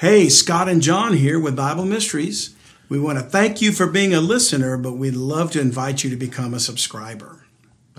Hey, 0.00 0.30
Scott 0.30 0.66
and 0.66 0.80
John 0.80 1.12
here 1.12 1.38
with 1.38 1.56
Bible 1.56 1.84
Mysteries. 1.84 2.54
We 2.88 2.98
want 2.98 3.18
to 3.18 3.22
thank 3.22 3.60
you 3.60 3.70
for 3.70 3.86
being 3.86 4.14
a 4.14 4.22
listener, 4.22 4.78
but 4.78 4.92
we'd 4.92 5.14
love 5.14 5.50
to 5.50 5.60
invite 5.60 6.02
you 6.02 6.08
to 6.08 6.16
become 6.16 6.54
a 6.54 6.58
subscriber. 6.58 7.44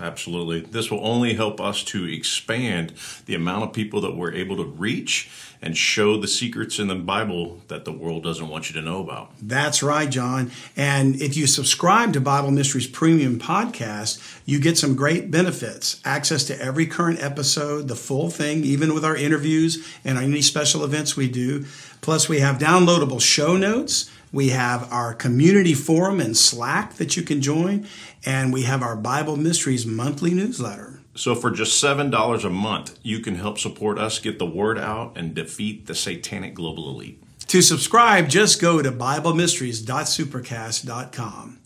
Absolutely. 0.02 0.60
This 0.60 0.90
will 0.90 1.06
only 1.06 1.34
help 1.34 1.60
us 1.60 1.84
to 1.84 2.04
expand 2.04 2.92
the 3.26 3.36
amount 3.36 3.62
of 3.62 3.72
people 3.72 4.00
that 4.00 4.16
we're 4.16 4.32
able 4.34 4.56
to 4.56 4.64
reach 4.64 5.30
and 5.62 5.76
show 5.76 6.20
the 6.20 6.26
secrets 6.26 6.80
in 6.80 6.88
the 6.88 6.96
Bible 6.96 7.60
that 7.68 7.84
the 7.84 7.92
world 7.92 8.24
doesn't 8.24 8.48
want 8.48 8.68
you 8.68 8.74
to 8.74 8.82
know 8.84 9.00
about. 9.00 9.30
That's 9.40 9.80
right, 9.80 10.10
John. 10.10 10.50
And 10.76 11.22
if 11.22 11.36
you 11.36 11.46
subscribe 11.46 12.12
to 12.14 12.20
Bible 12.20 12.50
Mysteries 12.50 12.88
Premium 12.88 13.38
Podcast, 13.38 14.40
you 14.44 14.58
get 14.58 14.76
some 14.76 14.96
great 14.96 15.30
benefits 15.30 16.00
access 16.04 16.42
to 16.46 16.60
every 16.60 16.86
current 16.86 17.22
episode, 17.22 17.86
the 17.86 17.94
full 17.94 18.28
thing, 18.28 18.64
even 18.64 18.92
with 18.92 19.04
our 19.04 19.16
interviews 19.16 19.86
and 20.04 20.18
any 20.18 20.42
special 20.42 20.82
events 20.82 21.16
we 21.16 21.28
do. 21.28 21.64
Plus, 22.00 22.28
we 22.28 22.40
have 22.40 22.58
downloadable 22.58 23.20
show 23.20 23.56
notes. 23.56 24.10
We 24.32 24.48
have 24.48 24.90
our 24.90 25.14
community 25.14 25.74
forum 25.74 26.18
and 26.18 26.36
Slack 26.36 26.94
that 26.94 27.16
you 27.16 27.22
can 27.22 27.40
join, 27.42 27.86
and 28.24 28.52
we 28.52 28.62
have 28.62 28.82
our 28.82 28.96
Bible 28.96 29.36
Mysteries 29.36 29.86
monthly 29.86 30.32
newsletter. 30.32 30.98
So, 31.14 31.34
for 31.34 31.50
just 31.50 31.84
$7 31.84 32.44
a 32.44 32.50
month, 32.50 32.98
you 33.02 33.20
can 33.20 33.34
help 33.34 33.58
support 33.58 33.98
us 33.98 34.18
get 34.18 34.38
the 34.38 34.46
word 34.46 34.78
out 34.78 35.12
and 35.14 35.34
defeat 35.34 35.86
the 35.86 35.94
satanic 35.94 36.54
global 36.54 36.88
elite. 36.88 37.22
To 37.48 37.60
subscribe, 37.60 38.30
just 38.30 38.62
go 38.62 38.80
to 38.80 38.90
BibleMysteries.supercast.com. 38.90 41.58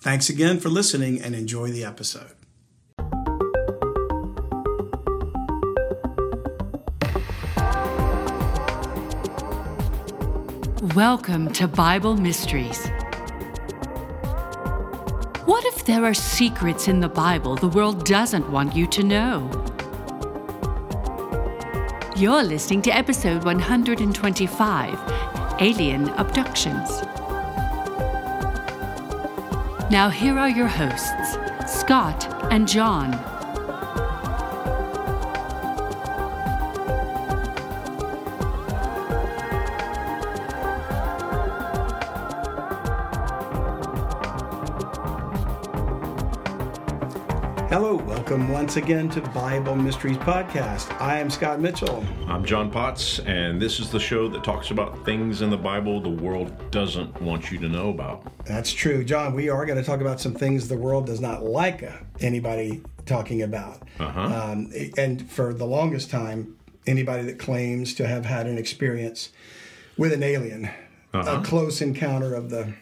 Thanks 0.00 0.28
again 0.28 0.60
for 0.60 0.68
listening 0.68 1.22
and 1.22 1.34
enjoy 1.34 1.70
the 1.70 1.84
episode. 1.84 2.32
Welcome 11.00 11.50
to 11.52 11.66
Bible 11.66 12.14
Mysteries. 12.18 12.86
What 15.46 15.64
if 15.64 15.86
there 15.86 16.04
are 16.04 16.12
secrets 16.12 16.88
in 16.88 17.00
the 17.00 17.08
Bible 17.08 17.56
the 17.56 17.68
world 17.68 18.04
doesn't 18.04 18.52
want 18.52 18.76
you 18.76 18.86
to 18.88 19.02
know? 19.02 19.48
You're 22.16 22.42
listening 22.42 22.82
to 22.82 22.90
episode 22.90 23.44
125 23.44 24.98
Alien 25.58 26.10
Abductions. 26.10 26.90
Now, 29.90 30.10
here 30.10 30.38
are 30.38 30.50
your 30.50 30.68
hosts, 30.68 31.38
Scott 31.66 32.28
and 32.52 32.68
John. 32.68 33.29
Welcome 48.30 48.52
once 48.52 48.76
again 48.76 49.08
to 49.08 49.20
Bible 49.20 49.74
Mysteries 49.74 50.16
Podcast. 50.18 50.88
I 51.00 51.18
am 51.18 51.30
Scott 51.30 51.58
Mitchell. 51.58 52.06
I'm 52.28 52.44
John 52.44 52.70
Potts, 52.70 53.18
and 53.20 53.60
this 53.60 53.80
is 53.80 53.90
the 53.90 53.98
show 53.98 54.28
that 54.28 54.44
talks 54.44 54.70
about 54.70 55.04
things 55.04 55.42
in 55.42 55.50
the 55.50 55.56
Bible 55.56 56.00
the 56.00 56.10
world 56.10 56.70
doesn't 56.70 57.20
want 57.20 57.50
you 57.50 57.58
to 57.58 57.68
know 57.68 57.90
about. 57.90 58.22
That's 58.44 58.72
true. 58.72 59.02
John, 59.02 59.34
we 59.34 59.48
are 59.48 59.66
going 59.66 59.78
to 59.80 59.84
talk 59.84 60.00
about 60.00 60.20
some 60.20 60.32
things 60.32 60.68
the 60.68 60.76
world 60.76 61.06
does 61.06 61.20
not 61.20 61.42
like 61.42 61.82
anybody 62.20 62.82
talking 63.04 63.42
about. 63.42 63.82
Uh-huh. 63.98 64.20
Um, 64.20 64.72
and 64.96 65.28
for 65.28 65.52
the 65.52 65.66
longest 65.66 66.08
time, 66.08 66.56
anybody 66.86 67.24
that 67.24 67.40
claims 67.40 67.94
to 67.94 68.06
have 68.06 68.26
had 68.26 68.46
an 68.46 68.58
experience 68.58 69.30
with 69.98 70.12
an 70.12 70.22
alien, 70.22 70.70
Uh-huh. 71.12 71.40
a 71.40 71.44
close 71.44 71.82
encounter 71.82 72.34
of 72.34 72.50
the 72.50 72.74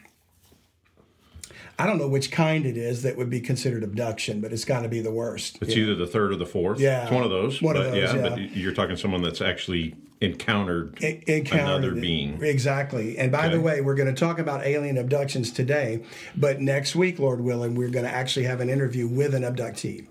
I 1.78 1.86
don't 1.86 1.98
know 1.98 2.08
which 2.08 2.32
kind 2.32 2.66
it 2.66 2.76
is 2.76 3.02
that 3.02 3.16
would 3.16 3.30
be 3.30 3.40
considered 3.40 3.84
abduction, 3.84 4.40
but 4.40 4.52
it's 4.52 4.64
got 4.64 4.80
to 4.80 4.88
be 4.88 5.00
the 5.00 5.12
worst. 5.12 5.58
It's 5.60 5.76
either 5.76 5.94
the 5.94 6.08
third 6.08 6.32
or 6.32 6.36
the 6.36 6.46
fourth. 6.46 6.80
Yeah. 6.80 7.04
It's 7.04 7.12
one 7.12 7.22
of 7.22 7.30
those. 7.30 7.62
One 7.62 7.76
of 7.76 7.84
those, 7.84 8.14
yeah. 8.14 8.28
but 8.28 8.56
you're 8.56 8.74
talking 8.74 8.96
someone 8.96 9.22
that's 9.22 9.40
actually 9.40 9.94
encountered 10.20 10.98
en- 11.02 11.22
encountered 11.28 11.66
another 11.66 11.96
it. 11.96 12.00
being. 12.00 12.42
Exactly. 12.42 13.16
And 13.16 13.30
by 13.30 13.48
the 13.48 13.60
way, 13.60 13.80
we're 13.80 13.94
going 13.94 14.12
to 14.12 14.18
talk 14.18 14.40
about 14.40 14.66
alien 14.66 14.98
abductions 14.98 15.52
today, 15.52 16.02
but 16.36 16.60
next 16.60 16.96
week, 16.96 17.20
Lord 17.20 17.40
willing, 17.40 17.76
we're 17.76 17.90
going 17.90 18.04
to 18.04 18.12
actually 18.12 18.46
have 18.46 18.60
an 18.60 18.68
interview 18.68 19.06
with 19.06 19.32
an 19.34 19.42
abductee. 19.42 20.06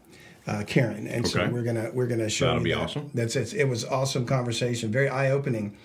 Uh, 0.48 0.64
Karen, 0.66 1.08
and 1.08 1.28
so 1.28 1.46
we're 1.50 1.62
gonna 1.62 1.92
we're 1.94 2.08
gonna 2.08 2.30
show 2.30 2.46
That'll 2.46 2.60
you 2.62 2.64
be 2.64 2.72
that. 2.72 2.80
awesome. 2.80 3.12
That's 3.14 3.36
it. 3.36 3.54
It 3.54 3.66
was 3.68 3.84
awesome 3.84 4.26
conversation, 4.26 4.90
very 4.94 5.10
eye 5.10 5.30
opening. 5.30 5.76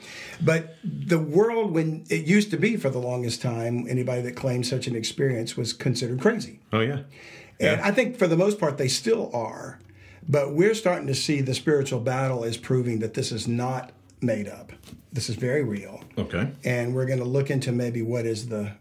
But 0.40 0.76
the 0.84 1.18
world, 1.18 1.72
when 1.72 2.04
it 2.08 2.26
used 2.26 2.52
to 2.52 2.56
be 2.56 2.76
for 2.76 2.88
the 2.88 3.00
longest 3.00 3.42
time, 3.42 3.86
anybody 3.88 4.22
that 4.22 4.36
claimed 4.36 4.64
such 4.66 4.86
an 4.86 4.94
experience 4.94 5.56
was 5.56 5.72
considered 5.72 6.20
crazy. 6.20 6.60
Oh 6.72 6.78
yeah. 6.78 7.00
And 7.58 7.78
Yeah. 7.78 7.80
I 7.82 7.90
think 7.90 8.16
for 8.18 8.28
the 8.28 8.36
most 8.36 8.60
part, 8.60 8.78
they 8.78 8.86
still 8.88 9.30
are. 9.34 9.80
But 10.28 10.54
we're 10.54 10.74
starting 10.74 11.08
to 11.08 11.14
see 11.14 11.40
the 11.40 11.54
spiritual 11.54 11.98
battle 11.98 12.44
is 12.44 12.56
proving 12.56 13.00
that 13.00 13.14
this 13.14 13.32
is 13.32 13.48
not 13.48 13.90
made 14.20 14.46
up. 14.46 14.72
This 15.12 15.28
is 15.28 15.34
very 15.34 15.64
real. 15.64 16.00
Okay. 16.16 16.52
And 16.62 16.94
we're 16.94 17.06
going 17.06 17.18
to 17.18 17.24
look 17.24 17.50
into 17.50 17.72
maybe 17.72 18.02
what 18.02 18.24
is 18.26 18.46
the 18.48 18.72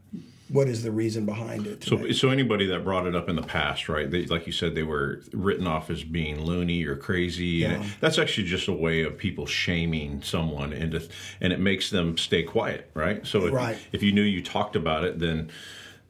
what 0.51 0.67
is 0.67 0.83
the 0.83 0.91
reason 0.91 1.25
behind 1.25 1.65
it. 1.65 1.81
So, 1.83 1.97
today. 1.97 2.11
so 2.13 2.29
anybody 2.29 2.65
that 2.67 2.83
brought 2.83 3.07
it 3.07 3.15
up 3.15 3.29
in 3.29 3.37
the 3.37 3.41
past, 3.41 3.87
right? 3.87 4.11
They, 4.11 4.25
like 4.25 4.45
you 4.45 4.51
said, 4.51 4.75
they 4.75 4.83
were 4.83 5.21
written 5.31 5.65
off 5.65 5.89
as 5.89 6.03
being 6.03 6.41
loony 6.41 6.83
or 6.83 6.97
crazy, 6.97 7.63
and 7.63 7.73
Yeah. 7.73 7.89
it, 7.89 7.95
that's 8.01 8.19
actually 8.19 8.47
just 8.47 8.67
a 8.67 8.73
way 8.73 9.03
of 9.03 9.17
people 9.17 9.45
shaming 9.45 10.21
someone, 10.21 10.73
and 10.73 10.91
to, 10.91 11.07
and 11.39 11.53
it 11.53 11.59
makes 11.61 11.89
them 11.89 12.17
stay 12.17 12.43
quiet, 12.43 12.91
right? 12.93 13.25
So, 13.25 13.45
if, 13.45 13.53
Right. 13.53 13.77
if 13.93 14.03
you 14.03 14.11
knew 14.11 14.23
you 14.23 14.43
talked 14.43 14.75
about 14.75 15.05
it, 15.05 15.19
then 15.19 15.49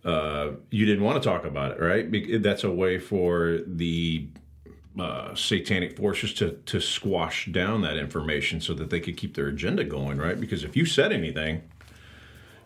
uh, 0.04 0.54
you 0.72 0.88
didn't 0.88 1.04
want 1.04 1.22
to 1.22 1.30
talk 1.30 1.46
about 1.46 1.74
it, 1.74 1.80
right? 1.80 2.42
That's 2.42 2.64
a 2.64 2.72
way 2.72 2.98
for 2.98 3.60
the 3.68 4.28
uh, 5.00 5.36
satanic 5.36 5.96
forces 5.96 6.34
to 6.34 6.52
to 6.66 6.82
squash 6.82 7.46
down 7.46 7.82
that 7.84 7.96
information 7.96 8.60
so 8.60 8.74
that 8.74 8.90
they 8.90 9.00
could 9.00 9.16
keep 9.16 9.36
their 9.36 9.48
agenda 9.48 9.84
going, 9.84 10.18
right? 10.18 10.40
Because 10.40 10.64
if 10.64 10.76
you 10.76 10.86
said 10.86 11.12
anything, 11.14 11.62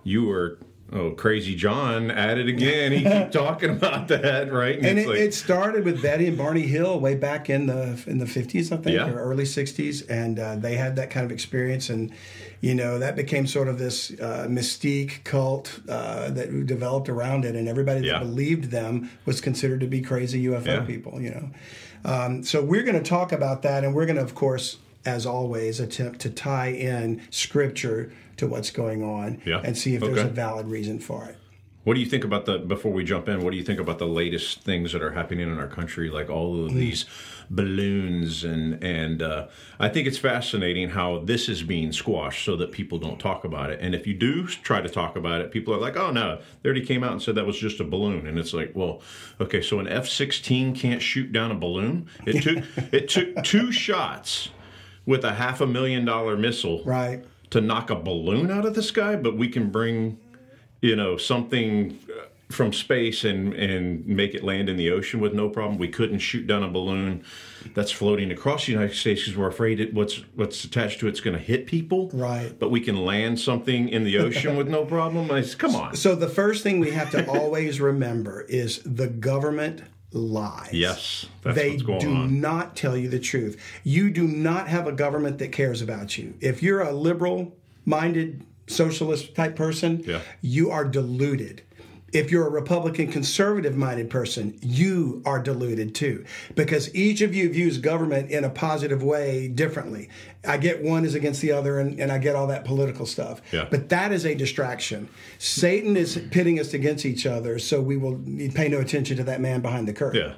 you 0.04 0.26
were 0.26 0.58
oh 0.94 1.12
crazy 1.12 1.56
John 1.56 2.12
at 2.12 2.38
it 2.38 2.48
again. 2.48 2.92
He 2.92 3.04
keep 3.04 3.32
talking 3.32 3.70
about 3.70 4.08
that, 4.10 4.52
right? 4.52 4.78
and 4.78 5.00
it's 5.00 5.10
it, 5.10 5.18
it 5.18 5.34
started 5.34 5.84
with 5.86 6.02
Betty 6.02 6.28
and 6.28 6.38
Barney 6.38 6.62
Hill 6.68 7.00
way 7.00 7.16
back 7.16 7.50
in 7.50 7.66
the 7.68 8.02
in 8.08 8.18
the 8.20 8.28
fifties, 8.28 8.72
I 8.72 8.78
think, 8.78 8.96
Yeah. 8.96 9.10
or 9.10 9.16
early 9.20 9.46
sixties, 9.46 10.02
and 10.04 10.40
uh, 10.40 10.56
they 10.56 10.76
had 10.76 10.96
that 10.98 11.10
kind 11.10 11.26
of 11.26 11.32
experience, 11.32 11.90
and 11.90 12.12
you 12.62 12.76
know 12.76 13.00
that 13.00 13.16
became 13.16 13.48
sort 13.48 13.68
of 13.68 13.78
this 13.80 14.12
uh, 14.12 14.48
mystique 14.50 15.24
cult 15.24 15.80
uh, 15.90 16.30
that 16.32 16.66
developed 16.66 17.10
around 17.10 17.46
it, 17.46 17.56
and 17.56 17.68
everybody 17.68 18.02
that 18.02 18.08
Yeah. 18.08 18.20
believed 18.20 18.72
them 18.72 19.10
was 19.26 19.42
considered 19.42 19.80
to 19.82 19.88
be 19.88 20.02
crazy 20.02 20.44
UFO 20.46 20.66
Yeah. 20.66 20.80
people, 20.82 21.22
you 21.22 21.32
know. 21.32 21.50
Um, 22.06 22.44
so 22.44 22.64
we're 22.64 22.84
going 22.84 23.02
to 23.02 23.10
talk 23.10 23.32
about 23.32 23.64
that, 23.64 23.84
and 23.84 23.96
we're 23.96 24.06
going 24.06 24.18
to, 24.18 24.22
of 24.22 24.36
course, 24.36 24.78
as 25.08 25.26
always, 25.26 25.80
attempt 25.80 26.20
to 26.22 26.30
tie 26.30 26.68
in 26.70 27.20
scripture 27.32 28.12
to 28.38 28.48
what's 28.48 28.72
going 28.72 29.04
on, 29.04 29.42
Yeah. 29.46 29.62
and 29.64 29.78
see 29.78 29.96
if 29.96 30.02
there's 30.02 30.20
a 30.20 30.26
valid 30.26 30.68
reason 30.68 31.00
for 31.00 31.26
it. 31.26 31.38
What 31.84 31.94
do 31.94 32.00
you 32.00 32.08
think 32.08 32.24
about 32.24 32.46
the 32.48 32.58
before 32.58 32.92
we 32.92 33.04
jump 33.04 33.30
in? 33.30 33.44
What 33.44 33.52
do 33.52 33.58
you 33.58 33.64
think 33.64 33.80
about 33.80 34.00
the 34.00 34.08
latest 34.08 34.62
things 34.64 34.92
that 34.94 35.04
are 35.04 35.12
happening 35.12 35.48
in 35.48 35.60
our 35.60 35.68
country, 35.68 36.10
like 36.10 36.32
all 36.32 36.66
of 36.66 36.72
Hmm. 36.72 36.80
these 36.80 37.06
balloons 37.48 38.44
and 38.44 38.84
and 38.84 39.22
uh, 39.22 39.46
I 39.80 39.90
think 39.90 40.08
it's 40.08 40.18
fascinating 40.18 40.90
how 40.90 41.20
this 41.20 41.48
is 41.48 41.62
being 41.62 41.92
squashed 41.92 42.44
so 42.44 42.56
that 42.58 42.72
people 42.72 42.98
don't 42.98 43.20
talk 43.20 43.46
about 43.46 43.70
it. 43.70 43.80
And 43.82 43.94
if 43.94 44.08
you 44.08 44.16
do 44.16 44.48
try 44.48 44.82
to 44.82 44.90
talk 44.90 45.16
about 45.16 45.42
it, 45.42 45.52
people 45.52 45.76
are 45.76 45.80
like, 45.80 45.96
"Oh 45.96 46.10
no, 46.12 46.40
they 46.64 46.68
already 46.70 46.84
came 46.86 47.04
out 47.04 47.12
and 47.12 47.22
said 47.22 47.36
that 47.36 47.46
was 47.46 47.60
just 47.60 47.80
a 47.80 47.84
balloon." 47.84 48.26
And 48.26 48.40
it's 48.40 48.54
like, 48.54 48.72
well, 48.74 49.02
okay, 49.40 49.62
so 49.62 49.80
an 49.80 49.88
F 49.88 50.08
sixteen 50.08 50.74
can't 50.74 51.04
shoot 51.04 51.32
down 51.32 51.52
a 51.52 51.56
balloon. 51.56 52.08
It 52.26 52.42
took 52.42 52.64
it 52.94 53.10
took 53.10 53.44
two 53.44 53.72
shots 53.72 54.50
with 55.06 55.24
a 55.24 55.34
half 55.36 55.62
a 55.62 55.68
million 55.68 56.04
dollar 56.04 56.36
missile 56.36 56.82
Right. 56.84 57.24
To 57.56 57.62
knock 57.62 57.90
a 57.90 57.96
balloon 57.96 58.52
out 58.52 58.66
of 58.66 58.76
the 58.76 58.84
sky, 58.84 59.16
but 59.16 59.38
we 59.38 59.48
can 59.48 59.70
bring, 59.70 60.20
you 60.82 60.94
know, 60.94 61.16
something 61.16 61.98
uh, 62.10 62.26
from 62.50 62.74
space 62.74 63.24
and 63.24 63.54
and 63.54 64.06
make 64.06 64.36
it 64.36 64.44
land 64.44 64.68
in 64.68 64.76
the 64.76 64.92
ocean 64.92 65.22
with 65.22 65.34
no 65.34 65.48
problem. 65.48 65.78
We 65.78 65.88
couldn't 65.88 66.20
shoot 66.20 66.48
down 66.48 66.64
a 66.64 66.68
balloon 66.68 67.24
that's 67.74 67.92
floating 67.92 68.30
across 68.30 68.66
the 68.66 68.74
United 68.74 68.94
States 68.94 69.22
because 69.22 69.38
we're 69.38 69.48
afraid 69.48 69.80
it 69.80 69.94
what's 69.94 70.18
what's 70.36 70.66
attached 70.66 71.00
to 71.00 71.08
it's 71.08 71.22
going 71.22 71.38
to 71.38 71.42
hit 71.42 71.66
people. 71.66 72.10
Right. 72.14 72.54
But 72.60 72.72
we 72.72 72.82
can 72.82 73.06
land 73.06 73.40
something 73.40 73.88
in 73.88 74.04
the 74.04 74.18
ocean 74.18 74.58
with 74.58 74.68
no 74.68 74.84
problem. 74.84 75.32
I 75.32 75.42
come 75.44 75.78
on. 75.78 75.96
So 75.96 76.14
the 76.14 76.30
first 76.30 76.62
thing 76.62 76.82
we 76.82 76.92
have 76.92 77.10
to 77.12 77.26
always 77.40 77.80
remember 77.80 78.42
is 78.50 78.82
the 78.84 79.08
government 79.08 79.82
lies. 80.16 80.70
Yes, 80.74 81.26
that's 81.44 81.56
they 81.56 81.72
what's 81.72 81.84
going 81.84 82.00
do 82.00 82.14
on. 82.14 82.42
not 82.42 82.76
tell 82.76 82.96
you 82.98 83.10
the 83.10 83.20
truth. 83.20 83.62
You 83.84 84.10
do 84.10 84.28
not 84.28 84.68
have 84.68 84.88
a 84.88 84.92
government 84.92 85.38
that 85.40 85.52
cares 85.52 85.82
about 85.82 86.18
you. 86.18 86.34
If 86.42 86.64
you're 86.64 86.82
a 86.82 86.92
liberal 86.94 87.56
minded 87.86 88.44
socialist 88.68 89.36
type 89.36 89.56
person, 89.56 90.04
Yeah. 90.06 90.22
you 90.42 90.72
are 90.72 90.86
deluded. 90.86 91.62
If 92.16 92.32
you're 92.32 92.48
a 92.48 92.50
Republican 92.50 93.12
conservative 93.12 93.76
minded 93.76 94.10
person, 94.10 94.58
you 94.62 95.22
are 95.26 95.38
deluded 95.42 95.94
too, 95.94 96.24
because 96.56 96.94
each 96.96 97.20
of 97.20 97.36
you 97.36 97.50
views 97.50 97.78
government 97.78 98.32
in 98.32 98.46
a 98.46 98.50
positive 98.50 99.04
way 99.04 99.50
differently. 99.50 100.10
I 100.48 100.56
get 100.56 100.82
one 100.82 101.04
is 101.04 101.14
against 101.14 101.42
the 101.42 101.52
other, 101.52 101.78
and, 101.80 102.00
and 102.00 102.12
I 102.12 102.18
get 102.20 102.36
all 102.36 102.48
that 102.48 102.64
political 102.64 103.06
stuff. 103.06 103.42
Yeah. 103.52 103.68
But 103.70 103.90
that 103.90 104.14
is 104.14 104.26
a 104.26 104.34
distraction. 104.34 105.10
Satan 105.40 105.98
is 105.98 106.18
pitting 106.32 106.58
us 106.58 106.74
against 106.74 107.06
each 107.06 107.26
other, 107.26 107.60
so 107.60 107.82
we 107.82 107.98
will 107.98 108.18
pay 108.54 108.70
no 108.70 108.80
attention 108.80 109.18
to 109.18 109.24
that 109.26 109.42
man 109.42 109.60
behind 109.62 109.86
the 109.86 109.94
curtain 109.94 110.30
Yeah. 110.30 110.36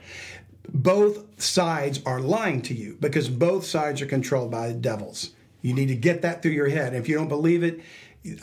both 0.73 1.41
sides 1.41 2.01
are 2.06 2.19
lying 2.19 2.62
to 2.63 2.73
you 2.73 2.97
because 3.00 3.30
both 3.30 3.65
sides 3.65 4.01
are 4.01 4.06
controlled 4.07 4.50
by 4.50 4.71
devils. 4.71 5.31
You 5.62 5.73
need 5.73 5.88
to 5.88 5.95
get 5.95 6.21
that 6.23 6.41
through 6.41 6.51
your 6.51 6.69
head. 6.69 6.94
If 6.94 7.07
you 7.09 7.15
don't 7.15 7.27
believe 7.27 7.63
it, 7.63 7.81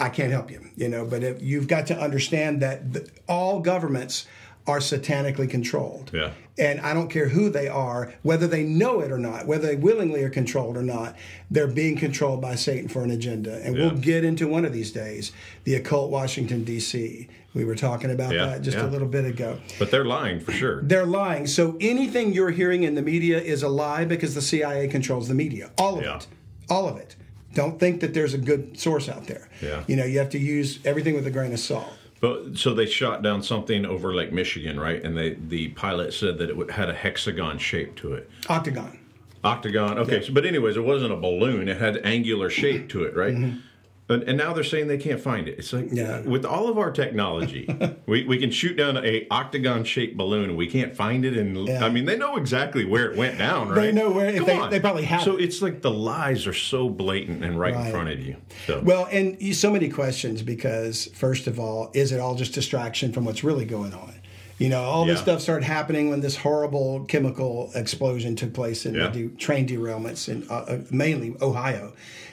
I 0.01 0.09
can't 0.09 0.33
help 0.33 0.51
you. 0.51 0.61
You 0.77 0.89
know, 0.89 1.05
but 1.05 1.23
if 1.23 1.43
you've 1.43 1.69
got 1.69 1.87
to 1.89 1.99
understand 1.99 2.63
that 2.63 2.93
the, 2.93 3.09
all 3.29 3.61
governments 3.61 4.27
are 4.67 4.79
satanically 4.79 5.49
controlled. 5.49 6.11
Yeah. 6.15 6.31
And 6.57 6.81
I 6.81 6.95
don't 6.95 7.09
care 7.11 7.29
who 7.29 7.51
they 7.51 7.69
are, 7.69 8.15
whether 8.23 8.47
they 8.47 8.63
know 8.63 9.01
it 9.01 9.11
or 9.13 9.19
not, 9.19 9.47
whether 9.47 9.67
they 9.67 9.77
willingly 9.77 10.23
are 10.23 10.31
controlled 10.31 10.77
or 10.77 10.83
not, 10.83 11.17
they're 11.51 11.67
being 11.67 11.97
controlled 11.97 12.41
by 12.41 12.55
Satan 12.55 12.89
for 12.89 13.03
an 13.03 13.11
agenda. 13.11 13.61
And 13.63 13.75
we'll 13.75 13.91
get 13.91 14.25
into 14.25 14.47
one 14.49 14.65
of 14.65 14.73
these 14.73 14.91
days 14.93 15.33
the 15.65 15.75
occult 15.75 16.11
Washington, 16.11 16.65
D.C. 16.65 17.29
We 17.55 17.65
were 17.65 17.75
talking 17.75 18.11
about 18.11 18.33
Yeah, 18.33 18.47
that 18.47 18.63
just 18.63 18.79
yeah. 18.79 18.87
a 18.87 18.89
little 18.89 19.09
bit 19.09 19.25
ago. 19.27 19.59
But 19.79 19.91
they're 19.91 20.05
lying 20.05 20.41
for 20.41 20.53
sure. 20.53 20.81
They're 20.83 21.05
lying. 21.07 21.47
So 21.47 21.77
anything 21.81 22.33
you're 22.33 22.51
hearing 22.51 22.85
in 22.85 22.95
the 22.95 23.03
media 23.03 23.39
is 23.41 23.63
a 23.63 23.69
lie 23.69 24.05
because 24.05 24.35
the 24.35 24.43
CIA 24.43 24.89
controls 24.89 25.29
the 25.29 25.35
media. 25.35 25.73
All 25.77 25.99
of 25.99 26.05
Yeah. 26.05 26.17
it. 26.17 26.27
All 26.71 26.89
of 26.89 26.97
it. 26.97 27.17
Don't 27.55 27.79
think 27.81 28.01
that 28.01 28.15
there's 28.15 28.35
a 28.35 28.39
good 28.39 28.79
source 28.79 29.09
out 29.09 29.27
there. 29.27 29.49
Yeah. 29.63 29.85
You 29.87 29.97
know, 29.97 30.05
you 30.05 30.19
have 30.19 30.31
to 30.31 30.39
use 30.39 30.81
everything 30.85 31.15
with 31.15 31.27
a 31.27 31.31
grain 31.31 31.53
of 31.53 31.61
salt. 31.61 31.93
But 32.21 32.57
so 32.57 32.75
they 32.75 32.87
shot 32.87 33.23
down 33.23 33.43
something 33.43 33.85
over 33.85 34.15
Lake 34.15 34.33
Michigan, 34.33 34.81
right? 34.81 35.03
And 35.03 35.17
they 35.17 35.35
the 35.35 35.69
pilot 35.69 36.15
said 36.15 36.39
that 36.39 36.51
it 36.51 36.71
had 36.71 36.89
a 36.89 36.95
hexagon 36.95 37.59
shape 37.59 37.97
to 37.97 38.15
it. 38.15 38.31
Octagon. 38.49 38.99
Octagon. 39.43 39.99
Okay, 39.99 40.23
so, 40.23 40.33
but 40.33 40.47
anyways, 40.47 40.77
it 40.77 40.85
wasn't 40.85 41.13
a 41.13 41.17
balloon. 41.17 41.69
It 41.69 41.77
had 41.77 41.99
angular 41.99 42.49
shape 42.49 42.89
to 42.91 43.05
it, 43.05 43.15
right? 43.15 43.35
And, 43.35 43.63
and 44.09 44.37
now 44.37 44.53
they're 44.53 44.65
saying 44.65 44.87
they 44.89 44.99
can't 44.99 45.21
find 45.21 45.49
it. 45.49 45.59
It's 45.59 45.73
like. 45.73 45.89
Yeah. 45.91 46.21
with 46.21 46.45
all 46.45 46.69
of 46.69 46.77
our 46.77 46.91
technology, 46.91 47.67
we, 48.07 48.25
we 48.25 48.37
can 48.39 48.51
shoot 48.51 48.77
down 48.77 48.99
a 48.99 49.27
octagon 49.31 49.85
shaped 49.85 50.17
balloon 50.17 50.51
and 50.51 50.59
we 50.59 50.67
can't 50.67 50.95
find 50.95 51.25
it. 51.25 51.37
And 51.39 51.67
Yeah. 51.67 51.85
I 51.85 51.89
mean, 51.89 52.05
they 52.05 52.17
know 52.17 52.37
exactly 52.37 52.85
where 52.85 53.11
it 53.11 53.17
went 53.17 53.39
down, 53.39 53.69
right? 53.71 53.77
They 53.77 53.93
know 53.93 54.11
where- 54.11 54.33
Come 54.37 54.45
they- 54.45 54.59
on. 54.59 54.71
they 54.71 54.81
probably 54.81 55.05
have 55.05 55.23
So 55.23 55.37
it. 55.37 55.45
it's 55.45 55.63
like 55.63 55.81
the 55.81 55.91
lies 55.91 56.47
are 56.47 56.53
so 56.53 56.89
blatant 56.91 57.43
and 57.45 57.59
right, 57.59 57.75
Right. 57.75 57.87
in 57.87 57.93
front 57.93 58.09
of 58.11 58.21
you. 58.21 58.37
So 58.67 58.81
Well, 58.85 59.09
and 59.11 59.39
so 59.57 59.71
many 59.71 59.89
questions 59.89 60.43
because, 60.43 61.07
first 61.15 61.47
of 61.47 61.59
all, 61.59 61.91
is 61.95 62.13
it 62.13 62.21
all 62.21 62.35
just 62.35 62.53
distraction 62.53 63.13
from 63.13 63.25
what's 63.25 63.43
really 63.43 63.65
going 63.65 63.95
on? 63.95 64.13
You 64.59 64.69
know, 64.69 64.83
all 64.83 65.05
this 65.05 65.19
stuff 65.21 65.41
started 65.41 65.65
happening 65.65 66.11
when 66.11 66.21
this 66.21 66.37
horrible 66.37 67.05
chemical 67.07 67.73
explosion 67.75 68.37
took 68.37 68.53
place 68.53 68.87
in 68.87 68.95
Yeah. 68.95 69.09
the 69.09 69.25
de- 69.25 69.37
train 69.37 69.67
derailments 69.67 70.29
in 70.29 70.47
uh, 70.49 70.55
uh, 70.55 70.79
mainly 70.93 71.35
Ohio, 71.43 71.93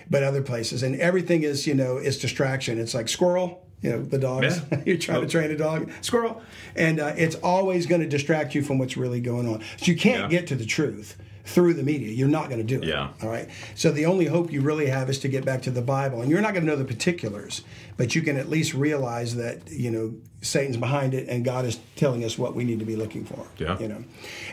but 0.09 0.23
other 0.23 0.41
places. 0.41 0.83
And 0.83 0.95
everything 0.99 1.43
is, 1.43 1.65
you 1.67 1.73
know, 1.75 1.97
is 1.97 2.17
distraction. 2.17 2.79
It's 2.79 2.93
like 2.93 3.07
squirrel, 3.09 3.65
you 3.81 3.89
know, 3.91 4.01
the 4.03 4.17
dogs. 4.17 4.61
Yeah. 4.71 4.79
You're 4.85 4.97
trying 4.97 5.21
to 5.21 5.27
train 5.27 5.51
a 5.51 5.57
dog, 5.57 5.91
squirrel. 6.01 6.41
And 6.75 6.99
uh, 6.99 7.13
it's 7.17 7.35
always 7.35 7.85
going 7.85 8.01
to 8.01 8.07
distract 8.07 8.55
you 8.55 8.61
from 8.63 8.77
what's 8.77 8.97
really 8.97 9.21
going 9.21 9.47
on. 9.47 9.61
So 9.77 9.85
you 9.91 9.95
can't 9.97 10.23
Yeah. 10.31 10.39
get 10.39 10.47
to 10.47 10.55
the 10.55 10.65
truth 10.65 11.17
through 11.43 11.73
the 11.73 11.83
media. 11.83 12.09
You're 12.11 12.27
not 12.27 12.49
going 12.49 12.59
to 12.59 12.63
do 12.77 12.81
it. 12.81 12.87
Yeah. 12.87 13.09
All 13.23 13.29
right. 13.29 13.49
So 13.75 13.91
the 13.91 14.05
only 14.05 14.25
hope 14.27 14.51
you 14.51 14.61
really 14.61 14.85
have 14.87 15.09
is 15.09 15.17
to 15.19 15.27
get 15.27 15.43
back 15.43 15.63
to 15.63 15.71
the 15.71 15.81
Bible, 15.81 16.21
and 16.21 16.29
you're 16.29 16.39
not 16.41 16.53
going 16.53 16.63
to 16.65 16.69
know 16.71 16.77
the 16.77 16.85
particulars, 16.85 17.63
but 18.01 18.15
you 18.15 18.23
can 18.23 18.35
at 18.35 18.49
least 18.49 18.73
realize 18.73 19.35
that 19.35 19.69
you 19.69 19.91
know 19.91 20.11
Satan's 20.41 20.77
behind 20.77 21.13
it, 21.13 21.29
and 21.29 21.45
God 21.45 21.65
is 21.65 21.79
telling 21.95 22.23
us 22.23 22.35
what 22.35 22.55
we 22.55 22.63
need 22.63 22.79
to 22.79 22.85
be 22.85 22.95
looking 22.95 23.25
for. 23.25 23.45
Yeah. 23.59 23.77
You 23.77 23.87
know. 23.87 24.03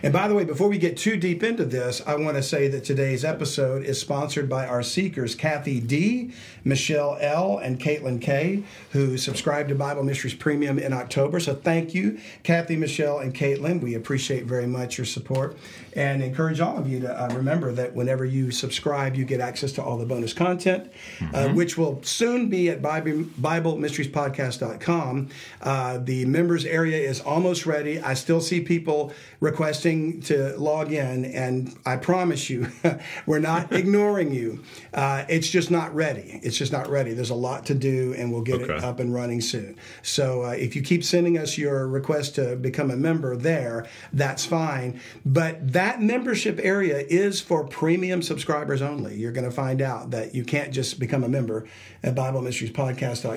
And 0.02 0.12
by 0.12 0.28
the 0.28 0.34
way, 0.34 0.44
before 0.44 0.68
we 0.68 0.76
get 0.76 0.98
too 0.98 1.16
deep 1.16 1.42
into 1.42 1.64
this, 1.64 2.02
I 2.06 2.16
want 2.16 2.36
to 2.36 2.42
say 2.42 2.68
that 2.68 2.84
today's 2.84 3.24
episode 3.24 3.84
is 3.84 3.98
sponsored 3.98 4.50
by 4.50 4.66
our 4.66 4.82
seekers, 4.82 5.34
Kathy 5.34 5.80
D, 5.80 6.34
Michelle 6.62 7.16
L, 7.20 7.56
and 7.56 7.80
Caitlin 7.80 8.20
K, 8.20 8.64
who 8.90 9.16
subscribed 9.16 9.70
to 9.70 9.74
Bible 9.74 10.02
Mysteries 10.02 10.34
Premium 10.34 10.78
in 10.78 10.92
October. 10.92 11.40
So 11.40 11.54
thank 11.54 11.94
you, 11.94 12.20
Kathy, 12.42 12.76
Michelle, 12.76 13.20
and 13.20 13.34
Caitlin. 13.34 13.80
We 13.80 13.94
appreciate 13.94 14.44
very 14.44 14.66
much 14.66 14.98
your 14.98 15.06
support, 15.06 15.56
and 15.94 16.22
encourage 16.22 16.60
all 16.60 16.76
of 16.76 16.86
you 16.86 17.00
to 17.00 17.22
uh, 17.22 17.28
remember 17.34 17.72
that 17.72 17.94
whenever 17.94 18.26
you 18.26 18.50
subscribe, 18.50 19.16
you 19.16 19.24
get 19.24 19.40
access 19.40 19.72
to 19.72 19.82
all 19.82 19.96
the 19.96 20.04
bonus 20.04 20.34
content, 20.34 20.92
uh, 21.32 21.48
which 21.48 21.78
will 21.78 22.02
soon 22.02 22.50
be 22.50 22.68
at 22.68 22.82
Bible, 22.82 23.24
BibleMysteriesPodcast.com. 23.40 25.28
Uh, 25.62 25.98
the 25.98 26.24
members 26.26 26.64
area 26.64 26.98
is 26.98 27.20
almost 27.20 27.66
ready. 27.66 28.00
I 28.00 28.14
still 28.14 28.40
see 28.40 28.60
people 28.60 29.12
requesting 29.40 30.20
to 30.22 30.56
log 30.58 30.92
in, 30.92 31.24
and 31.24 31.74
I 31.86 31.96
promise 31.96 32.50
you, 32.50 32.68
we're 33.26 33.38
not 33.38 33.72
ignoring 33.80 34.32
you. 34.32 34.62
Uh, 34.92 35.24
it's 35.28 35.48
just 35.48 35.70
not 35.70 35.94
ready. 35.94 36.40
It's 36.42 36.56
just 36.56 36.72
not 36.72 36.88
ready. 36.88 37.12
There's 37.12 37.30
a 37.30 37.34
lot 37.34 37.66
to 37.66 37.74
do, 37.74 38.14
and 38.16 38.32
we'll 38.32 38.42
get 38.42 38.60
it 38.60 38.70
up 38.70 39.00
and 39.00 39.14
running 39.14 39.40
soon. 39.40 39.76
So 40.02 40.44
uh, 40.44 40.50
if 40.50 40.76
you 40.76 40.82
keep 40.82 41.04
sending 41.04 41.38
us 41.38 41.56
your 41.56 41.86
request 41.88 42.34
to 42.36 42.56
become 42.56 42.90
a 42.90 42.96
member 42.96 43.36
there, 43.36 43.86
that's 44.12 44.44
fine. 44.44 45.00
But 45.24 45.72
that 45.72 46.02
membership 46.02 46.60
area 46.62 46.98
is 46.98 47.40
for 47.40 47.64
premium 47.64 48.22
subscribers 48.22 48.82
only. 48.82 49.16
You're 49.16 49.32
going 49.32 49.44
to 49.44 49.50
find 49.50 49.80
out 49.80 50.10
that 50.10 50.34
you 50.34 50.44
can't 50.44 50.72
just 50.72 50.98
become 50.98 51.24
a 51.24 51.28
member 51.28 51.66
at 52.02 52.14
Bible 52.14 52.42
Mysteries 52.42 52.70
BibleMysteriesPodcast.com 52.72 53.27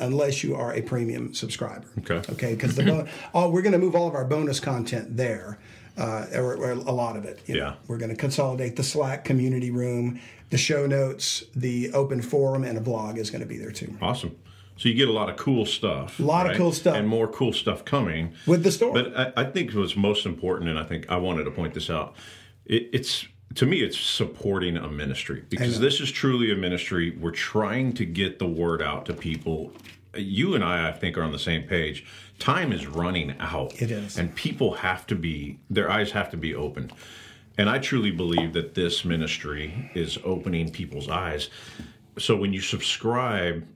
unless 0.00 0.42
you 0.44 0.54
are 0.54 0.72
a 0.74 0.82
premium 0.82 1.34
subscriber. 1.34 1.86
Okay. 1.98 2.22
Okay, 2.32 2.54
because 2.54 2.76
the 2.76 2.84
bon- 2.84 3.08
all 3.34 3.50
we're 3.50 3.62
going 3.62 3.72
to 3.72 3.78
move 3.78 3.94
all 3.94 4.08
of 4.08 4.14
our 4.14 4.24
bonus 4.24 4.60
content 4.60 5.16
there. 5.16 5.58
Uh, 5.98 6.24
or, 6.34 6.56
or 6.56 6.70
a 6.70 6.74
lot 6.74 7.18
of 7.18 7.26
it. 7.26 7.42
you 7.44 7.54
know. 7.54 7.66
Yeah. 7.66 7.74
We're 7.86 7.98
going 7.98 8.08
to 8.08 8.16
consolidate 8.16 8.76
the 8.76 8.82
Slack 8.82 9.26
community 9.26 9.70
room, 9.70 10.20
the 10.48 10.56
show 10.56 10.86
notes, 10.86 11.44
the 11.54 11.92
open 11.92 12.22
forum, 12.22 12.64
and 12.64 12.78
a 12.78 12.80
blog 12.80 13.18
is 13.18 13.30
going 13.30 13.42
to 13.42 13.46
be 13.46 13.58
there 13.58 13.72
too. 13.72 13.94
Awesome. 14.00 14.34
So 14.78 14.88
you 14.88 14.94
get 14.94 15.08
a 15.08 15.12
lot 15.12 15.28
of 15.28 15.36
cool 15.36 15.66
stuff. 15.66 16.18
A 16.18 16.22
lot 16.22 16.50
of 16.50 16.56
cool 16.56 16.72
stuff. 16.72 16.96
And 16.96 17.06
more 17.06 17.28
cool 17.28 17.52
stuff 17.52 17.84
coming. 17.84 18.32
With 18.46 18.62
the 18.62 18.72
story. 18.72 19.02
But 19.02 19.36
I, 19.36 19.42
I 19.42 19.44
think 19.44 19.72
what's 19.74 19.94
most 19.94 20.24
important, 20.24 20.70
and 20.70 20.78
I 20.78 20.84
think 20.84 21.10
I 21.10 21.18
wanted 21.18 21.44
to 21.44 21.50
point 21.50 21.74
this 21.74 21.90
out, 21.90 22.16
it, 22.64 22.88
it's 22.92 23.26
to 23.54 23.66
me, 23.66 23.82
it's 23.82 23.98
supporting 23.98 24.76
a 24.76 24.88
ministry 24.88 25.44
because 25.48 25.80
this 25.80 26.00
is 26.00 26.10
truly 26.10 26.52
a 26.52 26.56
ministry. 26.56 27.10
We're 27.10 27.30
trying 27.32 27.92
to 27.94 28.04
get 28.04 28.38
the 28.38 28.46
word 28.46 28.82
out 28.82 29.06
to 29.06 29.14
people. 29.14 29.72
You 30.16 30.54
and 30.54 30.62
I, 30.62 30.88
I 30.88 30.92
think, 30.92 31.16
are 31.16 31.22
on 31.22 31.32
the 31.32 31.38
same 31.38 31.62
page. 31.62 32.04
Time 32.38 32.72
is 32.72 32.86
running 32.86 33.34
out. 33.40 33.80
It 33.80 33.90
is. 33.90 34.18
And 34.18 34.34
people 34.34 34.74
have 34.74 35.06
to 35.08 35.14
be, 35.14 35.58
their 35.70 35.90
eyes 35.90 36.12
have 36.12 36.30
to 36.30 36.36
be 36.36 36.54
opened. 36.54 36.92
And 37.58 37.68
I 37.68 37.78
truly 37.78 38.10
believe 38.10 38.52
that 38.54 38.74
this 38.74 39.04
ministry 39.04 39.90
is 39.94 40.18
opening 40.24 40.70
people's 40.70 41.08
eyes. 41.08 41.50
So 42.18 42.36
when 42.36 42.52
you 42.52 42.60
subscribe, 42.60 43.66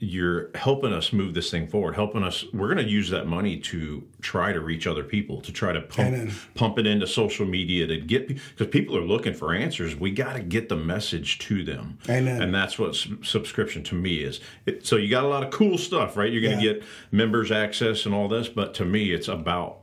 you're 0.00 0.50
helping 0.54 0.92
us 0.92 1.12
move 1.12 1.34
this 1.34 1.50
thing 1.50 1.66
forward, 1.66 1.94
helping 1.96 2.22
us. 2.22 2.44
We're 2.52 2.72
going 2.72 2.84
to 2.86 2.90
use 2.90 3.10
that 3.10 3.26
money 3.26 3.58
to 3.58 4.06
try 4.20 4.52
to 4.52 4.60
reach 4.60 4.86
other 4.86 5.02
people, 5.02 5.40
to 5.40 5.52
try 5.52 5.72
to 5.72 5.80
pump, 5.80 6.30
pump 6.54 6.78
it 6.78 6.86
into 6.86 7.06
social 7.06 7.44
media 7.46 7.86
to 7.88 7.98
get 8.00 8.28
because 8.28 8.68
people 8.68 8.96
are 8.96 9.02
looking 9.04 9.34
for 9.34 9.52
answers. 9.54 9.96
We 9.96 10.10
got 10.12 10.34
to 10.34 10.40
get 10.40 10.68
the 10.68 10.76
message 10.76 11.38
to 11.40 11.64
them, 11.64 11.98
Amen. 12.08 12.40
and 12.42 12.54
that's 12.54 12.78
what 12.78 12.90
s- 12.90 13.08
subscription 13.22 13.82
to 13.84 13.94
me 13.96 14.18
is. 14.18 14.40
It, 14.66 14.86
so 14.86 14.96
you 14.96 15.08
got 15.10 15.24
a 15.24 15.28
lot 15.28 15.42
of 15.42 15.50
cool 15.50 15.76
stuff, 15.78 16.16
right? 16.16 16.32
You're 16.32 16.42
going 16.42 16.58
to 16.58 16.64
Yeah. 16.64 16.72
get 16.74 16.84
members 17.10 17.50
access 17.50 18.06
and 18.06 18.14
all 18.14 18.28
this, 18.28 18.48
but 18.48 18.74
to 18.74 18.84
me, 18.84 19.10
it's 19.12 19.28
about 19.28 19.77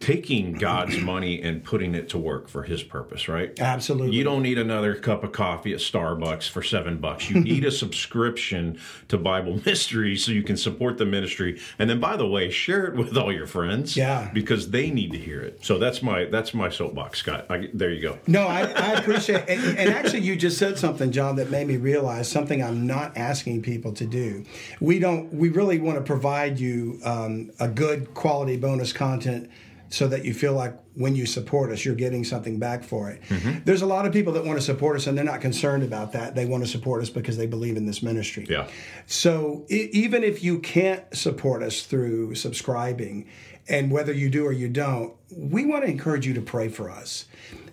taking 0.00 0.54
God's 0.54 0.98
money 0.98 1.42
and 1.42 1.62
putting 1.62 1.94
it 1.94 2.08
to 2.08 2.18
work 2.18 2.48
for 2.48 2.62
His 2.62 2.82
purpose, 2.82 3.28
right? 3.28 3.58
Absolutely. 3.60 4.16
You 4.16 4.24
don't 4.24 4.42
need 4.42 4.58
another 4.58 4.94
cup 4.94 5.22
of 5.22 5.32
coffee 5.32 5.72
at 5.74 5.80
Starbucks 5.80 6.48
for 6.48 6.62
seven 6.62 6.98
bucks. 6.98 7.30
You 7.30 7.40
need 7.40 7.64
a 7.64 7.70
subscription 7.70 8.78
to 9.08 9.18
Bible 9.18 9.60
Mystery 9.64 10.16
so 10.16 10.32
you 10.32 10.42
can 10.42 10.56
support 10.56 10.96
the 10.96 11.04
ministry. 11.04 11.60
And 11.78 11.88
then, 11.88 12.00
by 12.00 12.16
the 12.16 12.26
way, 12.26 12.50
share 12.50 12.86
it 12.86 12.94
with 12.96 13.16
all 13.16 13.32
your 13.32 13.46
friends. 13.46 13.96
Yeah. 13.96 14.30
because 14.32 14.70
they 14.70 14.90
need 14.90 15.12
to 15.12 15.18
hear 15.18 15.40
it. 15.40 15.64
So 15.64 15.78
that's 15.78 16.02
my 16.02 16.24
that's 16.24 16.54
my 16.54 16.70
soapbox, 16.70 17.18
Scott. 17.18 17.46
I, 17.50 17.68
there 17.74 17.90
you 17.90 18.00
go. 18.00 18.18
No, 18.26 18.46
I, 18.46 18.62
I 18.62 18.92
appreciate 18.94 19.44
and, 19.48 19.78
and 19.78 19.90
actually 19.90 20.20
you 20.20 20.36
just 20.36 20.56
said 20.58 20.78
something, 20.78 21.12
John, 21.12 21.36
that 21.36 21.50
made 21.50 21.66
me 21.66 21.76
realize 21.76 22.28
something 22.28 22.62
I'm 22.62 22.86
not 22.86 23.16
asking 23.16 23.62
people 23.62 23.92
to 23.94 24.06
do. 24.06 24.44
We 24.80 24.98
don't 24.98 25.32
we 25.34 25.50
really 25.50 25.78
want 25.78 25.98
to 25.98 26.04
provide 26.04 26.58
you 26.58 27.00
um, 27.04 27.50
a 27.60 27.68
good 27.68 28.14
quality 28.14 28.56
bonus 28.56 28.92
content 28.92 29.50
so 29.90 30.06
that 30.08 30.24
you 30.24 30.32
feel 30.32 30.54
like 30.54 30.78
when 30.94 31.14
you 31.16 31.26
support 31.26 31.70
us, 31.70 31.84
you're 31.84 31.94
getting 31.96 32.24
something 32.24 32.58
back 32.58 32.82
for 32.84 33.10
it. 33.10 33.20
Mm-hmm. 33.28 33.64
There's 33.64 33.82
a 33.82 33.86
lot 33.86 34.06
of 34.06 34.12
people 34.12 34.32
that 34.34 34.44
want 34.44 34.58
to 34.58 34.64
support 34.64 34.96
us 34.96 35.06
and 35.08 35.18
they're 35.18 35.24
not 35.24 35.40
concerned 35.40 35.82
about 35.82 36.12
that. 36.12 36.34
They 36.36 36.46
want 36.46 36.62
to 36.64 36.70
support 36.70 37.02
us 37.02 37.10
because 37.10 37.36
they 37.36 37.46
believe 37.46 37.76
in 37.76 37.86
this 37.86 38.02
ministry. 38.02 38.46
Yeah. 38.48 38.68
So 39.06 39.66
even 39.68 40.22
if 40.22 40.42
you 40.44 40.60
can't 40.60 41.04
support 41.14 41.62
us 41.62 41.82
through 41.82 42.36
subscribing, 42.36 43.26
and 43.68 43.90
whether 43.90 44.12
you 44.12 44.30
do 44.30 44.46
or 44.46 44.52
you 44.52 44.68
don't, 44.68 45.14
we 45.30 45.64
want 45.66 45.84
to 45.84 45.90
encourage 45.90 46.26
you 46.26 46.34
to 46.34 46.40
pray 46.40 46.68
for 46.68 46.90
us, 46.90 47.26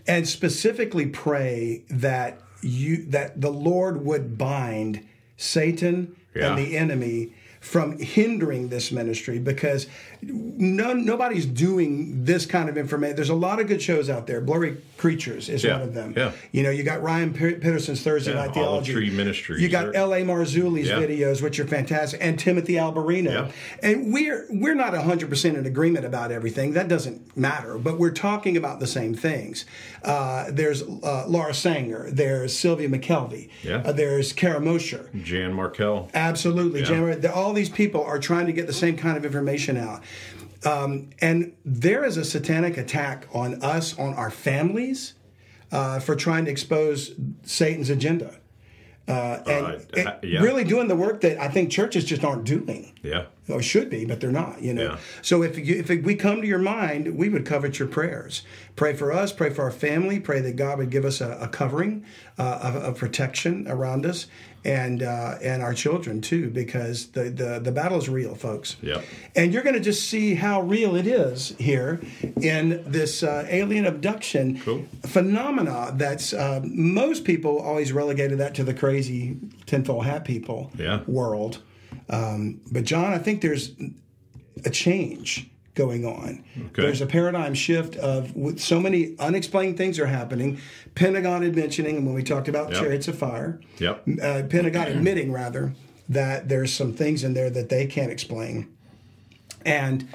and 0.07 0.27
specifically 0.27 1.07
pray 1.07 1.83
that 1.89 2.41
you 2.61 3.05
that 3.05 3.39
the 3.41 3.49
Lord 3.51 4.03
would 4.05 4.37
bind 4.37 5.05
Satan 5.37 6.15
Yeah. 6.35 6.49
and 6.49 6.57
the 6.57 6.77
enemy 6.77 7.33
from 7.59 7.97
hindering 7.99 8.69
this 8.69 8.91
ministry 8.91 9.39
because 9.39 9.87
no, 10.21 10.93
nobody's 10.93 11.45
doing 11.45 12.25
this 12.25 12.45
kind 12.45 12.69
of 12.69 12.77
information. 12.77 13.15
There's 13.15 13.29
a 13.29 13.35
lot 13.35 13.59
of 13.59 13.67
good 13.67 13.81
shows 13.81 14.09
out 14.09 14.27
there. 14.27 14.41
Blurry 14.41 14.77
Creatures 14.97 15.47
is 15.47 15.63
Yeah, 15.63 15.73
one 15.73 15.81
of 15.83 15.93
them. 15.93 16.13
yeah. 16.17 16.31
You 16.51 16.63
know, 16.63 16.71
you 16.71 16.81
got 16.83 17.03
Ryan 17.03 17.31
Pitterson's 17.33 18.01
Thursday 18.01 18.31
Yeah, 18.31 18.37
Night 18.37 18.45
Olive 18.57 18.85
Theology. 18.85 18.93
Tree 18.93 19.09
Ministries. 19.11 19.61
You 19.61 19.69
got 19.69 19.95
L.A. 19.95 20.21
Marzulli's 20.23 20.87
Yeah. 20.87 20.99
videos, 20.99 21.41
which 21.41 21.59
are 21.59 21.67
fantastic, 21.67 22.19
and 22.23 22.39
Timothy 22.39 22.73
Alberino. 22.73 23.31
Yeah. 23.31 23.51
And 23.83 24.11
we're 24.11 24.45
we're 24.49 24.73
not 24.75 24.93
100% 24.95 25.55
in 25.57 25.65
agreement 25.67 26.05
about 26.05 26.31
everything. 26.31 26.73
That 26.73 26.87
doesn't 26.87 27.37
matter. 27.37 27.77
But 27.77 27.99
we're 27.99 28.09
talking 28.11 28.57
about 28.57 28.79
the 28.79 28.87
same 28.87 29.13
things. 29.13 29.65
Uh, 30.03 30.45
there's 30.49 30.81
uh, 30.81 31.25
Laura 31.27 31.53
Sanger. 31.53 32.07
There's 32.11 32.57
Sylvia 32.57 32.89
McKelvey. 32.89 33.49
Yeah. 33.63 33.83
Uh, 33.85 33.91
there's 33.91 34.33
Kara 34.33 34.59
Mosher. 34.59 35.09
Jan 35.23 35.53
Markell. 35.53 36.09
Absolutely. 36.13 36.81
Jan- 36.81 37.23
All 37.27 37.53
these 37.53 37.69
people 37.69 38.03
are 38.03 38.17
trying 38.19 38.47
to 38.47 38.53
get 38.53 38.65
the 38.67 38.73
same 38.73 38.97
kind 38.97 39.15
of 39.17 39.23
information 39.25 39.77
out. 39.77 40.01
Um, 40.65 41.09
and 41.21 41.53
there 41.63 42.03
is 42.03 42.17
a 42.17 42.25
satanic 42.25 42.77
attack 42.77 43.27
on 43.33 43.61
us, 43.63 43.97
on 43.97 44.13
our 44.15 44.31
families, 44.31 45.13
uh, 45.71 45.99
for 45.99 46.15
trying 46.15 46.45
to 46.45 46.51
expose 46.51 47.13
Satan's 47.43 47.89
agenda. 47.89 48.35
Uh, 49.07 49.39
and 49.47 50.07
Uh, 50.07 50.13
yeah. 50.23 50.41
really 50.41 50.65
doing 50.65 50.87
the 50.89 50.95
work 50.95 51.21
that 51.21 51.39
I 51.39 51.47
think 51.47 51.71
churches 51.71 52.03
just 52.03 52.23
aren't 52.25 52.43
doing 52.43 52.91
Yeah. 53.07 53.25
or 53.49 53.61
should 53.61 53.89
be, 53.89 54.05
but 54.05 54.19
they're 54.19 54.31
not. 54.31 54.61
You 54.61 54.73
know. 54.73 54.83
Yeah. 54.83 54.97
So 55.21 55.41
if 55.43 55.57
you, 55.57 55.75
if 55.77 55.89
we 55.89 56.15
come 56.15 56.41
to 56.41 56.47
your 56.47 56.59
mind, 56.59 57.17
we 57.17 57.29
would 57.29 57.45
covet 57.45 57.79
your 57.79 57.87
prayers. 57.87 58.43
Pray 58.75 58.93
for 58.93 59.11
us. 59.11 59.31
Pray 59.31 59.49
for 59.49 59.63
our 59.63 59.71
family. 59.71 60.19
Pray 60.19 60.41
that 60.41 60.55
God 60.55 60.77
would 60.79 60.89
give 60.91 61.05
us 61.05 61.21
a, 61.21 61.37
a 61.41 61.47
covering, 61.47 62.05
uh, 62.37 62.81
of, 62.83 62.97
protection 62.97 63.65
around 63.67 64.05
us, 64.05 64.27
and 64.65 65.01
uh, 65.01 65.35
and 65.41 65.61
our 65.63 65.73
children 65.73 66.21
too, 66.21 66.49
because 66.49 67.07
the 67.11 67.29
the 67.29 67.59
the 67.59 67.71
battle 67.71 67.97
is 67.97 68.09
real, 68.09 68.35
folks. 68.35 68.75
Yep. 68.81 69.03
And 69.35 69.53
you're 69.53 69.63
going 69.63 69.75
to 69.75 69.79
just 69.81 70.09
see 70.09 70.35
how 70.35 70.61
real 70.61 70.95
it 70.95 71.07
is 71.07 71.55
here 71.57 72.01
in 72.41 72.83
this 72.85 73.23
uh, 73.23 73.45
alien 73.49 73.85
abduction 73.85 74.59
Cool. 74.59 74.85
phenomena. 75.05 75.91
That's 75.95 76.33
uh, 76.33 76.61
most 76.63 77.23
people 77.23 77.59
always 77.59 77.91
relegated 77.93 78.37
that 78.39 78.53
to 78.55 78.63
the 78.63 78.73
crazy 78.73 79.37
tinfoil 79.65 80.01
hat 80.01 80.25
people 80.25 80.71
Yeah. 80.77 81.01
world. 81.07 81.61
Um, 82.09 82.61
but 82.71 82.83
John, 82.85 83.13
I 83.13 83.17
think 83.17 83.41
there's 83.41 83.71
a 84.65 84.69
change 84.69 85.49
going 85.75 86.05
on. 86.05 86.43
Okay. 86.57 86.81
There's 86.83 87.01
a 87.01 87.05
paradigm 87.05 87.53
shift 87.53 87.95
of 87.97 88.35
with 88.35 88.59
so 88.59 88.79
many 88.79 89.15
unexplained 89.19 89.77
things 89.77 89.99
are 89.99 90.07
happening. 90.07 90.59
Pentagon 90.95 91.43
had 91.43 91.55
mentioning, 91.55 91.97
and 91.97 92.05
when 92.05 92.15
we 92.15 92.23
talked 92.23 92.47
about 92.47 92.71
Yep. 92.71 92.79
chariots 92.81 93.07
of 93.07 93.17
fire, 93.17 93.59
Yep. 93.77 94.03
uh, 94.21 94.43
Pentagon 94.49 94.87
admitting 94.87 95.31
rather 95.31 95.73
that 96.09 96.49
there's 96.49 96.73
some 96.73 96.93
things 96.93 97.23
in 97.23 97.33
there 97.35 97.49
that 97.51 97.69
they 97.69 97.85
can't 97.85 98.11
explain, 98.11 98.67
and 99.65 100.07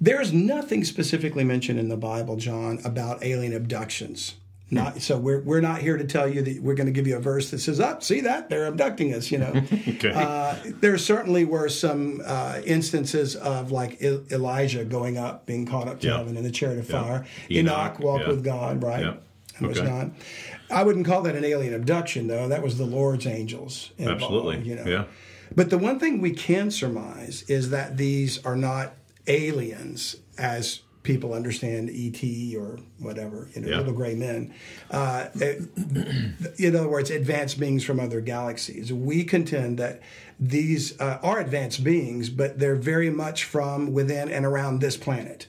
there's 0.00 0.32
nothing 0.32 0.84
specifically 0.84 1.44
mentioned 1.44 1.78
in 1.80 1.88
the 1.88 1.96
Bible, 1.96 2.36
John, 2.36 2.78
about 2.84 3.24
alien 3.24 3.52
abductions. 3.52 4.34
Not 4.72 5.02
so 5.02 5.18
we're 5.18 5.40
we're 5.40 5.60
not 5.60 5.80
here 5.80 5.96
to 5.96 6.04
tell 6.04 6.28
you 6.28 6.42
that 6.42 6.62
we're 6.62 6.74
going 6.74 6.86
to 6.86 6.92
give 6.92 7.06
you 7.08 7.16
a 7.16 7.20
verse 7.20 7.50
that 7.50 7.58
says, 7.58 7.80
"Up, 7.80 8.04
see 8.04 8.20
that 8.20 8.48
they're 8.48 8.66
abducting 8.66 9.12
us." 9.14 9.30
You 9.32 9.38
know, 9.38 9.52
Okay. 9.88 10.12
uh, 10.14 10.54
there 10.80 10.96
certainly 10.96 11.44
were 11.44 11.68
some 11.68 12.22
uh, 12.24 12.60
instances 12.64 13.34
of 13.34 13.72
like 13.72 14.00
E- 14.00 14.20
Elijah 14.30 14.84
going 14.84 15.18
up, 15.18 15.44
being 15.44 15.66
caught 15.66 15.88
up 15.88 15.98
to 16.00 16.06
Yeah. 16.06 16.18
heaven 16.18 16.36
in 16.36 16.44
the 16.44 16.52
chariot 16.52 16.78
of 16.78 16.88
Yeah. 16.88 17.02
fire. 17.02 17.26
Enoch, 17.50 17.74
Enoch, 17.74 17.98
walked 17.98 18.22
yeah. 18.24 18.28
with 18.30 18.44
God, 18.44 18.82
right? 18.82 19.02
Yeah. 19.04 19.14
And 19.58 19.66
was 19.66 19.82
not. 19.82 20.10
I 20.70 20.84
wouldn't 20.84 21.04
call 21.04 21.22
that 21.22 21.34
an 21.34 21.44
alien 21.44 21.74
abduction, 21.74 22.28
though. 22.28 22.46
That 22.48 22.62
was 22.62 22.78
the 22.78 22.86
Lord's 22.86 23.26
angels. 23.26 23.90
Involved, 23.98 24.22
Absolutely. 24.22 24.60
You 24.60 24.76
know? 24.76 24.84
Yeah. 24.86 25.04
But 25.54 25.68
the 25.70 25.78
one 25.78 25.98
thing 25.98 26.20
we 26.20 26.30
can 26.30 26.70
surmise 26.70 27.42
is 27.48 27.70
that 27.70 27.96
these 27.96 28.38
are 28.44 28.54
not 28.56 28.94
aliens 29.26 30.16
as 30.38 30.80
people 31.10 31.32
understand 31.34 31.90
ET 31.92 32.22
or 32.56 32.78
whatever, 32.98 33.48
you 33.54 33.60
know, 33.62 33.68
Yeah. 33.68 33.78
little 33.78 33.92
gray 33.92 34.14
men. 34.14 34.52
Uh, 34.90 35.26
it- 35.34 35.62
in 36.58 36.76
other 36.76 36.88
words, 36.88 37.10
advanced 37.10 37.58
beings 37.58 37.82
from 37.84 37.98
other 37.98 38.20
galaxies. 38.20 38.92
We 38.92 39.24
contend 39.24 39.78
that 39.78 40.00
these 40.38 40.98
uh, 41.00 41.18
are 41.22 41.40
advanced 41.40 41.82
beings, 41.82 42.30
but 42.30 42.58
they're 42.60 42.76
very 42.76 43.10
much 43.10 43.44
from 43.44 43.92
within 43.92 44.28
and 44.30 44.46
around 44.46 44.80
this 44.80 44.96
planet. 44.96 45.46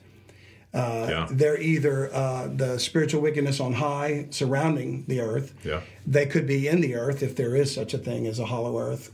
yeah. 0.73 1.27
They're 1.29 1.59
either 1.61 2.13
uh, 2.13 2.47
the 2.47 2.79
spiritual 2.79 3.21
wickedness 3.21 3.59
on 3.59 3.73
high 3.73 4.27
surrounding 4.31 5.03
the 5.07 5.19
earth. 5.21 5.53
Yeah. 5.63 5.81
They 6.07 6.25
could 6.25 6.47
be 6.47 6.67
in 6.67 6.81
the 6.81 6.95
earth 6.95 7.21
if 7.21 7.35
there 7.35 7.55
is 7.55 7.73
such 7.73 7.93
a 7.93 7.97
thing 7.97 8.25
as 8.25 8.39
a 8.39 8.45
hollow 8.45 8.79
earth. 8.79 9.11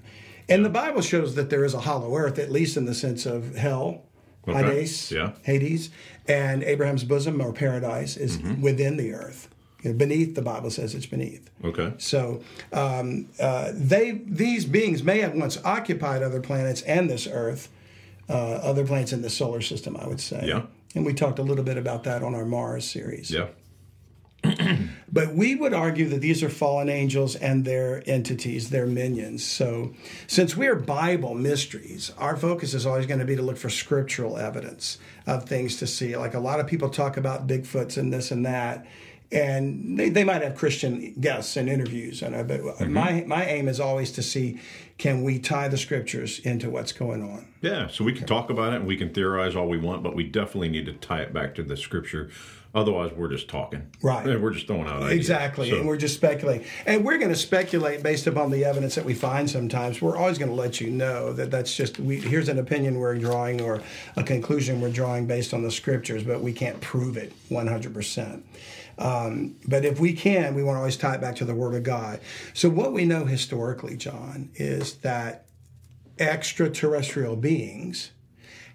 And 0.50 0.64
the 0.64 0.70
Bible 0.70 1.02
shows 1.02 1.36
that 1.36 1.50
there 1.50 1.66
is 1.66 1.74
a 1.74 1.82
hollow 1.82 2.16
earth, 2.16 2.40
at 2.40 2.50
least 2.52 2.78
in 2.78 2.86
the 2.86 2.94
sense 2.96 3.26
of 3.26 3.56
hell, 3.58 4.04
Okay. 4.48 4.64
Hades, 4.64 5.12
Yeah. 5.12 5.32
Hades, 5.44 5.90
and 6.28 6.64
Abraham's 6.64 7.04
bosom 7.04 7.42
or 7.42 7.52
paradise 7.54 8.18
is 8.18 8.38
Mm-hmm. 8.38 8.62
within 8.62 8.98
the 8.98 9.14
earth. 9.14 9.50
You 9.84 9.92
know, 9.92 9.98
beneath, 9.98 10.34
the 10.36 10.42
Bible 10.42 10.72
says 10.72 10.96
it's 10.96 11.06
beneath. 11.06 11.50
Okay. 11.64 11.94
So 11.98 12.42
um, 12.74 13.28
uh, 13.40 13.72
they 13.76 14.12
these 14.26 14.66
beings 14.66 15.04
may 15.04 15.20
have 15.20 15.34
once 15.36 15.58
occupied 15.64 16.24
other 16.24 16.42
planets 16.42 16.82
and 16.84 17.10
this 17.10 17.28
Earth, 17.28 17.70
uh, 18.28 18.34
other 18.34 18.86
planets 18.86 19.14
in 19.14 19.22
the 19.22 19.30
solar 19.30 19.62
system, 19.62 19.96
I 19.98 20.08
would 20.08 20.20
say. 20.20 20.46
Yeah. 20.48 20.64
And 20.96 21.06
we 21.06 21.14
talked 21.14 21.38
a 21.38 21.44
little 21.44 21.64
bit 21.64 21.78
about 21.78 22.04
that 22.06 22.24
on 22.24 22.34
our 22.34 22.46
Mars 22.46 22.90
series. 22.90 23.30
Yeah. 23.30 23.48
But 25.10 25.34
we 25.34 25.56
would 25.56 25.74
argue 25.74 26.10
that 26.10 26.20
these 26.20 26.44
are 26.44 26.50
fallen 26.50 26.90
angels 26.90 27.36
and 27.38 27.64
their 27.64 28.04
entities, 28.06 28.70
their 28.70 28.86
minions. 28.86 29.44
So, 29.44 29.94
since 30.28 30.58
we 30.58 30.68
are 30.68 30.76
Bible 30.76 31.34
mysteries, 31.34 32.12
our 32.18 32.36
focus 32.36 32.74
is 32.74 32.86
always 32.86 33.06
going 33.06 33.22
to 33.22 33.26
be 33.26 33.36
to 33.38 33.42
look 33.42 33.58
for 33.58 33.70
scriptural 33.70 34.38
evidence 34.38 34.98
of 35.26 35.46
things 35.46 35.78
to 35.78 35.88
see. 35.88 36.18
Like 36.18 36.34
a 36.34 36.40
lot 36.40 36.60
of 36.60 36.68
people 36.68 36.90
talk 36.90 37.16
about 37.16 37.48
Bigfoots 37.48 37.98
and 37.98 38.12
this 38.12 38.32
and 38.32 38.46
that, 38.46 38.86
and 39.32 40.00
they, 40.00 40.10
they 40.10 40.24
might 40.24 40.42
have 40.42 40.56
Christian 40.56 41.14
guests 41.20 41.58
and 41.58 41.70
interviews. 41.70 42.22
And 42.22 42.36
I, 42.36 42.44
but 42.44 42.62
mm-hmm. 42.62 42.94
my 42.94 43.24
my 43.28 43.46
aim 43.46 43.68
is 43.68 43.80
always 43.80 44.12
to 44.14 44.24
see 44.24 44.60
can 44.98 45.24
we 45.24 45.38
tie 45.38 45.68
the 45.68 45.78
scriptures 45.78 46.40
into 46.40 46.70
what's 46.70 46.92
going 46.92 47.22
on. 47.22 47.48
Yeah, 47.62 47.88
so 47.88 48.04
we 48.04 48.14
can 48.14 48.26
talk 48.26 48.50
about 48.50 48.74
it 48.74 48.78
and 48.78 48.88
we 48.88 48.98
can 48.98 49.14
theorize 49.14 49.56
all 49.56 49.68
we 49.68 49.78
want, 49.78 50.02
but 50.02 50.16
we 50.16 50.24
definitely 50.24 50.70
need 50.70 50.86
to 50.88 50.94
tie 50.94 51.22
it 51.22 51.34
back 51.34 51.54
to 51.56 51.64
the 51.64 51.78
scripture. 51.78 52.32
Otherwise, 52.76 53.12
we're 53.14 53.30
just 53.30 53.48
talking. 53.48 53.90
Right. 54.04 54.28
And 54.28 54.42
We're 54.44 54.52
just 54.52 54.68
throwing 54.68 54.88
out 54.88 55.02
ideas. 55.02 55.14
Exactly, 55.14 55.70
So- 55.70 55.78
and 55.78 55.88
we're 55.88 55.98
just 55.98 56.16
speculating, 56.16 56.68
and 56.86 57.04
we're 57.04 57.18
going 57.18 57.32
to 57.32 57.36
speculate 57.36 58.04
based 58.04 58.28
upon 58.28 58.52
the 58.52 58.66
evidence 58.66 58.96
that 58.96 59.06
we 59.06 59.14
find. 59.14 59.50
Sometimes 59.50 60.02
we're 60.02 60.18
always 60.18 60.38
going 60.38 60.52
to 60.52 60.56
let 60.56 60.80
you 60.80 60.92
know 60.92 61.34
that 61.34 61.50
that's 61.50 61.76
just 61.76 62.00
we. 62.00 62.18
Here's 62.18 62.50
an 62.50 62.60
opinion 62.60 63.00
we're 63.00 63.18
drawing 63.18 63.62
or 63.62 63.82
a 64.16 64.24
conclusion 64.24 64.82
we're 64.82 64.92
drawing 64.92 65.26
based 65.26 65.54
on 65.54 65.64
the 65.64 65.72
scriptures, 65.72 66.24
but 66.24 66.42
we 66.42 66.54
can't 66.54 66.80
prove 66.82 67.18
it 67.18 67.34
100. 67.50 67.94
Um, 68.98 69.56
but 69.68 69.86
if 69.86 70.00
we 70.00 70.14
can, 70.14 70.56
we 70.56 70.64
want 70.64 70.76
to 70.76 70.80
always 70.80 70.98
tie 70.98 71.16
it 71.16 71.22
back 71.22 71.36
to 71.38 71.46
the 71.46 71.56
Word 71.56 71.76
of 71.76 71.84
God. 71.84 72.20
So 72.54 72.70
what 72.70 72.94
we 72.94 73.06
know 73.06 73.26
historically, 73.26 73.96
John, 73.96 74.50
is 74.56 74.96
that 74.98 75.46
extraterrestrial 76.20 77.36
beings 77.36 78.12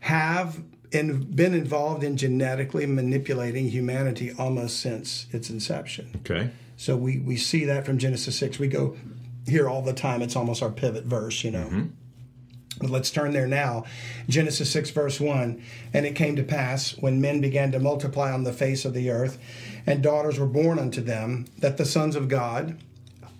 have 0.01 0.63
in, 0.93 1.23
been 1.35 1.55
involved 1.55 2.05
in 2.05 2.17
genetically 2.17 2.87
manipulating 2.87 3.69
humanity 3.69 4.33
almost 4.39 4.81
since 4.81 5.27
its 5.33 5.51
inception. 5.51 6.13
okay. 6.17 6.51
So 6.77 6.97
we, 6.97 7.19
we 7.19 7.37
see 7.37 7.65
that 7.67 7.87
from 7.87 7.99
Genesis 7.99 8.37
6. 8.39 8.59
We 8.59 8.67
go 8.67 8.97
here 9.47 9.69
all 9.69 9.83
the 9.83 9.93
time. 9.93 10.21
It's 10.23 10.35
almost 10.35 10.63
our 10.63 10.71
pivot 10.71 11.05
verse, 11.05 11.45
you 11.45 11.53
know. 11.53 11.89
But 12.81 12.91
let's 12.91 13.11
turn 13.11 13.33
there 13.33 13.47
now. 13.47 13.85
Genesis 14.29 14.71
6, 14.71 14.91
verse 14.91 15.21
1. 15.21 15.63
And 15.93 16.07
it 16.07 16.17
came 16.17 16.35
to 16.37 16.43
pass, 16.43 16.97
when 16.99 17.21
men 17.21 17.41
began 17.41 17.71
to 17.73 17.79
multiply 17.79 18.33
on 18.33 18.43
the 18.43 18.53
face 18.53 18.85
of 18.85 18.95
the 18.95 19.11
earth, 19.11 19.39
and 19.87 20.03
daughters 20.03 20.39
were 20.39 20.47
born 20.47 20.79
unto 20.79 21.01
them, 21.01 21.47
that 21.59 21.77
the 21.77 21.85
sons 21.85 22.15
of 22.17 22.29
God, 22.29 22.79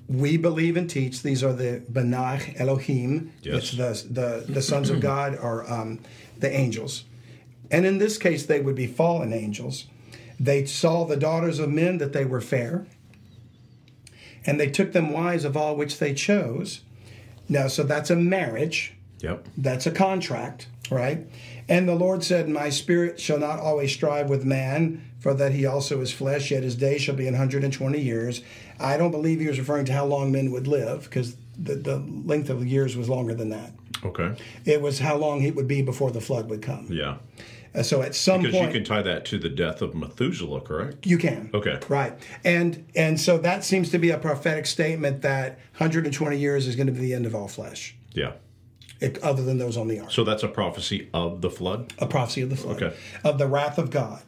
we 0.09 0.37
believe 0.37 0.77
and 0.77 0.89
teach, 0.91 1.23
these 1.23 1.43
are 1.45 1.53
the 1.53 1.83
Benach 1.91 2.59
Elohim, 2.61 3.33
Yes. 3.43 3.73
it's 3.75 4.03
the, 4.05 4.13
the, 4.47 4.53
the 4.53 4.63
sons 4.63 4.91
of 4.91 5.01
God 5.01 5.37
are 5.37 5.71
um, 5.71 6.01
the 6.39 6.51
angels. 6.51 7.05
And 7.71 7.87
in 7.87 7.99
this 7.99 8.19
case, 8.19 8.45
they 8.45 8.61
would 8.61 8.75
be 8.75 8.87
fallen 8.87 9.33
angels. 9.33 9.87
They 10.39 10.67
saw 10.67 11.05
the 11.05 11.17
daughters 11.17 11.59
of 11.59 11.71
men 11.71 11.99
that 11.99 12.13
they 12.13 12.25
were 12.25 12.41
fair, 12.41 12.87
and 14.45 14.59
they 14.59 14.69
took 14.71 14.93
them 14.93 15.13
wives 15.13 15.45
of 15.45 15.57
all 15.57 15.77
which 15.77 15.99
they 15.99 16.13
chose. 16.15 16.81
Now, 17.49 17.69
so 17.69 17.83
that's 17.85 18.11
a 18.11 18.17
marriage. 18.17 18.95
Yep. 19.21 19.47
That's 19.57 19.87
a 19.87 19.93
contract, 19.93 20.67
right? 20.91 21.27
And 21.69 21.89
the 21.89 21.95
Lord 21.95 22.25
said, 22.25 22.49
My 22.49 22.71
spirit 22.71 23.21
shall 23.21 23.39
not 23.39 23.61
always 23.61 23.93
strive 23.93 24.29
with 24.29 24.45
man, 24.45 25.05
for 25.23 25.33
that 25.35 25.53
he 25.53 25.65
also 25.65 26.01
is 26.01 26.13
flesh, 26.13 26.51
yet 26.51 26.65
his 26.65 26.75
day 26.75 26.99
shall 26.99 27.15
be 27.15 27.29
an 27.29 27.35
120 27.35 28.01
years. 28.01 28.43
I 28.81 28.97
don't 28.97 29.13
believe 29.13 29.39
he 29.39 29.47
was 29.47 29.59
referring 29.59 29.85
to 29.87 29.93
how 29.93 30.05
long 30.05 30.33
men 30.33 30.51
would 30.51 30.67
live, 30.67 31.05
because 31.05 31.37
the, 31.57 31.77
the 31.77 31.97
length 31.99 32.51
of 32.51 32.67
years 32.67 32.97
was 32.97 33.09
longer 33.09 33.33
than 33.33 33.51
that. 33.51 33.73
Okay. 34.05 34.35
It 34.65 34.83
was 34.83 34.99
how 34.99 35.17
long 35.17 35.45
it 35.45 35.55
would 35.55 35.69
be 35.69 35.81
before 35.81 36.11
the 36.11 36.21
flood 36.21 36.51
would 36.51 36.61
come. 36.61 36.89
Yeah. 36.91 37.19
Uh, 37.73 37.85
so 37.85 38.03
at 38.03 38.17
some 38.17 38.41
point. 38.41 38.47
Because 38.47 38.61
point, 38.61 38.75
you 38.75 38.81
can 38.81 38.85
tie 38.85 39.03
that 39.03 39.25
to 39.27 39.39
the 39.39 39.49
death 39.49 39.81
of 39.81 39.95
Methuselah, 39.95 40.61
correct? 40.63 41.07
You 41.07 41.19
can. 41.19 41.51
Okay. 41.55 41.79
Right. 41.89 42.13
And 42.45 42.85
and 42.97 43.19
so 43.21 43.39
that 43.39 43.63
seems 43.65 43.91
to 43.91 43.99
be 43.99 44.11
a 44.11 44.19
prophetic 44.19 44.67
statement 44.67 45.23
that 45.23 45.59
120 45.79 46.37
years 46.37 46.67
is 46.67 46.75
going 46.75 46.89
to 46.89 46.93
be 46.93 46.99
the 46.99 47.15
end 47.15 47.27
of 47.27 47.35
all 47.37 47.47
flesh. 47.49 47.95
Yeah. 48.13 48.33
it- 49.01 49.19
other 49.23 49.43
than 49.45 49.59
those 49.59 49.77
on 49.77 49.87
the 49.89 50.01
ark. 50.01 50.11
So 50.11 50.25
that's 50.25 50.43
a 50.43 50.49
prophecy 50.49 51.09
of 51.15 51.41
the 51.43 51.49
flood. 51.51 51.93
a 51.99 52.07
prophecy 52.07 52.43
of 52.43 52.51
the 52.51 52.57
flood, 52.57 52.83
Okay. 52.83 52.97
of 53.25 53.39
the 53.39 53.47
wrath 53.47 53.79
of 53.79 53.91
God. 53.91 54.23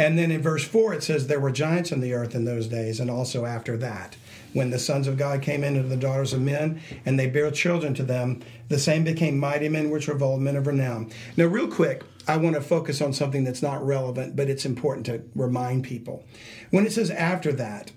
And 0.00 0.18
then 0.18 0.30
in 0.30 0.40
verse 0.40 0.64
4, 0.64 0.94
it 0.94 1.02
says, 1.02 1.26
There 1.26 1.38
were 1.38 1.50
giants 1.50 1.92
in 1.92 2.00
the 2.00 2.14
earth 2.14 2.34
in 2.34 2.46
those 2.46 2.68
days, 2.68 3.00
and 3.00 3.10
also 3.10 3.44
after 3.44 3.76
that. 3.76 4.16
When 4.54 4.70
the 4.70 4.78
sons 4.78 5.06
of 5.06 5.18
God 5.18 5.42
came 5.42 5.62
into 5.62 5.82
the 5.82 5.94
daughters 5.94 6.32
of 6.32 6.40
men, 6.40 6.80
and 7.04 7.18
they 7.18 7.26
bare 7.26 7.50
children 7.50 7.92
to 7.94 8.02
them, 8.02 8.42
the 8.70 8.78
same 8.78 9.04
became 9.04 9.38
mighty 9.38 9.68
men 9.68 9.90
which 9.90 10.08
revolved 10.08 10.42
men 10.42 10.56
of 10.56 10.66
renown. 10.66 11.12
Now, 11.36 11.44
real 11.44 11.68
quick, 11.68 12.02
I 12.26 12.38
want 12.38 12.56
to 12.56 12.62
focus 12.62 13.02
on 13.02 13.12
something 13.12 13.44
that's 13.44 13.60
not 13.60 13.84
relevant, 13.84 14.36
but 14.36 14.48
it's 14.48 14.64
important 14.64 15.04
to 15.04 15.22
remind 15.34 15.84
people. 15.84 16.24
When 16.70 16.86
it 16.86 16.92
says 16.92 17.10
after 17.10 17.52
that, 17.52 17.92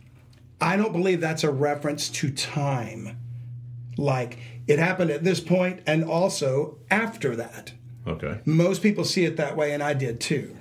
I 0.60 0.76
don't 0.76 0.92
believe 0.92 1.22
that's 1.22 1.46
a 1.46 1.52
reference 1.52 2.10
to 2.10 2.32
time. 2.32 3.18
Like 3.98 4.40
it 4.68 4.78
happened 4.78 5.10
at 5.10 5.24
this 5.24 5.40
point 5.40 5.80
and 5.88 6.04
also 6.04 6.80
after 6.92 7.38
that. 7.38 7.72
Okay. 8.06 8.42
Most 8.44 8.82
people 8.84 9.06
see 9.06 9.24
it 9.24 9.38
that 9.38 9.56
way, 9.56 9.72
and 9.72 9.82
I 9.82 9.94
did 9.94 10.20
too. 10.20 10.58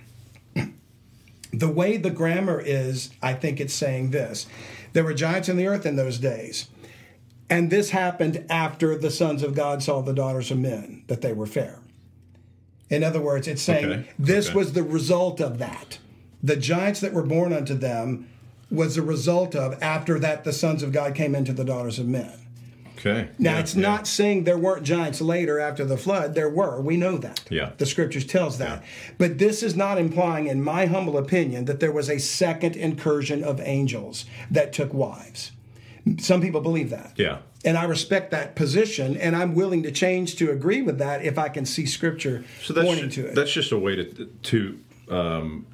The 1.53 1.69
way 1.69 1.97
the 1.97 2.11
grammar 2.11 2.61
is, 2.61 3.11
I 3.23 3.35
think 3.35 3.61
it's 3.61 3.75
saying 3.75 4.11
this 4.11 4.47
there 4.93 5.05
were 5.05 5.15
giants 5.15 5.49
in 5.49 5.57
the 5.57 5.67
earth 5.67 5.87
in 5.87 5.97
those 5.97 6.19
days. 6.19 6.69
And 7.51 7.71
this 7.71 7.91
happened 7.91 8.47
after 8.49 8.97
the 8.97 9.11
sons 9.11 9.43
of 9.43 9.55
God 9.55 9.83
saw 9.83 10.01
the 10.01 10.15
daughters 10.15 10.51
of 10.51 10.59
men, 10.59 11.05
that 11.09 11.21
they 11.21 11.35
were 11.35 11.47
fair. 11.47 11.81
In 12.89 13.05
other 13.05 13.21
words, 13.21 13.47
it's 13.47 13.63
saying 13.63 13.85
Okay, 13.85 14.09
this 14.19 14.49
okay. 14.49 14.57
was 14.57 14.73
the 14.73 14.83
result 14.83 15.41
of 15.41 15.59
that. 15.59 15.99
The 16.43 16.57
giants 16.57 17.01
that 17.01 17.13
were 17.13 17.23
born 17.23 17.53
unto 17.53 17.75
them 17.75 18.29
was 18.71 18.97
the 18.97 19.03
result 19.03 19.55
of 19.55 19.83
after 19.83 20.19
that 20.19 20.45
the 20.45 20.53
sons 20.53 20.83
of 20.83 20.93
God 20.93 21.15
came 21.15 21.35
into 21.35 21.53
the 21.53 21.65
daughters 21.65 21.99
of 21.99 22.07
men. 22.07 22.33
Okay. 23.05 23.29
Now, 23.39 23.55
Yeah, 23.55 23.61
it's 23.61 23.75
yeah. 23.75 23.83
not 23.83 24.07
saying 24.07 24.45
there 24.45 24.57
weren't 24.59 24.85
giants 24.85 25.21
later 25.21 25.59
after 25.59 25.85
the 25.85 25.97
flood. 25.97 26.35
There 26.35 26.49
were. 26.49 26.81
We 26.81 26.97
know 26.97 27.19
that. 27.19 27.43
Yeah. 27.51 27.73
The 27.79 27.87
scriptures 27.87 28.25
tells 28.25 28.59
that. 28.59 28.81
Yeah. 28.83 29.15
But 29.19 29.39
this 29.39 29.63
is 29.63 29.75
not 29.75 29.99
implying, 29.99 30.47
in 30.47 30.63
my 30.63 30.87
humble 30.87 31.19
opinion, 31.19 31.65
that 31.65 31.81
there 31.81 31.91
was 31.93 32.09
a 32.09 32.19
second 32.19 32.77
incursion 32.77 33.43
of 33.43 33.61
angels 33.61 34.25
that 34.51 34.73
took 34.73 34.95
wives. 34.95 35.51
Some 36.19 36.41
people 36.41 36.61
believe 36.61 36.91
that. 36.91 37.13
Yeah. 37.17 37.39
And 37.65 37.77
I 37.79 37.85
respect 37.85 38.31
that 38.33 38.55
position, 38.57 39.17
and 39.17 39.37
I'm 39.37 39.55
willing 39.55 39.83
to 39.85 39.93
change 39.93 40.37
to 40.37 40.51
agree 40.51 40.83
with 40.83 40.99
that 40.99 41.25
if 41.25 41.39
I 41.39 41.49
can 41.49 41.65
see 41.65 41.87
scripture 41.87 42.45
So 42.63 42.73
that's 42.73 42.87
pointing 42.87 43.11
ju- 43.11 43.23
to 43.23 43.29
it. 43.29 43.35
that's 43.35 43.53
just 43.53 43.71
a 43.73 43.79
way 43.79 43.97
to 43.97 44.27
to 44.27 44.79
um, 45.09 45.67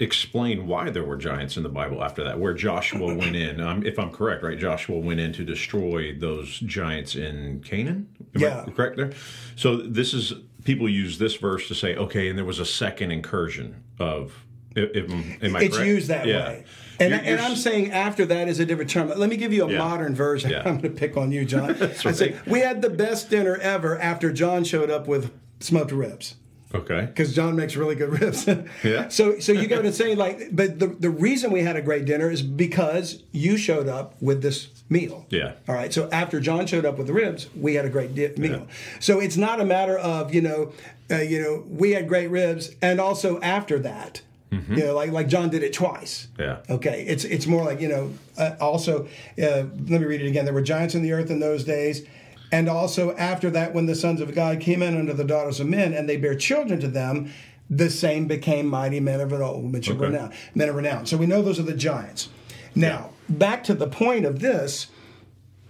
explain 0.00 0.66
why 0.66 0.90
there 0.90 1.04
were 1.04 1.16
giants 1.16 1.56
in 1.56 1.62
the 1.62 1.68
Bible 1.68 2.02
after 2.02 2.24
that, 2.24 2.38
where 2.38 2.54
Joshua 2.54 3.14
went 3.16 3.36
in. 3.36 3.60
Um, 3.60 3.84
if 3.86 3.98
I'm 3.98 4.10
correct, 4.10 4.42
right? 4.42 4.58
Joshua 4.58 4.98
went 4.98 5.20
in 5.20 5.32
to 5.34 5.44
destroy 5.44 6.14
those 6.18 6.58
giants 6.60 7.14
in 7.14 7.60
Canaan. 7.64 8.08
Am 8.34 8.42
I 8.42 8.46
Yeah. 8.46 8.66
correct 8.74 8.96
there. 8.96 9.12
So 9.56 9.76
this 9.76 10.12
is 10.14 10.32
people 10.64 10.88
use 10.88 11.18
this 11.18 11.36
verse 11.36 11.68
to 11.68 11.74
say, 11.74 11.94
okay, 11.96 12.28
and 12.28 12.36
there 12.38 12.44
was 12.44 12.58
a 12.58 12.64
second 12.66 13.10
incursion 13.12 13.82
of. 13.98 14.44
If, 14.76 15.08
am 15.44 15.54
I 15.54 15.60
it's 15.62 15.76
correct? 15.76 15.88
used 15.88 16.08
that 16.08 16.26
Yeah. 16.26 16.48
way. 16.48 16.64
And, 16.98 17.10
You're- 17.10 17.26
and 17.28 17.38
you're 17.38 17.48
I'm 17.48 17.54
saying 17.56 17.92
after 17.92 18.26
that 18.26 18.48
is 18.48 18.58
a 18.58 18.66
different 18.66 18.90
term. 18.90 19.08
Let 19.16 19.28
me 19.30 19.36
give 19.36 19.52
you 19.52 19.64
a 19.66 19.70
Yeah. 19.70 19.78
modern 19.78 20.16
version. 20.16 20.50
Yeah. 20.50 20.58
I'm 20.66 20.78
going 20.80 20.82
to 20.82 20.90
pick 20.90 21.16
on 21.16 21.30
you, 21.30 21.44
John. 21.44 21.76
I 22.04 22.10
say 22.10 22.34
we 22.46 22.58
had 22.58 22.82
the 22.82 22.90
best 22.90 23.30
dinner 23.30 23.56
ever 23.56 23.96
after 24.00 24.32
John 24.32 24.64
showed 24.64 24.90
up 24.90 25.06
with 25.06 25.30
smoked 25.60 25.92
ribs 25.92 26.34
okay. 26.74 27.06
because 27.06 27.34
John 27.34 27.56
makes 27.56 27.76
really 27.76 27.94
good 27.94 28.20
ribs. 28.20 28.48
Yeah. 28.82 29.08
So 29.08 29.38
so 29.38 29.52
you 29.52 29.66
go 29.66 29.80
to 29.80 29.92
say 29.92 30.14
like, 30.14 30.54
but 30.54 30.78
the 30.78 30.88
the 30.88 31.10
reason 31.10 31.50
we 31.52 31.62
had 31.62 31.76
a 31.76 31.82
great 31.82 32.04
dinner 32.04 32.30
is 32.30 32.42
because 32.42 33.22
you 33.32 33.56
showed 33.56 33.88
up 33.88 34.20
with 34.20 34.42
this 34.42 34.68
meal. 34.88 35.26
Yeah. 35.30 35.52
All 35.68 35.74
right. 35.74 35.92
So 35.92 36.08
after 36.10 36.40
John 36.40 36.66
showed 36.66 36.84
up 36.84 36.98
with 36.98 37.06
the 37.06 37.12
ribs, 37.12 37.48
we 37.54 37.74
had 37.74 37.84
a 37.84 37.88
great 37.90 38.14
di- 38.14 38.34
meal. 38.36 38.66
So 39.00 39.20
it's 39.20 39.36
not 39.36 39.60
a 39.60 39.64
matter 39.64 39.98
of 39.98 40.34
you 40.34 40.42
know, 40.42 40.72
uh, 41.10 41.16
you 41.16 41.40
know, 41.40 41.64
we 41.68 41.92
had 41.92 42.08
great 42.08 42.28
ribs, 42.28 42.70
and 42.82 43.00
also 43.00 43.40
after 43.40 43.78
that, 43.80 44.22
you 44.50 44.76
know, 44.84 44.94
like 44.94 45.10
like 45.10 45.28
John 45.28 45.50
did 45.50 45.62
it 45.62 45.72
twice. 45.72 46.28
Mm-hmm. 46.34 46.42
Yeah. 46.42 46.74
Okay. 46.76 47.04
It's 47.06 47.24
it's 47.24 47.46
more 47.46 47.64
like 47.64 47.80
you 47.80 47.88
know. 47.88 48.12
Uh, 48.36 48.56
also, 48.60 49.06
uh, 49.38 49.64
let 49.88 50.00
me 50.00 50.04
read 50.04 50.20
it 50.20 50.26
again. 50.28 50.44
There 50.44 50.54
were 50.54 50.62
giants 50.62 50.94
in 50.94 51.02
the 51.02 51.12
earth 51.12 51.30
in 51.30 51.40
those 51.40 51.64
days. 51.64 52.06
And 52.54 52.68
also 52.68 53.16
after 53.16 53.50
that, 53.50 53.74
when 53.74 53.86
the 53.86 53.96
sons 53.96 54.20
of 54.20 54.32
God 54.32 54.60
came 54.60 54.80
in 54.80 54.96
unto 54.96 55.12
the 55.12 55.24
daughters 55.24 55.58
of 55.58 55.66
men, 55.66 55.92
and 55.92 56.08
they 56.08 56.16
bear 56.16 56.36
children 56.36 56.78
to 56.80 56.86
them, 56.86 57.32
the 57.68 57.90
same 57.90 58.28
became 58.28 58.68
mighty 58.68 59.00
men 59.00 59.20
of 59.20 59.32
renown, 59.32 59.72
which 59.72 59.88
of 59.90 59.96
Okay. 59.96 60.06
renown, 60.12 60.30
men 60.54 60.68
of 60.68 60.76
renown. 60.76 61.04
So 61.04 61.16
we 61.16 61.26
know 61.26 61.42
those 61.42 61.58
are 61.58 61.64
the 61.64 61.74
giants. 61.74 62.28
Now, 62.76 63.10
back 63.28 63.64
to 63.64 63.74
the 63.74 63.88
point 63.88 64.24
of 64.24 64.38
this, 64.38 64.86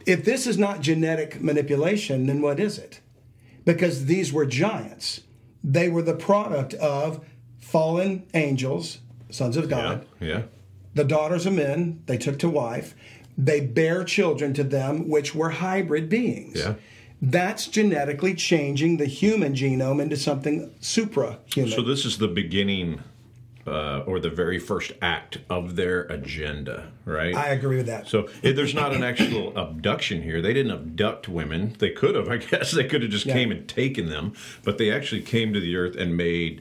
if 0.05 0.27
this 0.27 0.47
is 0.47 0.59
not 0.59 0.83
genetic 0.83 1.40
manipulation, 1.40 2.27
then 2.27 2.42
what 2.42 2.61
is 2.61 2.77
it? 2.79 3.01
Because 3.64 4.05
these 4.05 4.31
were 4.31 4.44
giants. 4.44 5.23
They 5.62 5.88
were 5.88 6.03
the 6.03 6.12
product 6.14 6.75
of 6.75 7.25
fallen 7.61 8.25
angels, 8.35 8.99
sons 9.31 9.57
of 9.57 9.64
Yeah. 9.64 9.70
God, 9.70 10.07
Yeah. 10.20 10.42
the 10.94 11.05
daughters 11.05 11.47
of 11.47 11.55
men 11.55 12.01
they 12.05 12.18
took 12.18 12.38
to 12.40 12.51
wife. 12.51 12.94
They 13.37 13.61
bear 13.61 14.05
children 14.05 14.55
to 14.55 14.64
them, 14.64 15.09
which 15.09 15.35
were 15.35 15.51
hybrid 15.51 16.09
beings. 16.09 16.57
Yeah. 16.57 16.75
That's 17.20 17.66
genetically 17.68 18.35
changing 18.35 18.99
the 18.99 19.07
human 19.07 19.55
genome 19.55 20.01
into 20.01 20.16
something 20.16 20.70
suprahuman. 20.81 21.75
So 21.75 21.83
this 21.83 22.05
is 22.05 22.18
the 22.18 22.29
beginning. 22.29 23.01
Uh, 23.66 24.05
or 24.07 24.20
the 24.20 24.29
very 24.29 24.59
first 24.59 24.92
act 25.01 25.38
of 25.49 25.75
their 25.75 26.03
agenda, 26.03 26.92
right? 27.07 27.35
I 27.35 27.49
agree 27.49 27.79
with 27.79 27.87
that. 27.87 28.07
So 28.07 28.29
if 28.42 28.55
there's 28.55 28.75
not 28.75 28.92
an 28.92 29.03
actual 29.03 29.57
abduction 29.57 30.23
here. 30.23 30.42
They 30.42 30.53
didn't 30.53 30.73
abduct 30.73 31.31
women. 31.31 31.75
They 31.79 31.88
could 31.88 32.14
have, 32.14 32.29
I 32.29 32.37
guess. 32.37 32.73
They 32.75 32.85
could 32.85 33.01
have 33.01 33.11
just 33.11 33.25
came 33.27 33.51
and 33.51 33.66
taken 33.66 34.11
them, 34.11 34.35
but 34.64 34.77
they 34.77 34.90
actually 34.90 35.23
came 35.23 35.55
to 35.55 35.61
the 35.61 35.77
earth 35.77 35.97
and 35.97 36.14
made 36.14 36.61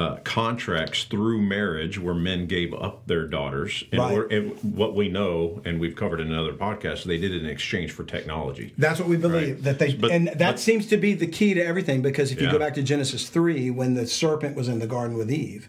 uh, 0.00 0.16
contracts 0.24 1.04
through 1.04 1.42
marriage 1.42 1.98
where 1.98 2.14
men 2.14 2.46
gave 2.46 2.72
up 2.72 3.06
their 3.06 3.26
daughters. 3.26 3.84
And, 3.92 4.00
Right. 4.00 4.32
and 4.32 4.52
what 4.74 4.94
we 4.94 5.08
know, 5.10 5.60
and 5.66 5.78
we've 5.78 5.94
covered 5.94 6.20
in 6.20 6.28
another 6.32 6.54
podcast, 6.54 7.04
they 7.04 7.18
did 7.18 7.34
it 7.34 7.42
in 7.44 7.48
exchange 7.50 7.90
for 7.92 8.04
technology. 8.04 8.72
That's 8.78 8.98
what 8.98 9.08
we 9.10 9.18
believe 9.18 9.56
Right. 9.56 9.62
that 9.64 9.78
they, 9.78 9.92
But- 9.94 10.10
and 10.10 10.28
that 10.28 10.38
but- 10.38 10.58
seems 10.58 10.86
to 10.86 10.96
be 10.96 11.12
the 11.12 11.26
key 11.26 11.52
to 11.52 11.60
everything. 11.62 12.00
Because 12.00 12.32
if 12.32 12.40
you 12.40 12.46
Yeah. 12.46 12.52
go 12.52 12.58
back 12.58 12.72
to 12.74 12.82
Genesis 12.82 13.28
three, 13.28 13.68
when 13.70 13.92
the 13.92 14.06
serpent 14.06 14.56
was 14.56 14.68
in 14.68 14.78
the 14.78 14.86
garden 14.86 15.18
with 15.18 15.30
Eve, 15.30 15.68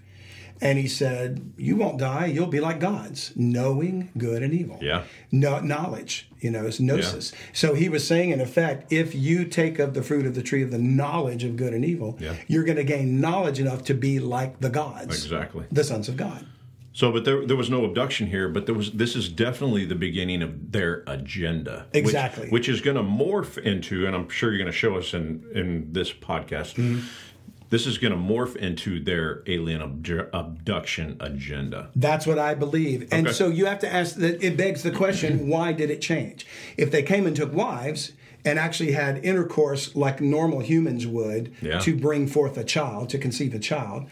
and 0.62 0.78
he 0.80 0.88
said, 0.88 1.42
"You 1.58 1.76
won't 1.76 1.98
die; 1.98 2.28
you'll 2.28 2.48
be 2.48 2.62
like 2.62 2.80
gods, 2.80 3.34
knowing 3.36 4.10
good 4.18 4.44
and 4.44 4.54
evil." 4.54 4.80
Yeah. 4.82 5.04
no 5.32 5.60
knowledge. 5.60 6.30
You 6.42 6.50
know, 6.52 6.66
it's 6.66 6.80
gnosis. 6.80 7.32
So 7.54 7.76
he 7.76 7.88
was 7.88 8.06
saying, 8.06 8.32
in 8.32 8.42
effect, 8.42 8.92
if 8.92 9.14
you 9.14 9.46
take 9.46 9.78
of 9.80 9.94
the 9.94 10.02
fruit 10.04 10.26
of 10.26 10.34
the 10.36 10.42
tree 10.42 10.64
of 10.64 10.72
the 10.72 10.80
knowledge 10.80 11.44
of 11.44 11.56
good 11.56 11.74
and 11.74 11.86
evil, 11.86 12.18
Yeah. 12.20 12.34
you're 12.48 12.64
going 12.64 12.78
to 12.78 12.84
gain 12.84 13.22
knowledge 13.22 13.60
enough 13.60 13.84
to 13.86 13.94
be 13.94 14.20
like 14.20 14.60
the 14.60 14.70
gods, 14.70 15.24
Exactly. 15.24 15.66
the 15.72 15.84
sons 15.84 16.10
of 16.10 16.18
God. 16.18 16.46
So, 16.94 17.10
but 17.12 17.24
there, 17.24 17.46
there 17.46 17.56
was 17.56 17.70
no 17.70 17.86
abduction 17.86 18.28
here, 18.28 18.50
but 18.50 18.66
there 18.66 18.76
was. 18.76 18.92
This 18.92 19.16
is 19.16 19.30
definitely 19.30 19.86
the 19.86 19.96
beginning 19.96 20.42
of 20.42 20.74
their 20.74 21.04
agenda, 21.08 21.86
which- 21.94 22.04
Exactly. 22.04 22.50
which, 22.50 22.68
is 22.68 22.82
going 22.82 22.98
to 22.98 23.04
morph 23.04 23.58
into, 23.58 24.06
and 24.06 24.14
I'm 24.14 24.28
sure 24.28 24.50
you're 24.50 24.58
going 24.58 24.70
to 24.72 24.78
show 24.78 24.98
us 24.98 25.14
in 25.14 25.46
in 25.56 25.94
this 25.94 26.12
podcast. 26.12 26.76
Mm-hmm. 26.76 27.00
This 27.72 27.88
is 27.88 27.98
going 27.98 28.12
to 28.12 28.20
morph 28.20 28.56
into 28.58 29.00
their 29.00 29.42
alien 29.48 29.82
abdu- 29.82 30.28
abduction 30.34 31.16
agenda. 31.22 31.90
That's 31.96 32.28
what 32.28 32.38
I 32.38 32.54
believe. 32.54 33.08
And 33.14 33.28
Okay. 33.28 33.34
so 33.34 33.48
you 33.48 33.66
have 33.66 33.80
to 33.80 33.92
ask 33.92 34.16
that 34.18 34.44
it 34.46 34.58
begs 34.58 34.84
the 34.84 34.92
question, 34.92 35.48
why 35.54 35.72
did 35.72 35.90
it 35.90 36.02
change? 36.02 36.46
If 36.78 36.92
they 36.92 37.02
came 37.02 37.26
and 37.26 37.34
took 37.36 37.54
wives 37.54 38.12
and 38.44 38.60
actually 38.60 38.92
had 38.92 39.24
intercourse 39.24 39.96
like 39.96 40.20
normal 40.20 40.60
humans 40.60 41.08
would 41.08 41.54
Yeah. 41.62 41.80
to 41.80 41.96
bring 41.96 42.28
forth 42.28 42.58
a 42.58 42.64
child, 42.66 43.10
to 43.12 43.18
conceive 43.18 43.56
a 43.56 43.60
child, 43.60 44.06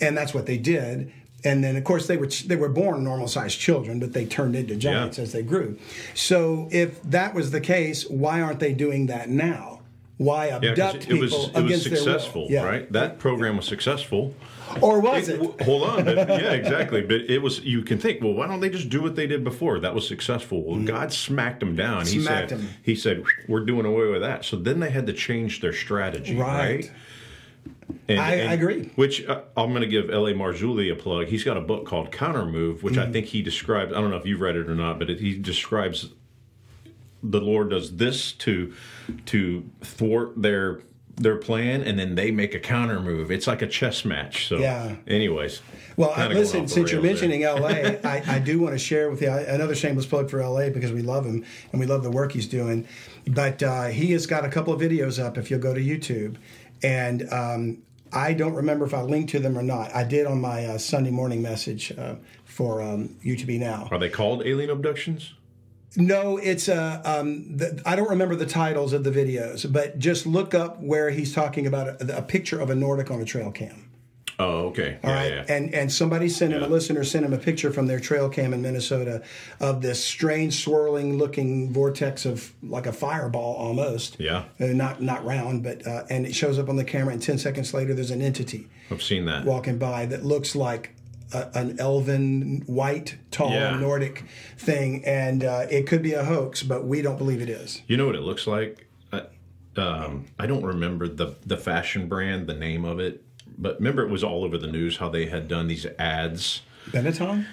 and 0.00 0.16
that's 0.16 0.32
what 0.32 0.46
they 0.46 0.56
did. 0.56 1.12
And 1.44 1.62
then, 1.62 1.76
of 1.76 1.84
course, 1.84 2.06
they 2.06 2.16
were 2.16 2.28
they 2.46 2.56
were 2.56 2.68
born 2.70 3.04
normal 3.04 3.28
sized 3.28 3.58
children, 3.58 3.98
but 3.98 4.14
they 4.14 4.24
turned 4.24 4.56
into 4.56 4.74
giants 4.76 5.18
Yeah. 5.18 5.24
as 5.24 5.32
they 5.32 5.42
grew. 5.42 5.76
So, 6.14 6.68
if 6.70 7.02
that 7.02 7.34
was 7.34 7.50
the 7.50 7.60
case, 7.60 8.08
why 8.08 8.40
aren't 8.40 8.60
they 8.60 8.72
doing 8.72 9.06
that 9.06 9.28
now? 9.28 9.80
Why 10.22 10.46
Yeah, 10.48 10.56
abduct 10.56 10.94
it 10.96 11.00
people 11.08 11.20
was 11.20 11.50
it 11.54 11.62
was 11.62 11.82
successful? 11.82 12.46
Yeah. 12.48 12.64
right? 12.64 12.90
That 12.92 13.18
program 13.18 13.56
was 13.56 13.66
successful. 13.66 14.34
Or 14.80 15.00
was 15.00 15.28
it? 15.28 15.36
w- 15.38 15.54
hold 15.64 15.82
on, 15.82 16.04
but 16.04 16.16
yeah, 16.16 16.52
exactly. 16.52 17.02
But 17.02 17.22
it 17.30 17.42
was. 17.42 17.60
You 17.60 17.82
can 17.82 17.98
think, 17.98 18.22
well, 18.22 18.32
why 18.32 18.46
don't 18.46 18.60
they 18.60 18.70
just 18.70 18.88
do 18.88 19.02
what 19.02 19.16
they 19.16 19.26
did 19.26 19.44
before? 19.44 19.78
That 19.80 19.94
was 19.94 20.08
successful. 20.08 20.62
Well, 20.64 20.80
God 20.82 21.12
smacked 21.12 21.60
them 21.60 21.76
down. 21.76 22.06
He 22.06 22.18
Mm. 22.18 22.24
Said, 22.26 22.48
them. 22.48 22.68
He 22.82 22.94
said, 22.94 23.22
we're 23.48 23.64
doing 23.66 23.84
away 23.84 24.06
with 24.08 24.22
that. 24.22 24.44
So 24.46 24.56
then 24.56 24.80
they 24.80 24.90
had 24.90 25.06
to 25.08 25.12
change 25.12 25.60
their 25.60 25.74
strategy, 25.74 26.36
Right. 26.36 26.58
right? 26.76 26.90
And, 28.08 28.18
I- 28.20 28.30
I 28.32 28.52
agree. 28.54 28.90
Which 28.96 29.26
uh, 29.26 29.42
I'm 29.56 29.70
going 29.70 29.82
to 29.82 29.88
give 29.88 30.08
L.A. 30.08 30.32
Marzulli 30.32 30.90
a 30.90 30.96
plug. 30.96 31.26
He's 31.26 31.44
got 31.44 31.56
a 31.58 31.60
book 31.60 31.84
called 31.86 32.10
Counter 32.10 32.46
Move, 32.46 32.82
which 32.82 32.94
Mm-hmm. 32.94 33.08
I 33.10 33.12
think 33.12 33.26
he 33.26 33.42
describes. 33.42 33.92
I 33.92 34.00
don't 34.00 34.10
know 34.10 34.16
if 34.16 34.24
you've 34.24 34.40
read 34.40 34.56
it 34.56 34.70
or 34.70 34.74
not, 34.74 34.98
but 34.98 35.10
it, 35.10 35.20
he 35.20 35.36
describes 35.36 36.08
the 37.22 37.40
Lord 37.40 37.68
does 37.70 37.96
this 37.96 38.32
to 38.32 38.72
to 39.26 39.68
thwart 39.82 40.40
their 40.40 40.80
their 41.16 41.36
plan, 41.36 41.82
and 41.82 41.98
then 41.98 42.14
they 42.14 42.30
make 42.30 42.54
a 42.54 42.58
counter 42.58 42.98
move. 42.98 43.30
It's 43.30 43.46
like 43.46 43.60
a 43.60 43.66
chess 43.66 44.04
match. 44.04 44.48
So, 44.48 44.56
Yeah. 44.58 44.96
anyways. 45.06 45.60
Well, 45.96 46.14
listen, 46.30 46.68
since 46.68 46.90
you're 46.90 47.02
mentioning 47.02 47.42
LA, 47.42 47.68
I, 48.04 48.22
I 48.26 48.38
do 48.38 48.58
want 48.60 48.74
to 48.74 48.78
share 48.78 49.10
with 49.10 49.20
you 49.20 49.30
another 49.30 49.74
shameless 49.74 50.06
plug 50.06 50.30
for 50.30 50.42
LA 50.42 50.70
because 50.70 50.90
we 50.90 51.02
love 51.02 51.26
him 51.26 51.44
and 51.70 51.78
we 51.80 51.86
love 51.86 52.02
the 52.02 52.10
work 52.10 52.32
he's 52.32 52.46
doing. 52.46 52.88
But 53.26 53.62
uh, 53.62 53.88
he 53.88 54.12
has 54.12 54.26
got 54.26 54.44
a 54.46 54.48
couple 54.48 54.72
of 54.72 54.80
videos 54.80 55.22
up 55.22 55.36
if 55.36 55.50
you'll 55.50 55.60
go 55.60 55.74
to 55.74 55.80
YouTube. 55.80 56.36
And 56.82 57.30
um, 57.30 57.82
I 58.12 58.32
don't 58.32 58.54
remember 58.54 58.86
if 58.86 58.94
I 58.94 59.02
linked 59.02 59.30
to 59.32 59.38
them 59.38 59.56
or 59.56 59.62
not. 59.62 59.94
I 59.94 60.04
did 60.04 60.26
on 60.26 60.40
my 60.40 60.64
uh, 60.64 60.78
Sunday 60.78 61.10
morning 61.10 61.42
message 61.42 61.92
uh, 61.96 62.14
for 62.44 62.82
um, 62.82 63.16
UTB 63.24 63.58
Now. 63.58 63.88
Are 63.90 63.98
they 63.98 64.08
called 64.10 64.46
alien 64.46 64.70
abductions? 64.70 65.34
No, 65.96 66.38
it's 66.38 66.68
uh, 66.68 67.02
um, 67.04 67.56
the, 67.56 67.82
I 67.84 67.96
don't 67.96 68.10
remember 68.10 68.34
the 68.34 68.46
titles 68.46 68.92
of 68.92 69.04
the 69.04 69.10
videos, 69.10 69.70
but 69.70 69.98
just 69.98 70.26
look 70.26 70.54
up 70.54 70.80
where 70.80 71.10
he's 71.10 71.34
talking 71.34 71.66
about 71.66 72.00
a, 72.00 72.18
a 72.18 72.22
picture 72.22 72.60
of 72.60 72.70
a 72.70 72.74
Nordic 72.74 73.10
on 73.10 73.20
a 73.20 73.24
trail 73.24 73.50
cam. 73.50 73.90
Oh, 74.38 74.68
okay. 74.68 74.98
All 75.04 75.10
yeah, 75.10 75.16
right, 75.16 75.32
yeah. 75.32 75.54
and 75.54 75.74
and 75.74 75.92
somebody 75.92 76.28
sent 76.28 76.52
him 76.52 76.62
a 76.62 76.66
listener 76.66 77.04
sent 77.04 77.24
him 77.24 77.32
a 77.32 77.38
picture 77.38 77.70
from 77.70 77.86
their 77.86 78.00
trail 78.00 78.28
cam 78.28 78.52
in 78.54 78.62
Minnesota 78.62 79.22
of 79.60 79.82
this 79.82 80.02
strange 80.02 80.64
swirling 80.64 81.18
looking 81.18 81.72
vortex 81.72 82.24
of 82.24 82.52
like 82.62 82.86
a 82.86 82.92
fireball 82.92 83.54
almost. 83.54 84.18
Yeah. 84.18 84.44
uh, 84.58 84.66
not 84.66 85.02
not 85.02 85.24
round, 85.24 85.62
but 85.62 85.86
uh, 85.86 86.04
and 86.10 86.26
it 86.26 86.34
shows 86.34 86.58
up 86.58 86.68
on 86.68 86.76
the 86.76 86.84
camera, 86.84 87.12
and 87.12 87.22
ten 87.22 87.38
seconds 87.38 87.72
later, 87.74 87.94
there's 87.94 88.10
an 88.10 88.22
entity 88.22 88.68
I've 88.90 89.02
seen 89.02 89.26
that. 89.26 89.44
walking 89.44 89.78
by 89.78 90.06
that 90.06 90.24
looks 90.24 90.56
like 90.56 90.94
a, 91.32 91.50
an 91.58 91.78
elven, 91.80 92.62
white, 92.66 93.16
tall 93.30 93.50
Yeah. 93.50 93.76
Nordic 93.78 94.24
thing, 94.58 95.04
and 95.04 95.44
uh, 95.44 95.66
it 95.70 95.86
could 95.86 96.02
be 96.02 96.12
a 96.12 96.24
hoax, 96.24 96.62
but 96.62 96.84
we 96.86 97.02
don't 97.02 97.18
believe 97.18 97.40
it 97.40 97.48
is. 97.48 97.82
You 97.86 97.96
know 97.96 98.06
what 98.06 98.14
it 98.14 98.22
looks 98.22 98.46
like? 98.46 98.86
I, 99.12 99.22
um, 99.76 100.26
I 100.38 100.46
don't 100.46 100.64
remember 100.64 101.08
the 101.08 101.34
the 101.46 101.56
fashion 101.56 102.08
brand, 102.08 102.46
the 102.46 102.54
name 102.54 102.84
of 102.84 103.00
it, 103.00 103.24
but 103.58 103.78
remember 103.78 104.02
it 104.02 104.10
was 104.10 104.22
all 104.22 104.44
over 104.44 104.58
the 104.58 104.66
news 104.66 104.98
how 104.98 105.08
they 105.08 105.26
had 105.26 105.48
done 105.48 105.68
these 105.68 105.86
ads. 105.98 106.62
Benetton. 106.90 107.46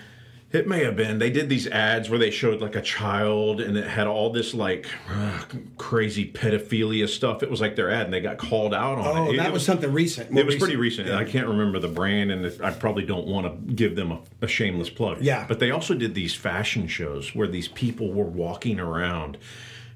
It 0.52 0.68
may 0.68 0.84
have 0.84 0.96
been. 0.96 1.20
They 1.20 1.30
did 1.30 1.48
these 1.48 1.68
ads 1.68 2.10
where 2.10 2.18
they 2.18 2.32
showed 2.32 2.60
like 2.60 2.76
a 2.76 2.82
child 2.82 3.62
and 3.62 3.78
it 3.78 3.86
had 3.86 4.08
all 4.08 4.32
this 4.32 4.56
like 4.56 4.88
uh, 5.08 5.44
crazy 5.78 6.26
pedophilia 6.32 7.08
stuff. 7.08 7.44
It 7.44 7.52
was 7.52 7.62
like 7.62 7.76
their 7.76 7.92
ad 7.92 8.06
and 8.06 8.14
they 8.14 8.20
got 8.20 8.40
called 8.40 8.74
out 8.74 8.98
on 8.98 9.06
Oh, 9.18 9.30
it. 9.30 9.34
It- 9.36 9.38
that 9.38 9.46
it 9.48 9.54
was 9.54 9.64
something 9.64 9.94
recent. 9.94 10.32
more 10.32 10.42
It 10.42 10.46
was 10.48 10.56
pretty 10.56 10.76
recent. 10.76 11.08
recent. 11.08 11.22
I 11.28 11.30
can't 11.30 11.48
remember 11.48 11.78
the 11.78 11.88
brand, 11.88 12.32
and 12.32 12.64
I 12.64 12.72
probably 12.72 13.04
don't 13.06 13.28
want 13.28 13.46
to 13.46 13.74
give 13.74 13.96
them 13.96 14.12
a, 14.12 14.20
a 14.42 14.48
shameless 14.48 14.90
plug. 14.90 15.22
Yeah. 15.22 15.46
But 15.48 15.60
they 15.60 15.70
also 15.70 15.94
did 15.94 16.16
these 16.16 16.34
fashion 16.34 16.88
shows 16.88 17.36
where 17.36 17.48
these 17.48 17.68
people 17.68 18.12
were 18.12 18.26
walking 18.26 18.80
around, 18.80 19.38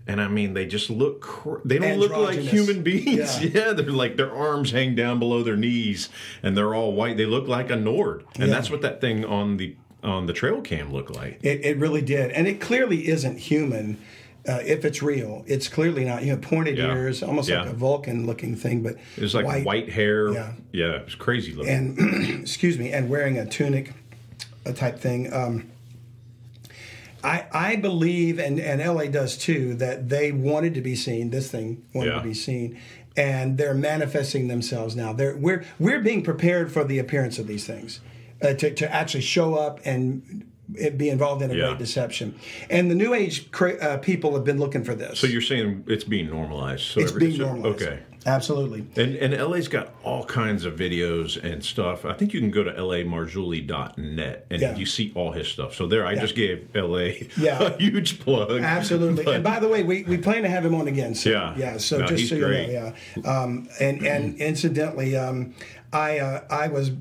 and 0.06 0.22
I 0.22 0.28
mean, 0.28 0.54
they 0.54 0.66
just 0.68 0.89
look. 0.92 1.22
Cr- 1.22 1.60
they 1.66 1.80
don't 1.80 1.98
look 1.98 2.12
like 2.16 2.38
human 2.38 2.84
beings. 2.89 3.42
Yeah. 3.44 3.50
Yeah. 3.70 3.74
they're 3.74 3.86
like 3.89 4.18
their 4.18 4.32
arms 4.32 4.70
hang 4.72 4.94
down 4.96 5.18
below 5.18 5.42
their 5.42 5.56
knees, 5.58 6.10
and 6.44 6.56
they're 6.56 6.76
all 6.76 6.94
white. 6.94 7.18
They 7.18 7.26
look 7.26 7.48
like 7.48 7.72
a 7.72 7.76
Nord, 7.76 8.24
and 8.36 8.50
Yeah. 8.50 8.54
that's 8.54 8.70
what 8.70 8.82
that 8.84 9.02
thing 9.02 9.26
on 9.26 9.58
the 9.58 9.76
on 10.04 10.26
the 10.26 10.34
trail 10.34 10.62
cam 10.62 10.92
look 10.92 11.10
like. 11.10 11.39
It, 11.44 11.63
it 11.66 11.78
really 11.78 12.02
did, 12.02 12.32
and 12.32 12.48
it 12.48 12.60
clearly 12.62 13.08
isn't 13.08 13.38
human. 13.38 13.98
Uh, 14.48 14.60
if 14.66 14.84
it's 14.84 15.02
real, 15.02 15.44
it's 15.48 15.70
clearly 15.70 16.04
not. 16.04 16.24
You 16.24 16.34
know, 16.34 16.38
pointed 16.38 16.78
Yeah. 16.78 16.94
ears, 16.94 17.24
almost 17.24 17.48
Yeah. 17.48 17.62
like 17.62 17.70
a 17.70 17.74
Vulcan-looking 17.76 18.58
thing, 18.58 18.82
but 18.84 18.98
It 19.16 19.22
was 19.22 19.34
like 19.34 19.66
white, 19.66 19.89
hair. 19.89 20.32
Yeah. 20.34 20.52
yeah, 20.74 20.92
it 20.98 21.06
was 21.06 21.16
crazy 21.16 21.54
looking. 21.54 21.72
and 21.98 22.42
excuse 22.42 22.78
me, 22.78 22.92
and 22.92 23.10
wearing 23.10 23.38
a 23.38 23.46
tunic, 23.46 23.94
a 24.66 24.74
type 24.74 25.00
thing. 25.00 25.32
Um, 25.32 25.70
I 27.24 27.46
I 27.54 27.76
believe, 27.78 28.38
and 28.39 28.60
and 28.60 28.82
LA 28.82 29.06
does 29.08 29.38
too, 29.38 29.76
that 29.76 30.10
they 30.10 30.32
wanted 30.34 30.74
to 30.74 30.82
be 30.82 30.96
seen. 30.96 31.30
This 31.30 31.50
thing 31.50 31.82
wanted 31.94 32.10
Yeah. 32.12 32.18
to 32.18 32.24
be 32.24 32.34
seen, 32.34 32.78
and 33.16 33.58
they're 33.58 33.74
manifesting 33.74 34.50
themselves 34.50 34.94
now. 34.96 35.13
They're 35.13 35.38
we're 35.38 35.63
we're 35.80 36.02
being 36.02 36.22
prepared 36.22 36.70
for 36.72 36.84
the 36.84 37.00
appearance 37.00 37.39
of 37.39 37.48
these 37.48 37.66
things, 37.66 38.02
uh, 38.43 38.53
to 38.53 38.71
to 38.75 38.93
actually 38.93 39.21
show 39.21 39.56
up 39.56 39.79
and. 39.86 40.45
Be 40.97 41.10
involved 41.10 41.41
in 41.43 41.51
a 41.51 41.53
Yeah. 41.53 41.67
great 41.67 41.77
deception, 41.77 42.34
and 42.69 42.89
the 42.89 42.95
new 42.95 43.13
age 43.13 43.51
cra- 43.51 43.75
uh, 43.75 43.97
people 43.97 44.34
have 44.34 44.45
been 44.45 44.58
looking 44.58 44.84
for 44.86 44.95
this. 44.95 45.19
so 45.19 45.27
you're 45.27 45.41
saying 45.41 45.84
it's 45.88 46.06
being 46.06 46.29
normalized? 46.29 46.84
So 46.84 47.01
it's 47.01 47.12
every- 47.12 47.27
being 47.27 47.38
so- 47.38 47.45
normalized. 47.53 47.84
Okay. 47.84 47.99
absolutely. 48.25 48.86
And, 48.95 49.15
and 49.17 49.34
LA's 49.34 49.67
got 49.67 49.93
all 50.03 50.23
kinds 50.25 50.63
of 50.65 50.75
videos 50.77 51.38
and 51.43 51.63
stuff. 51.63 52.06
I 52.06 52.13
think 52.13 52.34
you 52.34 52.39
can 52.39 52.49
go 52.49 52.63
to 52.63 52.71
lamarzulli.net 52.71 54.45
and 54.49 54.62
Yeah. 54.62 54.75
you 54.75 54.86
see 54.86 55.12
all 55.15 55.32
his 55.34 55.47
stuff. 55.49 55.75
So 55.75 55.86
there, 55.86 56.06
I 56.08 56.15
just 56.15 56.34
gave 56.36 56.67
LA 56.73 57.12
Yeah. 57.38 57.62
a 57.62 57.77
huge 57.77 58.19
plug. 58.21 58.62
Absolutely. 58.62 59.25
But- 59.25 59.36
and 59.36 59.43
by 59.43 59.60
the 59.60 59.67
way, 59.67 59.84
we, 59.84 60.03
we 60.03 60.17
plan 60.17 60.43
to 60.43 60.49
have 60.49 60.65
him 60.65 60.75
on 60.75 60.88
again 60.88 61.13
soon. 61.13 61.34
Yeah. 61.34 61.56
Yeah. 61.58 61.77
So 61.77 61.99
No, 61.99 62.08
just 62.08 62.29
so 62.29 62.39
great. 62.39 62.67
you 62.69 62.73
know, 62.79 62.93
yeah. 63.17 63.41
Um, 63.41 63.67
and 63.79 64.01
and 64.06 64.38
incidentally, 64.38 65.15
um, 65.17 65.53
I 65.91 66.19
uh, 66.19 66.41
I 66.49 66.67
was 66.67 66.91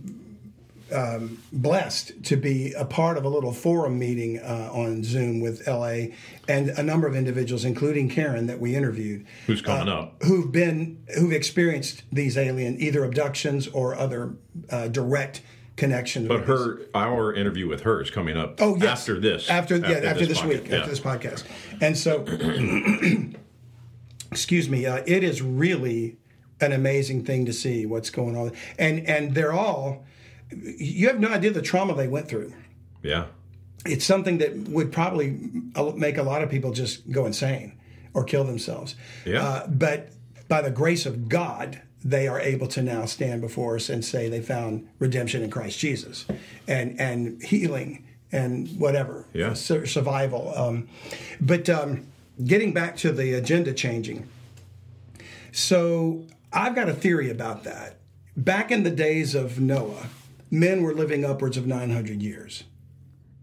um, 0.93 1.39
blessed 1.53 2.23
to 2.25 2.37
be 2.37 2.73
a 2.73 2.85
part 2.85 3.17
of 3.17 3.25
a 3.25 3.29
little 3.29 3.53
forum 3.53 3.99
meeting 3.99 4.39
uh, 4.39 4.71
on 4.73 5.03
Zoom 5.05 5.41
with 5.41 5.67
LA 5.67 6.07
and 6.49 6.71
a 6.71 6.83
number 6.83 7.07
of 7.07 7.15
individuals, 7.17 7.65
including 7.65 8.09
Karen, 8.09 8.47
that 8.47 8.61
we 8.61 8.75
interviewed. 8.77 9.27
Who's 9.47 9.63
coming 9.63 9.89
uh, 9.89 10.01
up? 10.01 10.23
Who've 10.23 10.53
been 10.53 11.05
who've 11.17 11.33
experienced 11.33 12.03
these 12.13 12.37
alien 12.37 12.81
either 12.81 13.05
abductions 13.05 13.69
or 13.69 13.95
other 13.95 14.35
uh, 14.71 14.89
direct 14.89 15.43
connections. 15.77 16.29
But 16.29 16.47
this. 16.47 16.61
her, 16.61 16.81
our 16.95 17.33
interview 17.33 17.67
with 17.69 17.81
her 17.83 18.03
is 18.03 18.11
coming 18.11 18.37
up 18.37 18.61
Oh 18.61 18.77
yes. 18.77 19.01
after 19.01 19.19
this. 19.19 19.49
After, 19.49 19.77
yeah, 19.79 20.01
after 20.05 20.27
this, 20.27 20.41
podcast. 20.41 20.49
week, 20.49 20.69
Yeah. 20.69 20.77
after 20.79 20.91
this 20.91 21.01
podcast, 21.01 21.45
and 21.81 21.97
so, 21.97 22.25
excuse 24.31 24.69
me, 24.69 24.87
uh, 24.87 25.03
it 25.07 25.25
is 25.25 25.43
really 25.43 26.17
an 26.61 26.73
amazing 26.73 27.25
thing 27.25 27.45
to 27.47 27.53
see 27.53 27.87
what's 27.87 28.11
going 28.11 28.37
on, 28.37 28.53
and 28.79 29.07
and 29.09 29.35
they're 29.35 29.53
all. 29.53 30.05
You 30.53 31.09
have 31.09 31.21
no 31.21 31.29
idea 31.29 31.51
the 31.51 31.63
trauma 31.63 31.95
they 31.95 32.09
went 32.09 32.29
through. 32.29 32.53
Yeah. 33.03 33.27
It's 33.85 34.05
something 34.05 34.39
that 34.39 34.57
would 34.69 34.93
probably 34.93 35.39
make 35.97 36.17
a 36.17 36.23
lot 36.23 36.43
of 36.43 36.51
people 36.51 36.73
just 36.73 37.11
go 37.11 37.27
insane 37.27 37.79
or 38.15 38.25
kill 38.25 38.45
themselves. 38.45 38.95
Yeah. 39.25 39.43
Uh, 39.43 39.67
but 39.67 40.11
by 40.49 40.63
the 40.63 40.71
grace 40.71 41.07
of 41.07 41.29
God, 41.29 41.83
they 42.05 42.29
are 42.29 42.41
able 42.41 42.67
to 42.69 42.83
now 42.83 43.05
stand 43.07 43.41
before 43.41 43.77
us 43.77 43.89
and 43.89 44.05
say 44.05 44.29
they 44.29 44.41
found 44.41 44.89
redemption 44.99 45.43
in 45.43 45.51
Christ 45.51 45.79
Jesus, 45.79 46.27
and 46.67 47.01
and 47.01 47.43
healing 47.43 48.05
and 48.33 48.69
whatever. 48.79 49.27
Yeah. 49.33 49.55
Sur- 49.55 49.87
survival. 49.87 50.53
Um, 50.57 50.89
but 51.41 51.69
um, 51.69 52.07
getting 52.45 52.73
back 52.73 52.97
to 52.99 53.13
the 53.13 53.35
agenda 53.35 53.73
changing. 53.73 54.29
So 55.53 56.27
I've 56.53 56.75
got 56.75 56.89
a 56.89 56.95
theory 56.95 57.31
about 57.31 57.65
that. 57.65 57.99
Back 58.37 58.71
in 58.71 58.83
the 58.83 58.91
days 58.91 59.35
of 59.35 59.61
Noah, 59.61 60.09
men 60.53 60.83
were 60.83 60.95
living 60.95 61.25
upwards 61.25 61.57
of 61.57 61.67
900 61.67 62.23
years. 62.23 62.65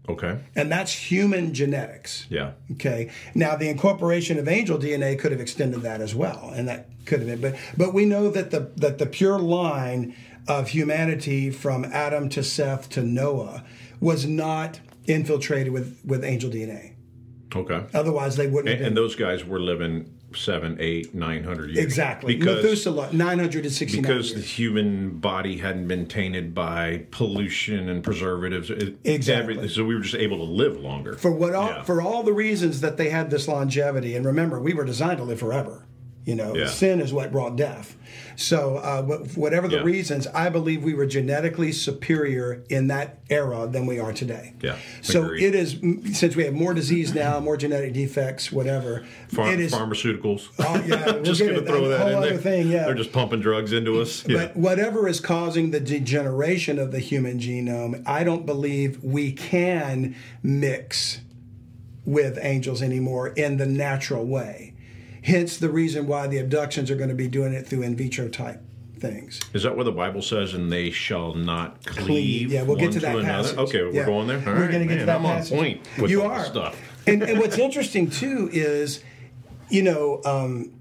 Okay. 0.08 0.38
And 0.56 0.72
that's 0.72 0.92
human 0.92 1.52
genetics. 1.52 2.26
Yeah. 2.30 2.52
Okay. 2.72 3.10
Now 3.34 3.56
the 3.56 3.68
incorporation 3.68 4.38
of 4.38 4.48
angel 4.48 4.78
DNA 4.78 5.18
could 5.18 5.30
have 5.32 5.40
extended 5.40 5.82
that 5.82 6.00
as 6.00 6.14
well, 6.14 6.52
and 6.54 6.66
that 6.68 6.88
could 7.04 7.20
have 7.20 7.28
been. 7.28 7.40
But 7.40 7.60
but 7.76 7.94
we 7.94 8.06
know 8.06 8.30
that 8.30 8.50
the 8.50 8.70
that 8.76 8.98
the 8.98 9.06
pure 9.06 9.38
line 9.38 10.16
of 10.48 10.68
humanity 10.68 11.50
from 11.50 11.84
Adam 11.84 12.28
to 12.30 12.42
Seth 12.42 12.88
to 12.90 13.02
Noah 13.02 13.64
was 14.00 14.26
not 14.26 14.80
infiltrated 15.06 15.72
with 15.72 16.00
with 16.04 16.24
angel 16.24 16.50
DNA. 16.50 16.94
Okay. 17.54 17.84
Otherwise, 17.94 18.36
they 18.36 18.46
wouldn't. 18.46 18.74
And, 18.74 18.86
and 18.86 18.96
those 18.96 19.14
guys 19.14 19.44
were 19.44 19.60
living 19.60 20.19
seven, 20.34 20.76
eight, 20.80 21.14
nine 21.14 21.44
hundred 21.44 21.70
years. 21.70 21.84
exactly. 21.84 22.36
Because 22.36 22.62
Methuselah, 22.62 23.12
nine 23.12 23.38
hundred 23.38 23.64
and 23.64 23.72
sixty 23.74 24.00
because 24.00 24.34
the 24.34 24.40
human 24.40 25.18
body 25.18 25.58
hadn't 25.58 25.88
been 25.88 26.06
tainted 26.06 26.54
by 26.54 27.04
pollution 27.10 27.88
and 27.88 28.02
preservatives. 28.02 28.70
It- 28.70 28.96
Exactly. 29.04 29.54
everything. 29.54 29.68
So 29.68 29.84
we 29.84 29.94
were 29.94 30.00
just 30.02 30.14
able 30.14 30.38
to 30.38 30.44
live 30.52 30.78
longer. 30.78 31.14
for 31.14 31.30
what 31.32 31.54
all, 31.54 31.68
Yeah. 31.68 31.82
for 31.82 32.00
all 32.02 32.22
the 32.22 32.32
reasons 32.32 32.80
that 32.80 32.96
they 32.96 33.10
had 33.10 33.30
this 33.30 33.48
longevity 33.48 34.14
and 34.14 34.24
remember 34.26 34.60
we 34.60 34.72
were 34.74 34.84
designed 34.84 35.18
to 35.18 35.24
live 35.24 35.38
forever 35.40 35.84
you 36.30 36.36
know 36.40 36.52
Yeah. 36.54 36.66
sin 36.82 37.00
is 37.00 37.12
what 37.12 37.26
brought 37.32 37.54
death 37.56 37.88
so 38.36 38.76
uh, 38.90 39.02
whatever 39.44 39.66
the 39.68 39.76
Yeah. 39.78 39.82
reasons 39.94 40.26
i 40.44 40.48
believe 40.48 40.82
we 40.90 40.94
were 40.94 41.06
genetically 41.18 41.72
superior 41.72 42.48
in 42.68 42.86
that 42.88 43.08
era 43.28 43.66
than 43.74 43.84
we 43.86 43.98
are 44.04 44.12
today 44.22 44.46
Yeah, 44.62 44.76
so 45.02 45.24
agreed. 45.24 45.42
it 45.48 45.54
is 45.62 45.68
since 46.20 46.36
we 46.36 46.44
have 46.44 46.54
more 46.54 46.72
disease 46.74 47.14
now 47.14 47.40
more 47.40 47.56
genetic 47.56 47.92
defects 47.92 48.52
whatever 48.58 49.04
it 49.52 49.60
is 49.60 49.72
pharmaceuticals. 49.72 50.42
Oh, 50.58 50.82
yeah, 50.86 51.04
we'll 51.12 51.22
just 51.22 51.40
going 51.40 51.54
to 51.54 51.62
throw 51.70 51.88
that 51.88 51.98
whole 52.00 52.08
in 52.08 52.14
other 52.14 52.28
there. 52.30 52.38
thing, 52.38 52.68
yeah. 52.68 52.84
They're 52.86 52.94
just 53.04 53.12
pumping 53.12 53.40
drugs 53.40 53.72
into 53.72 54.00
us. 54.00 54.26
Yeah. 54.26 54.36
But 54.38 54.56
whatever 54.56 55.06
is 55.08 55.20
causing 55.20 55.70
the 55.70 55.80
degeneration 55.80 56.78
of 56.78 56.90
the 56.92 56.98
human 56.98 57.38
genome, 57.38 58.02
I 58.06 58.24
don't 58.24 58.44
believe 58.44 59.02
we 59.02 59.32
can 59.32 60.14
mix 60.42 61.20
with 62.04 62.38
angels 62.42 62.82
anymore 62.82 63.28
in 63.28 63.56
the 63.56 63.66
natural 63.66 64.24
way. 64.26 64.69
Hence 65.22 65.58
the 65.58 65.70
reason 65.70 66.06
why 66.06 66.26
the 66.26 66.38
abductions 66.38 66.90
are 66.90 66.96
going 66.96 67.08
to 67.10 67.14
be 67.14 67.28
doing 67.28 67.52
it 67.52 67.66
through 67.66 67.82
in 67.82 67.96
vitro 67.96 68.28
type 68.28 68.60
things. 68.98 69.40
Is 69.54 69.62
that 69.62 69.76
what 69.76 69.84
the 69.84 69.92
Bible 69.92 70.22
says? 70.22 70.54
And 70.54 70.70
they 70.70 70.90
shall 70.90 71.34
not 71.34 71.84
cleave. 71.86 72.52
Yeah, 72.52 72.62
we'll 72.62 72.76
get 72.76 72.92
to 72.92 73.00
that 73.00 73.16
another? 73.16 73.26
passage. 73.42 73.58
Okay, 73.58 73.82
we're 73.82 73.92
Yeah. 73.92 74.06
going 74.06 74.26
there. 74.28 74.38
All 74.38 74.44
We're 74.46 74.60
right, 74.62 74.70
going 74.70 74.88
to 74.88 74.94
get 74.94 74.96
man, 74.96 74.98
to 75.00 75.06
that 75.06 75.16
I'm 75.16 75.22
passage. 75.22 75.52
on 75.52 75.58
point 75.58 75.80
with 75.98 76.10
you 76.10 76.22
are. 76.22 76.44
stuff. 76.44 76.76
and, 77.06 77.22
and 77.22 77.38
what's 77.38 77.58
interesting 77.58 78.10
too 78.10 78.48
is, 78.52 79.02
you 79.70 79.82
know, 79.82 80.20
um, 80.24 80.72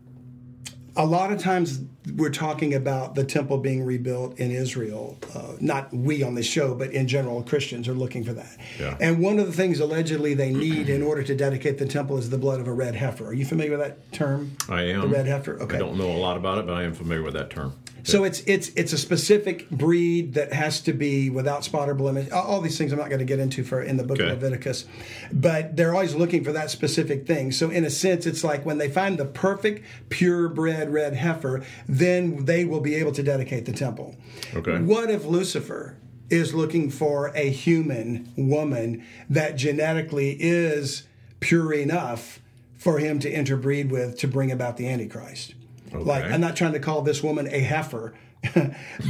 a 0.96 1.06
lot 1.06 1.32
of 1.32 1.40
times 1.40 1.82
we're 2.16 2.30
talking 2.30 2.74
about 2.74 3.16
the 3.16 3.24
temple 3.24 3.58
being 3.58 3.84
rebuilt 3.84 4.40
in 4.40 4.52
Israel. 4.52 5.18
Uh, 5.36 5.54
not 5.60 5.94
we 5.94 6.24
on 6.24 6.34
this 6.34 6.46
show, 6.46 6.74
but 6.74 6.92
in 6.92 7.08
general, 7.08 7.44
Christians 7.44 7.88
are 7.88 7.94
looking 7.94 8.24
for 8.24 8.34
that. 8.34 8.58
Yeah. 8.80 8.98
And 9.02 9.20
one 9.20 9.38
of 9.38 9.48
the 9.48 9.54
things 9.54 9.80
allegedly 9.80 10.34
they 10.34 10.52
need 10.52 10.90
in 10.90 11.02
order 11.04 11.24
to 11.24 11.36
dedicate 11.36 11.78
the 11.78 11.86
temple 11.86 12.18
is 12.18 12.30
the 12.30 12.38
blood 12.38 12.62
of 12.62 12.68
a 12.68 12.74
red 12.74 12.96
heifer. 12.96 13.28
Are 13.28 13.34
you 13.34 13.46
familiar 13.46 13.78
with 13.78 13.82
that 13.82 14.12
term? 14.14 14.56
I 14.70 14.84
am 14.84 15.02
The 15.02 15.08
red 15.08 15.26
heifer. 15.26 15.62
Okay. 15.62 15.76
I 15.76 15.80
don't 15.80 15.98
know 15.98 16.10
a 16.10 16.18
lot 16.18 16.38
about 16.38 16.58
it, 16.58 16.66
but 16.66 16.74
I 16.74 16.84
am 16.84 16.94
familiar 16.94 17.24
with 17.24 17.34
that 17.34 17.50
term. 17.50 17.74
So 18.04 18.24
it's 18.24 18.42
it's 18.42 18.70
it's 18.70 18.94
a 18.94 18.98
specific 18.98 19.70
breed 19.70 20.34
that 20.36 20.54
has 20.54 20.82
to 20.82 20.94
be 20.94 21.30
without 21.30 21.64
spot 21.64 21.90
or 21.90 21.96
blemish. 21.96 22.32
All 22.32 22.62
these 22.62 22.78
things 22.78 22.92
I'm 22.92 23.00
not 23.00 23.10
going 23.10 23.20
to 23.20 23.26
get 23.26 23.40
into 23.40 23.64
for 23.64 23.82
in 23.82 23.98
the 23.98 24.04
book 24.04 24.20
Okay. 24.20 24.30
of 24.30 24.42
Leviticus, 24.42 24.86
but 25.32 25.76
they're 25.76 25.94
always 25.94 26.16
looking 26.16 26.44
for 26.44 26.52
that 26.54 26.72
specific 26.72 27.28
thing. 27.28 27.52
So 27.52 27.70
in 27.70 27.84
a 27.86 27.90
sense, 27.90 28.26
it's 28.26 28.44
like 28.44 28.66
when 28.66 28.78
they 28.78 28.90
find 28.90 29.18
the 29.18 29.26
perfect 29.26 29.86
purebred 30.10 30.90
red 30.90 31.14
heifer, 31.16 31.64
then 31.88 32.46
they 32.46 32.66
will 32.66 32.82
be 32.82 32.96
able 32.96 33.12
to 33.14 33.24
dedicate 33.24 33.66
the 33.66 33.74
temple. 33.74 34.16
Okay. 34.56 34.80
What 34.80 35.10
if 35.10 35.26
Lucifer 35.26 35.98
is 36.30 36.54
looking 36.54 36.90
for 36.92 37.32
a 37.36 37.50
human 37.50 38.32
woman 38.38 39.04
that 39.30 39.56
genetically 39.56 40.38
is 40.40 41.04
pure 41.40 41.74
enough 41.74 42.40
for 42.78 43.00
him 43.00 43.20
to 43.20 43.30
interbreed 43.32 43.92
with 43.92 44.18
to 44.20 44.28
bring 44.28 44.52
about 44.52 44.78
the 44.78 44.88
Antichrist? 44.88 45.56
Like, 45.94 46.26
I'm 46.26 46.42
not 46.42 46.56
trying 46.56 46.74
to 46.74 46.80
call 46.80 47.02
this 47.02 47.22
woman 47.24 47.48
a 47.48 47.60
heifer, 47.60 48.14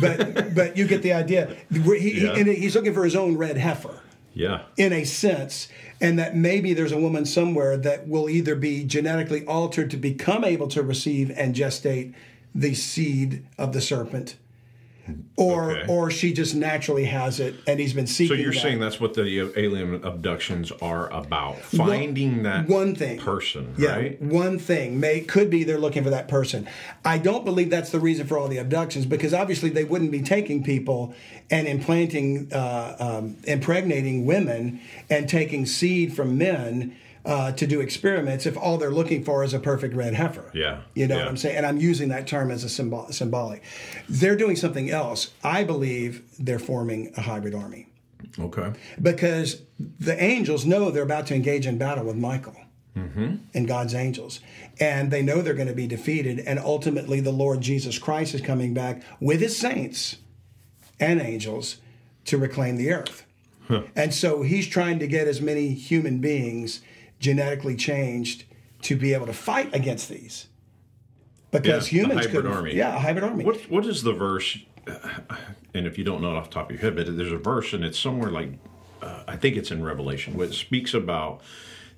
but 0.02 0.56
but 0.56 0.78
you 0.78 0.88
get 0.88 1.02
the 1.02 1.14
idea. 1.14 1.56
He, 1.72 1.80
he- 2.12 2.28
and 2.28 2.48
he's 2.48 2.76
looking 2.76 2.94
for 2.94 3.04
his 3.04 3.16
own 3.16 3.38
red 3.38 3.58
heifer 3.58 4.02
Yeah. 4.34 4.64
in 4.78 4.94
a 4.94 5.04
sense, 5.04 5.68
and 6.02 6.18
that 6.20 6.36
maybe 6.36 6.74
there's 6.74 6.92
a 6.92 7.00
woman 7.00 7.26
somewhere 7.26 7.78
that 7.78 8.08
will 8.08 8.30
either 8.30 8.56
be 8.56 8.84
genetically 8.84 9.46
altered 9.46 9.90
to 9.92 9.98
become 9.98 10.44
able 10.44 10.68
to 10.70 10.82
receive 10.84 11.32
and 11.32 11.56
gestate 11.56 12.14
the 12.56 12.74
seed 12.74 13.46
of 13.58 13.74
the 13.74 13.82
serpent, 13.82 14.36
or 15.36 15.72
Okay. 15.72 15.86
or 15.88 16.12
she 16.12 16.34
just 16.34 16.56
naturally 16.56 17.06
has 17.06 17.40
it, 17.40 17.56
and 17.68 17.80
he's 17.80 17.94
been 17.94 18.08
seeking 18.08 18.36
So 18.38 18.42
you're 18.42 18.52
that. 18.54 18.60
saying 18.60 18.80
that's 18.80 19.00
what 19.00 19.14
the 19.14 19.52
alien 19.58 19.96
abductions 20.04 20.72
are 20.82 21.12
about? 21.14 21.60
Finding 21.60 22.44
that 22.44 22.68
one 22.68 22.96
thing 22.96 23.20
person, 23.20 23.74
yeah, 23.78 23.96
right? 23.96 24.22
one 24.22 24.60
thing 24.60 25.00
may 25.00 25.22
could 25.22 25.50
be 25.50 25.64
they're 25.64 25.78
looking 25.78 26.04
for 26.04 26.10
that 26.10 26.28
person. 26.28 26.68
I 27.06 27.18
don't 27.18 27.46
believe 27.46 27.70
that's 27.70 27.92
the 27.92 28.00
reason 28.00 28.28
for 28.28 28.38
all 28.38 28.48
the 28.48 28.58
abductions 28.58 29.06
because 29.06 29.34
obviously 29.34 29.70
they 29.70 29.84
wouldn't 29.84 30.12
be 30.12 30.22
taking 30.22 30.64
people 30.64 31.14
and 31.52 31.68
implanting, 31.68 32.52
uh, 32.54 32.96
um, 33.00 33.38
impregnating 33.46 34.26
women 34.26 34.80
and 35.10 35.28
taking 35.30 35.66
seed 35.66 36.14
from 36.16 36.38
men. 36.38 36.96
Uh, 37.26 37.52
to 37.52 37.68
do 37.68 37.82
experiments, 37.82 38.46
if 38.46 38.56
all 38.58 38.78
they're 38.78 38.90
looking 38.90 39.24
for 39.26 39.44
is 39.44 39.54
a 39.54 39.60
perfect 39.60 39.94
red 39.94 40.14
heifer, 40.14 40.50
Yeah, 40.54 40.82
you 40.94 41.06
know 41.06 41.16
yeah. 41.18 41.22
what 41.24 41.30
I'm 41.30 41.38
saying, 41.38 41.58
and 41.58 41.66
I'm 41.66 41.78
using 41.78 42.10
that 42.10 42.28
term 42.28 42.50
as 42.50 42.64
a 42.64 42.70
symbol, 42.70 43.08
symbolic. 43.12 43.62
They're 44.08 44.38
doing 44.38 44.56
something 44.56 44.90
else. 44.90 45.32
I 45.44 45.66
believe 45.66 46.24
they're 46.40 46.60
forming 46.60 47.12
a 47.18 47.22
hybrid 47.22 47.54
army 47.54 47.88
Okay. 48.40 48.72
because 49.02 49.62
the 50.00 50.22
angels 50.24 50.66
know 50.66 50.92
they're 50.92 51.04
about 51.04 51.28
to 51.28 51.36
engage 51.36 51.68
in 51.68 51.78
battle 51.78 52.06
with 52.06 52.16
Michael 52.16 52.56
and 53.54 53.66
God's 53.68 53.94
angels. 53.94 54.40
And 54.80 55.10
they 55.12 55.22
know 55.22 55.42
they're 55.42 55.54
going 55.54 55.68
to 55.70 55.74
be 55.74 55.88
defeated. 55.88 56.40
And 56.40 56.60
ultimately, 56.60 57.20
the 57.22 57.32
Lord 57.32 57.62
Jesus 57.62 57.98
Christ 57.98 58.34
is 58.34 58.42
coming 58.42 58.74
back 58.74 59.02
with 59.22 59.40
his 59.42 59.58
saints 59.58 60.18
and 61.00 61.22
angels 61.22 61.78
to 62.26 62.38
reclaim 62.38 62.76
the 62.78 62.92
earth. 62.92 63.26
And 63.96 64.14
so 64.14 64.42
he's 64.42 64.68
trying 64.68 65.00
to 65.00 65.08
get 65.08 65.28
as 65.28 65.42
many 65.42 65.74
human 65.74 66.20
beings 66.20 66.82
genetically 67.20 67.76
changed 67.76 68.46
to 68.84 68.96
be 68.96 69.14
able 69.14 69.26
to 69.26 69.34
fight 69.34 69.74
against 69.74 70.10
these. 70.10 70.48
Because 71.52 71.92
Yeah, 71.92 72.02
humans 72.02 72.28
could 72.28 72.46
army. 72.46 72.76
Yeah, 72.76 72.96
a 72.96 73.00
hybrid 73.00 73.24
army. 73.24 73.44
What 73.44 73.62
What 73.70 73.86
is 73.86 74.04
the 74.04 74.14
verse? 74.14 74.58
And 75.72 75.86
if 75.86 76.00
you 76.00 76.04
don't 76.04 76.20
know 76.24 76.32
it 76.32 76.36
off 76.36 76.50
the 76.50 76.56
top 76.56 76.72
of 76.72 76.72
your 76.72 76.82
head, 76.82 76.96
but 76.96 77.16
there's 77.16 77.32
a 77.32 77.38
verse, 77.38 77.74
and 77.74 77.86
it's 77.86 78.00
somewhere 78.00 78.32
like 78.32 78.54
uh, 79.04 79.24
I 79.28 79.36
think 79.36 79.56
it's 79.56 79.70
in 79.70 79.84
Revelation, 79.84 80.36
where 80.36 80.48
it 80.48 80.54
speaks 80.54 80.96
about 80.96 81.42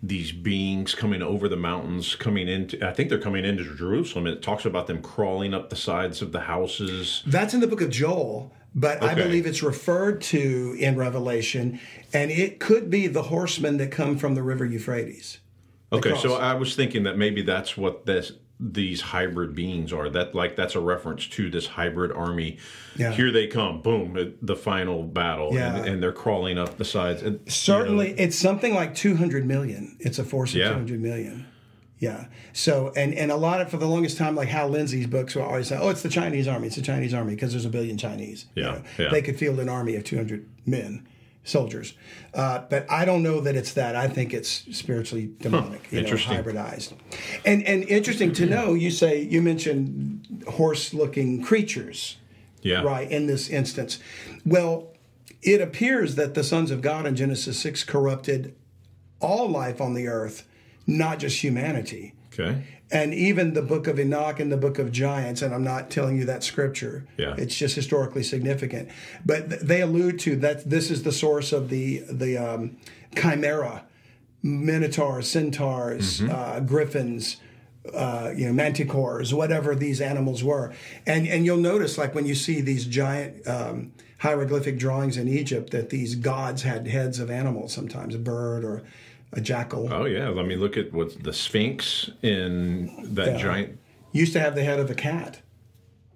these 0.03 0.31
beings 0.31 0.95
coming 0.95 1.21
over 1.21 1.47
the 1.47 1.55
mountains, 1.55 2.15
coming 2.15 2.49
into. 2.49 2.85
I 2.85 2.91
think 2.91 3.09
they're 3.09 3.17
coming 3.17 3.45
into 3.45 3.63
Jerusalem. 3.75 4.27
It 4.27 4.41
talks 4.41 4.65
about 4.65 4.87
them 4.87 5.01
crawling 5.01 5.53
up 5.53 5.69
the 5.69 5.75
sides 5.77 6.21
of 6.21 6.33
the 6.33 6.41
houses. 6.41 7.23
That's 7.25 7.53
in 7.53 7.61
the 7.61 7.67
book 7.67 7.81
of 7.81 7.89
Joel, 7.89 8.51
but 8.73 9.03
I 9.03 9.13
believe 9.13 9.45
it's 9.45 9.61
referred 9.61 10.21
to 10.21 10.75
in 10.79 10.95
Revelation, 10.95 11.79
and 12.13 12.31
it 12.31 12.59
could 12.59 12.89
be 12.89 13.07
the 13.07 13.23
horsemen 13.23 13.77
that 13.77 13.91
come 13.91 14.17
from 14.17 14.35
the 14.35 14.43
river 14.43 14.65
Euphrates. 14.65 15.39
Okay, 15.93 16.15
so. 16.17 16.35
I 16.35 16.53
was 16.53 16.75
thinking 16.75 17.03
that 17.03 17.17
maybe 17.17 17.41
that's 17.41 17.75
what 17.75 18.05
this 18.05 18.31
these 18.63 19.01
hybrid 19.01 19.55
beings 19.55 19.91
are. 19.91 20.07
That 20.09 20.35
like 20.35 20.55
that's 20.55 20.75
a 20.75 20.79
reference 20.79 21.27
to 21.29 21.49
this 21.49 21.65
hybrid 21.65 22.11
army. 22.11 22.59
Yeah. 22.95 23.11
Here 23.11 23.31
they 23.31 23.47
come, 23.47 23.81
boom, 23.81 24.35
the 24.41 24.55
final 24.55 25.03
battle, 25.03 25.49
Yeah. 25.53 25.75
and, 25.77 25.85
and 25.87 26.03
they're 26.03 26.13
crawling 26.13 26.57
up 26.57 26.77
the 26.77 26.85
sides. 26.85 27.23
And, 27.23 27.33
you 27.33 27.39
know, 27.39 27.51
Certainly, 27.51 28.11
it's 28.19 28.37
something 28.37 28.75
like 28.75 28.93
200 28.95 29.45
million. 29.45 29.97
It's 29.99 30.19
a 30.19 30.23
force 30.23 30.51
of 30.51 30.57
Yeah. 30.59 30.69
200 30.69 31.01
million. 31.01 31.47
Yeah. 32.01 32.25
So, 32.51 32.91
and 32.97 33.13
and 33.13 33.31
a 33.31 33.35
lot 33.37 33.61
of 33.61 33.69
for 33.69 33.77
the 33.77 33.85
longest 33.87 34.17
time, 34.17 34.35
like 34.35 34.47
Hal 34.49 34.67
Lindsey's 34.69 35.05
books 35.05 35.35
were 35.35 35.43
always 35.43 35.67
say, 35.67 35.77
"Oh, 35.79 35.89
it's 35.89 36.01
the 36.01 36.09
Chinese 36.09 36.47
army. 36.47 36.65
It's 36.67 36.75
the 36.75 36.81
Chinese 36.81 37.13
army 37.13 37.35
because 37.35 37.51
there's 37.51 37.63
a 37.63 37.69
billion 37.69 37.95
Chinese." 37.97 38.47
You 38.55 38.63
Yeah, 38.63 38.71
know, 38.71 38.81
yeah. 38.97 39.09
They 39.09 39.21
could 39.21 39.37
field 39.37 39.59
an 39.59 39.69
army 39.69 39.95
of 39.95 40.03
200 40.03 40.43
men, 40.65 41.07
soldiers. 41.43 41.93
Uh, 42.33 42.63
but 42.67 42.89
I 42.89 43.05
don't 43.05 43.21
know 43.21 43.39
that 43.41 43.55
it's 43.55 43.73
that. 43.73 43.95
I 43.95 44.07
think 44.07 44.33
it's 44.33 44.65
spiritually 44.75 45.29
demonic. 45.39 45.91
You 45.91 46.01
know, 46.01 46.09
hybridized. 46.09 46.93
And 47.45 47.63
and 47.67 47.83
interesting 47.83 48.33
to 48.33 48.47
know. 48.47 48.73
You 48.73 48.89
say 48.89 49.21
you 49.21 49.41
mentioned 49.43 50.43
horse-looking 50.47 51.43
creatures 51.43 52.17
yeah, 52.63 52.81
right 52.81 53.09
in 53.11 53.27
this 53.27 53.49
instance 53.49 53.99
well 54.45 54.87
it 55.41 55.61
appears 55.61 56.15
that 56.15 56.33
the 56.33 56.43
sons 56.43 56.71
of 56.71 56.81
god 56.81 57.05
in 57.05 57.15
genesis 57.15 57.59
6 57.59 57.83
corrupted 57.83 58.55
all 59.19 59.47
life 59.49 59.79
on 59.81 59.93
the 59.93 60.07
earth 60.07 60.47
not 60.87 61.19
just 61.19 61.41
humanity 61.43 62.13
Okay. 62.33 62.63
and 62.91 63.13
even 63.13 63.53
the 63.53 63.61
book 63.61 63.87
of 63.87 63.99
enoch 63.99 64.39
and 64.39 64.51
the 64.51 64.57
book 64.57 64.79
of 64.79 64.91
giants 64.91 65.41
and 65.41 65.53
i'm 65.53 65.63
not 65.63 65.89
telling 65.89 66.17
you 66.17 66.25
that 66.25 66.43
scripture 66.43 67.05
Yeah. 67.17 67.35
it's 67.37 67.55
just 67.55 67.75
historically 67.75 68.23
significant 68.23 68.89
but 69.25 69.49
th- 69.49 69.61
they 69.61 69.81
allude 69.81 70.17
to 70.19 70.35
that 70.37 70.69
this 70.69 70.89
is 70.89 71.03
the 71.03 71.11
source 71.11 71.51
of 71.51 71.69
the 71.69 72.03
the 72.09 72.37
um, 72.37 72.77
chimera 73.15 73.83
minotaurs 74.43 75.29
centaurs 75.29 76.21
uh, 76.21 76.59
griffins 76.65 77.37
uh, 77.95 78.31
you 78.35 78.45
know, 78.45 78.63
manticores, 78.63 79.33
whatever 79.33 79.73
these 79.73 80.01
animals 80.01 80.43
were. 80.43 80.71
And 81.07 81.27
and 81.27 81.45
you'll 81.47 81.57
notice, 81.57 81.97
like 81.97 82.13
when 82.13 82.27
you 82.27 82.35
see 82.35 82.61
these 82.61 82.85
giant 82.85 83.47
um, 83.47 83.93
hieroglyphic 84.19 84.77
drawings 84.77 85.17
in 85.17 85.27
Egypt, 85.27 85.71
that 85.71 85.89
these 85.89 86.13
gods 86.13 86.61
had 86.61 86.85
heads 86.87 87.17
of 87.19 87.31
animals, 87.31 87.73
sometimes 87.73 88.13
a 88.13 88.19
bird 88.19 88.63
or 88.63 88.83
a 89.33 89.41
jackal. 89.41 89.91
Oh 89.91 90.05
yeah. 90.05 90.29
I 90.29 90.43
mean, 90.43 90.59
look 90.59 90.77
at 90.77 90.91
what 90.93 91.23
the 91.23 91.33
Sphinx 91.33 92.09
in 92.21 92.91
that 93.15 93.33
Yeah. 93.33 93.37
giant. 93.37 93.77
Used 94.11 94.33
to 94.33 94.39
have 94.39 94.55
the 94.55 94.63
head 94.63 94.79
of 94.79 94.89
a 94.89 94.95
cat. 94.95 95.39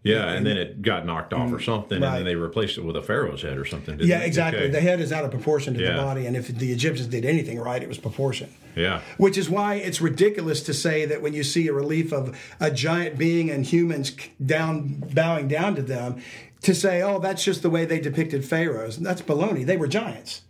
Yeah, 0.04 0.34
and 0.34 0.46
then 0.46 0.56
it 0.56 0.84
got 0.84 1.04
knocked 1.08 1.34
off 1.34 1.52
or 1.52 1.60
something, 1.60 1.96
and 1.96 2.06
Mm, 2.06 2.14
then 2.18 2.26
they 2.26 2.36
replaced 2.36 2.78
it 2.78 2.84
with 2.86 2.96
a 2.96 3.02
pharaoh's 3.02 3.42
head 3.42 3.58
or 3.58 3.66
something. 3.66 3.98
Yeah, 4.02 4.20
exactly. 4.20 4.64
Okay. 4.66 4.70
The 4.72 4.80
head 4.82 5.00
is 5.02 5.12
out 5.12 5.26
of 5.26 5.32
proportion 5.32 5.74
to 5.74 5.84
the 5.84 5.94
body, 5.94 6.28
and 6.28 6.38
if 6.38 6.48
the 6.50 6.72
Egyptians 6.72 7.08
did 7.08 7.26
anything 7.26 7.58
right, 7.60 7.82
it 7.82 7.88
was 7.90 7.98
proportion. 7.98 8.50
Yeah. 8.76 9.02
Which 9.18 9.36
is 9.36 9.50
why 9.50 9.76
it's 9.76 10.02
ridiculous 10.02 10.62
to 10.64 10.76
say 10.76 11.06
that 11.06 11.24
when 11.24 11.34
you 11.34 11.44
see 11.44 11.68
a 11.70 11.74
relief 11.74 12.14
of 12.14 12.38
a 12.60 12.70
giant 12.70 13.18
being 13.18 13.50
and 13.50 13.66
humans 13.66 14.16
down 14.46 15.02
bowing 15.12 15.48
down 15.48 15.74
to 15.76 15.82
them, 15.82 16.22
to 16.62 16.76
say, 16.76 17.02
"Oh, 17.02 17.18
that's 17.18 17.44
just 17.44 17.64
the 17.64 17.70
way 17.72 17.86
they 17.86 18.00
depicted 18.00 18.46
pharaohs." 18.46 18.98
That's 18.98 19.24
baloney. 19.24 19.66
They 19.66 19.78
were 19.78 19.88
giants. 19.88 20.44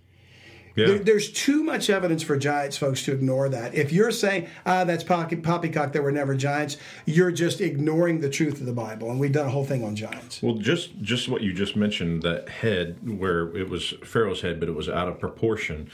Yeah. 0.76 0.88
There, 0.88 1.00
there's 1.00 1.32
too 1.32 1.64
much 1.64 1.90
evidence 1.90 2.22
for 2.22 2.36
giants, 2.38 2.78
folks, 2.78 3.04
to 3.06 3.14
ignore 3.14 3.48
that. 3.50 3.74
If 3.76 3.92
you're 3.94 4.12
saying, 4.12 4.48
"Ah, 4.66 4.84
that's 4.84 5.04
poppy- 5.04 5.38
poppycock," 5.38 5.94
there 5.94 6.02
were 6.02 6.12
never 6.12 6.36
giants, 6.36 6.78
you're 7.06 7.32
just 7.32 7.62
ignoring 7.62 8.20
the 8.20 8.30
truth 8.30 8.60
of 8.60 8.66
the 8.66 8.74
Bible. 8.74 9.10
And 9.10 9.20
we've 9.20 9.32
done 9.32 9.48
a 9.48 9.52
whole 9.52 9.66
thing 9.66 9.84
on 9.84 9.96
giants. 9.96 10.42
Well, 10.44 10.56
just 10.56 11.02
just 11.02 11.30
what 11.30 11.42
you 11.42 11.54
just 11.54 11.76
mentioned, 11.76 12.24
that 12.24 12.50
head 12.50 12.98
where 13.20 13.56
it 13.56 13.70
was 13.70 13.94
Pharaoh's 14.04 14.42
head, 14.42 14.60
but 14.60 14.68
it 14.68 14.76
was 14.76 14.90
out 14.90 15.08
of 15.08 15.20
proportion. 15.20 15.90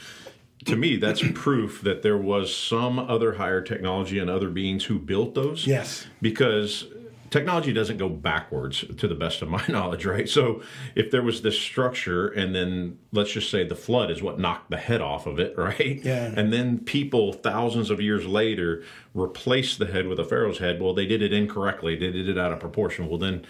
To 0.66 0.76
me, 0.76 0.96
that's 0.96 1.22
proof 1.34 1.80
that 1.82 2.02
there 2.02 2.18
was 2.18 2.54
some 2.54 2.98
other 2.98 3.34
higher 3.34 3.60
technology 3.60 4.18
and 4.18 4.28
other 4.28 4.48
beings 4.48 4.84
who 4.86 4.98
built 4.98 5.34
those. 5.34 5.66
Yes. 5.66 6.06
Because 6.20 6.86
technology 7.32 7.72
doesn't 7.72 7.96
go 7.96 8.08
backwards, 8.08 8.84
to 8.98 9.08
the 9.08 9.14
best 9.14 9.42
of 9.42 9.48
my 9.48 9.64
knowledge, 9.68 10.04
right? 10.04 10.28
So 10.28 10.62
if 10.94 11.10
there 11.10 11.22
was 11.22 11.42
this 11.42 11.58
structure, 11.58 12.28
and 12.28 12.54
then 12.54 12.98
let's 13.10 13.32
just 13.32 13.50
say 13.50 13.64
the 13.64 13.74
flood 13.74 14.10
is 14.10 14.22
what 14.22 14.38
knocked 14.38 14.70
the 14.70 14.76
head 14.76 15.00
off 15.00 15.26
of 15.26 15.40
it, 15.40 15.54
right? 15.58 16.00
Yeah. 16.04 16.32
And 16.36 16.52
then 16.52 16.78
people 16.78 17.32
thousands 17.32 17.90
of 17.90 18.00
years 18.00 18.26
later 18.26 18.84
replaced 19.14 19.78
the 19.78 19.86
head 19.86 20.06
with 20.06 20.20
a 20.20 20.24
pharaoh's 20.24 20.58
head. 20.58 20.80
Well, 20.80 20.94
they 20.94 21.06
did 21.06 21.22
it 21.22 21.32
incorrectly. 21.32 21.96
They 21.96 22.12
did 22.12 22.28
it 22.28 22.38
out 22.38 22.52
of 22.52 22.60
proportion. 22.60 23.08
Well, 23.08 23.18
then 23.18 23.44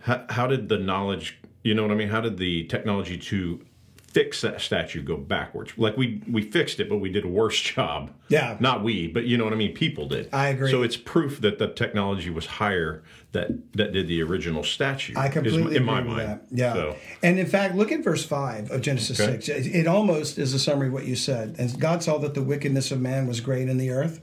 how, 0.00 0.24
how 0.30 0.46
did 0.46 0.68
the 0.68 0.78
knowledge, 0.78 1.38
you 1.62 1.74
know 1.74 1.82
what 1.82 1.92
I 1.92 1.94
mean? 1.94 2.08
How 2.08 2.20
did 2.20 2.38
the 2.38 2.64
technology 2.64 3.18
to 3.18 3.60
fix 4.16 4.40
that 4.40 4.62
statue 4.62 5.02
go 5.02 5.14
backwards. 5.14 5.72
Like 5.76 5.98
we 5.98 6.22
we 6.26 6.40
fixed 6.40 6.80
it, 6.80 6.88
but 6.88 6.96
we 6.96 7.10
did 7.10 7.26
a 7.26 7.28
worse 7.28 7.60
job. 7.60 8.10
Yeah. 8.28 8.56
not 8.60 8.82
we, 8.82 9.08
but 9.08 9.24
you 9.24 9.36
know 9.36 9.44
what 9.44 9.52
I 9.52 9.56
mean. 9.56 9.74
People 9.74 10.08
did. 10.08 10.30
I 10.32 10.48
agree. 10.48 10.70
So 10.70 10.82
it's 10.82 10.96
proof 10.96 11.42
that 11.42 11.58
the 11.58 11.68
technology 11.68 12.30
was 12.30 12.46
higher 12.46 13.02
that 13.32 13.50
that 13.74 13.92
did 13.92 14.08
the 14.08 14.22
original 14.22 14.62
statue. 14.64 15.12
I 15.18 15.26
is 15.26 15.32
completely 15.34 15.60
in 15.60 15.66
agree 15.66 15.80
my 15.80 15.98
with 16.00 16.06
mind. 16.08 16.20
that. 16.28 16.42
Yeah. 16.50 16.72
So, 16.72 16.96
And 17.22 17.38
in 17.38 17.46
fact, 17.46 17.74
look 17.74 17.92
at 17.92 18.02
verse 18.02 18.24
5 18.24 18.70
of 18.70 18.80
Genesis 18.80 19.20
Okay. 19.20 19.32
6. 19.38 19.48
It 19.50 19.66
it 19.80 19.86
almost 19.86 20.38
is 20.38 20.54
a 20.54 20.58
summary 20.58 20.86
of 20.86 20.94
what 20.94 21.04
you 21.04 21.14
said. 21.14 21.54
And 21.58 21.78
God 21.78 22.02
saw 22.02 22.16
that 22.16 22.32
the 22.32 22.42
wickedness 22.42 22.90
of 22.90 22.98
man 23.02 23.26
was 23.26 23.42
great 23.42 23.68
in 23.68 23.76
the 23.76 23.90
earth, 23.90 24.20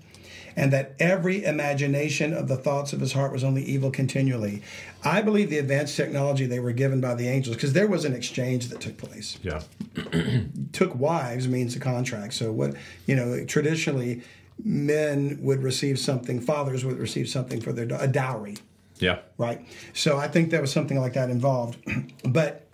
and 0.55 0.71
that 0.73 0.93
every 0.99 1.43
imagination 1.43 2.33
of 2.33 2.47
the 2.47 2.57
thoughts 2.57 2.93
of 2.93 2.99
his 2.99 3.13
heart 3.13 3.31
was 3.31 3.43
only 3.43 3.63
evil 3.63 3.91
continually. 3.91 4.61
I 5.03 5.21
believe 5.21 5.49
the 5.49 5.57
advanced 5.57 5.95
technology 5.97 6.45
they 6.45 6.59
were 6.59 6.71
given 6.71 7.01
by 7.01 7.15
the 7.15 7.27
angels, 7.27 7.55
because 7.55 7.73
there 7.73 7.87
was 7.87 8.05
an 8.05 8.13
exchange 8.13 8.67
that 8.69 8.79
took 8.81 8.97
place. 8.97 9.37
yeah. 9.41 9.61
Took 10.73 10.95
wives 10.95 11.47
means 11.47 11.75
a 11.75 11.79
contract. 11.79 12.33
So, 12.33 12.51
what, 12.51 12.75
you 13.05 13.15
know, 13.15 13.45
traditionally, 13.45 14.21
men 14.63 15.37
would 15.41 15.61
receive 15.63 15.99
something, 15.99 16.39
fathers 16.39 16.83
would 16.85 16.97
receive 16.97 17.27
something 17.29 17.59
for 17.61 17.73
their 17.73 17.85
a 17.99 18.07
dowry 18.07 18.57
Yeah. 18.99 19.19
right? 19.37 19.65
So 19.93 20.17
I 20.17 20.27
think 20.27 20.49
there 20.51 20.61
was 20.61 20.71
something 20.71 20.99
like 20.99 21.13
that 21.13 21.29
involved. 21.29 21.77
but 22.23 22.67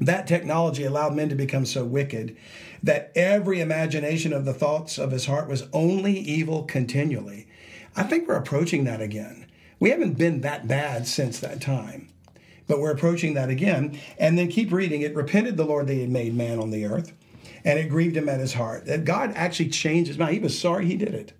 that 0.00 0.26
technology 0.26 0.84
allowed 0.84 1.14
men 1.14 1.28
to 1.28 1.34
become 1.34 1.66
so 1.66 1.84
wicked 1.84 2.36
that 2.82 3.12
every 3.14 3.60
imagination 3.60 4.32
of 4.32 4.44
the 4.44 4.54
thoughts 4.54 4.98
of 4.98 5.10
his 5.10 5.26
heart 5.26 5.48
was 5.48 5.68
only 5.72 6.18
evil 6.18 6.64
continually. 6.64 7.46
I 7.96 8.04
think 8.04 8.28
we're 8.28 8.36
approaching 8.36 8.84
that 8.84 9.00
again. 9.00 9.46
We 9.80 9.90
haven't 9.90 10.18
been 10.18 10.40
that 10.42 10.68
bad 10.68 11.06
since 11.06 11.38
that 11.40 11.60
time, 11.60 12.08
but 12.66 12.80
we're 12.80 12.92
approaching 12.92 13.34
that 13.34 13.48
again. 13.48 13.98
And 14.18 14.38
then 14.38 14.48
keep 14.48 14.72
reading. 14.72 15.02
It 15.02 15.14
repented 15.14 15.56
the 15.56 15.64
Lord 15.64 15.86
that 15.86 15.94
he 15.94 16.00
had 16.00 16.10
made 16.10 16.34
man 16.34 16.58
on 16.58 16.70
the 16.70 16.84
earth, 16.84 17.12
and 17.64 17.78
it 17.78 17.88
grieved 17.88 18.16
him 18.16 18.28
at 18.28 18.40
his 18.40 18.54
heart. 18.54 18.86
That 18.86 19.04
God 19.04 19.32
actually 19.34 19.70
changed 19.70 20.08
his 20.08 20.18
mind. 20.18 20.34
He 20.34 20.40
was 20.40 20.58
sorry 20.58 20.86
he 20.86 20.96
did 20.96 21.14
it. 21.14 21.32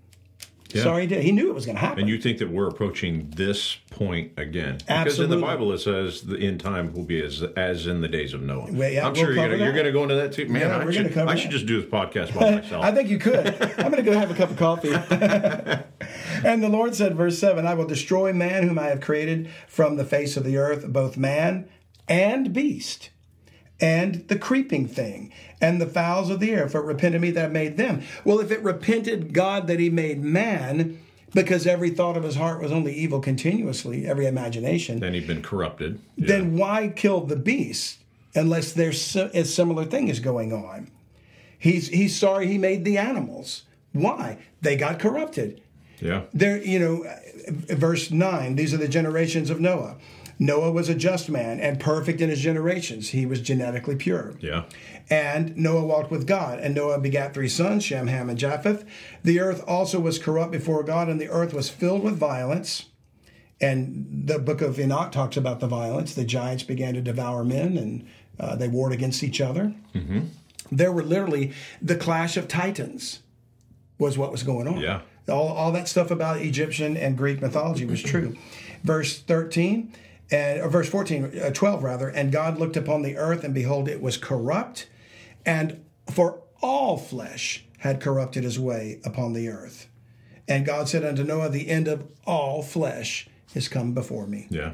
Yeah. 0.70 0.82
Sorry 0.82 1.06
he 1.06 1.20
He 1.22 1.32
knew 1.32 1.48
it 1.48 1.54
was 1.54 1.64
going 1.64 1.76
to 1.76 1.80
happen. 1.80 2.00
And 2.00 2.08
you 2.08 2.18
think 2.18 2.38
that 2.38 2.50
we're 2.50 2.68
approaching 2.68 3.30
this 3.30 3.76
point 3.90 4.32
again? 4.36 4.78
Because 4.86 5.18
in 5.18 5.30
the 5.30 5.38
Bible 5.38 5.72
it 5.72 5.78
says 5.78 6.22
the 6.22 6.38
end 6.38 6.60
time 6.60 6.92
will 6.92 7.04
be 7.04 7.22
as 7.22 7.42
as 7.56 7.86
in 7.86 8.00
the 8.00 8.08
days 8.08 8.34
of 8.34 8.42
Noah. 8.42 8.68
Well, 8.70 8.90
yeah, 8.90 9.06
I'm 9.06 9.12
we'll 9.12 9.24
sure 9.24 9.34
you're 9.34 9.72
going 9.72 9.84
to 9.84 9.92
go 9.92 10.02
into 10.02 10.16
that 10.16 10.32
too. 10.32 10.46
Man, 10.48 10.62
Yeah, 10.62 10.78
I 10.78 10.90
should 10.90 11.18
I 11.18 11.34
should 11.34 11.50
just 11.50 11.66
do 11.66 11.80
this 11.80 11.90
podcast 11.90 12.34
by 12.34 12.50
myself. 12.60 12.84
I 12.84 12.92
think 12.92 13.08
you 13.08 13.18
could. 13.18 13.46
I'm 13.78 13.90
going 13.90 13.96
to 13.96 14.02
go 14.02 14.12
have 14.12 14.30
a 14.30 14.34
cup 14.34 14.50
of 14.50 14.56
coffee. 14.56 14.92
and 16.44 16.62
the 16.62 16.68
Lord 16.68 16.94
said, 16.94 17.16
verse 17.16 17.38
7 17.38 17.66
I 17.66 17.74
will 17.74 17.86
destroy 17.86 18.32
man 18.32 18.68
whom 18.68 18.78
I 18.78 18.86
have 18.86 19.00
created 19.00 19.50
from 19.66 19.96
the 19.96 20.04
face 20.04 20.36
of 20.36 20.44
the 20.44 20.56
earth, 20.56 20.86
both 20.88 21.16
man 21.16 21.68
and 22.08 22.52
beast, 22.52 23.10
and 23.80 24.26
the 24.28 24.38
creeping 24.38 24.88
thing, 24.88 25.32
and 25.60 25.80
the 25.80 25.86
fowls 25.86 26.30
of 26.30 26.40
the 26.40 26.50
air, 26.50 26.68
for 26.68 26.80
it 26.80 26.84
repented 26.84 27.20
me 27.20 27.30
that 27.32 27.46
I 27.46 27.48
made 27.48 27.76
them. 27.76 28.02
Well, 28.24 28.40
if 28.40 28.50
it 28.50 28.62
repented 28.62 29.32
God 29.32 29.66
that 29.68 29.78
he 29.80 29.88
made 29.90 30.22
man, 30.22 30.98
because 31.34 31.66
every 31.66 31.90
thought 31.90 32.16
of 32.16 32.22
his 32.22 32.36
heart 32.36 32.60
was 32.60 32.72
only 32.72 32.94
evil 32.94 33.20
continuously, 33.20 34.06
every 34.06 34.26
imagination, 34.26 35.00
then 35.00 35.14
he'd 35.14 35.26
been 35.26 35.42
corrupted. 35.42 36.00
Yeah. 36.16 36.26
then 36.28 36.56
why 36.56 36.88
kill 36.88 37.20
the 37.20 37.36
beast 37.36 37.98
unless 38.34 38.72
there's 38.72 39.14
a 39.16 39.44
similar 39.44 39.84
thing 39.84 40.08
is 40.08 40.20
going 40.20 40.52
on? 40.52 40.90
He's 41.58 41.88
he's 41.88 42.16
sorry 42.18 42.46
he 42.46 42.56
made 42.58 42.84
the 42.84 42.98
animals. 42.98 43.64
Why? 43.92 44.38
They 44.60 44.76
got 44.76 44.98
corrupted. 44.98 45.60
yeah. 46.00 46.22
There, 46.32 46.62
you 46.62 46.78
know, 46.78 47.04
verse 47.48 48.10
nine. 48.10 48.54
These 48.56 48.72
are 48.74 48.76
the 48.78 48.88
generations 48.88 49.50
of 49.50 49.60
Noah. 49.60 49.96
Noah 50.38 50.70
was 50.70 50.88
a 50.88 50.94
just 50.94 51.28
man 51.28 51.58
and 51.58 51.80
perfect 51.80 52.20
in 52.20 52.30
his 52.30 52.40
generations. 52.40 53.10
He 53.10 53.26
was 53.26 53.40
genetically 53.40 53.96
pure. 53.96 54.34
Yeah. 54.40 54.64
And 55.10 55.56
Noah 55.56 55.84
walked 55.84 56.10
with 56.10 56.26
God, 56.26 56.60
and 56.60 56.74
Noah 56.74 57.00
begat 57.00 57.34
three 57.34 57.48
sons, 57.48 57.82
Shem, 57.84 58.06
Ham, 58.06 58.28
and 58.28 58.38
Japheth. 58.38 58.84
The 59.24 59.40
earth 59.40 59.64
also 59.66 59.98
was 59.98 60.18
corrupt 60.18 60.52
before 60.52 60.82
God, 60.82 61.08
and 61.08 61.20
the 61.20 61.28
earth 61.28 61.52
was 61.52 61.68
filled 61.68 62.04
with 62.04 62.16
violence. 62.16 62.86
And 63.60 64.06
the 64.26 64.38
book 64.38 64.60
of 64.60 64.78
Enoch 64.78 65.10
talks 65.10 65.36
about 65.36 65.60
the 65.60 65.66
violence. 65.66 66.14
The 66.14 66.24
giants 66.24 66.62
began 66.62 66.94
to 66.94 67.00
devour 67.00 67.42
men, 67.44 67.76
and 67.76 68.06
uh, 68.38 68.54
they 68.54 68.68
warred 68.68 68.92
against 68.92 69.24
each 69.24 69.40
other. 69.40 69.74
There 70.70 70.92
were 70.92 71.02
literally 71.02 71.52
the 71.82 71.96
clash 71.96 72.36
of 72.36 72.46
titans, 72.46 73.20
was 73.98 74.16
what 74.16 74.30
was 74.30 74.42
going 74.42 74.68
on. 74.68 74.78
Yeah. 74.78 75.00
All, 75.28 75.48
all 75.48 75.72
that 75.72 75.88
stuff 75.88 76.10
about 76.10 76.38
Egyptian 76.40 76.96
and 76.96 77.16
Greek 77.16 77.40
mythology 77.40 77.84
was 77.84 78.02
true. 78.02 78.36
verse 78.84 79.18
13, 79.20 79.92
and, 80.30 80.60
or 80.60 80.68
verse 80.68 80.88
14, 80.88 81.38
uh, 81.38 81.50
12 81.50 81.82
rather, 81.82 82.08
and 82.08 82.30
God 82.32 82.58
looked 82.58 82.76
upon 82.76 83.02
the 83.02 83.16
earth, 83.16 83.44
and 83.44 83.54
behold, 83.54 83.88
it 83.88 84.02
was 84.02 84.16
corrupt, 84.16 84.88
and 85.46 85.84
for 86.10 86.42
all 86.60 86.96
flesh 86.98 87.64
had 87.78 88.00
corrupted 88.00 88.44
his 88.44 88.58
way 88.58 89.00
upon 89.04 89.32
the 89.32 89.48
earth. 89.48 89.88
And 90.46 90.66
God 90.66 90.88
said 90.88 91.04
unto 91.04 91.24
Noah, 91.24 91.50
The 91.50 91.68
end 91.68 91.88
of 91.88 92.06
all 92.26 92.62
flesh 92.62 93.28
is 93.54 93.68
come 93.68 93.92
before 93.92 94.26
me. 94.26 94.46
Yeah. 94.50 94.72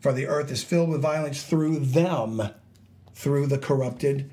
For 0.00 0.12
the 0.12 0.26
earth 0.26 0.50
is 0.50 0.62
filled 0.62 0.90
with 0.90 1.00
violence 1.00 1.42
through 1.42 1.80
them, 1.80 2.42
through 3.14 3.46
the 3.46 3.58
corrupted 3.58 4.30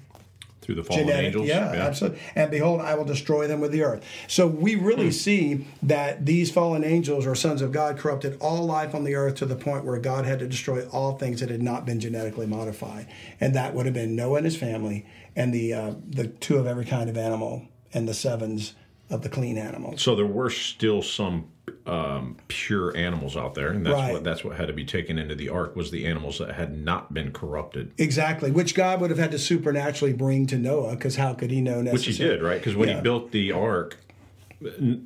Through 0.62 0.76
the 0.76 0.84
fallen 0.84 1.08
genetic. 1.08 1.26
angels. 1.26 1.48
Yeah, 1.48 1.70
absolutely. 1.72 2.20
And 2.36 2.52
behold, 2.52 2.82
I 2.82 2.94
will 2.96 3.04
destroy 3.06 3.48
them 3.48 3.60
with 3.62 3.72
the 3.72 3.84
earth. 3.84 4.04
So 4.28 4.46
we 4.46 4.76
really 4.76 5.06
Hmm. 5.06 5.12
see 5.12 5.66
that 5.82 6.26
these 6.26 6.52
fallen 6.52 6.84
angels 6.84 7.26
or 7.26 7.34
sons 7.34 7.62
of 7.64 7.72
God 7.72 7.98
corrupted 7.98 8.38
all 8.40 8.66
life 8.66 8.94
on 8.94 9.04
the 9.04 9.16
earth 9.16 9.36
to 9.36 9.46
the 9.48 9.56
point 9.56 9.86
where 9.86 9.98
God 10.00 10.26
had 10.26 10.38
to 10.40 10.48
destroy 10.48 10.86
all 10.90 11.14
things 11.18 11.40
that 11.40 11.50
had 11.50 11.64
not 11.64 11.86
been 11.86 12.00
genetically 12.00 12.46
modified, 12.46 13.08
and 13.40 13.56
that 13.56 13.74
would 13.74 13.86
have 13.88 13.96
been 13.96 14.16
Noah 14.16 14.38
and 14.38 14.46
his 14.46 14.56
family, 14.56 15.06
and 15.36 15.52
the 15.54 15.74
uh, 15.74 15.94
the 16.08 16.28
two 16.28 16.58
of 16.58 16.68
every 16.68 16.86
kind 16.86 17.10
of 17.10 17.18
animal, 17.18 17.64
and 17.94 18.08
the 18.08 18.14
sevens 18.14 18.74
of 19.10 19.24
the 19.24 19.30
clean 19.30 19.58
animals. 19.58 20.02
So 20.02 20.16
there 20.16 20.26
were 20.28 20.50
still 20.50 21.02
some 21.02 21.46
um, 21.86 22.38
pure 22.48 22.96
animals 22.96 23.36
out 23.38 23.54
there, 23.56 23.70
and 23.70 23.86
that's 23.86 23.96
Right. 23.96 24.14
what 24.14 24.24
that's 24.24 24.44
what 24.44 24.58
had 24.58 24.68
to 24.68 24.74
be 24.74 24.86
taken 24.86 25.18
into 25.18 25.36
the 25.36 25.50
ark 25.50 25.76
was 25.76 25.92
the 25.92 26.06
animals 26.06 26.38
that 26.40 26.54
had 26.56 26.78
not 26.78 27.14
been 27.14 27.32
corrupted. 27.32 27.92
Exactly, 27.98 28.52
which 28.52 28.76
God 28.76 29.02
would 29.02 29.10
have 29.10 29.20
had 29.20 29.32
to 29.32 29.40
supernaturally 29.40 30.14
bring 30.14 30.48
to 30.48 30.58
Noah, 30.58 30.96
because 30.96 31.16
how 31.16 31.34
could 31.34 31.52
he 31.52 31.62
know 31.62 31.82
necessarily? 31.82 31.94
Which 31.94 32.06
he 32.06 32.14
did, 32.24 32.42
right? 32.42 32.60
Because 32.60 32.76
when 32.76 32.90
Yeah. 32.90 32.96
he 32.98 33.02
built 33.02 33.32
the 33.32 33.52
ark, 33.52 33.98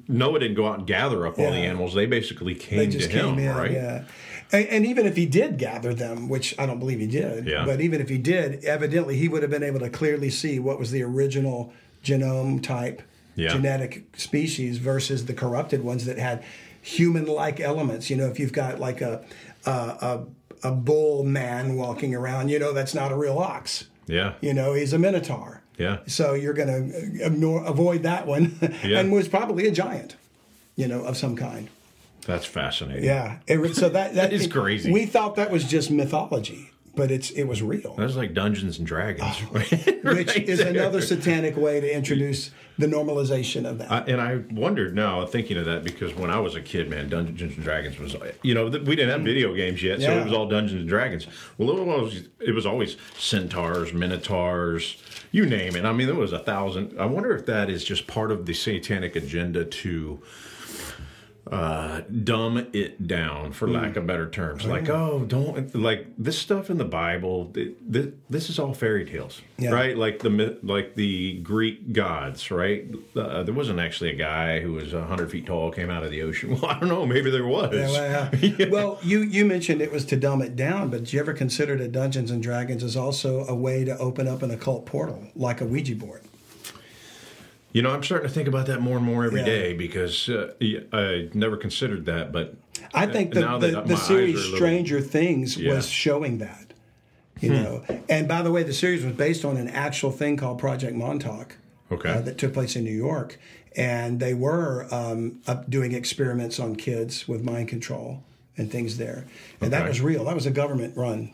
Noah 0.07 0.39
didn't 0.39 0.55
go 0.55 0.67
out 0.67 0.79
and 0.79 0.87
gather 0.87 1.25
up 1.25 1.39
all 1.39 1.49
the 1.49 1.57
animals. 1.57 1.93
They 1.93 2.05
basically 2.05 2.53
They 2.53 2.59
came 2.59 2.91
just 2.91 3.11
to 3.11 3.17
him, 3.29 3.39
in, 3.39 3.55
right? 3.55 3.71
yeah. 3.71 4.03
And, 4.51 4.67
and 4.67 4.85
even 4.85 5.05
if 5.05 5.15
he 5.15 5.25
did 5.25 5.57
gather 5.57 5.93
them, 5.93 6.27
which 6.27 6.53
I 6.59 6.65
don't 6.65 6.77
believe 6.79 6.99
he 6.99 7.07
did, 7.07 7.47
Yeah. 7.47 7.65
but 7.65 7.79
even 7.79 8.01
if 8.01 8.09
he 8.09 8.17
did, 8.17 8.63
evidently 8.65 9.15
he 9.15 9.27
would 9.29 9.41
have 9.43 9.51
been 9.51 9.63
able 9.63 9.79
to 9.79 9.89
clearly 9.89 10.29
see 10.29 10.59
what 10.59 10.77
was 10.77 10.91
the 10.91 11.03
original 11.03 11.71
genome 12.03 12.61
type 12.61 13.01
Yeah. 13.35 13.49
genetic 13.49 14.05
species 14.17 14.77
versus 14.77 15.25
the 15.25 15.33
corrupted 15.33 15.83
ones 15.83 16.05
that 16.05 16.17
had 16.17 16.43
human-like 16.81 17.59
elements. 17.59 18.09
You 18.09 18.15
know, 18.17 18.27
if 18.27 18.39
you've 18.39 18.53
got 18.53 18.79
like 18.79 19.01
a 19.01 19.23
a, 19.65 19.71
a, 19.71 20.25
a 20.69 20.71
bull 20.71 21.23
man 21.23 21.75
walking 21.75 22.13
around, 22.15 22.49
you 22.49 22.59
know 22.59 22.71
that's 22.73 22.93
not 22.93 23.11
a 23.11 23.15
real 23.15 23.37
ox. 23.39 23.85
Yeah. 24.07 24.33
You 24.41 24.53
know, 24.53 24.73
he's 24.73 24.93
a 24.93 24.99
minotaur. 24.99 25.61
Yeah. 25.77 25.97
So 26.07 26.33
you're 26.35 26.53
going 26.53 26.67
to 26.69 26.97
uh, 27.23 27.27
ignore, 27.27 27.65
avoid 27.65 28.03
that 28.03 28.25
one, 28.27 28.55
Yeah. 28.83 28.99
and 28.99 29.11
was 29.11 29.27
probably 29.27 29.67
a 29.67 29.71
giant, 29.71 30.15
you 30.75 30.87
know, 30.87 31.03
of 31.03 31.17
some 31.17 31.35
kind. 31.35 31.67
That's 32.25 32.45
fascinating. 32.45 33.03
Yeah. 33.03 33.39
It, 33.47 33.75
so 33.75 33.89
that 33.89 34.15
that 34.15 34.31
is 34.37 34.47
crazy. 34.47 34.91
We 34.91 35.05
thought 35.05 35.35
that 35.35 35.51
was 35.51 35.63
just 35.65 35.91
mythology, 35.91 36.71
but 36.95 37.11
it's 37.11 37.29
it 37.31 37.43
was 37.43 37.61
real, 37.61 37.95
That's 37.97 38.15
like 38.15 38.33
Dungeons 38.33 38.77
and 38.77 38.87
Dragons. 38.87 39.37
which 39.51 39.71
Right 40.03 40.49
is 40.49 40.59
there. 40.59 40.69
another 40.69 41.01
satanic 41.01 41.55
way 41.57 41.79
to 41.81 41.93
introduce 41.95 42.51
the 42.77 42.87
normalization 42.87 43.65
of 43.69 43.77
that. 43.77 43.91
I, 43.91 43.99
and 43.99 44.19
I 44.19 44.41
wondered 44.51 44.95
now, 44.95 45.25
thinking 45.25 45.57
of 45.57 45.65
that, 45.65 45.83
because 45.83 46.13
when 46.13 46.29
I 46.29 46.39
was 46.39 46.55
a 46.55 46.61
kid, 46.61 46.89
man, 46.89 47.07
Dungeons 47.09 47.55
and 47.55 47.63
Dragons 47.63 47.97
was, 47.97 48.15
you 48.43 48.53
know, 48.53 48.65
we 48.67 48.95
didn't 48.97 49.11
have 49.11 49.21
video 49.21 49.53
games 49.53 49.81
yet, 49.81 50.01
so 50.01 50.09
Mm. 50.09 50.21
It 50.21 50.23
was 50.25 50.33
all 50.33 50.47
Dungeons 50.49 50.81
and 50.81 50.89
Dragons. 50.89 51.25
Well, 51.57 51.69
it 51.69 51.85
was, 51.85 52.27
it 52.39 52.53
was 52.53 52.65
always 52.65 52.97
centaurs, 53.17 53.93
minotaurs, 53.93 55.01
you 55.31 55.45
name 55.45 55.75
it. 55.75 55.85
I 55.85 55.91
mean, 55.93 56.07
there 56.07 56.15
was 56.15 56.33
a 56.33 56.39
thousand. 56.39 56.99
I 56.99 57.05
wonder 57.05 57.35
if 57.35 57.45
that 57.45 57.69
is 57.69 57.83
just 57.83 58.07
part 58.07 58.31
of 58.31 58.45
the 58.45 58.53
satanic 58.53 59.15
agenda 59.15 59.63
to 59.65 60.21
uh, 61.51 62.01
dumb 62.23 62.67
it 62.73 63.07
down, 63.07 63.51
for 63.51 63.67
lack 63.69 63.95
of 63.97 64.07
better 64.07 64.27
terms. 64.29 64.65
Like, 64.65 64.89
oh, 64.89 65.25
don't 65.27 65.75
like 65.75 66.07
this 66.17 66.37
stuff 66.39 66.69
in 66.71 66.77
the 66.77 66.85
Bible. 66.85 67.51
th- 67.53 67.75
th- 67.91 68.13
this 68.29 68.49
is 68.49 68.57
all 68.57 68.73
fairy 68.73 69.05
tales, 69.05 69.41
Yeah. 69.57 69.69
right? 69.71 69.95
Like 69.97 70.19
the 70.19 70.57
like 70.63 70.95
the 70.95 71.37
Greek 71.39 71.93
gods, 71.93 72.49
right? 72.49 72.85
Uh, 73.15 73.43
there 73.43 73.53
wasn't 73.53 73.79
actually 73.79 74.09
a 74.09 74.15
guy 74.15 74.59
who 74.59 74.73
was 74.73 74.91
hundred 74.93 75.29
feet 75.29 75.45
tall 75.45 75.71
came 75.71 75.89
out 75.91 76.03
of 76.03 76.11
the 76.11 76.21
ocean. 76.23 76.59
Well, 76.61 76.65
I 76.71 76.79
don't 76.79 76.89
know. 76.89 77.05
Maybe 77.05 77.29
there 77.29 77.45
was. 77.45 77.73
Yeah, 77.73 77.91
well, 77.91 78.29
yeah. 78.41 78.69
well, 78.69 78.99
you 79.03 79.19
you 79.21 79.45
mentioned 79.45 79.81
it 79.81 79.91
was 79.91 80.05
to 80.05 80.15
dumb 80.15 80.41
it 80.41 80.55
down, 80.55 80.89
but 80.89 81.01
did 81.01 81.13
you 81.13 81.19
ever 81.19 81.33
consider 81.33 81.75
that 81.77 81.91
Dungeons 81.91 82.31
and 82.31 82.41
Dragons 82.41 82.81
is 82.83 82.95
also 82.97 83.45
a 83.47 83.53
way 83.53 83.83
to 83.85 83.95
open 83.99 84.27
up 84.27 84.41
an 84.41 84.49
occult 84.51 84.85
portal, 84.85 85.27
like 85.35 85.61
a 85.61 85.65
Ouija 85.65 85.95
board? 85.95 86.21
You 87.75 87.81
know, 87.81 87.89
I'm 87.91 88.03
starting 88.03 88.25
to 88.29 88.33
think 88.33 88.47
about 88.47 88.67
that 88.67 88.79
more 88.79 88.95
and 88.95 89.05
more 89.05 89.25
every 89.25 89.41
Yeah. 89.41 89.45
day 89.47 89.73
because 89.73 90.29
uh, 90.29 90.53
I 90.93 91.27
never 91.33 91.57
considered 91.57 92.05
that, 92.05 92.31
but 92.31 92.55
I 92.93 93.05
think 93.05 93.33
the, 93.33 93.41
the, 93.57 93.67
that 93.71 93.87
the 93.87 93.97
series 93.97 94.35
little- 94.35 94.55
Stranger 94.55 95.01
Things 95.01 95.57
Yeah. 95.57 95.73
was 95.73 95.89
showing 95.89 96.37
that. 96.37 96.71
You 97.41 97.49
know, 97.49 97.83
and 98.07 98.29
by 98.29 98.41
the 98.43 98.49
way, 98.49 98.63
the 98.63 98.71
series 98.73 99.03
was 99.03 99.13
based 99.13 99.43
on 99.43 99.57
an 99.57 99.67
actual 99.67 100.09
thing 100.11 100.37
called 100.37 100.57
Project 100.57 100.95
Montauk. 100.95 101.57
Okay. 101.91 102.09
uh, 102.09 102.21
that 102.21 102.37
took 102.37 102.53
place 102.53 102.77
in 102.77 102.85
New 102.85 102.95
York, 102.95 103.37
and 103.75 104.19
they 104.21 104.33
were 104.33 104.87
um, 104.89 105.41
up 105.45 105.69
doing 105.69 105.91
experiments 105.91 106.59
on 106.61 106.77
kids 106.77 107.27
with 107.27 107.43
mind 107.43 107.67
control 107.67 108.23
and 108.57 108.71
things 108.71 108.97
there, 108.97 109.25
and 109.61 109.71
that 109.73 109.85
was 109.87 109.99
real. 109.99 110.23
That 110.23 110.33
was 110.33 110.45
a 110.45 110.51
government 110.51 110.95
run. 110.95 111.31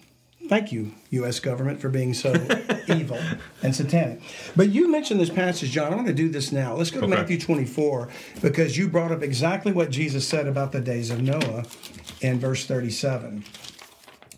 Thank 0.51 0.73
you, 0.73 0.91
U.S. 1.11 1.39
government, 1.39 1.79
for 1.79 1.87
being 1.87 2.13
so 2.13 2.33
evil 2.89 3.17
and 3.63 3.73
satanic. 3.73 4.19
But 4.53 4.67
you 4.67 4.91
mentioned 4.91 5.17
this 5.21 5.29
passage, 5.29 5.71
John. 5.71 5.93
I 5.93 5.95
want 5.95 6.07
to 6.09 6.13
do 6.13 6.27
this 6.27 6.51
now. 6.51 6.75
Let's 6.75 6.91
go 6.91 6.99
to 6.99 7.05
Okay. 7.05 7.15
Matthew 7.15 7.39
24 7.39 8.09
because 8.41 8.77
you 8.77 8.89
brought 8.89 9.13
up 9.13 9.23
exactly 9.23 9.71
what 9.71 9.91
Jesus 9.91 10.27
said 10.27 10.47
about 10.47 10.73
the 10.73 10.81
days 10.81 11.09
of 11.09 11.21
Noah 11.21 11.63
in 12.19 12.37
verse 12.37 12.65
37. 12.65 13.45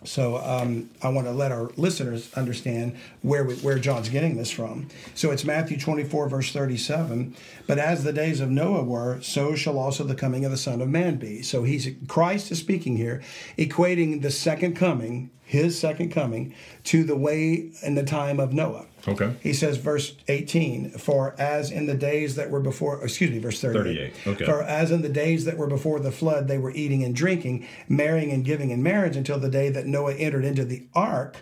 So 0.05 0.37
um, 0.37 0.89
I 1.01 1.09
want 1.09 1.27
to 1.27 1.31
let 1.31 1.51
our 1.51 1.71
listeners 1.77 2.33
understand 2.33 2.95
where 3.21 3.43
we, 3.43 3.55
where 3.55 3.79
John's 3.79 4.09
getting 4.09 4.37
this 4.37 4.51
from. 4.51 4.89
So 5.15 5.31
it's 5.31 5.43
Matthew 5.43 5.79
24 5.79 6.29
verse 6.29 6.51
37. 6.51 7.35
But 7.67 7.79
as 7.79 8.03
the 8.03 8.13
days 8.13 8.39
of 8.39 8.49
Noah 8.49 8.83
were, 8.83 9.21
so 9.21 9.55
shall 9.55 9.79
also 9.79 10.03
the 10.03 10.15
coming 10.15 10.45
of 10.45 10.51
the 10.51 10.57
Son 10.57 10.81
of 10.81 10.89
Man 10.89 11.15
be. 11.15 11.41
So 11.41 11.63
he's 11.63 11.89
Christ 12.07 12.51
is 12.51 12.59
speaking 12.59 12.97
here, 12.97 13.21
equating 13.57 14.21
the 14.21 14.31
second 14.31 14.75
coming, 14.75 15.31
his 15.43 15.79
second 15.79 16.11
coming, 16.11 16.53
to 16.85 17.03
the 17.03 17.15
way 17.15 17.71
in 17.81 17.95
the 17.95 18.03
time 18.03 18.39
of 18.39 18.53
Noah. 18.53 18.85
Okay. 19.07 19.35
He 19.41 19.53
says, 19.53 19.77
verse 19.77 20.15
18, 20.29 20.91
for 20.91 21.35
as 21.37 21.71
in 21.71 21.87
the 21.87 21.93
days 21.93 22.35
that 22.35 22.49
were 22.49 22.61
before, 22.61 23.03
excuse 23.03 23.31
me, 23.31 23.39
verse 23.39 23.59
38. 23.59 24.15
38, 24.15 24.27
okay. 24.27 24.45
For 24.45 24.63
as 24.63 24.91
in 24.91 25.01
the 25.01 25.09
days 25.09 25.43
that 25.45 25.57
were 25.57 25.67
before 25.67 25.99
the 25.99 26.11
flood, 26.11 26.47
they 26.47 26.57
were 26.57 26.71
eating 26.71 27.03
and 27.03 27.13
drinking, 27.13 27.67
marrying 27.89 28.31
and 28.31 28.45
giving 28.45 28.69
in 28.69 28.81
marriage 28.81 29.17
until 29.17 29.39
the 29.39 29.49
day 29.49 29.69
that 29.69 29.85
Noah 29.85 30.13
entered 30.13 30.45
into 30.45 30.63
the 30.63 30.87
ark 30.93 31.37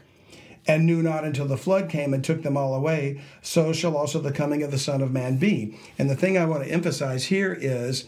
and 0.68 0.86
knew 0.86 1.04
not 1.04 1.24
until 1.24 1.48
the 1.48 1.58
flood 1.58 1.90
came 1.90 2.14
and 2.14 2.24
took 2.24 2.44
them 2.44 2.58
all 2.58 2.74
away, 2.74 3.22
so 3.42 3.74
shall 3.74 3.96
also 3.96 4.20
the 4.20 4.32
coming 4.32 4.64
of 4.64 4.72
the 4.72 4.80
Son 4.80 5.02
of 5.02 5.12
Man 5.12 5.38
be. 5.38 5.78
And 5.98 6.10
the 6.10 6.16
thing 6.16 6.38
I 6.38 6.46
want 6.46 6.64
to 6.64 6.72
emphasize 6.72 7.26
here 7.26 7.54
is 7.54 8.06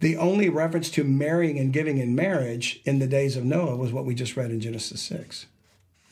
the 0.00 0.16
only 0.16 0.48
reference 0.48 0.90
to 0.90 1.04
marrying 1.04 1.58
and 1.58 1.72
giving 1.72 1.98
in 1.98 2.14
marriage 2.14 2.80
in 2.84 2.98
the 2.98 3.06
days 3.06 3.36
of 3.36 3.44
Noah 3.44 3.76
was 3.76 3.92
what 3.92 4.04
we 4.04 4.14
just 4.14 4.36
read 4.36 4.50
in 4.50 4.60
Genesis 4.60 5.00
6 5.02 5.46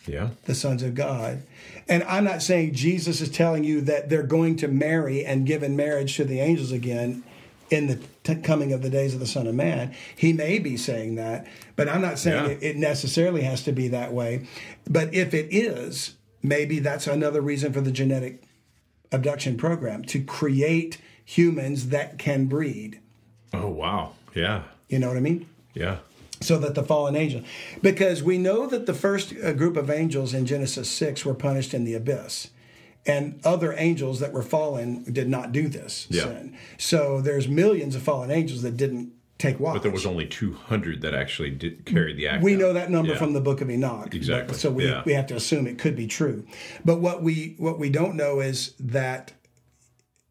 Yeah. 0.06 0.30
the 0.44 0.54
sons 0.54 0.82
of 0.82 0.94
God. 0.94 1.42
And 1.88 2.02
I'm 2.04 2.24
not 2.24 2.42
saying 2.42 2.74
Jesus 2.74 3.20
is 3.20 3.30
telling 3.30 3.64
you 3.64 3.80
that 3.82 4.08
they're 4.08 4.22
going 4.22 4.56
to 4.56 4.68
marry 4.68 5.24
and 5.24 5.46
give 5.46 5.62
in 5.62 5.76
marriage 5.76 6.16
to 6.16 6.24
the 6.24 6.40
angels 6.40 6.72
again 6.72 7.22
in 7.70 7.86
the 7.86 7.98
t- 8.22 8.34
coming 8.42 8.72
of 8.72 8.82
the 8.82 8.90
days 8.90 9.14
of 9.14 9.20
the 9.20 9.26
Son 9.26 9.46
of 9.46 9.54
Man. 9.54 9.94
He 10.16 10.32
may 10.34 10.58
be 10.58 10.76
saying 10.76 11.14
that, 11.14 11.46
but 11.76 11.88
I'm 11.88 12.02
not 12.02 12.18
saying 12.18 12.44
Yeah. 12.44 12.50
it, 12.52 12.62
it 12.62 12.76
necessarily 12.76 13.42
has 13.42 13.62
to 13.64 13.72
be 13.72 13.88
that 13.88 14.12
way. 14.12 14.46
But 14.88 15.14
if 15.14 15.32
it 15.32 15.48
is, 15.54 16.14
maybe 16.42 16.78
that's 16.80 17.06
another 17.06 17.40
reason 17.40 17.72
for 17.72 17.80
the 17.80 17.90
genetic 17.92 18.42
abduction 19.12 19.56
program 19.56 20.04
to 20.04 20.22
create 20.22 20.98
humans 21.24 21.88
that 21.88 22.18
can 22.18 22.44
breed. 22.46 23.00
Oh 23.54 23.68
wow. 23.68 24.12
Yeah. 24.34 24.64
You 24.88 24.98
know 24.98 25.08
what 25.08 25.16
I 25.16 25.20
mean? 25.20 25.46
Yeah. 25.72 25.98
So 26.44 26.58
that 26.58 26.74
the 26.74 26.82
fallen 26.82 27.16
angel 27.16 27.42
because 27.82 28.22
we 28.22 28.38
know 28.38 28.66
that 28.66 28.86
the 28.86 28.94
first 28.94 29.32
uh, 29.42 29.52
group 29.52 29.76
of 29.76 29.88
angels 29.90 30.34
in 30.34 30.44
genesis 30.46 30.88
6 30.90 31.24
were 31.24 31.34
punished 31.34 31.72
in 31.74 31.84
the 31.84 31.94
abyss 31.94 32.50
and 33.06 33.40
other 33.44 33.74
angels 33.76 34.20
that 34.20 34.32
were 34.32 34.42
fallen 34.42 35.04
did 35.12 35.28
not 35.28 35.52
do 35.52 35.68
this 35.68 36.06
Yeah. 36.10 36.24
sin 36.24 36.56
so 36.78 37.20
there's 37.20 37.48
millions 37.48 37.94
of 37.96 38.02
fallen 38.02 38.30
angels 38.30 38.62
that 38.62 38.76
didn't 38.76 39.12
take 39.38 39.58
watch 39.58 39.74
But 39.74 39.82
there 39.82 39.90
was 39.92 40.06
only 40.06 40.26
200 40.26 41.00
that 41.02 41.12
actually 41.12 41.50
did 41.50 41.84
carry 41.86 42.14
the 42.14 42.28
act. 42.28 42.42
we 42.44 42.54
out. 42.54 42.60
know 42.60 42.72
that 42.72 42.90
number 42.90 43.12
Yeah. 43.12 43.18
from 43.18 43.32
the 43.32 43.40
book 43.40 43.60
of 43.60 43.68
enoch 43.70 44.04
but- 44.04 44.14
Exactly. 44.14 44.56
so 44.56 44.70
we, 44.70 44.86
Yeah. 44.86 45.02
we 45.04 45.12
have 45.14 45.26
to 45.28 45.34
assume 45.36 45.66
it 45.66 45.78
could 45.78 45.96
be 45.96 46.06
true 46.06 46.44
but 46.84 47.00
what 47.00 47.22
we 47.22 47.54
what 47.58 47.78
we 47.78 47.90
don't 47.90 48.14
know 48.16 48.40
is 48.40 48.74
that 48.78 49.32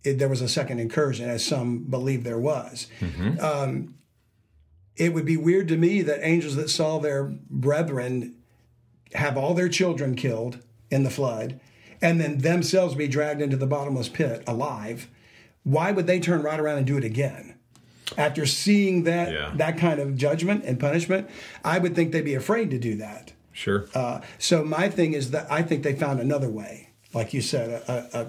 it, 0.04 0.20
there 0.20 0.30
was 0.30 0.42
a 0.42 0.48
second 0.50 0.80
incursion 0.80 1.30
as 1.30 1.46
some 1.46 1.84
believe 1.84 2.24
there 2.24 2.40
was 2.40 2.88
Mm-hmm. 3.02 3.40
um, 3.40 3.96
it 4.96 5.14
would 5.14 5.26
be 5.26 5.38
weird 5.38 5.68
to 5.70 5.78
me 5.78 6.02
that 6.04 6.20
angels 6.26 6.56
that 6.56 6.70
saw 6.70 7.00
their 7.00 7.24
brethren 7.50 8.36
have 9.14 9.38
all 9.38 9.54
their 9.54 9.70
children 9.70 10.16
killed 10.16 10.60
in 10.90 11.04
the 11.04 11.10
flood 11.10 11.60
and 12.02 12.20
then 12.20 12.40
themselves 12.40 12.96
be 12.96 13.08
dragged 13.08 13.42
into 13.42 13.56
the 13.58 13.68
bottomless 13.68 14.10
pit 14.10 14.44
alive 14.48 15.08
why 15.64 15.92
would 15.92 16.08
they 16.08 16.20
turn 16.20 16.42
right 16.44 16.60
around 16.60 16.78
and 16.78 16.88
do 16.88 16.98
it 16.98 17.04
again 17.04 17.56
after 18.18 18.46
seeing 18.46 19.04
that 19.04 19.32
Yeah. 19.32 19.52
that 19.56 19.78
kind 19.78 20.00
of 20.00 20.16
judgment 20.18 20.64
and 20.66 20.80
punishment 20.80 21.30
i 21.64 21.80
would 21.80 21.96
think 21.96 22.12
they'd 22.12 22.22
be 22.26 22.36
afraid 22.36 22.70
to 22.72 22.78
do 22.80 22.96
that 22.98 23.34
Sure. 23.52 23.86
uh, 23.94 24.22
so 24.40 24.64
my 24.64 24.90
thing 24.90 25.14
is 25.14 25.32
that 25.32 25.52
i 25.52 25.62
think 25.62 25.84
they 25.84 25.94
found 25.96 26.20
another 26.20 26.50
way 26.50 26.90
like 27.14 27.34
you 27.34 27.42
said 27.42 27.70
a, 27.88 28.28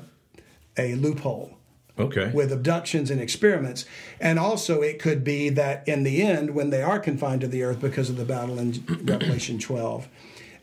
a, 0.77 0.83
a 0.83 0.95
loophole 0.97 1.59
okay. 1.99 2.31
with 2.35 2.53
abductions 2.53 3.11
and 3.11 3.21
experiments. 3.21 3.85
And 4.21 4.39
also, 4.39 4.81
it 4.83 4.99
could 4.99 5.25
be 5.25 5.49
that 5.51 5.87
in 5.89 6.03
the 6.03 6.23
end, 6.23 6.55
when 6.55 6.71
they 6.71 6.83
are 6.83 6.99
confined 6.99 7.41
to 7.43 7.49
the 7.49 7.63
earth 7.63 7.81
because 7.81 8.11
of 8.11 8.17
the 8.17 8.25
battle 8.25 8.59
in 8.59 8.85
Revelation 9.05 9.59
12, 9.59 10.09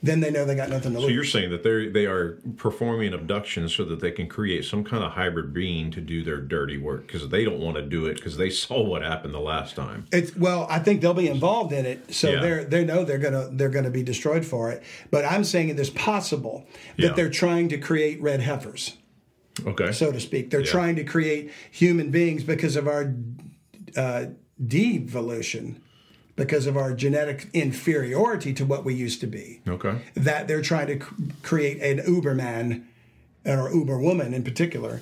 then 0.03 0.19
they 0.19 0.31
know 0.31 0.45
they 0.45 0.55
got 0.55 0.69
nothing 0.69 0.93
to 0.93 0.97
lose. 0.97 1.09
so 1.09 1.13
you're 1.13 1.23
saying 1.23 1.51
that 1.51 1.61
they 1.61 1.87
they 1.87 2.07
are 2.07 2.39
performing 2.57 3.13
abductions 3.13 3.71
so 3.75 3.85
that 3.85 3.99
they 3.99 4.09
can 4.09 4.27
create 4.27 4.65
some 4.65 4.83
kind 4.83 5.03
of 5.03 5.11
hybrid 5.11 5.53
being 5.53 5.91
to 5.91 6.01
do 6.01 6.23
their 6.23 6.41
dirty 6.41 6.75
work 6.79 7.05
because 7.05 7.29
they 7.29 7.43
don't 7.45 7.59
want 7.59 7.75
to 7.75 7.83
do 7.83 8.07
it 8.07 8.15
because 8.15 8.35
they 8.35 8.49
saw 8.65 8.81
what 8.81 9.03
happened 9.03 9.31
the 9.31 9.39
last 9.39 9.75
time. 9.75 10.07
It's 10.11 10.35
well, 10.35 10.65
I 10.71 10.79
think 10.79 11.01
they'll 11.01 11.13
be 11.13 11.27
involved 11.29 11.71
in 11.71 11.85
it, 11.85 12.11
so 12.15 12.31
Yeah. 12.31 12.41
they're 12.41 12.63
they 12.63 12.83
know 12.83 13.03
they're 13.05 13.19
gonna 13.19 13.49
they're 13.51 13.69
gonna 13.69 13.91
be 13.91 14.01
destroyed 14.01 14.43
for 14.43 14.71
it. 14.71 14.81
But 15.11 15.23
I'm 15.23 15.43
saying 15.43 15.69
it 15.69 15.79
is 15.79 15.91
possible 15.91 16.65
that 16.97 17.03
Yeah. 17.03 17.11
they're 17.13 17.29
trying 17.29 17.69
to 17.69 17.77
create 17.77 18.19
red 18.23 18.41
heifers, 18.41 18.97
Okay. 19.65 19.91
so 19.91 20.11
to 20.11 20.19
speak. 20.19 20.49
They're 20.49 20.61
Yeah. 20.61 20.71
trying 20.71 20.95
to 20.95 21.03
create 21.03 21.51
human 21.71 22.09
beings 22.09 22.43
because 22.43 22.75
of 22.75 22.87
our 22.87 23.13
uh, 23.97 24.25
devolution, 24.65 25.81
because 26.35 26.65
of 26.67 26.77
our 26.77 26.93
genetic 26.93 27.47
inferiority 27.53 28.53
to 28.53 28.65
what 28.65 28.85
we 28.85 28.93
used 28.93 29.19
to 29.21 29.27
be. 29.27 29.61
okay. 29.67 29.95
that 30.15 30.47
they're 30.47 30.61
trying 30.61 30.87
to 30.87 31.05
c- 31.05 31.11
create 31.43 31.81
an 31.81 31.99
Uberman 32.05 32.83
or 33.45 33.69
Uberwoman 33.71 34.33
in 34.33 34.43
particular. 34.43 35.01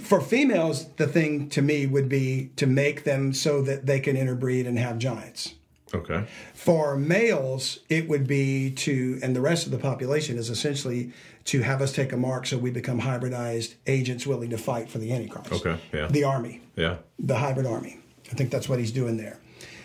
For 0.00 0.20
females, 0.20 0.86
the 0.96 1.08
thing 1.08 1.48
to 1.50 1.60
me 1.62 1.86
would 1.86 2.08
be 2.08 2.50
to 2.56 2.66
make 2.68 3.02
them 3.02 3.32
so 3.32 3.60
that 3.62 3.86
they 3.86 3.98
can 3.98 4.16
interbreed 4.16 4.66
and 4.66 4.78
have 4.78 4.98
giants. 4.98 5.54
Okay. 5.92 6.24
For 6.54 6.96
males, 6.96 7.80
it 7.88 8.08
would 8.08 8.26
be 8.28 8.70
to, 8.70 9.18
and 9.22 9.34
the 9.34 9.40
rest 9.40 9.66
of 9.66 9.72
the 9.72 9.78
population 9.78 10.38
is 10.38 10.48
essentially 10.48 11.12
to 11.46 11.60
have 11.62 11.82
us 11.82 11.92
take 11.92 12.12
a 12.12 12.16
mark 12.16 12.46
so 12.46 12.56
we 12.58 12.70
become 12.70 13.00
hybridized 13.00 13.74
agents 13.86 14.26
willing 14.26 14.50
to 14.50 14.58
fight 14.58 14.88
for 14.88 14.98
the 14.98 15.12
Antichrist. 15.12 15.52
Okay, 15.52 15.78
yeah. 15.92 16.06
The 16.08 16.24
army 16.24 16.60
Yeah. 16.76 16.96
the 17.18 17.36
hybrid 17.36 17.66
army. 17.66 17.98
I 18.30 18.34
think 18.34 18.50
that's 18.50 18.68
what 18.68 18.78
he's 18.78 18.92
doing 18.92 19.16
there. 19.16 19.38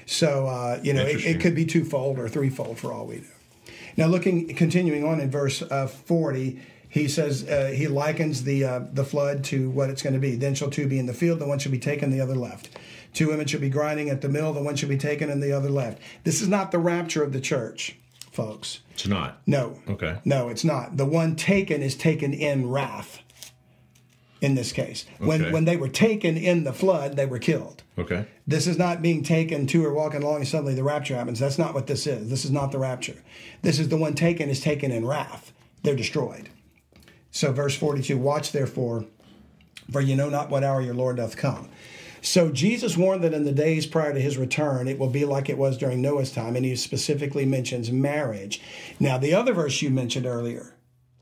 So 0.06 0.48
uh, 0.48 0.80
you 0.84 0.94
know, 0.94 1.04
it, 1.04 1.26
it 1.26 1.42
could 1.42 1.56
be 1.56 1.66
twofold 1.66 2.18
or 2.20 2.30
threefold 2.30 2.78
for 2.78 2.94
all 2.94 3.06
we 3.08 3.18
know. 3.18 3.24
Now, 3.98 4.06
looking 4.06 4.54
continuing 4.56 5.04
on 5.04 5.20
in 5.20 5.30
verse 5.32 5.62
uh, 5.64 5.88
forty, 5.88 6.62
he 6.88 7.08
says 7.08 7.44
uh, 7.50 7.74
he 7.76 7.88
likens 7.88 8.44
the 8.44 8.64
uh, 8.64 8.80
the 8.94 9.04
flood 9.04 9.44
to 9.46 9.70
what 9.72 9.90
it's 9.90 10.02
going 10.04 10.14
to 10.14 10.20
be. 10.20 10.36
Then 10.36 10.56
shall 10.56 10.70
two 10.70 10.88
be 10.88 11.00
in 11.00 11.08
the 11.08 11.14
field; 11.14 11.40
the 11.40 11.48
one 11.48 11.60
shall 11.60 11.72
be 11.72 11.80
taken, 11.80 12.12
the 12.12 12.22
other 12.22 12.36
left. 12.36 12.70
Two 13.14 13.30
women 13.30 13.48
shall 13.48 13.60
be 13.60 13.70
grinding 13.70 14.10
at 14.10 14.22
the 14.22 14.30
mill; 14.30 14.54
the 14.54 14.62
one 14.62 14.76
shall 14.76 14.88
be 14.90 14.98
taken, 14.98 15.30
and 15.32 15.42
the 15.42 15.52
other 15.52 15.70
left. 15.70 16.00
This 16.24 16.42
is 16.42 16.48
not 16.48 16.72
the 16.72 16.78
rapture 16.80 17.24
of 17.24 17.34
the 17.34 17.42
church, 17.42 17.98
folks. 18.42 18.82
It's 18.94 19.08
not. 19.08 19.42
No. 19.48 19.80
Okay. 19.90 20.18
No, 20.24 20.48
it's 20.50 20.64
not. 20.64 20.96
The 20.96 21.06
one 21.08 21.36
taken 21.36 21.82
is 21.82 21.96
taken 21.96 22.34
in 22.34 22.70
wrath. 22.70 23.20
In 24.40 24.54
this 24.54 24.72
case, 24.72 25.08
when 25.18 25.42
Okay. 25.42 25.52
when 25.52 25.66
they 25.66 25.78
were 25.78 25.90
taken 25.90 26.38
in 26.38 26.64
the 26.64 26.72
flood, 26.72 27.16
they 27.16 27.26
were 27.26 27.40
killed. 27.40 27.82
Okay. 27.98 28.28
This 28.46 28.68
is 28.68 28.78
not 28.78 29.02
being 29.02 29.24
taken 29.24 29.66
to 29.66 29.84
or 29.84 29.92
walking 29.92 30.22
along 30.22 30.36
and 30.36 30.48
suddenly 30.48 30.76
the 30.76 30.84
rapture 30.84 31.16
happens. 31.16 31.40
That's 31.40 31.58
not 31.58 31.74
what 31.74 31.88
this 31.88 32.06
is. 32.06 32.30
This 32.30 32.46
is 32.46 32.52
not 32.52 32.72
the 32.72 32.78
rapture. 32.78 33.16
This 33.64 33.80
is 33.80 33.90
the 33.90 33.98
one 33.98 34.14
taken 34.14 34.48
is 34.48 34.62
taken 34.62 34.92
in 34.92 35.08
wrath. 35.08 35.52
They're 35.82 35.96
destroyed. 35.96 36.50
So 37.32 37.52
verse 37.52 37.76
42, 37.76 38.16
watch 38.16 38.52
therefore, 38.52 39.06
for 39.92 40.02
you 40.02 40.16
know 40.16 40.30
not 40.30 40.52
what 40.52 40.64
hour 40.64 40.84
your 40.84 40.94
Lord 40.94 41.18
doth 41.18 41.36
come. 41.36 41.70
So 42.22 42.52
Jesus 42.52 42.98
warned 42.98 43.24
that 43.24 43.34
in 43.34 43.44
the 43.44 43.52
days 43.52 43.86
prior 43.86 44.14
to 44.14 44.20
his 44.20 44.38
return, 44.38 44.88
it 44.88 45.00
will 45.00 45.10
be 45.10 45.26
like 45.26 45.50
it 45.50 45.58
was 45.58 45.78
during 45.78 46.02
Noah's 46.02 46.32
time, 46.32 46.56
and 46.56 46.66
he 46.66 46.76
specifically 46.76 47.46
mentions 47.46 47.92
marriage. 47.92 48.62
Now, 49.00 49.18
the 49.18 49.34
other 49.34 49.54
verse 49.54 49.82
you 49.82 49.90
mentioned 49.90 50.26
earlier 50.26 50.74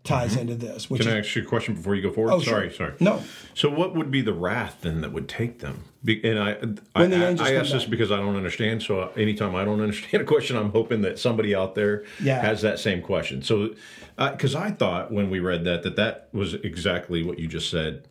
ties 0.05 0.31
mm-hmm. 0.31 0.41
into 0.41 0.55
this, 0.55 0.89
which 0.89 1.01
Can 1.01 1.11
I 1.11 1.17
is 1.17 1.25
ask 1.25 1.35
you 1.35 1.41
a 1.41 1.45
question 1.45 1.73
before 1.73 1.95
you 1.95 2.01
go 2.01 2.11
forward? 2.11 2.31
Oh, 2.31 2.39
sure. 2.39 2.53
sorry, 2.53 2.73
sorry. 2.73 2.93
No. 2.99 3.23
So, 3.53 3.69
what 3.69 3.95
would 3.95 4.11
be 4.11 4.21
the 4.21 4.33
wrath 4.33 4.77
then 4.81 5.01
that 5.01 5.11
would 5.11 5.27
take 5.27 5.59
them? 5.59 5.83
Be, 6.03 6.23
and 6.23 6.39
I, 6.39 6.51
I, 6.95 7.07
the 7.07 7.17
I, 7.17 7.29
I 7.29 7.53
ask 7.55 7.71
this 7.71 7.83
back. 7.83 7.89
because 7.89 8.11
I 8.11 8.17
don't 8.17 8.35
understand. 8.35 8.83
So, 8.83 9.09
anytime 9.17 9.55
I 9.55 9.65
don't 9.65 9.81
understand 9.81 10.23
a 10.23 10.25
question, 10.25 10.55
I'm 10.55 10.71
hoping 10.71 11.01
that 11.01 11.19
somebody 11.19 11.53
out 11.53 11.75
there 11.75 12.05
Yeah. 12.21 12.39
has 12.41 12.61
that 12.61 12.79
same 12.79 13.01
question. 13.01 13.41
So, 13.41 13.75
uh, 14.17 14.31
because 14.31 14.55
I 14.55 14.71
thought 14.71 15.11
when 15.11 15.29
we 15.29 15.39
read 15.39 15.65
that 15.65 15.83
that 15.83 15.95
that 15.97 16.29
was 16.31 16.53
exactly 16.53 17.23
what 17.23 17.39
you 17.39 17.47
just 17.47 17.69
said. 17.69 18.07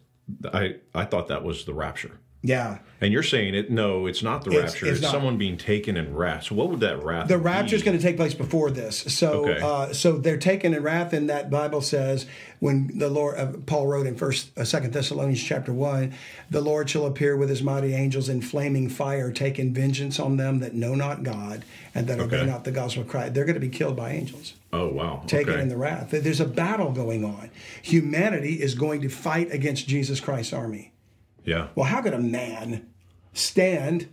I 0.54 0.76
I 0.94 1.04
thought 1.04 1.28
that 1.28 1.44
was 1.44 1.66
the 1.66 1.74
rapture. 1.74 2.18
Yeah. 2.46 2.78
And 3.00 3.10
you're 3.12 3.22
saying 3.22 3.54
it? 3.54 3.70
No, 3.70 4.06
it's 4.06 4.22
not 4.22 4.44
the 4.44 4.50
It's- 4.50 4.72
rapture. 4.72 4.86
it's 4.86 5.00
It's, 5.00 5.10
someone 5.10 5.36
being 5.38 5.56
taken 5.56 5.96
in 5.96 6.14
wrath. 6.14 6.44
So 6.44 6.54
what 6.54 6.70
would 6.70 6.80
that 6.80 7.02
wrath? 7.02 7.26
The 7.28 7.38
rapture 7.38 7.74
is 7.74 7.82
going 7.82 7.96
to 7.96 8.02
take 8.02 8.16
place 8.16 8.34
before 8.34 8.70
this. 8.70 8.98
So, 8.98 9.46
Okay. 9.48 9.60
uh, 9.62 9.92
so 9.94 10.18
they're 10.18 10.36
taken 10.36 10.72
in 10.74 10.82
wrath, 10.82 11.12
and 11.14 11.28
that 11.30 11.50
Bible 11.50 11.80
says 11.80 12.26
when 12.60 12.90
the 12.98 13.08
Lord, 13.08 13.38
uh, 13.38 13.46
Paul 13.66 13.86
wrote 13.88 14.06
in 14.06 14.14
First, 14.14 14.50
uh, 14.58 14.64
Second 14.64 14.92
Thessalonians 14.92 15.42
chapter 15.42 15.72
one, 15.72 16.12
the 16.50 16.60
Lord 16.60 16.88
shall 16.88 17.06
appear 17.06 17.36
with 17.36 17.48
his 17.48 17.62
mighty 17.62 17.94
angels 17.94 18.28
in 18.28 18.40
flaming 18.42 18.88
fire, 18.90 19.30
taking 19.32 19.72
vengeance 19.74 20.20
on 20.20 20.36
them 20.36 20.60
that 20.60 20.74
know 20.74 20.94
not 20.94 21.22
God 21.22 21.64
and 21.94 22.06
that 22.06 22.20
obey 22.20 22.38
Okay. 22.38 22.46
not 22.46 22.64
the 22.64 22.70
gospel 22.72 23.02
of 23.02 23.08
Christ. 23.08 23.34
They're 23.34 23.44
going 23.46 23.54
to 23.54 23.60
be 23.60 23.68
killed 23.70 23.96
by 23.96 24.10
angels. 24.12 24.54
Oh 24.72 24.88
wow. 24.88 25.22
taken 25.26 25.54
okay. 25.54 25.62
in 25.62 25.68
the 25.68 25.76
wrath. 25.76 26.08
There's 26.10 26.40
a 26.40 26.44
battle 26.46 26.90
going 26.92 27.24
on. 27.24 27.50
Humanity 27.82 28.54
is 28.62 28.74
going 28.74 29.00
to 29.02 29.08
fight 29.08 29.52
against 29.52 29.86
Jesus 29.88 30.20
Christ's 30.20 30.52
army. 30.52 30.90
Yeah. 31.44 31.68
Well, 31.74 31.86
how 31.86 32.00
could 32.02 32.14
a 32.14 32.18
man 32.18 32.88
stand 33.32 34.08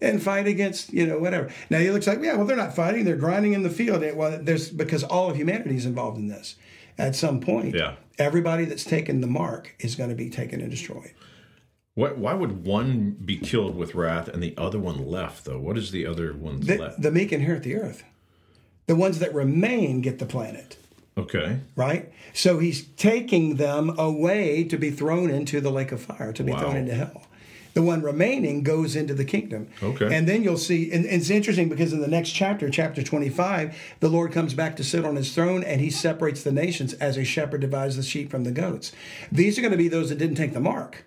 and 0.00 0.22
fight 0.22 0.46
against 0.46 0.92
you 0.92 1.06
know 1.06 1.18
whatever? 1.18 1.50
Now 1.68 1.78
he 1.78 1.90
looks 1.90 2.06
like 2.06 2.22
yeah, 2.22 2.36
well 2.36 2.46
they're 2.46 2.56
not 2.56 2.74
fighting; 2.74 3.04
they're 3.04 3.16
grinding 3.16 3.52
in 3.52 3.62
the 3.62 3.70
field. 3.70 4.02
Well, 4.16 4.38
there's 4.42 4.70
because 4.70 5.04
all 5.04 5.30
of 5.30 5.36
humanity 5.36 5.76
is 5.76 5.86
involved 5.86 6.18
in 6.18 6.28
this. 6.28 6.56
At 6.98 7.16
some 7.16 7.40
point, 7.40 7.74
Yeah. 7.74 7.94
everybody 8.18 8.64
that's 8.66 8.84
taken 8.84 9.20
the 9.22 9.26
mark 9.26 9.74
is 9.80 9.94
going 9.96 10.10
to 10.10 10.16
be 10.16 10.28
taken 10.28 10.60
and 10.60 10.70
destroyed. 10.70 11.12
What, 11.94 12.18
why 12.18 12.34
would 12.34 12.64
one 12.64 13.12
be 13.24 13.36
killed 13.38 13.74
with 13.74 13.94
wrath 13.94 14.28
and 14.28 14.42
the 14.42 14.54
other 14.58 14.78
one 14.78 15.06
left 15.06 15.44
though? 15.44 15.58
What 15.58 15.78
is 15.78 15.90
the 15.92 16.06
other 16.06 16.32
The, 16.32 16.76
left? 16.78 17.00
the 17.02 17.10
meek 17.10 17.32
inherit 17.32 17.62
the 17.62 17.76
earth. 17.76 18.04
The 18.86 18.96
ones 18.96 19.18
that 19.18 19.34
remain 19.34 20.00
get 20.02 20.18
the 20.18 20.26
planet. 20.26 20.76
Okay. 21.20 21.58
right? 21.76 22.12
So 22.32 22.58
he's 22.58 22.86
taking 22.96 23.56
them 23.56 23.98
away 23.98 24.64
to 24.64 24.76
be 24.76 24.90
thrown 24.90 25.30
into 25.30 25.60
the 25.60 25.70
lake 25.70 25.92
of 25.92 26.00
fire, 26.02 26.32
to 26.32 26.42
be 26.42 26.52
Wow. 26.52 26.60
thrown 26.60 26.76
into 26.76 26.94
hell. 26.94 27.22
The 27.72 27.82
one 27.82 28.02
remaining 28.02 28.64
goes 28.64 28.96
into 28.96 29.14
the 29.14 29.24
kingdom. 29.24 29.68
Okay. 29.80 30.12
And 30.12 30.26
then 30.28 30.42
you'll 30.42 30.56
see, 30.56 30.90
and 30.90 31.04
it's 31.06 31.30
interesting 31.30 31.68
because 31.68 31.92
in 31.92 32.00
the 32.00 32.08
next 32.08 32.30
chapter, 32.30 32.68
chapter 32.68 33.02
25, 33.02 33.76
the 34.00 34.08
Lord 34.08 34.32
comes 34.32 34.54
back 34.54 34.74
to 34.76 34.84
sit 34.84 35.04
on 35.04 35.14
his 35.14 35.32
throne 35.32 35.62
and 35.62 35.80
he 35.80 35.88
separates 35.90 36.42
the 36.42 36.50
nations 36.50 36.94
as 36.94 37.16
a 37.16 37.24
shepherd 37.24 37.60
divides 37.60 37.96
the 37.96 38.02
sheep 38.02 38.28
from 38.30 38.42
the 38.42 38.50
goats. 38.50 38.90
These 39.30 39.56
are 39.56 39.60
going 39.62 39.70
to 39.70 39.78
be 39.78 39.88
those 39.88 40.08
that 40.08 40.18
didn't 40.18 40.36
take 40.36 40.52
the 40.52 40.60
mark. 40.60 41.04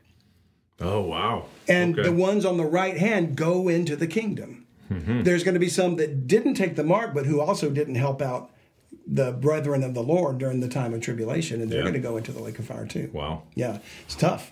Oh 0.80 1.02
wow. 1.02 1.46
And 1.68 2.00
okay. 2.00 2.08
the 2.08 2.16
ones 2.16 2.46
on 2.46 2.58
the 2.58 2.66
right 2.66 2.98
hand 2.98 3.36
go 3.36 3.68
into 3.68 3.96
the 3.96 4.08
kingdom. 4.08 4.66
Mm-hmm. 4.90 5.24
There's 5.24 5.44
going 5.44 5.54
to 5.54 5.60
be 5.60 5.70
some 5.70 5.96
that 5.98 6.28
didn't 6.28 6.56
take 6.56 6.76
the 6.76 6.84
mark, 6.84 7.14
but 7.14 7.26
who 7.26 7.40
also 7.42 7.70
didn't 7.70 7.96
help 7.96 8.22
out 8.22 8.50
the 9.14 9.32
brethren 9.32 9.84
of 9.84 9.94
the 9.94 10.02
Lord 10.02 10.40
during 10.40 10.60
the 10.60 10.68
time 10.68 10.94
of 10.94 11.02
tribulation, 11.02 11.62
and 11.62 11.70
they're 11.72 11.80
Yeah. 11.80 11.84
going 11.84 11.94
to 11.94 12.00
go 12.00 12.18
into 12.18 12.32
the 12.32 12.42
lake 12.42 12.58
of 12.58 12.66
fire 12.66 12.86
too. 12.88 13.10
Wow. 13.14 13.44
Yeah, 13.54 13.78
it's 14.06 14.16
tough. 14.16 14.52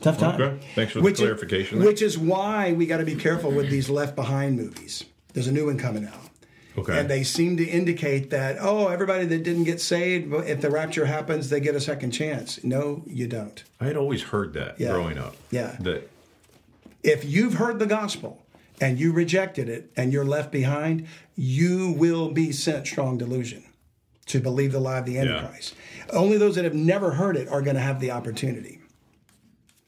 Tough 0.00 0.18
time. 0.18 0.40
Okay. 0.40 0.66
Thanks 0.74 0.92
for 0.92 0.98
the 0.98 1.04
Which 1.04 1.14
is- 1.14 1.20
clarification 1.20 1.78
there. 1.78 1.86
which 1.86 2.02
is 2.02 2.18
why 2.18 2.72
we 2.72 2.86
got 2.86 2.96
to 2.98 3.04
be 3.04 3.14
careful 3.14 3.50
with 3.52 3.70
these 3.70 3.88
Left 3.88 4.16
Behind 4.16 4.56
movies. 4.56 5.04
There's 5.34 5.46
a 5.46 5.52
new 5.52 5.66
one 5.66 5.78
coming 5.78 6.06
out. 6.06 6.14
Okay. 6.78 6.98
And 6.98 7.08
they 7.10 7.22
seem 7.22 7.56
to 7.58 7.64
indicate 7.64 8.30
that, 8.30 8.56
oh, 8.60 8.88
everybody 8.88 9.26
that 9.26 9.42
didn't 9.42 9.64
get 9.64 9.80
saved, 9.80 10.32
if 10.32 10.60
the 10.60 10.70
rapture 10.70 11.04
happens, 11.06 11.50
they 11.50 11.60
get 11.60 11.74
a 11.74 11.80
second 11.80 12.12
chance. 12.12 12.62
No, 12.64 13.02
you 13.06 13.26
don't. 13.26 13.62
I 13.80 13.84
had 13.86 13.96
always 13.96 14.22
heard 14.22 14.54
that 14.54 14.76
Yeah. 14.80 14.92
growing 14.92 15.18
up. 15.18 15.36
Yeah. 15.50 15.76
That 15.80 16.08
if 17.02 17.24
you've 17.24 17.54
heard 17.54 17.78
the 17.78 17.86
gospel 17.86 18.40
and 18.80 18.98
you 18.98 19.12
rejected 19.12 19.68
it 19.68 19.90
and 19.96 20.12
you're 20.12 20.24
left 20.24 20.50
behind, 20.50 21.06
you 21.36 21.92
will 21.92 22.30
be 22.30 22.50
sent 22.52 22.86
strong 22.86 23.18
delusion 23.18 23.64
to 24.30 24.40
believe 24.40 24.72
the 24.72 24.80
lie 24.80 24.98
of 24.98 25.06
the 25.06 25.18
Antichrist. 25.18 25.74
Only 26.12 26.38
those 26.38 26.54
that 26.56 26.64
have 26.64 26.74
never 26.74 27.12
heard 27.12 27.36
it 27.36 27.48
are 27.48 27.62
going 27.62 27.76
to 27.76 27.82
have 27.82 28.00
the 28.00 28.10
opportunity. 28.10 28.80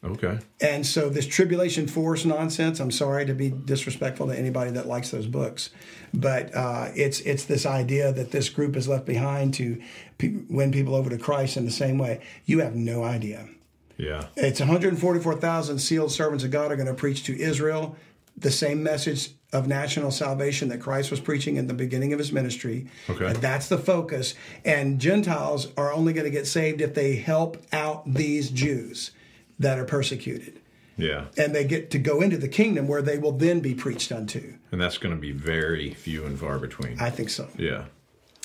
okay. 0.05 0.39
And 0.61 0.87
so 0.87 1.09
this 1.09 1.27
tribulation 1.27 1.87
force 1.87 2.25
nonsense, 2.25 2.81
I'm 2.81 2.91
sorry 2.91 3.27
to 3.27 3.35
be 3.35 3.51
disrespectful 3.51 4.27
to 4.29 4.39
anybody 4.39 4.71
that 4.73 4.87
likes 4.87 5.11
those 5.11 5.27
books, 5.27 5.71
but 6.13 6.55
uh, 6.55 6.89
it's 6.95 7.21
it's 7.21 7.45
this 7.45 7.67
idea 7.67 8.13
that 8.13 8.31
this 8.31 8.49
group 8.49 8.77
is 8.77 8.89
left 8.89 9.07
behind 9.07 9.55
to 9.55 9.81
pe- 10.19 10.43
win 10.49 10.73
people 10.73 10.95
over 10.95 11.11
to 11.11 11.19
Christ 11.19 11.57
in 11.57 11.65
the 11.65 11.71
same 11.71 11.99
way. 11.99 12.21
You 12.45 12.61
have 12.61 12.75
no 12.75 13.05
idea. 13.05 13.49
Yeah. 13.97 14.27
It's 14.37 14.59
144,000 14.59 15.79
sealed 15.79 16.11
servants 16.11 16.45
of 16.45 16.51
God 16.51 16.73
are 16.73 16.77
going 16.77 16.89
to 16.89 16.95
preach 16.95 17.23
to 17.25 17.39
Israel 17.41 17.97
the 18.37 18.51
same 18.51 18.83
message 18.83 19.31
of 19.53 19.67
national 19.67 20.11
salvation 20.11 20.69
that 20.71 20.79
Christ 20.81 21.11
was 21.11 21.21
preaching 21.21 21.57
in 21.57 21.67
the 21.67 21.75
beginning 21.75 22.13
of 22.13 22.19
his 22.19 22.33
ministry. 22.33 22.87
Okay. 23.09 23.27
And 23.27 23.37
that's 23.37 23.69
the 23.69 23.79
focus. 23.79 24.35
And 24.65 24.99
Gentiles 25.01 25.69
are 25.77 25.93
only 25.93 26.13
going 26.13 26.25
to 26.25 26.31
get 26.31 26.47
saved 26.47 26.81
if 26.81 26.95
they 26.95 27.17
help 27.17 27.63
out 27.73 28.03
these 28.07 28.51
Jews 28.51 29.11
that 29.59 29.79
are 29.79 29.85
persecuted. 29.85 30.61
Yeah. 30.97 31.27
And 31.37 31.55
they 31.55 31.65
get 31.65 31.91
to 31.91 31.99
go 31.99 32.21
into 32.21 32.37
the 32.37 32.49
kingdom 32.49 32.89
where 32.89 33.03
they 33.03 33.19
will 33.19 33.33
then 33.33 33.61
be 33.61 33.75
preached 33.75 34.13
unto. 34.13 34.55
And 34.71 34.81
that's 34.81 34.99
going 34.99 35.15
to 35.15 35.21
be 35.21 35.33
very 35.33 35.93
few 35.95 36.25
and 36.25 36.39
far 36.39 36.59
between. 36.59 36.99
I 37.01 37.11
think 37.11 37.31
so. 37.31 37.49
yeah. 37.59 37.85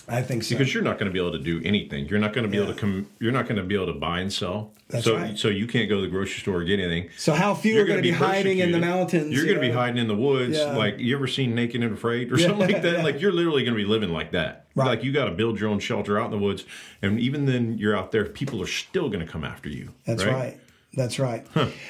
I 0.10 0.22
think 0.22 0.44
so. 0.44 0.56
Because 0.56 0.74
you're 0.74 0.84
not 0.84 0.98
going 0.98 1.08
to 1.08 1.14
be 1.14 1.20
able 1.20 1.34
to 1.34 1.44
do 1.44 1.62
anything. 1.66 2.08
You're 2.08 2.20
not 2.20 2.34
going 2.34 2.46
to 2.46 2.50
be 2.50 2.58
able 2.58 2.74
to 2.74 2.80
come. 2.80 3.08
You're 3.20 3.34
not 3.34 3.44
going 3.44 3.58
to 3.58 3.64
be 3.64 3.76
able 3.76 3.88
to 3.88 4.00
buy 4.00 4.22
and 4.22 4.32
sell. 4.32 4.72
That's 4.88 5.04
so, 5.04 5.18
right. 5.18 5.38
So 5.38 5.50
you 5.50 5.68
can't 5.68 5.90
go 5.90 5.96
to 5.96 6.02
the 6.02 6.08
grocery 6.08 6.40
store 6.40 6.58
or 6.58 6.64
get 6.64 6.80
anything. 6.80 7.10
so 7.18 7.34
how 7.34 7.54
few 7.54 7.74
You're 7.74 7.84
are 7.84 7.88
going 7.88 7.98
to 7.98 8.04
be, 8.04 8.12
hiding 8.12 8.60
in 8.60 8.72
the 8.72 8.80
mountains? 8.80 9.34
You're 9.34 9.44
going 9.44 9.58
to 9.58 9.62
be 9.62 9.72
hiding 9.72 9.98
in 9.98 10.08
the 10.08 10.16
woods. 10.16 10.58
Yeah. 10.58 10.78
Like 10.78 11.00
you 11.00 11.14
ever 11.16 11.28
seen 11.28 11.54
Naked 11.56 11.84
and 11.84 11.94
Afraid 11.94 12.32
or 12.32 12.38
something 12.38 12.72
like 12.72 12.82
that? 12.82 12.98
Like 13.08 13.22
you're 13.22 13.32
literally 13.32 13.64
going 13.64 13.78
to 13.78 13.82
be 13.82 13.88
living 13.88 14.10
like 14.10 14.32
that. 14.32 14.66
Right. 14.76 14.88
Like 14.88 15.04
you 15.04 15.12
got 15.12 15.26
to 15.26 15.32
build 15.32 15.60
your 15.60 15.70
own 15.70 15.80
shelter 15.80 16.20
out 16.20 16.26
in 16.26 16.32
the 16.32 16.38
woods, 16.38 16.66
and 17.02 17.20
even 17.20 17.46
then 17.46 17.78
you're 17.78 17.96
out 17.96 18.12
there. 18.12 18.26
People 18.26 18.62
are 18.62 18.68
still 18.68 19.10
going 19.10 19.26
to 19.26 19.32
come 19.32 19.44
after 19.44 19.70
you. 19.70 19.94
That's 20.06 20.26
right. 20.26 20.58
That's 20.94 21.20
right. 21.20 21.46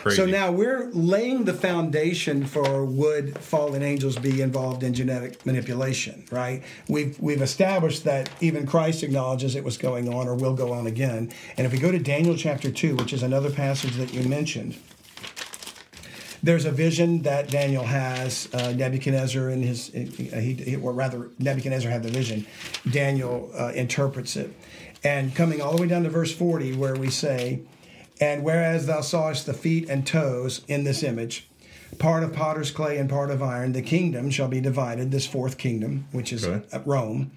So 0.10 0.26
now 0.26 0.52
we're 0.52 0.90
laying 0.92 1.46
the 1.46 1.54
foundation 1.54 2.46
for 2.46 2.84
would 2.84 3.38
fallen 3.38 3.82
angels 3.82 4.18
be 4.18 4.42
involved 4.42 4.84
in 4.84 4.94
genetic 4.94 5.46
manipulation, 5.46 6.26
right? 6.30 6.64
We've 6.90 7.18
we've 7.20 7.42
established 7.42 8.04
that 8.04 8.30
even 8.42 8.66
Christ 8.66 9.04
acknowledges 9.04 9.56
it 9.56 9.64
was 9.64 9.78
going 9.78 10.14
on 10.14 10.28
or 10.28 10.36
will 10.36 10.56
go 10.56 10.74
on 10.74 10.88
again. 10.88 11.32
And 11.58 11.66
if 11.66 11.72
we 11.72 11.80
go 11.80 11.92
to 11.92 12.00
Daniel 12.00 12.36
chapter 12.36 12.70
2, 12.70 12.98
which 12.98 13.14
is 13.14 13.24
another 13.24 13.50
passage 13.50 13.96
that 13.96 14.14
you 14.14 14.28
mentioned, 14.28 14.78
there's 16.44 16.66
a 16.66 16.72
vision 16.72 17.22
that 17.24 17.50
Daniel 17.50 17.84
has. 17.84 18.50
Uh, 18.54 18.74
Nebuchadnezzar 18.74 19.50
and 19.50 19.64
his, 19.64 19.88
he, 19.88 20.54
he, 20.54 20.76
or 20.76 20.92
rather, 20.94 21.30
Nebuchadnezzar 21.40 21.92
had 21.92 22.04
the 22.04 22.10
vision. 22.10 22.46
Daniel 22.90 23.52
uh, 23.58 23.72
interprets 23.74 24.36
it. 24.36 24.54
And 25.04 25.34
coming 25.36 25.62
all 25.62 25.76
the 25.76 25.82
way 25.82 25.88
down 25.88 26.04
to 26.04 26.10
verse 26.10 26.34
40, 26.34 26.76
where 26.76 26.96
we 26.96 27.10
say, 27.10 27.62
And 28.20 28.44
whereas 28.44 28.88
thou 28.88 29.02
sawest 29.02 29.46
the 29.46 29.54
feet 29.54 29.90
and 29.90 30.06
toes 30.06 30.62
in 30.68 30.84
this 30.84 31.04
image, 31.04 31.48
part 32.00 32.24
of 32.24 32.34
potter's 32.34 32.72
clay 32.72 32.98
and 32.98 33.10
part 33.10 33.30
of 33.30 33.44
iron, 33.44 33.74
the 33.74 33.82
kingdom 33.82 34.30
shall 34.30 34.48
be 34.48 34.60
divided, 34.60 35.12
this 35.12 35.28
fourth 35.28 35.58
kingdom, 35.58 36.08
which 36.12 36.34
is 36.34 36.46
Okay. 36.46 36.82
Rome. 36.86 37.32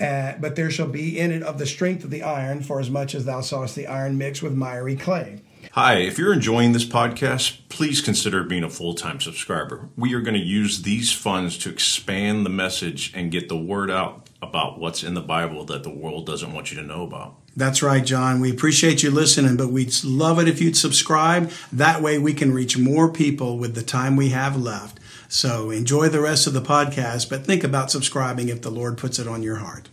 Uh, 0.00 0.32
but 0.40 0.56
there 0.56 0.70
shall 0.70 0.88
be 0.88 1.18
in 1.18 1.30
it 1.30 1.42
of 1.42 1.58
the 1.58 1.66
strength 1.66 2.02
of 2.02 2.10
the 2.10 2.22
iron, 2.22 2.62
for 2.62 2.80
as 2.80 2.90
much 2.90 3.14
as 3.14 3.24
thou 3.24 3.40
sawest 3.40 3.76
the 3.76 3.86
iron 3.86 4.18
mixed 4.18 4.42
with 4.42 4.52
miry 4.54 4.96
clay. 4.96 5.42
Hi, 5.72 5.98
if 5.98 6.18
you're 6.18 6.32
enjoying 6.32 6.72
this 6.72 6.84
podcast, 6.84 7.58
please 7.68 8.00
consider 8.00 8.42
being 8.42 8.64
a 8.64 8.70
full 8.70 8.94
time 8.94 9.20
subscriber. 9.20 9.88
We 9.96 10.12
are 10.14 10.20
going 10.20 10.34
to 10.34 10.40
use 10.40 10.82
these 10.82 11.12
funds 11.12 11.56
to 11.58 11.70
expand 11.70 12.44
the 12.44 12.50
message 12.50 13.12
and 13.14 13.30
get 13.30 13.48
the 13.48 13.56
word 13.56 13.90
out 13.90 14.28
about 14.40 14.80
what's 14.80 15.04
in 15.04 15.14
the 15.14 15.20
Bible 15.20 15.64
that 15.66 15.84
the 15.84 15.90
world 15.94 16.26
doesn't 16.26 16.52
want 16.52 16.72
you 16.72 16.80
to 16.80 16.86
know 16.86 17.04
about. 17.04 17.36
That's 17.54 17.82
right, 17.82 18.02
John. 18.04 18.40
We 18.40 18.50
appreciate 18.50 19.02
you 19.02 19.10
listening, 19.10 19.56
but 19.56 19.68
we'd 19.68 19.92
love 20.04 20.38
it 20.38 20.48
if 20.48 20.58
you'd 20.60 20.76
subscribe. 20.76 21.50
That 21.70 22.00
way 22.00 22.18
we 22.18 22.32
can 22.32 22.54
reach 22.54 22.78
more 22.78 23.10
people 23.10 23.58
with 23.58 23.74
the 23.74 23.82
time 23.82 24.16
we 24.16 24.30
have 24.30 24.56
left. 24.56 24.98
So 25.28 25.70
enjoy 25.70 26.08
the 26.08 26.20
rest 26.20 26.46
of 26.46 26.54
the 26.54 26.62
podcast, 26.62 27.28
but 27.28 27.44
think 27.44 27.64
about 27.64 27.90
subscribing 27.90 28.48
if 28.48 28.62
the 28.62 28.70
Lord 28.70 28.96
puts 28.96 29.18
it 29.18 29.28
on 29.28 29.42
your 29.42 29.56
heart. 29.56 29.90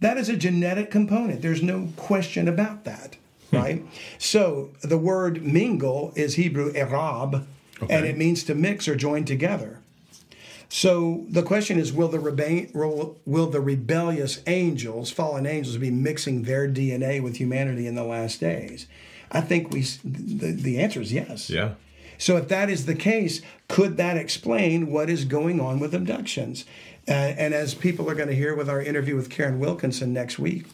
That 0.00 0.18
is 0.18 0.28
a 0.28 0.36
genetic 0.36 0.90
component. 0.90 1.42
There's 1.42 1.62
no 1.62 1.88
question 1.96 2.48
about 2.48 2.84
that, 2.84 3.16
hmm. 3.50 3.56
right? 3.56 3.86
So 4.18 4.70
the 4.82 4.98
word 4.98 5.42
mingle 5.42 6.12
is 6.16 6.34
Hebrew 6.34 6.72
erab, 6.72 7.46
and 7.88 8.06
it 8.06 8.16
means 8.16 8.44
to 8.44 8.54
mix 8.54 8.88
or 8.88 8.96
join 8.96 9.24
together. 9.24 9.80
So 10.68 11.24
the 11.28 11.42
question 11.42 11.78
is, 11.78 11.92
will 11.92 12.08
the 12.08 12.18
rebe- 12.18 12.74
will, 12.74 13.18
will 13.24 13.46
the 13.46 13.60
rebellious 13.60 14.42
angels, 14.46 15.10
fallen 15.10 15.46
angels, 15.46 15.76
be 15.76 15.90
mixing 15.90 16.42
their 16.42 16.68
DNA 16.68 17.22
with 17.22 17.36
humanity 17.36 17.86
in 17.86 17.94
the 17.94 18.04
last 18.04 18.40
days? 18.40 18.86
I 19.30 19.40
think 19.40 19.70
we 19.70 19.82
the, 20.04 20.52
the 20.52 20.78
answer 20.78 21.00
is 21.00 21.12
yes. 21.12 21.50
Yeah. 21.50 21.74
So 22.18 22.36
if 22.36 22.48
that 22.48 22.70
is 22.70 22.86
the 22.86 22.94
case, 22.94 23.42
could 23.68 23.96
that 23.98 24.16
explain 24.16 24.90
what 24.90 25.10
is 25.10 25.24
going 25.24 25.60
on 25.60 25.78
with 25.78 25.94
abductions? 25.94 26.64
Uh, 27.08 27.12
and 27.12 27.54
as 27.54 27.74
people 27.74 28.10
are 28.10 28.14
going 28.14 28.28
to 28.28 28.34
hear 28.34 28.54
with 28.54 28.68
our 28.68 28.82
interview 28.82 29.14
with 29.16 29.30
Karen 29.30 29.58
Wilkinson 29.60 30.12
next 30.12 30.38
week, 30.38 30.66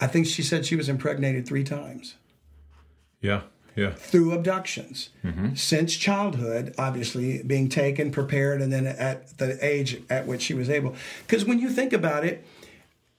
I 0.00 0.06
think 0.06 0.26
she 0.26 0.42
said 0.42 0.66
she 0.66 0.76
was 0.76 0.88
impregnated 0.88 1.46
three 1.46 1.62
times 1.64 2.14
Yeah. 3.20 3.42
Yeah. 3.76 3.92
through 3.92 4.32
abductions 4.32 5.10
since 5.54 5.94
childhood, 5.94 6.74
obviously 6.76 7.42
being 7.44 7.68
taken, 7.68 8.10
prepared, 8.10 8.60
and 8.60 8.72
then 8.72 8.86
at 8.86 9.38
the 9.38 9.64
age 9.64 10.02
at 10.10 10.26
which 10.26 10.42
she 10.42 10.54
was 10.54 10.68
able. 10.68 10.96
Because 11.26 11.44
when 11.44 11.60
you 11.60 11.70
think 11.70 11.92
about 11.92 12.24
it, 12.24 12.44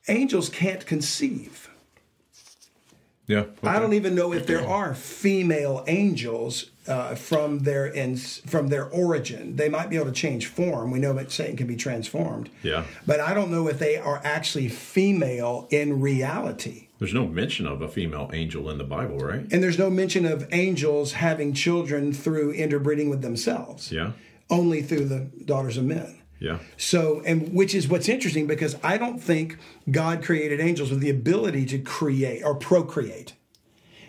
angels 0.09 0.49
can't 0.49 0.85
conceive. 0.85 1.69
Yeah. 3.27 3.45
I 3.63 3.79
don't 3.79 3.93
even 3.93 4.13
know 4.13 4.33
if 4.33 4.45
there 4.45 4.67
are 4.67 4.93
female 4.93 5.85
angels 5.87 6.71
uh, 6.91 7.15
from 7.15 7.59
their 7.59 7.85
in, 7.87 8.17
from 8.17 8.67
their 8.67 8.85
origin. 8.89 9.55
They 9.55 9.69
might 9.69 9.89
be 9.89 9.95
able 9.95 10.07
to 10.07 10.11
change 10.11 10.47
form. 10.47 10.91
We 10.91 10.99
know 10.99 11.13
that 11.13 11.31
Satan 11.31 11.55
can 11.55 11.67
be 11.67 11.77
transformed. 11.77 12.49
Yeah. 12.61 12.83
But 13.07 13.19
I 13.19 13.33
don't 13.33 13.49
know 13.49 13.67
if 13.67 13.79
they 13.79 13.95
are 13.97 14.19
actually 14.23 14.67
female 14.67 15.67
in 15.71 16.01
reality. 16.01 16.89
There's 16.99 17.13
no 17.13 17.25
mention 17.25 17.65
of 17.65 17.81
a 17.81 17.87
female 17.87 18.29
angel 18.33 18.69
in 18.69 18.77
the 18.77 18.83
Bible, 18.83 19.17
right? 19.17 19.47
And 19.51 19.63
there's 19.63 19.79
no 19.79 19.89
mention 19.89 20.25
of 20.25 20.47
angels 20.51 21.13
having 21.13 21.53
children 21.53 22.13
through 22.13 22.51
interbreeding 22.51 23.09
with 23.09 23.21
themselves. 23.21 23.91
Yeah. 23.91 24.11
Only 24.49 24.81
through 24.81 25.05
the 25.05 25.31
daughters 25.45 25.77
of 25.77 25.85
men. 25.85 26.21
Yeah. 26.39 26.57
So, 26.75 27.21
and 27.25 27.53
which 27.53 27.73
is 27.73 27.87
what's 27.87 28.09
interesting 28.09 28.47
because 28.47 28.75
I 28.83 28.97
don't 28.97 29.19
think 29.19 29.57
God 29.89 30.23
created 30.23 30.59
angels 30.59 30.89
with 30.89 30.99
the 30.99 31.09
ability 31.09 31.65
to 31.67 31.79
create 31.79 32.43
or 32.43 32.55
procreate, 32.55 33.33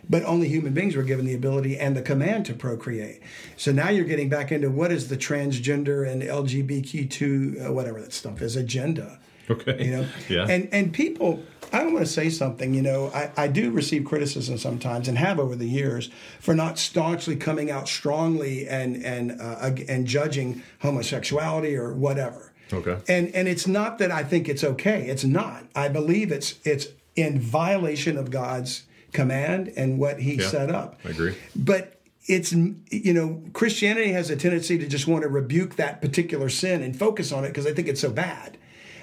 but 0.08 0.22
only 0.24 0.48
human 0.48 0.72
beings 0.74 0.96
were 0.96 1.02
given 1.02 1.24
the 1.26 1.34
ability 1.34 1.78
and 1.78 1.96
the 1.96 2.02
command 2.02 2.44
to 2.46 2.54
procreate. 2.54 3.20
So 3.56 3.72
now 3.72 3.88
you're 3.90 4.04
getting 4.04 4.28
back 4.28 4.50
into 4.52 4.70
what 4.70 4.90
is 4.92 5.08
the 5.08 5.16
transgender 5.16 6.06
and 6.10 6.22
LGBTQ, 6.22 7.68
uh, 7.68 7.72
whatever 7.72 8.00
that 8.00 8.12
stuff 8.12 8.42
is, 8.42 8.56
agenda. 8.56 9.18
Okay. 9.50 9.84
You 9.84 9.90
know, 9.90 10.06
Yeah. 10.28 10.46
and 10.48 10.68
and 10.72 10.92
people. 10.92 11.42
I 11.74 11.82
don't 11.82 11.94
want 11.94 12.04
to 12.04 12.12
say 12.12 12.28
something, 12.28 12.74
you 12.74 12.82
know, 12.82 13.10
I, 13.14 13.30
I 13.34 13.48
do 13.48 13.70
receive 13.70 14.04
criticism 14.04 14.58
sometimes 14.58 15.08
and 15.08 15.16
have 15.16 15.40
over 15.40 15.56
the 15.56 15.66
years 15.66 16.10
for 16.38 16.54
not 16.54 16.78
staunchly 16.78 17.34
coming 17.34 17.70
out 17.70 17.88
strongly 17.88 18.68
and 18.68 19.02
and 19.02 19.40
uh, 19.40 19.70
and 19.88 20.06
judging 20.06 20.62
homosexuality 20.80 21.74
or 21.74 21.94
whatever. 21.94 22.52
Okay. 22.72 22.98
And 23.08 23.34
and 23.34 23.48
it's 23.48 23.66
not 23.66 23.96
that 23.98 24.10
I 24.10 24.22
think 24.22 24.48
it's 24.50 24.62
okay. 24.62 25.06
It's 25.08 25.24
not. 25.24 25.64
I 25.74 25.88
believe 25.88 26.30
it's 26.30 26.56
it's 26.64 26.88
in 27.16 27.40
violation 27.40 28.18
of 28.18 28.30
God's 28.30 28.82
command 29.12 29.72
and 29.76 29.98
what 29.98 30.20
he 30.20 30.34
Yeah. 30.34 30.48
set 30.48 30.70
up. 30.70 30.98
I 31.04 31.10
agree. 31.10 31.34
But 31.54 32.00
it's 32.26 32.52
you 32.52 33.12
know 33.12 33.42
Christianity 33.52 34.12
has 34.12 34.30
a 34.30 34.36
tendency 34.36 34.78
to 34.78 34.86
just 34.86 35.06
want 35.08 35.22
to 35.22 35.28
rebuke 35.28 35.76
that 35.76 36.00
particular 36.00 36.48
sin 36.48 36.82
and 36.82 36.96
focus 36.96 37.32
on 37.32 37.44
it 37.44 37.48
because 37.48 37.64
they 37.64 37.72
think 37.74 37.88
it's 37.88 38.00
so 38.00 38.10
bad, 38.10 38.56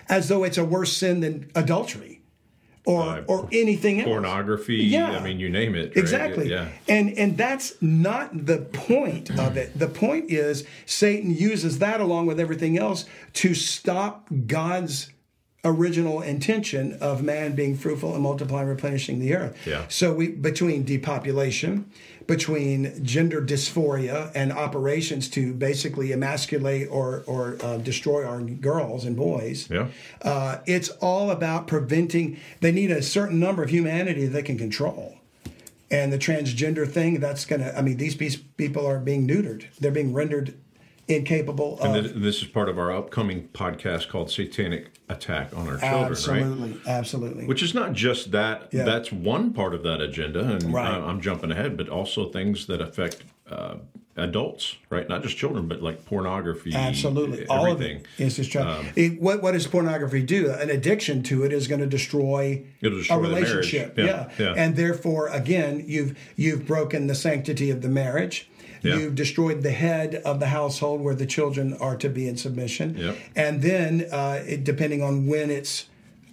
as 0.08 0.30
though 0.30 0.44
it's 0.44 0.58
a 0.58 0.64
worse 0.66 0.94
sin 0.96 1.20
than 1.20 1.50
adultery 1.56 2.22
or 2.86 3.02
Uh, 3.04 3.22
or 3.28 3.50
anything 3.52 4.00
else. 4.00 4.08
Pornography. 4.08 4.78
Yeah. 4.78 5.12
I 5.12 5.24
mean, 5.24 5.38
you 5.38 5.50
name 5.50 5.76
it. 5.76 5.88
right? 5.90 5.98
Exactly. 5.98 6.50
Yeah. 6.50 6.70
And 6.88 7.12
and 7.18 7.38
that's 7.38 7.74
not 7.82 8.46
the 8.46 8.60
point 8.60 9.30
of 9.38 9.58
it. 9.58 9.78
The 9.78 9.88
point 9.90 10.32
is 10.32 10.64
Satan 10.86 11.36
uses 11.36 11.80
that 11.80 12.00
along 12.00 12.26
with 12.28 12.40
everything 12.40 12.78
else 12.78 13.04
to 13.34 13.54
stop 13.54 14.30
God's 14.48 15.10
original 15.64 16.22
intention 16.22 16.98
of 17.02 17.22
man 17.22 17.54
being 17.54 17.76
fruitful 17.76 18.14
and 18.14 18.24
multiplying 18.24 18.68
replenishing 18.68 19.20
the 19.20 19.36
earth. 19.36 19.68
Yeah. 19.68 19.86
So 19.90 20.14
we 20.14 20.30
between 20.30 20.84
depopulation, 20.84 21.90
between 22.28 23.04
gender 23.04 23.42
dysphoria 23.42 24.32
and 24.34 24.54
operations 24.54 25.30
to 25.32 25.54
basically 25.54 26.12
emasculate 26.12 26.88
or 26.90 27.24
or 27.26 27.58
uh, 27.62 27.78
destroy 27.78 28.26
our 28.26 28.42
girls 28.42 29.04
and 29.04 29.18
boys. 29.18 29.70
Yeah. 29.70 29.88
Uh, 30.22 30.60
it's 30.66 30.90
all 31.02 31.30
about 31.30 31.68
preventing. 31.68 32.40
They 32.62 32.72
need 32.72 32.92
a 32.92 33.02
certain 33.02 33.40
number 33.40 33.64
of 33.64 33.70
humanity 33.70 34.28
they 34.28 34.44
can 34.44 34.58
control. 34.58 35.16
And 35.92 36.14
the 36.14 36.20
transgender 36.20 36.88
thing, 36.88 37.20
that's 37.20 37.46
going 37.46 37.62
to, 37.62 37.76
I 37.76 37.82
mean, 37.82 37.98
these 37.98 38.16
people 38.16 38.86
are 38.86 39.00
being 39.00 39.28
neutered. 39.28 39.66
They're 39.80 39.90
being 39.92 40.14
rendered 40.14 40.54
incapable 41.10 41.80
of. 41.80 41.96
And 41.96 42.24
this 42.24 42.38
is 42.42 42.46
part 42.46 42.70
of 42.70 42.78
our 42.78 42.92
upcoming 42.92 43.50
podcast 43.54 44.10
called 44.10 44.30
Satanic 44.32 44.88
Attack 45.10 45.56
on 45.56 45.68
Our 45.68 45.78
Children, 45.80 46.02
right? 46.02 46.12
absolutely. 46.12 46.82
Absolutely. 46.88 47.46
Which 47.46 47.64
is 47.64 47.74
not 47.74 47.94
just 47.94 48.32
that. 48.32 48.70
Yeah. 48.72 48.84
That's 48.84 49.12
one 49.12 49.52
part 49.54 49.74
of 49.74 49.84
that 49.84 50.02
agenda, 50.02 50.42
and 50.42 50.74
Right. 50.74 50.88
I'm 50.88 51.20
jumping 51.22 51.52
ahead, 51.52 51.76
but 51.78 51.90
also 51.90 52.30
things 52.30 52.68
that 52.68 52.80
affect 52.82 53.24
uh, 53.50 53.78
adults, 54.16 54.76
right? 54.90 55.08
Not 55.10 55.24
just 55.24 55.38
children, 55.38 55.68
but 55.68 55.82
like 55.82 56.06
pornography. 56.06 56.74
Absolutely, 56.76 57.48
all 57.48 57.66
of 57.66 57.82
everything. 57.82 58.06
it 58.20 58.26
is 58.38 58.48
just. 58.48 58.56
Um, 58.58 58.86
it, 58.96 59.20
what 59.20 59.42
what 59.42 59.54
does 59.54 59.66
pornography 59.66 60.22
do? 60.22 60.52
An 60.52 60.70
addiction 60.70 61.24
to 61.24 61.44
it 61.44 61.52
is 61.54 61.68
going 61.68 61.82
to 61.82 61.88
destroy, 61.88 62.64
destroy 62.82 63.16
a 63.16 63.20
relationship. 63.20 63.98
Yeah, 63.98 64.06
Yeah. 64.06 64.30
yeah. 64.38 64.54
and 64.56 64.76
therefore, 64.76 65.30
again, 65.30 65.84
you've 65.88 66.18
you've 66.36 66.68
broken 66.68 67.08
the 67.08 67.16
sanctity 67.16 67.72
of 67.72 67.82
the 67.82 67.90
marriage. 67.90 68.48
Yeah. 68.82 68.96
You've 68.98 69.16
destroyed 69.16 69.62
the 69.64 69.72
head 69.72 70.16
of 70.26 70.40
the 70.40 70.48
household 70.48 71.02
where 71.02 71.16
the 71.16 71.26
children 71.26 71.74
are 71.78 71.98
to 71.98 72.10
be 72.10 72.28
in 72.28 72.38
submission. 72.38 72.96
Yep. 72.98 73.18
And 73.36 73.62
then, 73.62 74.08
uh, 74.12 74.44
it, 74.48 74.64
depending 74.64 75.02
on 75.04 75.28
when 75.28 75.50
it's 75.50 75.86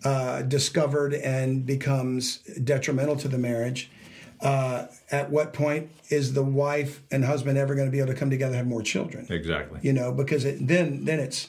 uh, 0.04 0.42
discovered 0.42 1.14
and 1.14 1.66
becomes 1.66 2.38
detrimental 2.62 3.16
to 3.16 3.28
the 3.28 3.38
marriage, 3.38 3.90
uh, 4.40 4.86
at 5.10 5.30
what 5.30 5.52
point 5.54 5.90
is 6.10 6.34
the 6.34 6.42
wife 6.44 7.02
and 7.10 7.24
husband 7.24 7.56
ever 7.56 7.74
going 7.74 7.88
to 7.88 7.92
be 7.92 7.98
able 8.00 8.12
to 8.12 8.18
come 8.18 8.28
together 8.30 8.50
and 8.52 8.58
have 8.58 8.66
more 8.66 8.82
children? 8.82 9.26
Exactly. 9.30 9.80
you 9.82 9.92
know 9.94 10.12
because 10.12 10.44
it, 10.44 10.66
then 10.68 11.06
then 11.06 11.18
it's 11.18 11.48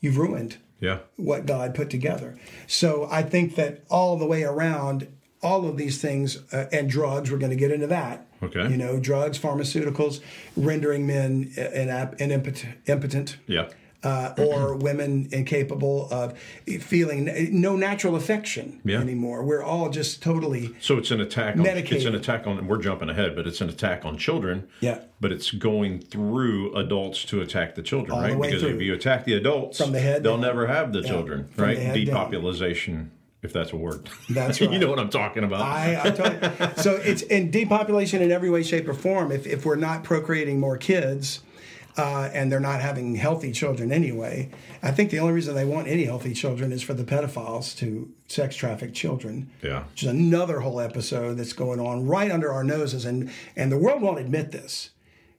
you've 0.00 0.16
ruined 0.16 0.56
Yeah. 0.80 0.98
what 1.16 1.46
god 1.46 1.74
put 1.74 1.90
together 1.90 2.38
so 2.68 3.08
i 3.10 3.22
think 3.24 3.56
that 3.56 3.82
all 3.90 4.16
the 4.16 4.24
way 4.24 4.44
around 4.44 5.08
all 5.42 5.66
of 5.68 5.76
these 5.76 6.00
things 6.00 6.38
uh, 6.52 6.66
and 6.70 6.88
drugs 6.88 7.32
we're 7.32 7.38
going 7.38 7.50
to 7.50 7.56
get 7.56 7.72
into 7.72 7.88
that 7.88 8.27
Okay. 8.42 8.68
you 8.70 8.76
know 8.76 8.98
drugs 9.00 9.38
pharmaceuticals 9.38 10.20
rendering 10.56 11.06
men 11.06 11.50
inap- 11.56 12.18
inimpotent, 12.18 12.66
impotent 12.86 13.36
Yeah. 13.46 13.68
uh, 14.04 14.34
or 14.38 14.76
women 14.88 15.28
incapable 15.32 16.08
of 16.12 16.38
feeling 16.80 17.28
no 17.50 17.74
natural 17.76 18.14
affection 18.14 18.80
Yeah. 18.84 19.00
anymore 19.00 19.42
we're 19.44 19.62
all 19.62 19.90
just 19.90 20.22
totally 20.22 20.70
So 20.80 20.98
it's 20.98 21.10
an 21.10 21.20
attack. 21.20 21.56
On, 21.56 21.66
it's 21.66 22.04
an 22.04 22.14
attack 22.14 22.46
on. 22.46 22.66
We're 22.68 22.78
jumping 22.78 23.08
ahead, 23.10 23.34
but 23.34 23.46
it's 23.46 23.60
an 23.60 23.68
attack 23.68 24.04
on 24.04 24.16
children. 24.16 24.68
Yeah. 24.80 25.00
But 25.20 25.32
it's 25.32 25.50
going 25.50 26.00
through 26.00 26.74
adults 26.76 27.24
to 27.26 27.40
attack 27.40 27.74
the 27.74 27.82
children, 27.82 28.12
All 28.12 28.22
the 28.22 28.28
right? 28.28 28.38
way 28.38 28.48
because 28.48 28.62
through. 28.62 28.76
if 28.76 28.82
you 28.82 28.94
attack 28.94 29.24
the 29.24 29.34
adults 29.34 29.78
From 29.78 29.92
the 29.92 29.98
head 30.00 30.22
they'll 30.22 30.32
down. 30.34 30.42
never 30.42 30.66
have 30.68 30.92
the 30.92 31.02
children, 31.02 31.48
from 31.48 31.64
right? 31.64 31.76
the 31.76 31.82
head 31.82 31.94
down. 32.06 33.10
If 33.48 33.54
that's 33.54 33.72
a 33.72 33.76
word. 33.76 34.10
That's 34.28 34.60
you 34.60 34.78
know 34.78 34.90
what 34.90 34.98
I'm 34.98 35.08
talking 35.08 35.42
about. 35.42 35.62
I, 35.62 35.98
I 36.04 36.10
tell 36.10 36.32
you. 36.32 36.82
So 36.82 36.96
it's 36.96 37.22
in 37.22 37.50
depopulation 37.50 38.20
in 38.20 38.30
every 38.30 38.50
way, 38.50 38.62
shape, 38.62 38.86
or 38.86 38.92
form. 38.92 39.32
If, 39.32 39.46
if 39.46 39.64
we're 39.64 39.76
not 39.76 40.04
procreating 40.04 40.60
more 40.60 40.76
kids, 40.76 41.40
uh, 41.96 42.28
and 42.32 42.52
they're 42.52 42.60
not 42.60 42.80
having 42.80 43.16
healthy 43.16 43.50
children 43.50 43.90
anyway, 43.90 44.50
I 44.82 44.92
think 44.92 45.10
the 45.10 45.18
only 45.18 45.32
reason 45.32 45.54
they 45.54 45.64
want 45.64 45.88
any 45.88 46.04
healthy 46.04 46.34
children 46.34 46.72
is 46.72 46.82
for 46.82 46.94
the 46.94 47.04
pedophiles 47.04 47.76
to 47.78 48.12
sex 48.28 48.54
traffic 48.54 48.94
children. 48.94 49.50
Yeah. 49.62 49.84
Which 49.84 50.02
is 50.02 50.08
another 50.08 50.60
whole 50.60 50.78
episode 50.80 51.38
that's 51.38 51.54
going 51.54 51.80
on 51.80 52.06
right 52.06 52.30
under 52.30 52.52
our 52.52 52.62
noses, 52.62 53.04
and 53.06 53.30
and 53.56 53.72
the 53.72 53.78
world 53.78 54.02
won't 54.02 54.20
admit 54.20 54.52
this. 54.52 54.90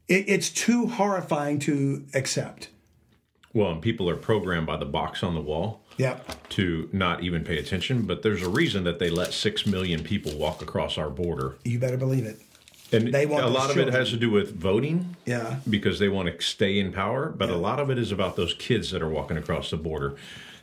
It, 0.07 0.25
it's 0.27 0.49
too 0.49 0.87
horrifying 0.87 1.59
to 1.59 2.05
accept. 2.15 2.69
well, 3.53 3.71
and 3.71 3.81
people 3.81 4.09
are 4.09 4.15
programmed 4.17 4.65
by 4.67 4.77
the 4.77 4.85
box 4.85 5.23
on 5.23 5.35
the 5.35 5.41
wall. 5.41 5.81
Yep. 5.99 6.49
To 6.49 6.89
not 6.91 7.21
even 7.23 7.43
pay 7.43 7.57
attention, 7.59 8.03
but 8.03 8.23
there's 8.23 8.41
a 8.41 8.49
reason 8.49 8.83
that 8.85 8.97
they 8.99 9.09
let 9.09 9.33
six 9.33 9.67
million 9.67 10.01
people 10.03 10.35
walk 10.35 10.61
across 10.61 10.97
our 10.97 11.09
border. 11.09 11.55
You 11.63 11.77
better 11.77 11.97
believe 11.97 12.25
it. 12.25 12.39
And 12.91 13.13
They 13.13 13.27
want 13.27 13.45
a 13.45 13.49
lot 13.49 13.69
of 13.69 13.77
it 13.77 13.93
has 13.93 14.09
to 14.09 14.17
do 14.17 14.31
with 14.31 14.55
voting. 14.55 15.15
Yeah. 15.25 15.57
Because 15.69 15.99
they 15.99 16.09
want 16.09 16.27
to 16.35 16.43
stay 16.43 16.79
in 16.79 16.91
power, 16.91 17.29
but 17.29 17.49
a 17.51 17.55
lot 17.55 17.79
of 17.79 17.91
it 17.91 17.99
is 17.99 18.11
about 18.11 18.35
those 18.35 18.55
kids 18.55 18.89
that 18.91 19.01
are 19.03 19.09
walking 19.09 19.37
across 19.37 19.69
the 19.69 19.77
border. 19.77 20.15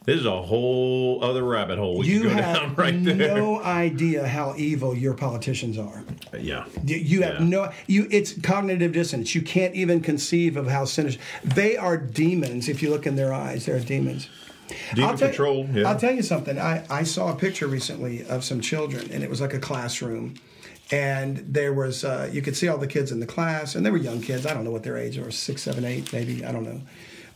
This 0.06 0.20
is 0.20 0.26
a 0.26 0.40
whole 0.42 1.22
other 1.22 1.42
rabbit 1.44 1.78
hole 1.78 1.98
we 1.98 2.06
you 2.06 2.22
go 2.24 2.28
have 2.30 2.56
down 2.56 2.74
right 2.76 3.04
there. 3.04 3.36
no 3.36 3.60
idea 3.62 4.26
how 4.26 4.54
evil 4.56 4.96
your 4.96 5.14
politicians 5.14 5.78
are. 5.78 6.04
Uh, 6.32 6.38
yeah. 6.38 6.64
You- 6.84 6.96
You 6.96 7.22
have 7.22 7.40
Yeah. 7.40 7.46
no 7.46 7.72
you. 7.88 8.06
It's 8.10 8.32
cognitive 8.40 8.92
dissonance. 8.92 9.34
You 9.34 9.42
can't 9.42 9.74
even 9.74 10.00
conceive 10.00 10.56
of 10.56 10.68
how 10.68 10.84
sinister 10.84 11.20
they 11.44 11.76
are. 11.76 11.96
Demons. 11.96 12.68
If 12.68 12.82
you 12.82 12.90
look 12.90 13.04
in 13.06 13.16
their 13.16 13.32
eyes, 13.34 13.66
they're 13.66 13.80
demons. 13.80 14.28
Demon 14.94 15.10
I'll 15.10 15.16
tell- 15.18 15.28
control. 15.28 15.68
Yeah. 15.72 15.88
I'll 15.88 15.98
tell 15.98 16.12
you 16.14 16.22
something. 16.22 16.58
I, 16.58 16.84
I 16.90 17.02
saw 17.04 17.32
a 17.32 17.36
picture 17.36 17.66
recently 17.66 18.24
of 18.26 18.44
some 18.44 18.60
children, 18.60 19.10
and 19.12 19.22
it 19.22 19.30
was 19.30 19.40
like 19.40 19.54
a 19.54 19.58
classroom. 19.60 20.34
And 20.92 21.38
there 21.38 21.72
was, 21.72 22.04
uh, 22.04 22.30
you 22.32 22.42
could 22.42 22.56
see 22.56 22.68
all 22.68 22.78
the 22.78 22.86
kids 22.86 23.10
in 23.10 23.18
the 23.20 23.26
class, 23.26 23.74
and 23.74 23.84
they 23.84 23.90
were 23.90 23.96
young 23.96 24.20
kids. 24.20 24.46
I 24.46 24.54
don't 24.54 24.62
know 24.64 24.70
what 24.70 24.84
their 24.84 24.96
age 24.96 25.18
was 25.18 25.36
six, 25.36 25.62
seven, 25.62 25.84
eight, 25.84 26.12
maybe. 26.12 26.44
I 26.44 26.52
don't 26.52 26.62
know. 26.64 26.80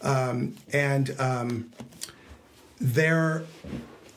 Um, 0.02 0.54
and 0.72 1.14
um, 1.18 1.70
there, 2.80 3.42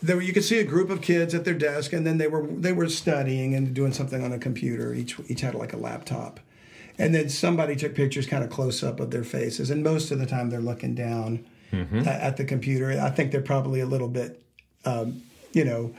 there, 0.01 0.15
were- 0.15 0.21
you 0.21 0.33
could 0.33 0.43
see 0.43 0.59
a 0.59 0.63
group 0.63 0.89
of 0.89 1.01
kids 1.01 1.33
at 1.33 1.45
their 1.45 1.53
desk, 1.53 1.93
and 1.93 2.05
then 2.05 2.17
they 2.17 2.27
were 2.27 2.45
they 2.47 2.73
were 2.73 2.89
studying 2.89 3.53
and 3.55 3.73
doing 3.73 3.91
something 3.93 4.23
on 4.23 4.31
a 4.31 4.39
computer. 4.39 4.93
Each 4.93 5.17
each 5.27 5.41
had 5.41 5.55
like 5.55 5.73
a 5.73 5.77
laptop, 5.77 6.39
and 6.97 7.13
then 7.13 7.29
somebody 7.29 7.75
took 7.75 7.95
pictures 7.95 8.25
kind 8.27 8.43
of 8.43 8.49
close 8.49 8.83
up 8.83 8.99
of 8.99 9.11
their 9.11 9.23
faces, 9.23 9.69
and 9.69 9.83
most 9.83 10.11
of 10.11 10.19
the 10.19 10.25
time 10.25 10.49
they're 10.49 10.59
looking 10.61 10.95
down 10.95 11.43
a- 11.73 12.23
at 12.23 12.37
the 12.37 12.45
computer. 12.45 12.91
I 13.01 13.09
think 13.09 13.31
they're 13.31 13.41
probably 13.41 13.79
a 13.81 13.85
little 13.85 14.07
bit, 14.09 14.41
um, 14.85 15.21
you 15.53 15.65
know. 15.65 15.93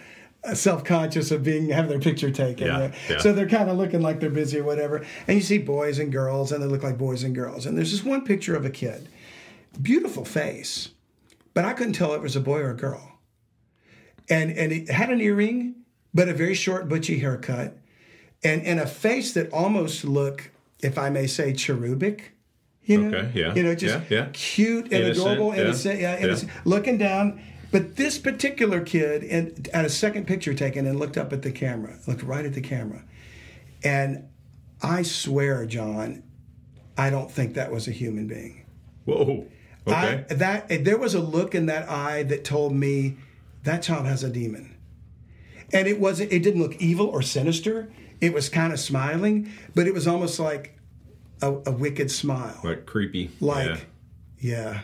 Self 0.53 0.85
conscious 0.85 1.31
of 1.31 1.43
being 1.43 1.71
having 1.71 1.89
their 1.89 1.99
picture 1.99 2.31
taken, 2.31 2.67
Yeah, 2.67 2.93
yeah. 3.09 3.19
so 3.19 3.33
they're 3.33 3.49
kind 3.49 3.71
of 3.71 3.79
looking 3.79 4.03
like 4.03 4.21
they're 4.21 4.29
busy 4.29 4.59
or 4.59 4.65
whatever. 4.65 5.03
And 5.27 5.37
you 5.39 5.41
see 5.43 5.57
boys 5.57 5.99
and 5.99 6.13
girls, 6.13 6.53
and 6.53 6.63
they 6.63 6.67
look 6.67 6.83
like 6.83 6.99
boys 6.99 7.23
and 7.23 7.35
girls. 7.35 7.65
And 7.65 7.79
there's 7.79 7.93
this 7.93 8.05
one 8.05 8.27
picture 8.27 8.55
of 8.55 8.63
a 8.67 8.69
kid, 8.69 9.09
beautiful 9.81 10.27
face, 10.27 10.91
but 11.55 11.65
I 11.65 11.73
couldn't 11.73 11.95
tell 11.95 12.13
if 12.13 12.19
it 12.19 12.23
was 12.23 12.37
a 12.37 12.41
boy 12.43 12.59
or 12.59 12.73
a 12.73 12.77
girl. 12.77 13.13
And 14.29 14.51
and 14.51 14.71
it 14.71 14.91
had 14.91 15.09
an 15.09 15.23
earring, 15.23 15.77
but 16.13 16.29
a 16.29 16.35
very 16.35 16.53
short 16.55 16.91
butchy 16.91 17.21
haircut, 17.21 17.79
and 18.43 18.63
and 18.67 18.79
a 18.79 18.87
face 18.87 19.33
that 19.33 19.51
almost 19.51 20.05
looked, 20.05 20.51
if 20.81 20.99
I 20.99 21.09
may 21.09 21.27
say, 21.27 21.55
cherubic. 21.55 22.33
You 22.85 23.01
know, 23.01 23.17
Okay, 23.17 23.31
yeah, 23.35 23.55
you 23.55 23.63
know, 23.63 23.75
just 23.75 24.11
yeah, 24.11 24.19
yeah. 24.19 24.29
cute 24.33 24.85
and 24.87 24.93
Innocent, 24.93 25.27
adorable, 25.27 25.53
innocent, 25.53 26.01
yeah, 26.01 26.19
yeah. 26.19 26.25
innocent, 26.25 26.51
looking 26.65 26.99
down. 26.99 27.41
But 27.71 27.97
this 27.97 28.19
particular 28.19 28.83
kid, 28.83 29.25
and 29.25 29.69
had 29.73 29.85
a 29.85 29.91
second 29.91 30.27
picture 30.27 30.55
taken, 30.55 30.87
and 30.87 30.99
looked 30.99 31.17
up 31.17 31.33
at 31.33 31.43
the 31.43 31.51
camera, 31.51 31.99
looked 32.07 32.23
right 32.23 32.45
at 32.45 32.53
the 32.53 32.61
camera, 32.61 33.03
and 33.83 34.29
I 34.83 35.03
swear, 35.03 35.65
John, 35.67 36.23
I 36.97 37.11
don't 37.11 37.31
think 37.31 37.55
that 37.55 37.73
was 37.73 37.89
a 37.89 37.91
human 37.91 38.27
being. 38.27 38.65
Whoa. 39.07 39.47
Okay. 39.87 40.25
I, 40.31 40.35
that 40.35 40.85
there 40.85 40.99
was 40.99 41.15
a 41.15 41.21
look 41.21 41.55
in 41.55 41.67
that 41.67 41.89
eye 41.89 42.23
that 42.25 42.45
told 42.45 42.75
me 42.75 43.17
that 43.65 43.83
child 43.83 44.07
has 44.07 44.23
a 44.23 44.31
demon, 44.31 44.77
and 45.73 45.89
it 45.89 45.99
wasn't. 45.99 46.33
It 46.33 46.43
didn't 46.43 46.61
look 46.61 46.77
evil 46.77 47.07
or 47.07 47.23
sinister. 47.23 47.91
It 48.21 48.33
was 48.33 48.49
kind 48.49 48.73
of 48.73 48.81
smiling, 48.81 49.51
but 49.75 49.87
it 49.87 49.95
was 49.95 50.07
almost 50.07 50.39
like 50.39 50.74
a, 51.45 51.71
a 51.71 51.73
wicked 51.73 52.11
smile. 52.11 52.59
like 52.65 52.87
creepy. 52.87 53.31
Like, 53.41 53.87
yeah. 54.39 54.73
yeah. 54.73 54.81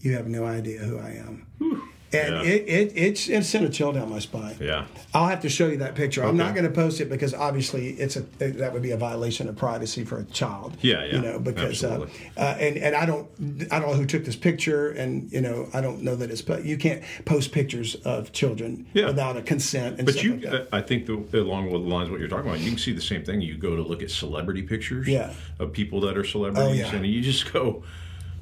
you 0.00 0.12
have 0.14 0.28
no 0.28 0.44
idea 0.44 0.80
who 0.80 0.98
I 0.98 1.10
am. 1.10 1.75
And 2.16 2.34
Yeah. 2.46 2.52
it, 2.52 2.68
it, 2.68 2.92
it's, 2.96 3.28
it 3.28 3.44
sent 3.44 3.64
a 3.64 3.68
chill 3.68 3.92
down 3.92 4.10
my 4.10 4.18
spine. 4.18 4.56
Yeah. 4.60 4.86
I'll 5.14 5.28
have 5.28 5.40
to 5.42 5.48
show 5.48 5.68
you 5.68 5.78
that 5.78 5.94
picture. 5.94 6.24
I'm 6.24 6.36
not 6.36 6.54
going 6.54 6.64
to 6.66 6.70
post 6.70 7.00
it 7.00 7.08
because 7.08 7.32
obviously 7.34 7.90
it's 7.90 8.16
a 8.16 8.20
that 8.38 8.72
would 8.72 8.82
be 8.82 8.90
a 8.90 8.96
violation 8.96 9.48
of 9.48 9.56
privacy 9.56 10.04
for 10.04 10.18
a 10.18 10.24
child. 10.24 10.76
Yeah, 10.82 11.04
yeah. 11.04 11.14
You 11.16 11.20
know 11.22 11.38
because 11.38 11.82
uh, 11.84 12.06
uh, 12.36 12.40
and 12.60 12.76
and 12.76 12.94
I 12.94 13.06
don't 13.06 13.26
I 13.70 13.78
don't 13.78 13.90
know 13.90 13.94
who 13.96 14.06
took 14.06 14.24
this 14.24 14.36
picture 14.36 14.90
and 14.90 15.30
you 15.32 15.40
know 15.40 15.68
I 15.72 15.80
don't 15.80 16.02
know 16.02 16.16
that 16.16 16.30
it's 16.30 16.42
but 16.42 16.64
you 16.64 16.76
can't 16.76 17.02
post 17.24 17.52
pictures 17.52 17.94
of 18.04 18.32
children 18.32 18.86
Yeah. 18.92 19.06
without 19.06 19.36
a 19.36 19.42
consent 19.42 19.98
and 19.98 20.06
But 20.06 20.22
you, 20.22 20.36
like. 20.36 20.68
I 20.72 20.82
think 20.82 21.06
the, 21.06 21.40
along 21.40 21.70
the 21.70 21.78
lines 21.78 22.08
of 22.08 22.12
what 22.12 22.20
you're 22.20 22.28
talking 22.28 22.48
about, 22.48 22.60
you 22.60 22.68
can 22.70 22.78
see 22.78 22.92
the 22.92 23.00
same 23.00 23.24
thing. 23.24 23.40
You 23.40 23.56
go 23.56 23.74
to 23.76 23.82
look 23.82 24.02
at 24.02 24.10
celebrity 24.10 24.62
pictures 24.62 25.08
Yeah. 25.08 25.32
of 25.58 25.72
people 25.72 26.00
that 26.02 26.16
are 26.18 26.24
celebrities, 26.24 26.82
Oh, 26.86 26.90
yeah. 26.90 26.96
and 26.96 27.06
you 27.06 27.22
just 27.22 27.52
go, 27.52 27.82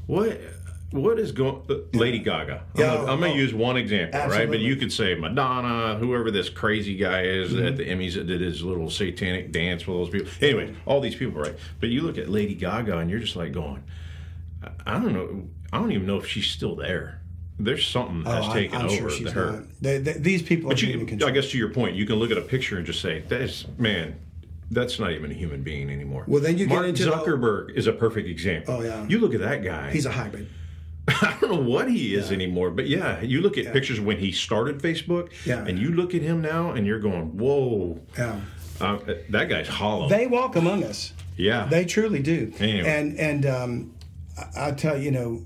"What? 0.07 0.41
What 0.95 1.19
is 1.19 1.33
going?" 1.33 1.63
Lady 1.93 2.21
Gaga. 2.21 2.63
I'm 2.75 2.81
Yeah, 2.81 2.87
gonna, 2.97 3.13
I'm 3.13 3.21
gonna 3.21 3.33
oh, 3.33 3.37
use 3.37 3.53
one 3.53 3.77
example, 3.77 4.21
right? 4.29 4.49
But 4.49 4.61
you 4.61 4.77
could 4.77 4.93
say 4.93 5.15
Madonna, 5.17 5.97
whoever 5.99 6.31
this 6.31 6.49
crazy 6.49 6.97
guy 6.97 7.23
is 7.23 7.53
Mm-hmm. 7.53 7.67
at 7.67 7.77
the 7.77 7.85
Emmys 7.85 8.15
that 8.15 8.27
did 8.29 8.41
his 8.41 8.63
little 8.63 8.89
satanic 8.89 9.51
dance 9.51 9.87
with 9.87 9.97
those 9.97 10.11
people. 10.11 10.31
Anyway, 10.41 10.75
all 10.87 11.01
these 11.01 11.17
people, 11.17 11.41
right? 11.41 11.57
But 11.81 11.89
you 11.89 12.03
look 12.03 12.17
at 12.17 12.29
Lady 12.29 12.55
Gaga, 12.55 12.99
and 12.99 13.11
you're 13.11 13.19
just 13.19 13.35
like 13.35 13.53
going, 13.53 13.83
I- 14.87 14.99
don't 15.01 15.13
know. 15.13 15.49
I 15.73 15.79
don't 15.79 15.91
even 15.91 16.07
know 16.07 16.19
if 16.19 16.29
she's 16.29 16.47
still 16.47 16.77
there. 16.77 17.21
There's 17.59 17.85
something 17.87 18.23
that's 18.23 18.47
Oh, 18.49 18.53
taken 18.53 18.77
I'm 18.79 18.87
over 18.87 19.11
sure 19.11 19.27
to 19.27 19.31
her. 19.33 19.65
They, 19.81 19.99
they, 19.99 20.13
these 20.13 20.43
people 20.43 20.69
But 20.71 20.81
you. 20.83 21.07
I 21.27 21.31
guess 21.33 21.51
to 21.51 21.59
your 21.59 21.71
point, 21.71 21.97
you 21.97 22.07
can 22.07 22.17
look 22.17 22.31
at 22.31 22.39
a 22.39 22.43
picture 22.43 22.77
and 22.77 22.87
just 22.87 23.01
say, 23.01 23.25
"That's 23.29 23.65
man, 23.79 24.15
that's 24.71 24.99
not 25.01 25.11
even 25.13 25.31
a 25.33 25.35
human 25.35 25.63
being 25.65 25.91
anymore." 25.91 26.25
Well, 26.29 26.41
then 26.41 26.57
you 26.59 26.67
get 26.67 26.75
Mark 26.75 26.87
into 26.87 27.05
the- 27.05 27.11
Zuckerberg 27.11 27.75
is 27.75 27.89
a 27.89 27.93
perfect 27.93 28.29
example. 28.29 28.75
Oh, 28.75 28.83
yeah. 28.83 29.07
you 29.09 29.19
look 29.19 29.35
at 29.35 29.41
that 29.41 29.65
guy. 29.65 29.91
He's 29.91 30.07
a 30.07 30.13
hybrid. 30.13 30.49
I 31.09 31.37
don't 31.41 31.51
know 31.53 31.61
what 31.71 31.91
he 31.91 32.15
is 32.15 32.33
anymore, 32.33 32.71
but 32.71 32.87
yeah, 32.89 33.21
you 33.21 33.41
look 33.43 33.59
at 33.59 33.73
pictures 33.73 34.01
when 34.01 34.19
he 34.19 34.33
started 34.33 34.79
Facebook, 34.81 35.31
Yeah. 35.45 35.65
and 35.67 35.79
you 35.79 35.91
look 35.93 36.15
at 36.15 36.23
him 36.23 36.41
now, 36.41 36.71
and 36.73 36.87
you're 36.87 36.99
going, 36.99 37.37
"Whoa, 37.37 38.01
Yeah. 38.17 38.41
uh, 38.81 38.99
that 39.31 39.49
guy's 39.51 39.69
hollow." 39.69 40.09
They 40.09 40.27
walk 40.27 40.57
among 40.57 40.83
us. 40.85 41.13
yeah, 41.37 41.67
They 41.67 41.85
truly 41.85 42.21
do. 42.23 42.53
Anyway. 42.59 42.89
And 42.89 43.19
and 43.19 43.45
um, 43.47 43.95
I, 44.57 44.69
I 44.69 44.71
tell 44.73 44.97
you, 44.97 45.05
you 45.05 45.11
know, 45.11 45.45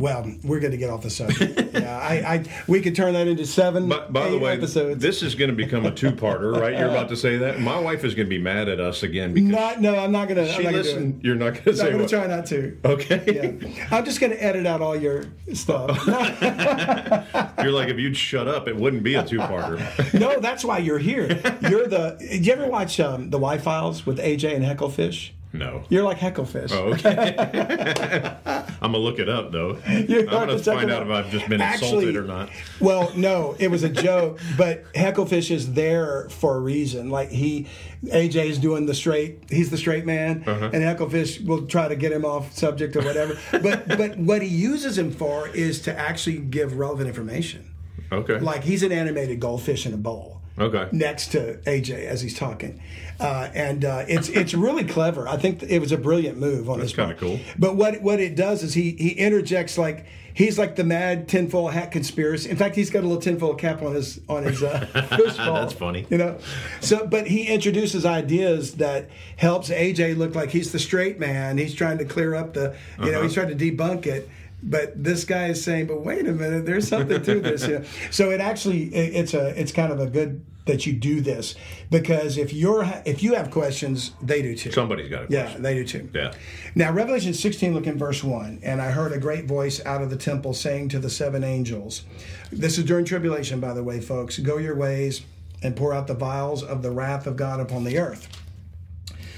well, 0.00 0.26
we're 0.42 0.58
going 0.60 0.72
to 0.72 0.76
get 0.78 0.90
off 0.90 1.02
the 1.02 1.10
subject. 1.10 1.74
yeah, 1.74 1.98
I, 1.98 2.14
I 2.34 2.44
we 2.66 2.80
could 2.80 2.96
turn 2.96 3.12
that 3.12 3.28
into 3.28 3.46
seven, 3.46 3.88
But 3.88 4.12
by 4.12 4.28
the 4.30 4.36
eight 4.36 4.40
way, 4.42 4.52
episodes. 4.54 5.00
this 5.02 5.22
is 5.22 5.34
going 5.34 5.50
to 5.50 5.56
become 5.56 5.84
a 5.86 5.90
two-parter, 5.90 6.56
right? 6.58 6.76
You're 6.76 6.88
about 6.88 7.10
to 7.10 7.16
say 7.16 7.36
that. 7.36 7.60
My 7.60 7.78
wife 7.78 8.02
is 8.04 8.14
going 8.14 8.26
to 8.26 8.30
be 8.30 8.40
mad 8.40 8.68
at 8.68 8.80
us 8.80 9.02
again 9.02 9.34
because 9.34 9.50
not, 9.50 9.80
no, 9.80 9.96
I'm 9.96 10.10
not 10.10 10.28
going 10.28 10.44
to. 10.44 10.50
she 10.52 10.58
I'm 10.58 10.64
not 10.64 10.72
going 10.72 10.82
to 10.82 10.82
do 10.82 10.88
it. 10.88 10.92
listened. 10.94 11.20
You're 11.22 11.34
not 11.36 11.52
going 11.52 11.64
to 11.64 11.76
say. 11.76 11.86
I'm 11.86 11.92
going 11.92 12.06
to 12.08 12.16
try 12.16 12.26
not 12.26 12.46
to. 12.46 12.78
Okay. 12.84 13.22
Yeah. 13.60 13.86
I'm 13.90 14.04
just 14.04 14.20
going 14.20 14.32
to 14.32 14.42
edit 14.42 14.66
out 14.66 14.80
all 14.80 14.96
your 14.96 15.24
stuff. 15.52 16.06
You're 17.62 17.72
like, 17.72 17.88
if 17.88 17.98
you'd 17.98 18.16
shut 18.16 18.48
up, 18.48 18.68
it 18.68 18.76
wouldn't 18.76 19.02
be 19.02 19.14
a 19.14 19.24
two-parter. 19.24 20.18
no, 20.18 20.40
that's 20.40 20.64
why 20.64 20.78
you're 20.78 20.98
here. 20.98 21.26
You're 21.68 21.86
the. 21.86 22.16
Did 22.18 22.46
you 22.46 22.52
ever 22.52 22.66
watch 22.66 22.98
um, 23.00 23.30
the 23.30 23.38
Why 23.38 23.58
Files 23.58 24.06
with 24.06 24.18
AJ 24.18 24.56
and 24.56 24.64
Hecklefish? 24.64 25.30
No. 25.52 25.82
You're 25.88 26.04
like 26.04 26.18
Hecklefish. 26.18 26.70
Oh, 26.70 26.92
okay. 26.94 28.36
I'm 28.82 28.92
gonna 28.92 28.98
look 28.98 29.18
it 29.18 29.28
up 29.28 29.50
though. 29.50 29.78
You're 29.88 30.20
I'm 30.20 30.46
gonna 30.48 30.58
find 30.58 30.90
out 30.90 31.02
out. 31.02 31.06
if 31.06 31.26
I've 31.26 31.30
just 31.32 31.48
been 31.48 31.60
Actually- 31.60 31.88
insulted 32.06 32.16
or 32.16 32.22
not. 32.24 32.50
Well, 32.80 33.12
no, 33.16 33.56
it 33.58 33.68
was 33.68 33.82
a 33.82 33.88
joke, 33.88 34.38
but 34.56 34.90
Hecklefish 34.94 35.50
is 35.50 35.72
there 35.72 36.28
for 36.30 36.56
a 36.56 36.60
reason. 36.60 37.10
Like 37.10 37.30
he, 37.30 37.66
AJ 38.04 38.44
is 38.46 38.58
doing 38.58 38.86
the 38.86 38.94
straight. 38.94 39.42
He's 39.50 39.70
the 39.70 39.76
straight 39.76 40.06
man, 40.06 40.44
Uh-huh. 40.46 40.70
and 40.72 40.82
Hecklefish 40.84 41.44
will 41.44 41.66
try 41.66 41.88
to 41.88 41.96
get 41.96 42.12
him 42.12 42.24
off 42.24 42.52
subject 42.56 42.94
or 42.94 43.02
whatever. 43.02 43.36
but 43.50 43.88
but 43.98 44.16
what 44.18 44.42
he 44.42 44.48
uses 44.48 44.96
him 44.96 45.10
for 45.10 45.48
is 45.48 45.80
to 45.82 45.98
actually 45.98 46.38
give 46.38 46.78
relevant 46.78 47.08
information. 47.08 47.74
Okay. 48.12 48.38
Like 48.38 48.62
he's 48.64 48.82
an 48.82 48.92
animated 48.92 49.40
goldfish 49.40 49.84
in 49.84 49.92
a 49.94 49.98
bowl. 49.98 50.39
Okay. 50.60 50.88
Next 50.92 51.28
to 51.32 51.54
AJ 51.66 52.04
as 52.06 52.20
he's 52.20 52.38
talking, 52.38 52.80
uh, 53.18 53.48
and 53.54 53.84
uh, 53.84 54.04
it's 54.08 54.28
it's 54.28 54.52
really 54.54 54.84
clever. 54.84 55.26
I 55.26 55.36
think 55.36 55.62
it 55.62 55.78
was 55.78 55.90
a 55.92 55.96
brilliant 55.98 56.38
move 56.38 56.68
on 56.68 56.78
That's 56.78 56.90
his 56.92 56.96
part. 56.96 57.18
kinda 57.18 57.38
cool. 57.38 57.40
But 57.58 57.76
what 57.76 58.02
what 58.02 58.20
it 58.20 58.36
does 58.36 58.62
is 58.62 58.74
he 58.74 58.90
he 58.92 59.10
interjects 59.10 59.78
like 59.78 60.06
he's 60.34 60.58
like 60.58 60.76
the 60.76 60.84
mad 60.84 61.28
tinfoil 61.28 61.68
hat 61.68 61.90
conspiracy. 61.92 62.50
In 62.50 62.56
fact, 62.56 62.76
he's 62.76 62.90
got 62.90 63.00
a 63.00 63.06
little 63.06 63.20
tinfoil 63.22 63.54
cap 63.54 63.80
on 63.82 63.94
his 63.94 64.20
on 64.28 64.44
his 64.44 64.62
uh. 64.62 64.86
That's 64.94 65.72
funny. 65.72 66.06
you 66.10 66.18
know. 66.18 66.38
So, 66.80 67.06
but 67.06 67.26
he 67.26 67.44
introduces 67.46 68.04
ideas 68.04 68.74
that 68.76 69.08
helps 69.36 69.70
AJ 69.70 70.18
look 70.18 70.34
like 70.34 70.50
he's 70.50 70.72
the 70.72 70.78
straight 70.78 71.18
man. 71.18 71.56
He's 71.58 71.74
trying 71.74 71.98
to 71.98 72.04
clear 72.04 72.34
up 72.34 72.52
the, 72.54 72.76
you 72.98 73.06
know, 73.06 73.12
Uh-huh. 73.12 73.22
he's 73.22 73.34
trying 73.34 73.56
to 73.56 73.70
debunk 73.72 74.06
it. 74.06 74.28
But 74.62 75.02
this 75.02 75.24
guy 75.24 75.46
is 75.46 75.64
saying, 75.64 75.86
"But 75.86 76.04
wait 76.04 76.28
a 76.28 76.32
minute, 76.32 76.66
there's 76.66 76.86
something 76.86 77.22
to 77.22 77.40
this." 77.40 77.66
You 77.66 77.78
know? 77.78 77.84
So 78.10 78.30
it 78.30 78.42
actually 78.42 78.94
it, 78.94 79.14
it's 79.14 79.32
a 79.32 79.58
it's 79.58 79.72
kind 79.72 79.90
of 79.90 80.00
a 80.00 80.06
good 80.06 80.44
that 80.66 80.86
you 80.86 80.92
do 80.92 81.20
this 81.20 81.54
because 81.90 82.36
if 82.36 82.52
you're 82.52 82.84
if 83.04 83.22
you 83.22 83.34
have 83.34 83.50
questions, 83.50 84.12
they 84.22 84.42
do 84.42 84.54
too. 84.54 84.72
Somebody's 84.72 85.10
got 85.10 85.24
a 85.24 85.26
question. 85.26 85.52
Yeah, 85.52 85.58
they 85.58 85.74
do 85.74 85.84
too. 85.84 86.10
Yeah. 86.14 86.32
Now, 86.74 86.92
Revelation 86.92 87.34
16, 87.34 87.74
look 87.74 87.86
in 87.86 87.98
verse 87.98 88.22
1. 88.22 88.60
And 88.62 88.80
I 88.80 88.90
heard 88.90 89.12
a 89.12 89.18
great 89.18 89.46
voice 89.46 89.84
out 89.84 90.02
of 90.02 90.10
the 90.10 90.16
temple 90.16 90.54
saying 90.54 90.90
to 90.90 90.98
the 90.98 91.10
seven 91.10 91.42
angels, 91.42 92.04
This 92.52 92.78
is 92.78 92.84
during 92.84 93.04
tribulation, 93.04 93.60
by 93.60 93.74
the 93.74 93.82
way, 93.82 94.00
folks. 94.00 94.38
Go 94.38 94.58
your 94.58 94.76
ways 94.76 95.22
and 95.62 95.76
pour 95.76 95.92
out 95.92 96.06
the 96.06 96.14
vials 96.14 96.62
of 96.62 96.82
the 96.82 96.90
wrath 96.90 97.26
of 97.26 97.36
God 97.36 97.60
upon 97.60 97.84
the 97.84 97.98
earth. 97.98 98.28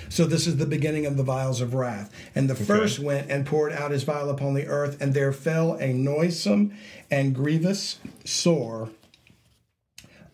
So 0.09 0.27
this 0.27 0.47
is 0.47 0.59
the 0.59 0.67
beginning 0.67 1.07
of 1.07 1.17
the 1.17 1.23
vials 1.23 1.63
of 1.63 1.73
wrath. 1.73 2.13
And 2.35 2.51
the 2.51 2.55
first 2.55 2.99
went 2.99 3.31
and 3.31 3.47
poured 3.47 3.73
out 3.73 3.93
his 3.93 4.03
vial 4.03 4.29
upon 4.29 4.53
the 4.53 4.67
earth, 4.67 5.01
and 5.01 5.15
there 5.15 5.33
fell 5.33 5.73
a 5.77 5.95
noisome 5.95 6.75
and 7.11 7.35
grievous 7.35 7.99
sore 8.23 8.91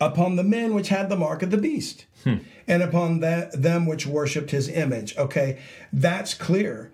upon 0.01 0.37
the 0.37 0.45
men 0.45 0.75
which 0.75 0.89
had 0.89 1.09
the 1.09 1.17
mark 1.17 1.43
of 1.43 1.51
the 1.51 1.59
beast, 1.59 2.07
hmm. 2.25 2.37
and 2.67 2.83
upon 2.83 3.21
that, 3.21 3.61
them 3.61 3.87
which 3.87 4.07
worshipped 4.07 4.51
his 4.51 4.69
image. 4.69 5.17
Okay, 5.17 5.59
that's 5.93 6.35
clear. 6.35 6.93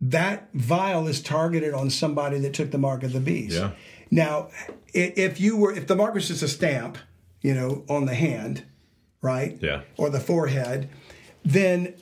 That 0.00 0.48
vial 0.52 1.06
is 1.06 1.22
targeted 1.22 1.72
on 1.72 1.90
somebody 1.90 2.38
that 2.40 2.52
took 2.52 2.70
the 2.70 2.78
mark 2.78 3.02
of 3.02 3.12
the 3.12 3.20
beast. 3.20 3.56
Yeah. 3.56 3.70
Now, 4.10 4.50
if 4.92 5.40
you 5.40 5.56
were, 5.56 5.72
if 5.72 5.86
the 5.86 5.96
mark 5.96 6.14
was 6.14 6.28
just 6.28 6.42
a 6.42 6.48
stamp, 6.48 6.98
you 7.40 7.54
know, 7.54 7.84
on 7.88 8.04
the 8.04 8.14
hand, 8.14 8.64
right? 9.22 9.58
Yeah. 9.60 9.82
Or 9.96 10.10
the 10.10 10.20
forehead, 10.20 10.88
then 11.44 11.94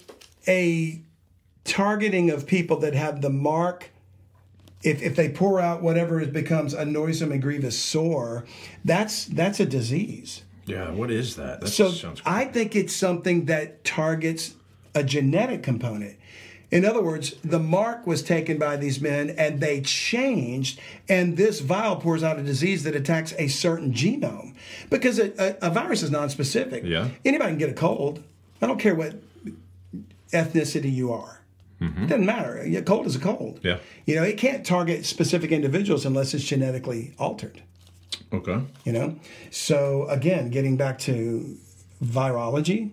a 0.49 1.03
targeting 1.65 2.31
of 2.31 2.47
people 2.47 2.79
that 2.79 2.95
have 2.95 3.21
the 3.21 3.31
mark 3.31 3.91
if, 4.85 5.03
if 5.03 5.17
they 5.17 5.29
pour 5.31 5.59
out 5.59 5.83
whatever 5.83 6.25
becomes 6.27 6.75
a 6.75 6.85
noisome 6.85 7.33
and 7.33 7.43
grievous 7.43 7.79
sore, 7.79 8.45
that's 8.85 9.25
that's 9.25 9.59
a 9.59 9.67
disease. 9.67 10.43
Yeah, 10.67 10.91
what 10.91 11.11
is 11.11 11.37
that? 11.37 11.61
That 11.61 11.69
So 11.69 12.15
I 12.25 12.45
think 12.45 12.77
it's 12.77 12.95
something 12.95 13.47
that 13.47 13.85
targets 13.85 14.55
a 14.95 15.03
genetic 15.03 15.63
component. 15.63 16.17
In 16.71 16.85
other 16.85 17.03
words, 17.03 17.37
the 17.45 17.59
mark 17.59 18.07
was 18.07 18.23
taken 18.23 18.59
by 18.59 18.77
these 18.77 19.01
men 19.01 19.31
and 19.31 19.61
they 19.61 19.81
changed, 19.81 20.81
and 21.09 21.37
this 21.37 21.61
vial 21.61 21.97
pours 21.97 22.23
out 22.23 22.39
a 22.39 22.43
disease 22.43 22.83
that 22.85 22.97
attacks 22.97 23.33
a 23.39 23.49
certain 23.49 23.93
genome 23.93 24.55
because 24.91 25.19
a, 25.19 25.33
a, 25.39 25.69
a 25.69 25.71
virus 25.71 26.03
is 26.03 26.11
non-specific. 26.11 26.83
Yeah. 26.85 27.09
Anybody 27.25 27.51
can 27.51 27.59
get 27.59 27.71
a 27.71 27.75
cold. 27.75 28.23
I 28.61 28.67
don't 28.67 28.81
care 28.81 28.95
what 28.95 29.15
ethnicity 30.33 30.93
you 30.93 31.13
are. 31.13 31.44
Mm-hmm. 31.85 32.05
It 32.05 32.09
doesn't 32.09 32.27
matter. 32.27 32.59
A 32.59 32.83
cold 32.83 33.07
is 33.07 33.17
a 33.17 33.21
cold. 33.21 33.61
Yeah. 33.63 33.79
You 34.07 34.17
know, 34.17 34.23
it 34.23 34.39
can't 34.39 34.65
target 34.65 35.05
specific 35.07 35.51
individuals 35.53 36.05
unless 36.07 36.35
it's 36.35 36.45
genetically 36.45 37.15
altered 37.19 37.63
okay. 38.33 38.61
you 38.85 38.93
know 38.93 39.17
so 39.51 40.07
again 40.09 40.51
getting 40.51 40.77
back 40.77 40.99
to 40.99 41.57
virology 42.03 42.91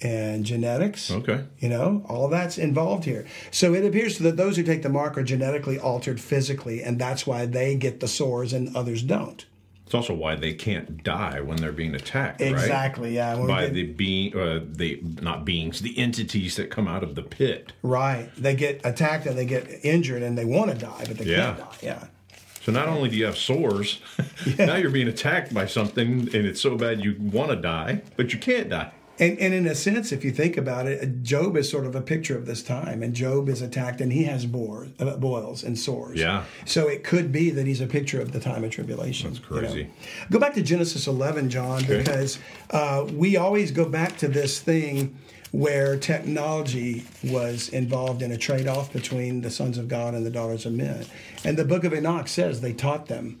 and 0.00 0.44
genetics 0.44 1.10
Okay. 1.10 1.44
you 1.58 1.68
know 1.68 2.04
all 2.08 2.28
that's 2.28 2.58
involved 2.58 3.04
here 3.04 3.26
so 3.50 3.74
it 3.74 3.84
appears 3.84 4.18
that 4.18 4.36
those 4.36 4.56
who 4.56 4.62
take 4.62 4.82
the 4.82 4.88
mark 4.88 5.16
are 5.16 5.22
genetically 5.22 5.78
altered 5.78 6.20
physically 6.20 6.82
and 6.82 6.98
that's 6.98 7.26
why 7.26 7.46
they 7.46 7.74
get 7.76 8.00
the 8.00 8.08
sores 8.08 8.52
and 8.52 8.74
others 8.76 9.02
don't 9.02 9.46
It's 9.92 9.94
also 10.08 10.14
why 10.14 10.36
they 10.36 10.54
can't 10.54 11.04
die 11.04 11.42
when 11.42 11.58
they're 11.58 11.70
being 11.70 11.94
attacked, 11.94 12.40
right? 12.40 12.50
exactly 12.52 13.14
yeah 13.14 13.36
When 13.36 13.46
By 13.46 13.64
get- 13.66 13.74
the 13.74 13.82
being, 13.92 14.34
uh, 14.34 14.60
the 14.64 15.02
not 15.20 15.44
beings, 15.44 15.82
the 15.82 15.98
entities 15.98 16.56
that 16.56 16.70
come 16.70 16.88
out 16.88 17.02
of 17.02 17.14
the 17.14 17.20
pit. 17.22 17.74
right 17.82 18.30
they 18.38 18.54
get 18.54 18.80
attacked 18.84 19.26
and 19.26 19.36
they 19.36 19.44
get 19.44 19.68
injured 19.84 20.22
and 20.22 20.38
they 20.38 20.46
want 20.46 20.70
to 20.70 20.78
die 20.78 21.04
but 21.06 21.18
they 21.18 21.26
Yeah. 21.26 21.44
can't 21.44 21.58
die 21.58 21.76
yeah 21.82 22.04
So 22.64 22.72
not 22.72 22.88
only 22.88 23.10
do 23.10 23.16
you 23.16 23.26
have 23.26 23.36
sores, 23.36 24.00
now 24.58 24.76
you're 24.76 24.88
being 24.88 25.08
attacked 25.08 25.52
by 25.52 25.66
something, 25.66 26.20
and 26.34 26.46
it's 26.46 26.60
so 26.62 26.74
bad 26.78 27.04
you 27.04 27.14
want 27.20 27.50
to 27.50 27.56
die, 27.56 28.00
but 28.16 28.32
you 28.32 28.38
can't 28.38 28.70
die. 28.70 28.92
And, 29.22 29.38
and 29.38 29.54
in 29.54 29.68
a 29.68 29.74
sense, 29.76 30.10
if 30.10 30.24
you 30.24 30.32
think 30.32 30.56
about 30.56 30.88
it, 30.88 31.22
Job 31.22 31.56
is 31.56 31.70
sort 31.70 31.86
of 31.86 31.94
a 31.94 32.00
picture 32.00 32.36
of 32.36 32.44
this 32.44 32.60
time. 32.60 33.04
And 33.04 33.14
Job 33.14 33.48
is 33.48 33.62
attacked 33.62 34.00
and 34.00 34.12
he 34.12 34.24
has 34.24 34.44
uh, 34.44 35.16
boils 35.16 35.62
and 35.62 35.78
sores. 35.78 36.18
Yeah. 36.18 36.42
So 36.64 36.88
it 36.88 37.04
could 37.04 37.30
be 37.30 37.50
that 37.50 37.64
he's 37.64 37.80
a 37.80 37.86
picture 37.86 38.20
of 38.20 38.32
the 38.32 38.40
time 38.40 38.64
of 38.64 38.72
tribulation. 38.72 39.32
That's 39.32 39.44
crazy. 39.44 39.88
Go 40.32 40.40
back 40.40 40.54
to 40.54 40.62
Genesis 40.62 41.06
11, 41.06 41.50
John, 41.50 41.84
Okay. 41.84 41.98
because 41.98 42.40
uh, 42.70 43.06
we 43.12 43.36
always 43.36 43.70
go 43.70 43.88
back 43.88 44.16
to 44.18 44.26
this 44.26 44.58
thing 44.58 45.16
where 45.52 45.96
technology 45.96 47.04
was 47.22 47.68
involved 47.68 48.22
in 48.22 48.32
a 48.32 48.36
trade 48.36 48.66
off 48.66 48.92
between 48.92 49.42
the 49.42 49.50
sons 49.50 49.78
of 49.78 49.86
God 49.86 50.14
and 50.14 50.26
the 50.26 50.30
daughters 50.30 50.66
of 50.66 50.72
men. 50.72 51.06
And 51.44 51.56
the 51.56 51.64
book 51.64 51.84
of 51.84 51.94
Enoch 51.94 52.26
says 52.26 52.60
they 52.60 52.72
taught 52.72 53.06
them. 53.06 53.38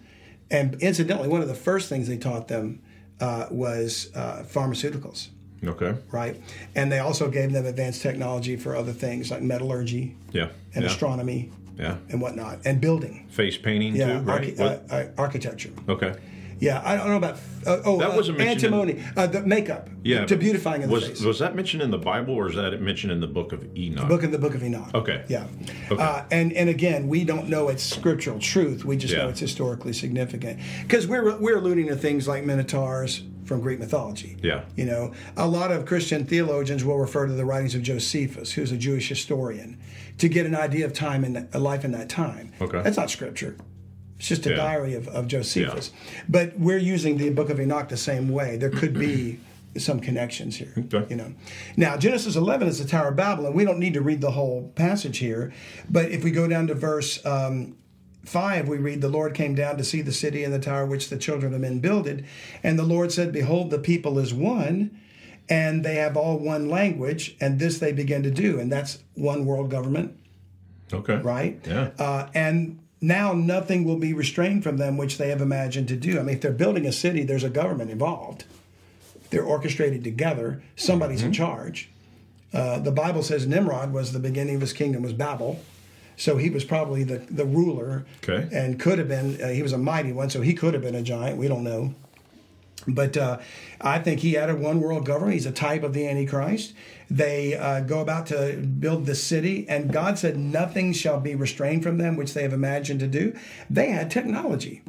And 0.48 0.74
incidentally, 0.76 1.28
one 1.28 1.40
of 1.40 1.48
the 1.48 1.54
first 1.56 1.88
things 1.88 2.06
they 2.06 2.18
taught 2.18 2.46
them 2.46 2.82
uh, 3.18 3.46
was 3.50 4.12
uh, 4.14 4.44
pharmaceuticals 4.46 5.28
Okay. 5.64 5.94
right? 6.10 6.40
And 6.74 6.90
they 6.90 6.98
also 6.98 7.28
gave 7.30 7.52
them 7.52 7.66
advanced 7.66 8.02
technology 8.02 8.56
for 8.56 8.74
other 8.76 8.92
things 8.92 9.30
like 9.30 9.42
metallurgy 9.42 10.16
Yeah. 10.32 10.48
and 10.74 10.84
yeah. 10.84 10.90
astronomy 10.90 11.50
Yeah. 11.78 11.96
and 12.10 12.20
whatnot, 12.20 12.58
and 12.64 12.80
building. 12.80 13.26
Face 13.30 13.56
painting 13.56 13.94
Yeah, 13.96 14.18
too, 14.18 14.24
right? 14.24 14.58
archi- 14.58 14.58
uh, 14.58 14.78
uh, 14.90 15.06
architecture. 15.18 15.70
okay. 15.88 16.14
Yeah, 16.60 16.80
I 16.84 16.94
don't 16.96 17.08
know 17.08 17.16
about 17.16 17.38
uh, 17.66 17.78
oh 17.84 17.98
That 17.98 18.10
uh, 18.12 18.16
wasn't 18.16 18.40
in- 18.40 18.46
antimony, 18.46 19.02
uh, 19.16 19.26
the 19.26 19.42
makeup. 19.42 19.88
Yeah. 20.04 20.26
to 20.26 20.36
beautifying 20.36 20.84
of 20.84 20.90
the 20.90 20.94
was 20.94 21.08
face. 21.08 21.20
was 21.20 21.40
that 21.40 21.56
mentioned 21.56 21.82
in 21.82 21.90
the 21.90 21.98
Bible 21.98 22.34
or 22.34 22.48
is 22.48 22.54
that 22.54 22.80
mentioned 22.80 23.12
in 23.12 23.18
the 23.20 23.26
book 23.26 23.52
of 23.52 23.66
Enoch? 23.76 24.06
Book 24.08 24.22
in 24.22 24.30
the 24.30 24.38
Book 24.38 24.54
of 24.54 24.62
Enoch. 24.62 24.94
Okay. 24.94 25.24
Yeah. 25.28 25.48
Okay. 25.90 26.00
Uh, 26.00 26.22
and 26.30 26.52
and 26.52 26.68
again, 26.68 27.08
we 27.08 27.24
don't 27.24 27.48
know 27.48 27.68
its 27.68 27.82
scriptural 27.82 28.38
truth. 28.38 28.84
We 28.84 28.96
just 28.96 29.12
know 29.12 29.28
it's 29.28 29.40
historically 29.40 29.92
significant 29.92 30.60
because 30.82 31.08
we're 31.08 31.36
we're 31.38 31.56
alluding 31.58 31.88
to 31.88 31.96
things 31.96 32.28
like 32.28 32.44
minotaurs 32.44 33.24
from 33.44 33.60
Greek 33.60 33.78
mythology. 33.78 34.36
Yeah. 34.42 34.64
You 34.76 34.84
know, 34.84 35.12
a 35.36 35.46
lot 35.46 35.70
of 35.72 35.86
Christian 35.86 36.24
theologians 36.26 36.84
will 36.84 36.98
refer 36.98 37.26
to 37.26 37.32
the 37.32 37.44
writings 37.44 37.74
of 37.74 37.82
Josephus, 37.82 38.52
who's 38.52 38.72
a 38.72 38.76
Jewish 38.76 39.08
historian, 39.08 39.78
to 40.18 40.28
get 40.28 40.46
an 40.46 40.54
idea 40.54 40.86
of 40.86 40.92
time 40.92 41.24
and 41.24 41.48
a 41.52 41.58
life 41.58 41.84
in 41.84 41.92
that 41.92 42.08
time. 42.08 42.52
Okay. 42.60 42.82
That's 42.82 42.96
not 42.96 43.10
scripture. 43.10 43.56
It's 44.18 44.28
just 44.28 44.46
a 44.46 44.50
Yeah. 44.50 44.56
diary 44.56 44.94
of, 44.94 45.08
of 45.08 45.26
Josephus. 45.26 45.90
Yeah. 45.92 46.22
But 46.28 46.58
we're 46.58 46.78
using 46.78 47.16
the 47.18 47.30
Book 47.30 47.50
of 47.50 47.58
Enoch 47.58 47.88
the 47.88 47.96
same 47.96 48.28
way. 48.28 48.56
There 48.56 48.70
could 48.70 48.94
be 48.94 49.40
some 49.78 49.98
connections 50.00 50.56
here. 50.56 50.72
Okay. 50.76 51.06
You 51.10 51.16
know. 51.16 51.34
Now 51.76 51.96
Genesis 51.96 52.36
11 52.36 52.68
is 52.68 52.78
the 52.78 52.86
Tower 52.88 53.08
of 53.08 53.16
Babel, 53.16 53.46
and 53.46 53.54
we 53.54 53.64
don't 53.64 53.78
need 53.80 53.94
to 53.94 54.02
read 54.02 54.20
the 54.20 54.30
whole 54.32 54.70
passage 54.76 55.18
here. 55.18 55.52
But 55.90 56.10
if 56.12 56.22
we 56.22 56.30
go 56.30 56.46
down 56.46 56.66
to 56.68 56.74
verse 56.74 57.24
um, 57.26 57.76
5, 58.24 58.68
we 58.68 58.76
read, 58.78 59.00
The 59.00 59.08
Lord 59.08 59.34
came 59.34 59.54
down 59.54 59.76
to 59.78 59.84
see 59.84 60.00
the 60.02 60.12
city 60.12 60.44
and 60.44 60.52
the 60.52 60.58
tower 60.58 60.86
which 60.86 61.10
the 61.10 61.18
children 61.18 61.52
of 61.54 61.60
men 61.60 61.80
builded. 61.80 62.24
And 62.62 62.78
the 62.78 62.84
Lord 62.84 63.10
said, 63.12 63.32
Behold, 63.32 63.70
the 63.70 63.78
people 63.78 64.18
is 64.18 64.32
one, 64.32 64.98
and 65.48 65.84
they 65.84 65.96
have 65.96 66.16
all 66.16 66.38
one 66.38 66.68
language, 66.68 67.36
and 67.40 67.58
this 67.58 67.78
they 67.78 67.92
begin 67.92 68.22
to 68.22 68.30
do. 68.30 68.60
And 68.60 68.70
that's 68.70 69.02
one 69.14 69.44
world 69.44 69.70
government 69.70 70.16
Okay. 70.92 71.16
right? 71.16 71.60
Yeah. 71.66 71.90
Uh, 71.98 72.28
and 72.34 72.78
now 73.00 73.32
nothing 73.32 73.84
will 73.84 73.96
be 73.98 74.12
restrained 74.14 74.62
from 74.62 74.76
them 74.76 74.96
which 74.96 75.18
they 75.18 75.28
have 75.30 75.40
imagined 75.40 75.88
to 75.88 75.96
do. 75.96 76.20
I 76.20 76.22
mean, 76.22 76.36
if 76.36 76.40
they're 76.42 76.52
building 76.52 76.86
a 76.86 76.92
city, 76.92 77.24
there's 77.24 77.42
a 77.44 77.50
government 77.50 77.90
involved. 77.90 78.44
They're 79.30 79.42
orchestrated 79.44 80.04
together. 80.04 80.62
Somebody's 80.76 81.18
Mm-hmm. 81.20 81.26
in 81.28 81.32
charge. 81.32 81.90
Uh, 82.52 82.78
the 82.78 82.92
Bible 82.92 83.22
says 83.22 83.46
Nimrod 83.46 83.92
was 83.92 84.12
the 84.12 84.18
beginning 84.20 84.56
of 84.56 84.60
his 84.60 84.74
kingdom 84.74 85.02
was 85.02 85.14
Babel. 85.14 85.58
So 86.22 86.36
he 86.36 86.50
was 86.50 86.64
probably 86.64 87.02
the, 87.02 87.18
the 87.18 87.44
ruler 87.44 88.04
Okay. 88.22 88.48
and 88.56 88.78
could 88.78 89.00
have 89.00 89.08
been, 89.08 89.42
uh, 89.42 89.48
he 89.48 89.60
was 89.60 89.72
a 89.72 89.78
mighty 89.78 90.12
one, 90.12 90.30
so 90.30 90.40
he 90.40 90.54
could 90.54 90.72
have 90.72 90.80
been 90.84 90.94
a 90.94 91.02
giant. 91.02 91.36
We 91.36 91.48
don't 91.48 91.64
know. 91.64 91.96
But 92.86 93.16
uh, 93.16 93.38
I 93.80 93.98
think 93.98 94.20
he 94.20 94.34
had 94.34 94.48
a 94.48 94.54
one 94.54 94.80
world 94.80 95.04
government. 95.04 95.32
He's 95.34 95.46
a 95.46 95.50
type 95.52 95.82
of 95.82 95.94
the 95.94 96.06
Antichrist. 96.06 96.74
They 97.10 97.56
uh, 97.56 97.80
go 97.80 97.98
about 98.00 98.26
to 98.26 98.56
build 98.56 99.06
the 99.06 99.16
city, 99.16 99.66
and 99.68 99.92
God 99.92 100.16
said, 100.16 100.36
Nothing 100.36 100.92
shall 100.92 101.18
be 101.18 101.34
restrained 101.34 101.82
from 101.82 101.98
them, 101.98 102.16
which 102.16 102.34
they 102.34 102.42
have 102.42 102.52
imagined 102.52 103.00
to 103.00 103.08
do. 103.08 103.36
They 103.68 103.90
had 103.90 104.08
technology. 104.08 104.82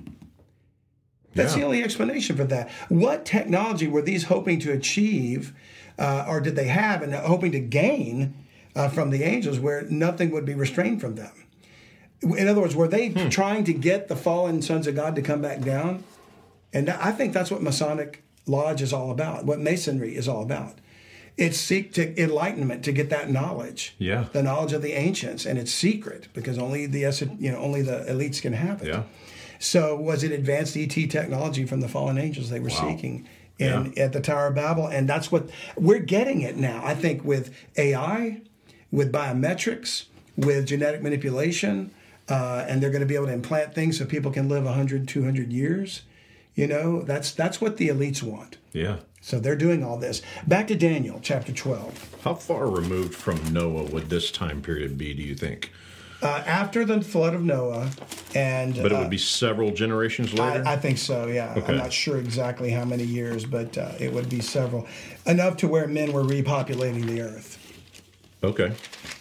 That's 1.33 1.53
Yeah. 1.53 1.61
the 1.61 1.65
only 1.65 1.83
explanation 1.83 2.35
for 2.35 2.43
that. 2.43 2.69
What 2.89 3.25
technology 3.25 3.87
were 3.87 4.03
these 4.03 4.25
hoping 4.25 4.59
to 4.59 4.71
achieve, 4.71 5.51
uh, 5.97 6.25
or 6.27 6.41
did 6.41 6.55
they 6.55 6.67
have, 6.67 7.01
and 7.01 7.11
hoping 7.15 7.51
to 7.53 7.59
gain 7.59 8.35
uh, 8.75 8.89
from 8.89 9.09
the 9.09 9.23
angels 9.23 9.59
where 9.59 9.83
nothing 9.89 10.31
would 10.31 10.45
be 10.45 10.53
restrained 10.53 11.01
from 11.01 11.15
them? 11.15 11.31
In 12.21 12.47
other 12.47 12.61
words, 12.61 12.75
were 12.75 12.87
they 12.87 13.09
Hmm. 13.09 13.29
trying 13.29 13.63
to 13.65 13.73
get 13.73 14.07
the 14.07 14.15
fallen 14.15 14.61
sons 14.61 14.87
of 14.87 14.95
God 14.95 15.15
to 15.15 15.21
come 15.21 15.41
back 15.41 15.61
down? 15.61 16.03
And 16.71 16.89
I 16.89 17.11
think 17.11 17.33
that's 17.33 17.51
what 17.51 17.61
Masonic 17.61 18.23
Lodge 18.47 18.81
is 18.81 18.93
all 18.93 19.11
about, 19.11 19.45
what 19.45 19.59
Masonry 19.59 20.15
is 20.15 20.27
all 20.27 20.41
about. 20.41 20.75
It's 21.35 21.57
seek 21.57 21.93
to 21.93 22.19
enlightenment 22.21 22.83
to 22.85 22.91
get 22.91 23.09
that 23.09 23.29
knowledge, 23.29 23.95
Yeah. 23.97 24.25
the 24.33 24.43
knowledge 24.43 24.71
of 24.73 24.81
the 24.81 24.93
ancients, 24.93 25.45
and 25.45 25.57
it's 25.59 25.71
secret 25.73 26.27
because 26.33 26.57
only 26.57 26.85
the 26.85 26.99
you 27.39 27.51
know 27.51 27.57
only 27.57 27.81
the 27.81 28.05
elites 28.07 28.41
can 28.41 28.53
have 28.53 28.81
it. 28.81 28.87
Yeah. 28.89 29.03
So 29.59 29.95
was 29.95 30.23
it 30.23 30.31
advanced 30.31 30.75
ET 30.77 31.07
technology 31.07 31.65
from 31.65 31.79
the 31.81 31.87
fallen 31.87 32.17
angels 32.17 32.49
they 32.49 32.59
were 32.59 32.69
seeking 32.69 33.25
in 33.57 33.93
Yeah. 33.95 34.03
at 34.03 34.13
the 34.13 34.19
Tower 34.19 34.47
of 34.47 34.55
Babel? 34.55 34.87
And 34.87 35.07
that's 35.09 35.31
what 35.31 35.49
we're 35.75 35.99
getting 35.99 36.41
it 36.41 36.57
now. 36.57 36.81
I 36.85 36.93
think 36.95 37.23
with 37.25 37.49
AI, 37.77 38.41
with 38.93 39.11
biometrics, 39.11 40.05
with 40.37 40.67
genetic 40.67 41.01
manipulation, 41.01 41.89
uh, 42.29 42.63
and 42.69 42.81
they're 42.81 42.91
going 42.91 43.01
to 43.01 43.07
be 43.07 43.15
able 43.15 43.25
to 43.25 43.33
implant 43.33 43.73
things 43.73 43.97
so 43.97 44.05
people 44.05 44.31
can 44.31 44.47
live 44.47 44.63
100, 44.63 45.07
200 45.07 45.51
years. 45.51 46.03
You 46.53 46.67
know, 46.67 47.01
that's 47.01 47.31
that's 47.31 47.59
what 47.59 47.77
the 47.77 47.89
elites 47.89 48.21
want. 48.21 48.57
Yeah. 48.71 48.97
So 49.19 49.39
they're 49.39 49.55
doing 49.55 49.83
all 49.83 49.97
this. 49.97 50.21
Back 50.45 50.67
to 50.67 50.75
Daniel 50.75 51.19
chapter 51.23 51.51
12. 51.51 52.17
How 52.23 52.35
far 52.35 52.69
removed 52.69 53.15
from 53.15 53.41
Noah 53.51 53.85
would 53.85 54.09
this 54.09 54.29
time 54.31 54.61
period 54.61 54.97
be, 54.97 55.13
do 55.15 55.23
you 55.23 55.33
think? 55.33 55.71
Uh, 56.21 56.43
after 56.45 56.85
the 56.85 57.01
flood 57.01 57.33
of 57.33 57.41
Noah, 57.43 57.89
and 58.35 58.75
But 58.75 58.91
it 58.91 58.95
uh, 58.95 58.99
would 58.99 59.09
be 59.09 59.17
several 59.17 59.71
generations 59.71 60.33
later? 60.33 60.63
I, 60.65 60.73
I 60.73 60.77
think 60.77 60.97
so. 60.97 61.27
Yeah, 61.27 61.53
Okay. 61.57 61.73
I'm 61.73 61.79
not 61.79 61.91
sure 61.91 62.17
exactly 62.17 62.69
how 62.69 62.85
many 62.85 63.03
years, 63.03 63.45
but 63.45 63.77
uh, 63.77 63.91
it 63.99 64.13
would 64.13 64.29
be 64.29 64.39
several, 64.39 64.87
enough 65.25 65.57
to 65.57 65.67
where 65.67 65.87
men 65.87 66.13
were 66.13 66.23
repopulating 66.23 67.05
the 67.07 67.21
earth. 67.21 67.62
Okay. 68.43 68.73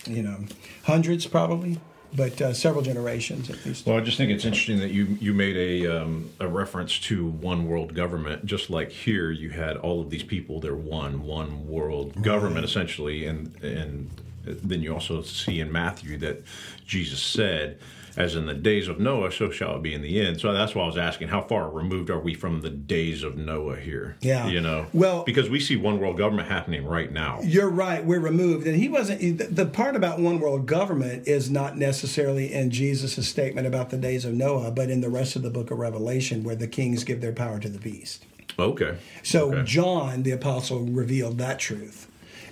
You 0.06 0.22
know, 0.22 0.38
hundreds 0.84 1.26
probably. 1.26 1.78
but 2.14 2.40
uh, 2.42 2.52
several 2.52 2.82
generations 2.82 3.48
at 3.50 3.64
least. 3.64 3.86
Well, 3.86 3.96
I 3.96 4.00
just 4.00 4.16
think 4.18 4.30
it's 4.30 4.44
interesting 4.44 4.78
that 4.80 4.90
you 4.90 5.16
you 5.20 5.32
made 5.32 5.56
a 5.56 6.02
um, 6.02 6.30
a 6.40 6.46
reference 6.48 6.98
to 7.00 7.26
one 7.26 7.66
world 7.68 7.94
government, 7.94 8.44
just 8.44 8.68
like 8.70 8.90
here 8.90 9.30
you 9.30 9.50
had 9.50 9.76
all 9.78 10.00
of 10.00 10.10
these 10.10 10.22
people. 10.22 10.60
They're 10.60 10.74
one 10.74 11.22
one 11.22 11.66
world 11.68 12.22
government 12.22 12.64
essentially, 12.64 13.26
and 13.26 13.54
and 13.62 14.10
then 14.44 14.82
you 14.82 14.92
also 14.92 15.22
see 15.22 15.60
in 15.60 15.70
Matthew 15.72 16.18
that 16.18 16.42
Jesus 16.86 17.22
said. 17.22 17.78
As 18.16 18.36
in 18.36 18.46
the 18.46 18.54
days 18.54 18.88
of 18.88 19.00
Noah, 19.00 19.32
so 19.32 19.50
shall 19.50 19.76
it 19.76 19.82
be 19.82 19.94
in 19.94 20.02
the 20.02 20.20
end. 20.20 20.40
So 20.40 20.52
that's 20.52 20.74
why 20.74 20.82
I 20.84 20.86
was 20.86 20.98
asking, 20.98 21.28
how 21.28 21.40
far 21.42 21.70
removed 21.70 22.10
are 22.10 22.20
we 22.20 22.34
from 22.34 22.60
the 22.60 22.70
days 22.70 23.22
of 23.22 23.36
Noah 23.38 23.76
here? 23.76 24.16
Yeah. 24.20 24.48
you 24.48 24.60
know, 24.60 24.86
Well- 24.92 25.24
because 25.24 25.48
we 25.48 25.60
see 25.60 25.76
one 25.76 25.98
world 25.98 26.18
government 26.18 26.48
happening 26.48 26.84
right 26.84 27.10
now. 27.10 27.40
You're 27.42 27.70
right. 27.70 28.04
We're 28.04 28.20
removed, 28.20 28.66
and 28.66 28.76
he 28.76 28.88
wasn't. 28.88 29.54
The 29.56 29.66
part 29.66 29.96
about 29.96 30.20
one 30.20 30.40
world 30.40 30.66
government 30.66 31.26
is 31.26 31.50
not 31.50 31.78
necessarily 31.78 32.52
in 32.52 32.70
Jesus' 32.70 33.26
statement 33.26 33.66
about 33.66 33.90
the 33.90 33.96
days 33.96 34.24
of 34.24 34.34
Noah, 34.34 34.70
but 34.70 34.90
in 34.90 35.00
the 35.00 35.08
rest 35.10 35.36
of 35.36 35.42
the 35.42 35.50
book 35.50 35.70
of 35.70 35.78
Revelation, 35.78 36.44
where 36.44 36.56
the 36.56 36.68
kings 36.68 37.04
give 37.04 37.20
their 37.20 37.32
power 37.32 37.58
to 37.60 37.68
the 37.68 37.78
beast. 37.78 38.24
Okay, 38.58 38.96
So 39.22 39.50
Okay. 39.52 39.62
John, 39.64 40.22
the 40.24 40.32
apostle, 40.32 40.80
revealed 40.80 41.38
that 41.38 41.58
truth, 41.58 42.06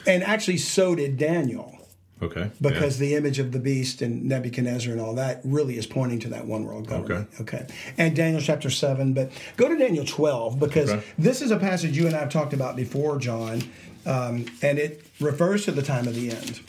and 0.07 0.23
actually 0.25 0.57
so 0.57 0.95
did 0.95 1.19
Daniel, 1.19 1.77
okay, 2.23 2.51
because 2.61 2.99
the 2.99 3.15
image 3.15 3.39
of 3.39 3.53
the 3.53 3.59
beast 3.59 4.03
and 4.03 4.25
Nebuchadnezzar 4.25 4.93
and 4.93 5.01
all 5.01 5.15
that 5.15 5.41
really 5.45 5.77
is 5.79 5.87
pointing 5.87 6.19
to 6.21 6.29
that 6.29 6.47
one 6.47 6.65
world 6.65 6.87
government. 6.89 7.29
Okay. 7.41 7.67
And 7.99 8.15
Daniel 8.17 8.41
chapter 8.41 8.71
seven, 8.71 9.13
but 9.13 9.31
go 9.57 9.69
to 9.69 9.77
Daniel 9.77 10.05
twelve 10.05 10.59
because 10.59 10.91
Okay. 10.91 11.05
this 11.19 11.43
is 11.43 11.51
a 11.51 11.57
passage 11.59 11.97
you 11.97 12.07
and 12.07 12.15
I 12.17 12.21
have 12.21 12.31
talked 12.31 12.53
about 12.53 12.77
before, 12.77 13.19
John, 13.19 13.63
um, 14.07 14.47
and 14.63 14.79
it 14.79 15.05
refers 15.21 15.65
to 15.67 15.73
the 15.73 15.83
time 15.83 16.07
of 16.09 16.15
the 16.15 16.31
end. 16.31 16.61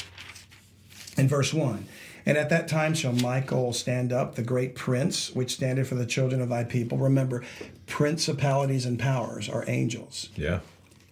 In 1.17 1.27
verse 1.27 1.53
one. 1.53 1.85
And 2.23 2.37
at 2.37 2.49
that 2.51 2.67
time 2.67 2.93
shall 2.93 3.13
Michael 3.13 3.73
stand 3.73 4.13
up, 4.13 4.35
the 4.35 4.43
great 4.43 4.75
prince, 4.75 5.31
which 5.33 5.53
standeth 5.53 5.87
for 5.87 5.95
the 5.95 6.05
children 6.05 6.39
of 6.39 6.49
thy 6.49 6.63
people. 6.63 6.99
Remember, 6.99 7.43
principalities 7.87 8.85
and 8.85 8.99
powers 8.99 9.49
are 9.49 9.65
angels. 9.67 10.29
yeah, 10.35 10.59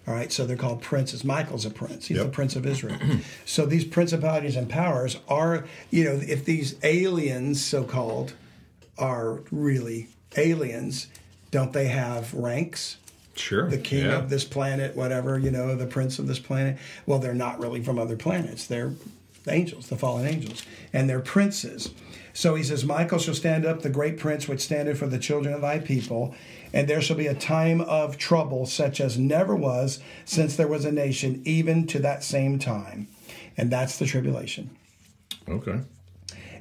All 0.10 0.16
right, 0.16 0.32
so 0.32 0.48
they're 0.48 0.58
called 0.58 0.82
princes. 0.82 1.24
Michael's 1.24 1.66
a 1.68 1.70
prince. 1.70 2.08
He's 2.08 2.18
Yep. 2.18 2.26
the 2.26 2.32
prince 2.32 2.56
of 2.56 2.66
Israel. 2.66 2.98
so 3.46 3.68
these 3.68 3.86
principalities 3.86 4.56
and 4.56 4.68
powers 4.68 5.18
are, 5.28 5.66
you 5.92 6.04
know, 6.04 6.20
if 6.28 6.44
these 6.46 6.76
aliens, 6.84 7.64
so 7.64 7.84
called, 7.84 8.34
are 8.98 9.42
really 9.52 10.08
aliens, 10.36 11.08
don't 11.52 11.74
they 11.74 11.88
have 11.90 12.34
ranks? 12.34 12.98
sure, 13.36 13.70
The 13.70 13.78
king 13.78 14.06
yeah. 14.06 14.18
of 14.18 14.30
this 14.30 14.44
planet, 14.44 14.96
whatever, 14.98 15.40
you 15.40 15.50
know, 15.52 15.74
the 15.76 15.86
prince 15.86 16.20
of 16.20 16.28
this 16.28 16.40
planet. 16.40 16.78
Well, 17.06 17.20
they're 17.20 17.34
not 17.34 17.60
really 17.60 17.82
from 17.82 17.98
other 17.98 18.18
planets. 18.18 18.66
They're 18.66 18.94
angels, 19.48 19.88
the 19.88 19.96
fallen 19.96 20.28
angels, 20.28 20.64
and 20.92 21.10
they're 21.10 21.22
princes. 21.22 21.92
So 22.34 22.56
he 22.56 22.64
says, 22.64 22.84
Michael 22.84 23.18
shall 23.20 23.34
stand 23.34 23.66
up, 23.66 23.82
the 23.82 23.90
great 23.90 24.18
prince 24.18 24.48
which 24.48 24.60
standeth 24.62 24.98
for 24.98 25.08
the 25.08 25.20
children 25.20 25.54
of 25.54 25.62
thy 25.62 25.80
people, 25.80 26.36
and 26.74 26.88
there 26.88 27.02
shall 27.02 27.18
be 27.18 27.28
a 27.28 27.34
time 27.34 27.82
of 27.82 28.18
trouble 28.18 28.66
such 28.66 29.02
as 29.02 29.18
never 29.18 29.56
was 29.56 30.00
since 30.26 30.56
there 30.56 30.68
was 30.68 30.86
a 30.86 30.92
nation, 30.92 31.42
even 31.46 31.88
to 31.88 32.00
that 32.00 32.24
same 32.24 32.60
time. 32.60 33.08
And 33.58 33.72
that's 33.72 33.98
the 33.98 34.06
tribulation. 34.06 34.70
okay. 35.48 35.82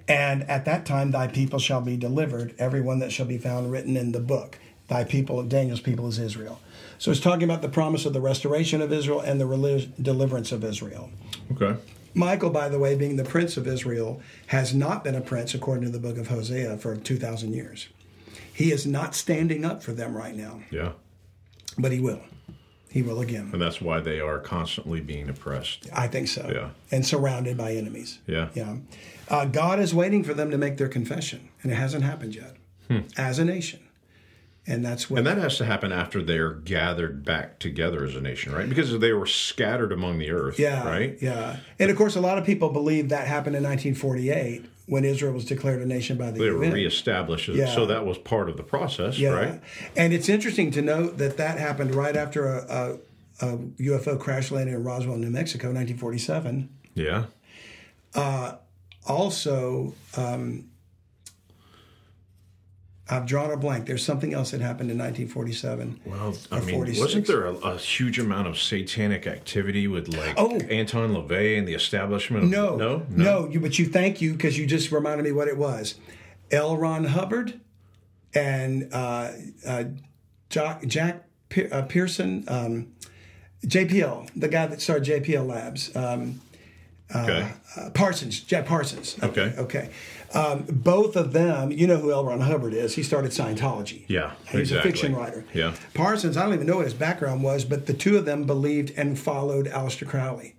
And 0.09 0.45
at 0.45 0.65
that 0.65 0.87
time 0.87 1.11
thy 1.11 1.27
people 1.27 1.59
shall 1.59 1.83
be 1.83 1.97
delivered, 1.97 2.55
every 2.59 2.81
one 2.81 2.99
that 3.01 3.13
shall 3.13 3.27
be 3.27 3.37
found 3.37 3.71
written 3.71 3.95
in 3.97 4.13
the 4.13 4.21
book. 4.21 4.59
Thy 4.89 5.05
people, 5.05 5.43
Daniel's 5.43 5.81
people 5.81 6.09
is 6.09 6.19
Israel. 6.19 6.61
So 6.99 7.11
it's 7.11 7.21
talking 7.21 7.45
about 7.45 7.61
the 7.61 7.69
promise 7.69 8.07
of 8.07 8.15
the 8.15 8.21
restoration 8.21 8.81
of 8.81 8.91
Israel 8.91 9.21
and 9.21 9.39
the 9.39 9.45
relig- 9.45 9.93
deliverance 10.03 10.51
of 10.51 10.65
Israel. 10.65 11.11
Okay. 11.53 11.79
Michael, 12.15 12.49
by 12.49 12.71
the 12.71 12.79
way, 12.79 12.95
being 12.95 13.17
the 13.17 13.25
prince 13.25 13.59
of 13.59 13.69
Israel, 13.69 14.23
has 14.47 14.75
not 14.75 15.05
been 15.05 15.15
a 15.15 15.21
prince 15.21 15.55
according 15.55 15.85
to 15.85 15.91
the 15.91 15.99
book 15.99 16.17
of 16.17 16.29
Hosea 16.29 16.79
for 16.79 16.97
2,000 16.97 17.53
years. 17.53 17.89
He 18.59 18.73
is 18.73 18.85
not 18.89 19.15
standing 19.15 19.65
up 19.65 19.85
for 19.85 19.93
them 19.93 20.17
right 20.17 20.35
now, 20.35 20.59
Yeah. 20.73 20.91
but 21.79 21.93
he 21.93 22.01
will. 22.01 22.21
He 22.91 23.03
will 23.03 23.21
again. 23.21 23.51
And 23.53 23.63
that's 23.63 23.81
why 23.81 24.01
they 24.01 24.19
are 24.19 24.41
constantly 24.41 25.01
being 25.01 25.29
oppressed. 25.29 25.87
I 25.95 26.09
think 26.09 26.27
so. 26.27 26.51
Yeah. 26.53 26.71
And 26.91 27.07
surrounded 27.07 27.57
by 27.57 27.75
enemies. 27.75 28.19
Yeah. 28.27 28.49
Yeah. 28.55 28.79
Uh, 29.29 29.45
God 29.45 29.79
is 29.79 29.95
waiting 29.95 30.25
for 30.25 30.35
them 30.35 30.51
to 30.51 30.59
make 30.59 30.77
their 30.77 30.89
confession, 30.89 31.51
and 31.63 31.71
it 31.71 31.77
hasn't 31.77 32.03
happened 32.03 32.35
yet 32.35 32.57
as 33.17 33.39
a 33.39 33.45
nation. 33.45 33.79
And 34.71 34.85
that's 34.85 35.09
what. 35.09 35.15
Hmm. 35.23 35.27
And 35.27 35.39
that 35.39 35.43
has 35.43 35.57
to 35.59 35.65
happen 35.65 35.93
after 35.93 36.23
they're 36.23 36.53
gathered 36.53 37.25
back 37.25 37.59
together 37.59 38.05
as 38.05 38.15
a 38.15 38.21
nation, 38.21 38.53
right? 38.53 38.69
Because 38.69 38.97
they 38.99 39.13
were 39.15 39.27
scattered 39.27 39.93
among 39.93 40.19
the 40.19 40.31
earth, 40.31 40.59
yeah. 40.59 40.87
right? 40.87 41.17
Yeah. 41.23 41.57
And 41.79 41.91
of 41.91 41.97
course, 41.97 42.17
a 42.17 42.21
lot 42.21 42.37
of 42.37 42.45
people 42.45 42.69
believe 42.69 43.09
that 43.09 43.27
happened 43.27 43.57
in 43.57 43.63
1948 43.63 44.67
when 44.85 45.05
Israel 45.05 45.33
was 45.33 45.45
declared 45.47 45.81
a 45.81 45.87
nation 45.87 46.19
by 46.19 46.31
the 46.31 46.39
They 46.39 46.51
were 46.51 46.65
UN. 46.65 46.73
reestablished, 46.75 47.49
Yeah. 47.49 47.75
so 47.75 47.87
that 47.87 48.05
was 48.07 48.19
part 48.19 48.49
of 48.51 48.57
the 48.59 48.63
process, 48.63 49.19
Yeah. 49.19 49.31
right? 49.31 49.61
And 49.97 50.13
it's 50.13 50.29
interesting 50.29 50.71
to 50.73 50.83
note 50.83 51.17
that 51.19 51.39
that 51.39 51.59
happened 51.59 51.95
right 51.95 52.17
after 52.17 52.47
a, 52.47 52.99
a, 53.41 53.47
a 53.47 53.57
UFO 53.81 54.19
crash 54.19 54.51
landed 54.51 54.75
in 54.75 54.85
Roswell, 54.85 55.17
New 55.17 55.31
Mexico, 55.31 55.69
1947. 55.69 56.69
Yeah. 56.95 57.25
Also, 59.07 59.95
um, 60.17 60.65
I've 63.11 63.25
drawn 63.27 63.51
a 63.51 63.57
blank. 63.57 63.87
There's 63.87 64.05
something 64.05 64.35
else 64.35 64.51
that 64.51 64.61
happened 64.61 64.91
in 64.91 64.99
1947. 64.99 66.01
Well, 66.05 66.37
I 66.53 66.61
mean, 66.61 66.75
46. 66.75 67.01
wasn't 67.01 67.27
there 67.27 67.47
a, 67.47 67.55
a 67.55 67.77
huge 67.79 68.19
amount 68.19 68.49
of 68.49 68.59
satanic 68.59 69.27
activity 69.27 69.89
with 69.89 70.09
like 70.15 70.35
Oh. 70.37 70.57
Anton 70.69 71.15
LaVey 71.15 71.59
and 71.59 71.67
the 71.67 71.73
establishment? 71.75 72.45
Of, 72.45 72.51
No, 72.51 72.77
no, 72.77 73.07
no. 73.09 73.49
You, 73.49 73.61
but 73.61 73.79
you 73.79 73.87
thank 73.87 74.21
you 74.21 74.33
because 74.33 74.59
you 74.59 74.67
just 74.67 74.93
reminded 74.93 75.25
me 75.25 75.33
what 75.33 75.49
it 75.49 75.57
was. 75.57 75.95
L. 76.51 76.77
Ron 76.77 77.05
Hubbard 77.05 77.59
and 78.35 78.89
uh, 78.93 79.31
uh, 79.67 79.85
Jack, 80.51 80.85
Jack 80.87 81.25
Pe- 81.49 81.71
uh, 81.71 81.83
Pearson, 81.83 82.45
um, 82.49 82.89
JPL, 83.67 84.29
the 84.37 84.49
guy 84.49 84.67
that 84.67 84.81
started 84.83 85.25
JPL 85.25 85.47
Labs. 85.47 85.95
Um, 85.97 86.41
Okay. 87.17 87.51
uh, 87.79 87.89
Parsons, 87.95 88.41
Jack 88.41 88.67
Parsons. 88.67 89.17
Okay. 89.23 89.55
Okay. 89.57 89.89
Um, 90.35 90.65
both 90.69 91.17
of 91.17 91.33
them, 91.33 91.73
you 91.73 91.87
know 91.87 91.97
who 91.97 92.13
L. 92.13 92.25
Ron 92.25 92.41
Hubbard 92.43 92.75
is. 92.75 92.95
He 92.95 93.03
started 93.03 93.31
Scientology. 93.31 94.05
Yeah, 94.09 94.33
He's 94.51 94.61
exactly. 94.73 94.79
a 94.91 94.93
fiction 94.93 95.17
writer. 95.17 95.45
Yeah. 95.55 95.75
Parsons, 95.95 96.37
I 96.37 96.45
don't 96.45 96.55
even 96.55 96.67
know 96.67 96.77
what 96.77 96.85
his 96.85 96.95
background 96.95 97.43
was, 97.43 97.65
but 97.65 97.87
the 97.87 97.95
two 97.95 98.19
of 98.19 98.27
them 98.27 98.45
believed 98.45 98.93
and 98.97 99.19
followed 99.19 99.67
Aleister 99.69 100.07
Crowley. 100.07 100.55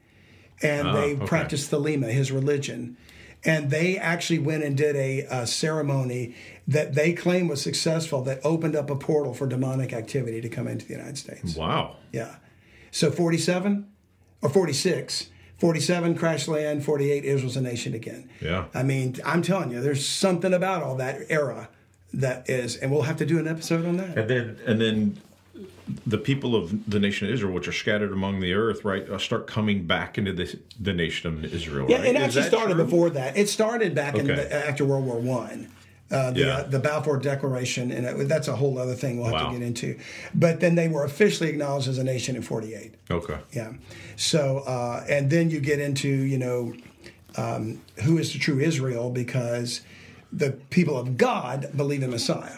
And 0.63 0.87
Ah, 0.87 0.93
they 0.93 1.13
okay. 1.15 1.25
practiced 1.25 1.69
Thelema, 1.71 2.11
his 2.11 2.31
religion. 2.31 2.97
And 3.45 3.69
they 3.69 3.97
actually 3.97 4.39
went 4.39 4.63
and 4.63 4.75
did 4.75 4.95
a, 4.95 5.21
a 5.29 5.47
ceremony 5.47 6.35
that 6.67 6.95
they 6.95 7.13
claim 7.13 7.47
was 7.47 7.61
successful 7.61 8.21
that 8.23 8.41
opened 8.43 8.75
up 8.75 8.89
a 8.89 8.95
portal 8.95 9.33
for 9.33 9.47
demonic 9.47 9.93
activity 9.93 10.41
to 10.41 10.49
come 10.49 10.67
into 10.67 10.85
the 10.85 10.93
United 10.93 11.17
States. 11.17 11.55
Wow. 11.55 11.95
Yeah. 12.11 12.35
So 12.91 13.11
47 13.11 13.87
or 14.41 14.49
46, 14.49 15.29
47 15.59 16.15
crash 16.15 16.47
land, 16.47 16.83
48 16.85 17.25
Israel's 17.25 17.57
a 17.57 17.61
nation 17.61 17.93
again. 17.93 18.29
Yeah. 18.41 18.65
I 18.73 18.83
mean, 18.83 19.17
I'm 19.25 19.41
telling 19.41 19.71
you, 19.71 19.81
there's 19.81 20.07
something 20.07 20.53
about 20.53 20.83
all 20.83 20.95
that 20.95 21.21
era 21.29 21.69
that 22.13 22.49
is, 22.49 22.77
and 22.77 22.91
we'll 22.91 23.03
have 23.03 23.17
to 23.17 23.25
do 23.25 23.37
an 23.39 23.47
episode 23.47 23.85
on 23.85 23.97
that. 23.97 24.17
And 24.17 24.29
then, 24.29 24.57
and 24.65 24.81
then 24.81 25.21
the 26.05 26.17
people 26.17 26.55
of 26.55 26.89
the 26.89 26.99
nation 26.99 27.27
of 27.27 27.33
Israel, 27.33 27.53
which 27.53 27.67
are 27.67 27.73
scattered 27.73 28.11
among 28.11 28.39
the 28.39 28.53
earth, 28.53 28.85
right, 28.85 29.07
uh, 29.09 29.17
start 29.17 29.47
coming 29.47 29.85
back 29.85 30.17
into 30.17 30.31
the, 30.31 30.57
the 30.79 30.93
nation 30.93 31.29
of 31.29 31.53
Israel. 31.53 31.87
Yeah, 31.89 31.97
right? 31.97 32.07
it 32.07 32.15
actually 32.15 32.43
started 32.43 32.75
true? 32.75 32.85
before 32.85 33.09
that. 33.11 33.37
It 33.37 33.49
started 33.49 33.93
back 33.93 34.15
in 34.15 34.27
the, 34.27 34.67
after 34.67 34.85
World 34.85 35.05
War 35.05 35.19
One. 35.19 35.69
Uh, 36.11 36.31
the, 36.31 36.39
Yeah. 36.39 36.47
uh, 36.57 36.63
the 36.67 36.79
Balfour 36.79 37.17
Declaration, 37.17 37.91
and 37.91 38.03
it, 38.05 38.27
that's 38.27 38.47
a 38.47 38.55
whole 38.55 38.79
other 38.79 38.95
thing 38.95 39.17
we'll 39.17 39.25
have 39.27 39.33
Wow. 39.45 39.51
to 39.51 39.59
get 39.59 39.65
into. 39.67 39.95
But 40.33 40.59
then 40.59 40.73
they 40.73 40.87
were 40.87 41.03
officially 41.03 41.49
acknowledged 41.49 41.87
as 41.87 41.99
a 41.99 42.03
nation 42.03 42.35
in 42.35 42.41
'48. 42.41 42.95
Okay. 43.11 43.37
Yeah. 43.53 43.73
So, 44.15 44.59
uh, 44.65 45.05
and 45.07 45.29
then 45.29 45.51
you 45.51 45.59
get 45.59 45.79
into, 45.79 46.07
you 46.09 46.39
know, 46.39 46.73
um, 47.35 47.81
who 48.03 48.17
is 48.17 48.33
the 48.33 48.39
true 48.39 48.59
Israel 48.59 49.11
because 49.11 49.81
the 50.33 50.51
people 50.71 50.97
of 50.97 51.15
God 51.15 51.69
believe 51.77 52.01
in 52.01 52.09
Messiah. 52.09 52.57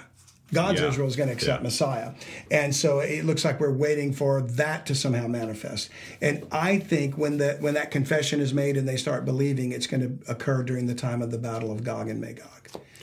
God's 0.54 0.80
Yeah. 0.82 0.88
Israel 0.90 1.08
is 1.08 1.16
going 1.18 1.30
to 1.30 1.34
accept 1.36 1.60
Yeah. 1.62 1.64
Messiah. 1.64 2.10
And 2.50 2.76
so 2.76 3.00
it 3.00 3.24
looks 3.26 3.44
like 3.46 3.60
we're 3.60 3.72
waiting 3.72 4.12
for 4.14 4.42
that 4.42 4.86
to 4.88 4.96
somehow 4.96 5.28
manifest. 5.28 5.90
And 6.22 6.46
I 6.52 6.78
think 6.78 7.18
when 7.18 7.38
that 7.38 7.62
when 7.62 7.74
that 7.74 7.92
confession 7.92 8.40
is 8.42 8.54
made 8.54 8.76
and 8.78 8.88
they 8.88 8.98
start 8.98 9.24
believing, 9.26 9.72
it's 9.74 9.88
going 9.88 10.02
to 10.02 10.32
occur 10.32 10.64
during 10.64 10.88
the 10.88 10.96
time 10.96 11.22
of 11.22 11.32
the 11.32 11.38
battle 11.38 11.72
of 11.72 11.84
Gog 11.84 12.10
and 12.10 12.20
Magog. 12.22 12.48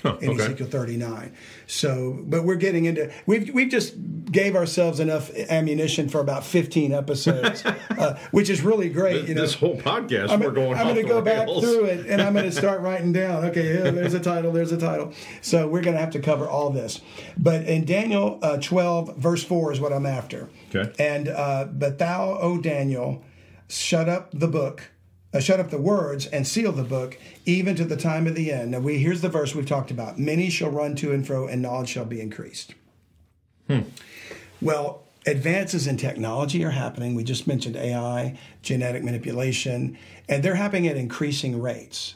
In 0.05 0.31
okay. 0.31 0.43
Ezekiel 0.45 0.67
39. 0.67 1.35
So, 1.67 2.19
but 2.23 2.45
we're 2.45 2.57
getting 2.57 2.85
into 2.85 3.13
we've 3.27 3.53
we've 3.53 3.71
just 3.71 3.95
gave 4.31 4.57
ourselves 4.57 5.01
enough 5.01 5.35
ammunition 5.51 6.09
for 6.09 6.21
about 6.21 6.45
15 6.45 6.93
episodes, 6.93 7.65
uh, 7.91 8.19
which 8.31 8.51
is 8.51 8.63
really 8.63 8.89
great. 8.89 9.29
You 9.29 9.35
know, 9.35 9.43
this 9.43 9.55
whole 9.55 9.77
podcast, 9.77 10.31
I'm, 10.31 10.41
we're 10.41 10.51
going. 10.51 10.79
I'm 10.79 10.85
going 10.85 10.97
to 10.97 11.03
go 11.03 11.21
back 11.21 11.47
through 11.47 11.85
it 11.87 12.07
and 12.07 12.23
I'm 12.23 12.33
going 12.33 12.45
to 12.45 12.53
start 12.53 12.81
writing 12.81 13.13
down. 13.13 13.45
Okay, 13.47 13.75
yeah, 13.75 13.91
there's 13.91 14.15
a 14.15 14.21
title. 14.21 14.53
There's 14.53 14.73
a 14.73 14.79
title. 14.79 15.13
So 15.41 15.69
we're 15.69 15.83
going 15.83 15.95
to 15.95 16.01
have 16.01 16.13
to 16.13 16.21
cover 16.21 16.49
all 16.49 16.71
this. 16.71 17.01
But 17.37 17.65
in 17.65 17.85
Daniel 17.85 18.39
uh, 18.43 18.59
12 18.59 19.17
verse 19.17 19.45
4 19.45 19.73
is 19.73 19.81
what 19.81 19.93
I'm 19.93 20.07
after. 20.07 20.49
Okay. 20.75 20.93
And 20.99 21.29
uh, 21.29 21.67
but 21.71 21.99
thou, 21.99 22.39
O 22.41 22.59
Daniel, 22.59 23.23
shut 23.69 24.09
up 24.09 24.31
the 24.33 24.49
book 24.49 24.91
uh, 25.33 25.41
shut 25.41 25.61
up 25.61 25.71
the 25.71 25.81
words 25.81 26.27
and 26.27 26.47
seal 26.47 26.73
the 26.73 26.85
book, 26.85 27.19
even 27.45 27.77
to 27.77 27.85
the 27.85 27.97
time 27.97 28.27
of 28.27 28.35
the 28.35 28.53
end. 28.53 28.71
Now, 28.71 28.81
we 28.81 28.99
here's 28.99 29.21
the 29.21 29.29
verse 29.29 29.55
we've 29.55 29.67
talked 29.67 29.91
about: 29.91 30.19
many 30.19 30.51
shall 30.51 30.71
run 30.71 30.97
to 30.97 31.13
and 31.13 31.27
fro, 31.27 31.47
and 31.47 31.63
knowledge 31.63 31.91
shall 31.91 32.05
be 32.05 32.21
increased. 32.21 32.75
Hmm. 33.67 33.81
Well, 34.61 35.03
advances 35.27 35.87
in 35.87 35.97
technology 35.97 36.65
are 36.65 36.71
happening. 36.71 37.15
We 37.15 37.25
just 37.25 37.47
mentioned 37.47 37.77
AI, 37.77 38.39
genetic 38.63 39.05
manipulation, 39.05 39.99
and 40.29 40.43
they're 40.43 40.55
happening 40.55 40.89
at 40.89 40.97
increasing 40.97 41.61
rates. 41.61 42.15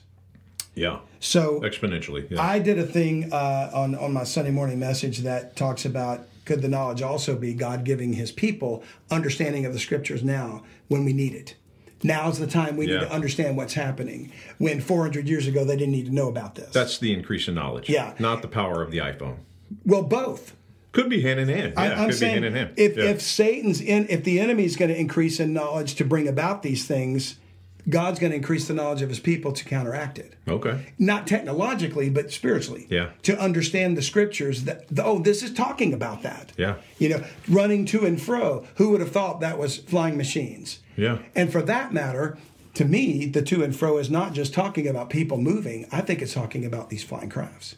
Yeah. 0.74 1.00
So 1.20 1.60
Exponentially. 1.60 2.30
Yeah. 2.30 2.42
I 2.42 2.58
did 2.58 2.78
a 2.78 2.86
thing 2.86 3.32
uh, 3.32 3.70
on 3.74 3.94
on 3.94 4.12
my 4.12 4.24
Sunday 4.24 4.50
morning 4.50 4.78
message 4.78 5.18
that 5.18 5.54
talks 5.54 5.84
about 5.84 6.26
could 6.44 6.62
the 6.62 6.68
knowledge 6.68 7.02
also 7.02 7.36
be 7.36 7.54
God 7.54 7.84
giving 7.84 8.14
His 8.14 8.32
people 8.32 8.82
understanding 9.10 9.66
of 9.66 9.72
the 9.72 9.78
Scriptures 9.78 10.24
now 10.24 10.64
when 10.88 11.04
we 11.04 11.12
need 11.12 11.34
it. 11.34 11.54
Now's 12.02 12.38
the 12.38 12.46
time 12.46 12.76
we 12.76 12.86
need 12.86 13.00
to 13.00 13.12
understand 13.12 13.56
what's 13.56 13.74
happening. 13.74 14.32
When 14.58 14.80
400 14.80 15.28
years 15.28 15.46
ago 15.46 15.64
they 15.64 15.76
didn't 15.76 15.92
need 15.92 16.06
to 16.06 16.14
know 16.14 16.28
about 16.28 16.54
this. 16.56 16.72
That's 16.72 16.98
the 16.98 17.12
increase 17.14 17.48
in 17.48 17.54
knowledge. 17.54 17.88
Yeah. 17.88 18.14
Not 18.18 18.42
the 18.42 18.48
power 18.48 18.82
of 18.82 18.90
the 18.90 18.98
iPhone. 18.98 19.36
well, 19.84 20.02
both. 20.02 20.54
Could 20.92 21.08
be 21.08 21.22
hand 21.22 21.40
in 21.40 21.48
hand. 21.48 21.72
Yeah, 21.74 21.82
I, 21.82 21.94
I'm 21.94 22.08
could 22.10 22.18
saying 22.18 22.42
be 22.42 22.42
hand 22.42 22.44
in 22.44 22.54
hand. 22.54 22.74
if 22.76 22.96
Yeah. 22.98 23.04
if 23.04 23.22
Satan's 23.22 23.80
in, 23.80 24.06
if 24.10 24.24
the 24.24 24.38
enemy 24.40 24.64
is 24.64 24.76
going 24.76 24.90
to 24.90 24.98
increase 24.98 25.40
in 25.40 25.52
knowledge 25.54 25.94
to 25.94 26.04
bring 26.04 26.28
about 26.28 26.62
these 26.62 26.84
things, 26.86 27.36
God's 27.88 28.20
going 28.20 28.30
to 28.30 28.36
increase 28.36 28.68
the 28.68 28.74
knowledge 28.74 29.00
of 29.00 29.08
His 29.08 29.18
people 29.18 29.52
to 29.52 29.64
counteract 29.64 30.18
it. 30.18 30.34
okay. 30.46 30.92
not 30.98 31.26
technologically, 31.26 32.10
but 32.10 32.30
spiritually. 32.30 32.86
Yeah. 32.90 33.08
To 33.22 33.38
understand 33.40 33.96
the 33.96 34.02
scriptures 34.02 34.64
that 34.64 34.84
oh, 34.98 35.18
this 35.18 35.42
is 35.42 35.52
talking 35.52 35.94
about 35.94 36.22
that. 36.24 36.52
Yeah. 36.58 36.74
You 36.98 37.08
know, 37.08 37.24
running 37.48 37.86
to 37.86 38.04
and 38.04 38.20
fro. 38.20 38.66
Who 38.76 38.90
would 38.90 39.00
have 39.00 39.12
thought 39.12 39.40
that 39.40 39.58
was 39.58 39.78
flying 39.78 40.18
machines? 40.18 40.80
Yeah. 40.96 41.18
And 41.34 41.50
for 41.50 41.62
that 41.62 41.92
matter, 41.92 42.38
to 42.74 42.84
me, 42.84 43.26
the 43.26 43.42
to 43.42 43.62
and 43.62 43.74
fro 43.74 43.98
is 43.98 44.10
not 44.10 44.32
just 44.32 44.54
talking 44.54 44.88
about 44.88 45.10
people 45.10 45.38
moving. 45.38 45.86
I 45.92 46.00
think 46.00 46.22
it's 46.22 46.34
talking 46.34 46.64
about 46.64 46.90
these 46.90 47.04
flying 47.04 47.30
crafts. 47.30 47.76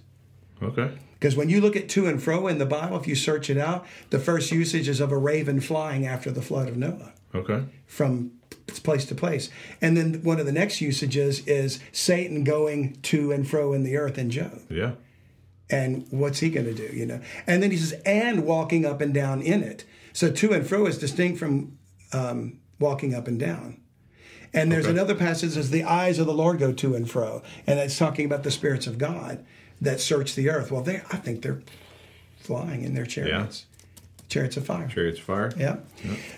Okay. 0.63 0.93
Because 1.15 1.37
when 1.37 1.49
you 1.49 1.61
look 1.61 1.75
at 1.77 1.89
to 1.91 2.07
and 2.07 2.23
fro 2.23 2.47
in 2.49 2.59
the 2.59 2.67
Bible, 2.67 2.99
if 2.99 3.07
you 3.07 3.15
search 3.15 3.49
it 3.51 3.59
out, 3.59 3.87
the 4.11 4.19
first 4.19 4.53
usage 4.53 4.89
is 4.89 5.01
of 5.01 5.11
a 5.11 5.17
raven 5.19 5.61
flying 5.61 6.07
after 6.07 6.31
the 6.31 6.43
flood 6.43 6.69
of 6.69 6.77
Noah 6.77 7.13
Okay. 7.35 7.65
from 7.87 8.33
place 8.83 9.05
to 9.07 9.15
place. 9.15 9.51
And 9.81 9.97
then 9.97 10.23
one 10.23 10.39
of 10.39 10.47
the 10.47 10.53
next 10.53 10.81
usages 10.81 11.47
is 11.47 11.81
Satan 11.93 12.45
going 12.45 12.99
to 13.03 13.33
and 13.33 13.49
fro 13.49 13.73
in 13.73 13.85
the 13.85 13.97
earth 13.97 14.19
in 14.19 14.31
Job. 14.31 14.61
Yeah. 14.71 14.93
And 15.71 16.07
what's 16.11 16.41
he 16.41 16.51
going 16.51 16.67
to 16.67 16.75
do, 16.75 16.95
you 16.95 17.07
know? 17.07 17.21
And 17.47 17.63
then 17.63 17.71
he 17.71 17.77
says, 17.79 17.93
and 18.05 18.45
walking 18.45 18.85
up 18.85 19.01
and 19.01 19.15
down 19.15 19.41
in 19.41 19.63
it. 19.63 19.85
So 20.13 20.31
to 20.31 20.53
and 20.53 20.67
fro 20.67 20.87
is 20.87 20.99
distinct 20.99 21.39
from 21.39 21.79
um, 22.13 22.61
walking 22.79 23.15
up 23.15 23.29
and 23.29 23.39
down. 23.39 23.79
And 24.53 24.71
there's 24.71 24.85
Okay. 24.85 24.93
another 24.93 25.15
passage 25.15 25.51
that 25.51 25.55
says, 25.63 25.71
the 25.71 25.83
eyes 25.85 26.19
of 26.19 26.27
the 26.27 26.35
Lord 26.35 26.59
go 26.59 26.73
to 26.73 26.95
and 26.95 27.11
fro. 27.11 27.43
And 27.67 27.79
it's 27.81 27.99
talking 27.99 28.25
about 28.25 28.45
the 28.45 28.51
spirits 28.53 28.87
of 28.87 28.99
God 28.99 29.45
that 29.81 30.01
search 30.01 30.35
the 30.37 30.49
earth. 30.51 30.71
Well, 30.71 30.83
they, 30.83 30.97
I 31.11 31.17
think 31.17 31.43
they're 31.43 31.61
flying 32.39 32.83
in 32.83 32.95
their 32.95 33.05
chariots, 33.07 33.67
chariots 34.29 34.57
of 34.57 34.65
fire. 34.65 34.87
Chariots 34.89 35.19
of 35.19 35.25
fire. 35.25 35.53
Yeah. 35.59 35.77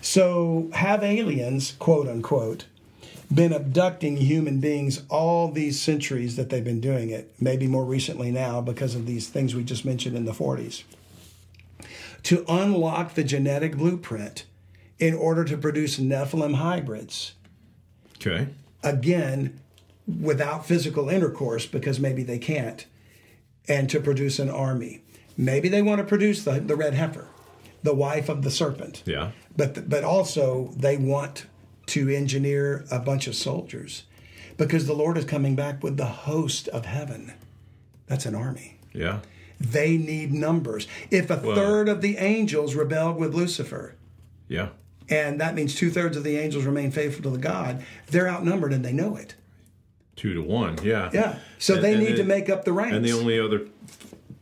So 0.01 0.71
have 0.73 1.03
aliens, 1.03 1.75
quote 1.79 2.09
unquote, 2.09 2.65
been 3.33 3.53
abducting 3.53 4.17
human 4.17 4.61
beings 4.61 5.03
all 5.11 5.51
these 5.51 5.81
centuries 5.81 6.37
that 6.37 6.49
they've 6.49 6.65
been 6.65 6.81
doing 6.81 7.11
it, 7.11 7.35
maybe 7.41 7.67
more 7.67 7.85
recently 7.85 8.31
now 8.31 8.61
because 8.61 8.95
of 8.95 9.05
these 9.05 9.29
things 9.29 9.55
we 9.55 9.65
just 9.65 9.85
mentioned 9.85 10.17
in 10.17 10.25
the 10.25 10.33
40s, 10.33 10.85
to 12.23 12.45
unlock 12.49 13.15
the 13.15 13.25
genetic 13.25 13.77
blueprint 13.77 14.45
in 14.99 15.15
order 15.15 15.45
to 15.45 15.57
produce 15.57 15.99
Nephilim 15.99 16.55
hybrids, 16.55 17.35
Okay. 18.17 18.49
again, 18.83 19.61
without 20.21 20.67
physical 20.67 21.09
intercourse 21.09 21.67
because 21.67 22.01
maybe 22.01 22.23
they 22.23 22.39
can't, 22.39 22.87
and 23.69 23.91
to 23.91 24.01
produce 24.01 24.39
an 24.39 24.49
army. 24.49 25.03
Maybe 25.37 25.69
they 25.69 25.83
want 25.83 25.99
to 25.99 26.05
produce 26.07 26.45
the, 26.45 26.61
the 26.61 26.77
red 26.77 26.95
heifer, 26.95 27.27
the 27.83 27.95
wife 27.95 28.29
of 28.29 28.43
the 28.43 28.51
serpent. 28.51 29.03
Yeah. 29.05 29.33
But 29.57 29.89
but 29.89 30.03
also 30.05 30.73
they 30.77 30.97
want 30.97 31.47
to 31.87 32.09
engineer 32.09 32.85
a 32.91 32.99
bunch 32.99 33.27
of 33.27 33.35
soldiers 33.35 34.05
because 34.57 34.87
the 34.87 34.95
Lord 34.95 35.19
is 35.19 35.25
coming 35.25 35.55
back 35.55 35.83
with 35.83 35.97
the 35.99 36.07
host 36.07 36.69
of 36.69 36.87
heaven. 36.87 37.35
That's 38.07 38.25
an 38.27 38.35
army. 38.35 38.79
Yeah. 38.95 39.21
They 39.61 39.97
need 39.99 40.33
numbers. 40.33 40.87
If 41.11 41.31
a 41.31 41.37
third 41.37 41.89
of 41.89 42.01
the 42.01 42.17
angels 42.19 42.75
rebelled 42.75 43.17
with 43.19 43.35
Lucifer, 43.35 43.95
Yeah. 44.49 44.69
And 45.09 45.41
that 45.41 45.55
means 45.55 45.75
two 45.75 45.91
thirds 45.91 46.17
of 46.17 46.25
the 46.25 46.37
angels 46.37 46.65
remain 46.65 46.91
faithful 46.91 47.23
to 47.25 47.31
the 47.31 47.39
God, 47.39 47.85
they're 48.09 48.29
outnumbered 48.29 48.73
and 48.73 48.85
they 48.85 48.93
know 48.93 49.17
it. 49.17 49.35
Two 50.17 50.33
to 50.35 50.43
one. 50.43 50.79
Yeah. 50.83 51.11
Yeah. 51.13 51.39
So 51.59 51.75
And- 51.75 51.85
they 51.85 51.93
and 51.95 52.03
need 52.03 52.13
the- 52.13 52.17
to 52.19 52.25
make 52.25 52.49
up 52.49 52.65
the 52.65 52.73
ranks. 52.73 52.97
And 52.97 53.05
the 53.05 53.13
only 53.13 53.39
other 53.39 53.67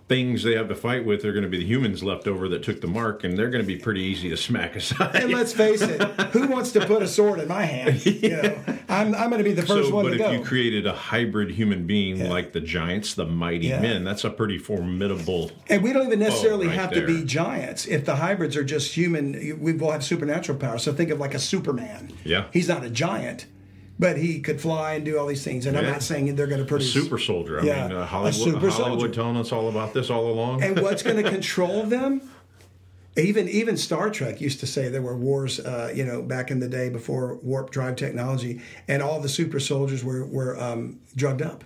things 0.07 0.43
they 0.43 0.55
have 0.55 0.69
to 0.69 0.75
fight 0.75 1.05
with 1.07 1.25
are 1.25 1.33
going 1.33 1.45
to 1.45 1.49
be 1.49 1.57
the 1.57 1.65
humans 1.65 2.03
left 2.05 2.27
over 2.27 2.47
that 2.51 2.63
took 2.63 2.81
the 2.83 2.87
mark, 2.87 3.25
and 3.25 3.39
they're 3.39 3.49
going 3.49 3.63
to 3.63 3.67
be 3.67 3.77
pretty 3.77 4.03
easy 4.03 4.29
to 4.29 4.37
smack 4.37 4.77
aside. 4.77 5.17
and 5.17 5.33
let's 5.33 5.53
face 5.53 5.81
it, 5.81 6.01
who 6.33 6.47
wants 6.47 6.73
to 6.73 6.85
put 6.87 7.03
a 7.03 7.09
sword 7.09 7.39
in 7.41 7.49
my 7.49 7.65
hand? 7.65 8.05
You 8.25 8.31
know, 8.43 8.59
I'm, 8.89 9.15
I'm 9.15 9.29
going 9.31 9.39
to 9.43 9.49
be 9.49 9.53
the 9.55 9.63
first 9.67 9.89
so, 9.89 9.95
one 9.95 10.05
but 10.05 10.11
to 10.11 10.15
if 10.17 10.21
go. 10.21 10.31
you 10.33 10.45
created 10.45 10.87
a 10.87 10.93
hybrid 10.93 11.51
human 11.51 11.87
being 11.87 12.29
like 12.29 12.53
the 12.53 12.61
giants, 12.61 13.15
the 13.15 13.25
mighty 13.27 13.69
Yeah. 13.69 13.81
men, 13.81 14.05
that's 14.05 14.25
a 14.25 14.31
pretty 14.31 14.59
formidable. 14.59 15.51
And 15.69 15.83
we 15.83 15.93
don't 15.93 16.07
even 16.07 16.19
necessarily 16.21 16.67
right 16.69 16.77
have 16.77 16.93
to 16.93 17.07
be 17.07 17.25
giants. 17.25 17.87
If 17.87 18.05
the 18.05 18.17
hybrids 18.17 18.57
are 18.57 18.65
just 18.65 18.95
human, 18.95 19.59
we 19.61 19.73
will 19.73 19.91
have 19.91 20.05
supernatural 20.05 20.59
power. 20.59 20.79
So 20.79 20.93
think 20.93 21.11
of 21.11 21.19
like 21.19 21.35
a 21.35 21.39
Superman. 21.39 22.13
Yeah. 22.25 22.47
He's 22.53 22.69
not 22.69 22.85
a 22.85 22.91
giant, 22.91 23.47
but 23.99 24.17
he 24.19 24.41
could 24.41 24.61
fly 24.61 24.95
and 24.95 25.05
do 25.05 25.19
all 25.19 25.27
these 25.27 25.45
things. 25.45 25.67
And 25.67 25.77
I'm 25.77 25.87
not 25.87 26.03
saying 26.03 26.35
they're 26.37 26.47
going 26.47 26.61
to 26.61 26.67
produce. 26.67 26.93
Super 26.93 27.19
soldier. 27.19 27.61
I 27.61 27.65
Yeah, 27.65 27.89
mean, 27.89 27.97
uh, 27.97 28.01
a 28.01 28.07
Hollywood, 28.07 28.35
Hollywood 28.55 28.73
soldier. 28.73 29.09
telling 29.09 29.37
us 29.37 29.53
all 29.53 29.69
about 29.69 29.95
this 29.95 30.11
all 30.11 30.29
along. 30.31 30.63
and 30.63 30.81
what's 30.81 31.03
going 31.03 31.17
to 31.25 31.31
control 31.31 31.85
them? 31.85 32.21
Even 33.17 33.49
even 33.49 33.77
Star 33.77 34.11
Trek 34.11 34.41
used 34.41 34.59
to 34.61 34.67
say 34.67 34.89
there 34.89 35.01
were 35.01 35.17
wars, 35.17 35.61
uh, 35.61 35.93
you 35.95 36.05
know, 36.05 36.21
back 36.21 36.51
in 36.51 36.59
the 36.59 36.69
day 36.69 36.89
before 36.89 37.37
warp 37.37 37.71
drive 37.71 37.95
technology, 37.95 38.61
and 38.89 39.01
all 39.03 39.21
the 39.21 39.29
super 39.29 39.61
soldiers 39.61 40.03
were 40.03 40.25
were 40.27 40.61
um, 40.61 40.99
drugged 41.15 41.41
up 41.41 41.63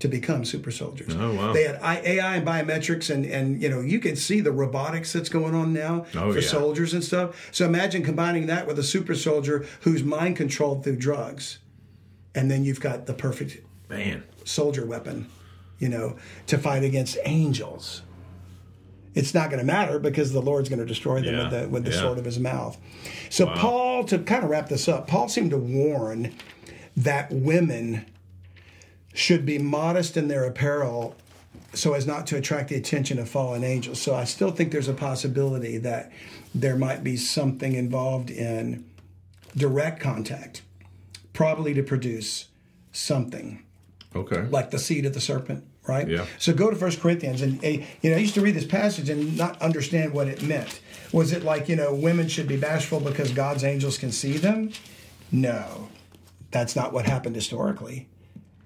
to 0.00 0.08
become 0.08 0.44
super 0.44 0.70
soldiers. 0.70 1.14
Oh, 1.16 1.34
wow. 1.34 1.52
They 1.52 1.64
had 1.64 1.76
AI 1.82 2.36
and 2.36 2.46
biometrics, 2.46 3.10
and 3.12 3.24
and 3.26 3.60
you 3.60 3.68
know 3.68 3.80
you 3.80 3.98
can 3.98 4.16
see 4.16 4.40
the 4.40 4.52
robotics 4.52 5.12
that's 5.12 5.28
going 5.28 5.54
on 5.54 5.72
now 5.72 6.06
Oh, 6.14 6.32
for 6.32 6.38
yeah. 6.38 6.46
soldiers 6.48 6.94
and 6.94 7.02
stuff. 7.02 7.48
So 7.52 7.66
imagine 7.66 8.02
combining 8.04 8.46
that 8.46 8.66
with 8.66 8.78
a 8.78 8.82
super 8.84 9.14
soldier 9.14 9.66
who's 9.80 10.02
mind 10.04 10.36
controlled 10.36 10.84
through 10.84 10.96
drugs, 10.96 11.58
and 12.34 12.50
then 12.50 12.64
you've 12.64 12.80
got 12.80 13.06
the 13.06 13.14
perfect 13.14 13.58
Man. 13.88 14.22
soldier 14.44 14.86
weapon, 14.86 15.28
you 15.78 15.88
know, 15.88 16.16
to 16.46 16.58
fight 16.58 16.84
against 16.84 17.18
angels. 17.24 18.02
It's 19.14 19.34
not 19.34 19.50
going 19.50 19.58
to 19.58 19.66
matter 19.66 19.98
because 19.98 20.32
the 20.32 20.40
Lord's 20.42 20.68
going 20.68 20.78
to 20.78 20.86
destroy 20.86 21.20
them 21.22 21.36
with 21.38 21.50
the 21.50 21.68
with 21.68 21.84
the 21.84 21.90
yeah. 21.90 22.00
sword 22.00 22.18
of 22.18 22.24
his 22.24 22.38
mouth. 22.38 22.78
So 23.30 23.46
Paul, 23.46 24.04
to 24.04 24.18
kind 24.20 24.44
of 24.44 24.50
wrap 24.50 24.68
this 24.68 24.86
up, 24.86 25.08
Paul 25.08 25.28
seemed 25.28 25.50
to 25.50 25.58
warn 25.58 26.34
that 26.96 27.32
women 27.32 28.06
should 29.18 29.44
be 29.44 29.58
modest 29.58 30.16
in 30.16 30.28
their 30.28 30.44
apparel 30.44 31.16
so 31.74 31.92
as 31.92 32.06
not 32.06 32.26
to 32.28 32.36
attract 32.36 32.68
the 32.68 32.76
attention 32.76 33.18
of 33.18 33.28
fallen 33.28 33.64
angels. 33.64 34.00
So 34.00 34.14
I 34.14 34.24
still 34.24 34.50
think 34.52 34.70
there's 34.72 34.88
a 34.88 34.94
possibility 34.94 35.76
that 35.78 36.12
there 36.54 36.76
might 36.76 37.02
be 37.04 37.16
something 37.16 37.74
involved 37.74 38.30
in 38.30 38.84
direct 39.56 40.00
contact, 40.00 40.62
probably 41.32 41.74
to 41.74 41.82
produce 41.82 42.46
something 42.92 43.62
Okay. 44.14 44.42
like 44.50 44.70
the 44.70 44.78
seed 44.78 45.04
of 45.04 45.14
the 45.14 45.20
serpent, 45.20 45.64
right? 45.86 46.08
Yeah. 46.08 46.24
So 46.38 46.54
go 46.54 46.70
to 46.70 46.76
First 46.76 47.00
Corinthians, 47.00 47.42
and 47.42 47.62
you 47.62 47.84
know, 48.04 48.16
I 48.16 48.20
used 48.20 48.34
to 48.34 48.40
read 48.40 48.54
this 48.54 48.66
passage 48.66 49.10
and 49.10 49.36
not 49.36 49.60
understand 49.60 50.12
what 50.12 50.28
it 50.28 50.42
meant. 50.42 50.80
Was 51.12 51.32
it 51.32 51.42
like 51.42 51.68
you 51.68 51.76
know, 51.76 51.92
women 51.92 52.28
should 52.28 52.46
be 52.48 52.56
bashful 52.56 53.00
because 53.00 53.32
God's 53.32 53.64
angels 53.64 53.98
can 53.98 54.12
see 54.12 54.38
them? 54.38 54.70
No, 55.30 55.88
that's 56.50 56.74
not 56.76 56.92
what 56.92 57.04
happened 57.04 57.34
historically. 57.34 58.06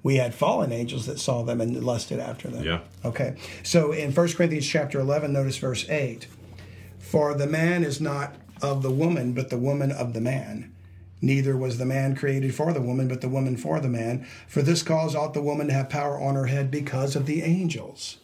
We 0.02 0.16
had 0.16 0.34
fallen 0.34 0.72
angels 0.72 1.06
that 1.06 1.20
saw 1.20 1.42
them 1.42 1.60
and 1.60 1.82
lusted 1.84 2.18
after 2.18 2.48
them. 2.48 2.64
Yeah. 2.64 2.80
Okay. 3.04 3.36
So 3.62 3.92
in 3.92 4.12
1 4.12 4.32
Corinthians 4.32 4.66
chapter 4.66 4.98
11, 4.98 5.32
notice 5.32 5.58
verse 5.58 5.88
8. 5.88 6.26
For 6.98 7.34
the 7.34 7.46
man 7.46 7.84
is 7.84 8.00
not 8.00 8.34
of 8.60 8.82
the 8.82 8.90
woman, 8.90 9.32
but 9.32 9.50
the 9.50 9.58
woman 9.58 9.92
of 9.92 10.12
the 10.12 10.20
man. 10.20 10.72
Neither 11.20 11.56
was 11.56 11.78
the 11.78 11.84
man 11.86 12.16
created 12.16 12.52
for 12.54 12.72
the 12.72 12.80
woman, 12.80 13.06
but 13.06 13.20
the 13.20 13.28
woman 13.28 13.56
for 13.56 13.78
the 13.78 13.88
man. 13.88 14.26
For 14.48 14.60
this 14.60 14.82
cause 14.82 15.14
ought 15.14 15.34
the 15.34 15.42
woman 15.42 15.68
to 15.68 15.72
have 15.72 15.88
power 15.88 16.20
on 16.20 16.34
her 16.34 16.46
head 16.46 16.68
because 16.70 17.14
of 17.14 17.26
the 17.26 17.42
angels. 17.42 18.16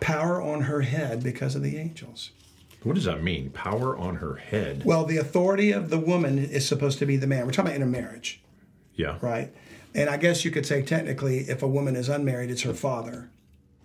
Power 0.00 0.40
on 0.40 0.62
her 0.62 0.80
head 0.82 1.22
because 1.22 1.54
of 1.54 1.62
the 1.62 1.76
angels. 1.76 2.30
What 2.82 2.94
does 2.94 3.04
that 3.04 3.22
mean? 3.22 3.50
Power 3.50 3.96
on 3.96 4.16
her 4.16 4.36
head. 4.36 4.82
Well, 4.84 5.04
the 5.04 5.16
authority 5.18 5.72
of 5.72 5.90
the 5.90 5.98
woman 5.98 6.38
is 6.38 6.66
supposed 6.66 6.98
to 7.00 7.06
be 7.06 7.16
the 7.16 7.26
man. 7.26 7.44
We're 7.44 7.52
talking 7.52 7.72
about 7.72 7.76
in 7.76 7.82
a 7.82 7.86
marriage, 7.86 8.40
Yeah. 8.94 9.18
right? 9.20 9.52
And 9.96 10.10
I 10.10 10.18
guess 10.18 10.44
you 10.44 10.50
could 10.50 10.66
say 10.66 10.82
technically, 10.82 11.38
if 11.48 11.62
a 11.62 11.66
woman 11.66 11.96
is 11.96 12.08
unmarried, 12.08 12.50
it's 12.50 12.62
her 12.62 12.74
father. 12.74 13.30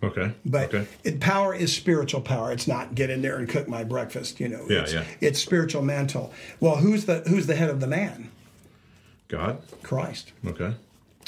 Okay. 0.02 0.32
But 0.44 0.74
okay. 0.74 0.86
it, 1.04 1.20
power 1.20 1.54
is 1.54 1.74
spiritual 1.74 2.20
power. 2.20 2.52
It's 2.52 2.68
not 2.68 2.94
get 2.94 3.08
in 3.08 3.22
there 3.22 3.38
and 3.38 3.48
cook 3.48 3.66
my 3.66 3.82
breakfast. 3.82 4.38
You 4.38 4.48
know. 4.48 4.66
Yeah, 4.68 4.82
it's, 4.82 4.92
yeah. 4.92 5.04
It's 5.20 5.40
spiritual 5.40 5.82
mantle. 5.82 6.32
Well, 6.60 6.76
who's 6.76 7.06
the 7.06 7.20
who's 7.20 7.46
the 7.46 7.54
head 7.54 7.70
of 7.70 7.80
the 7.80 7.86
man? 7.86 8.30
God. 9.28 9.62
Christ. 9.82 10.32
Okay. 10.46 10.74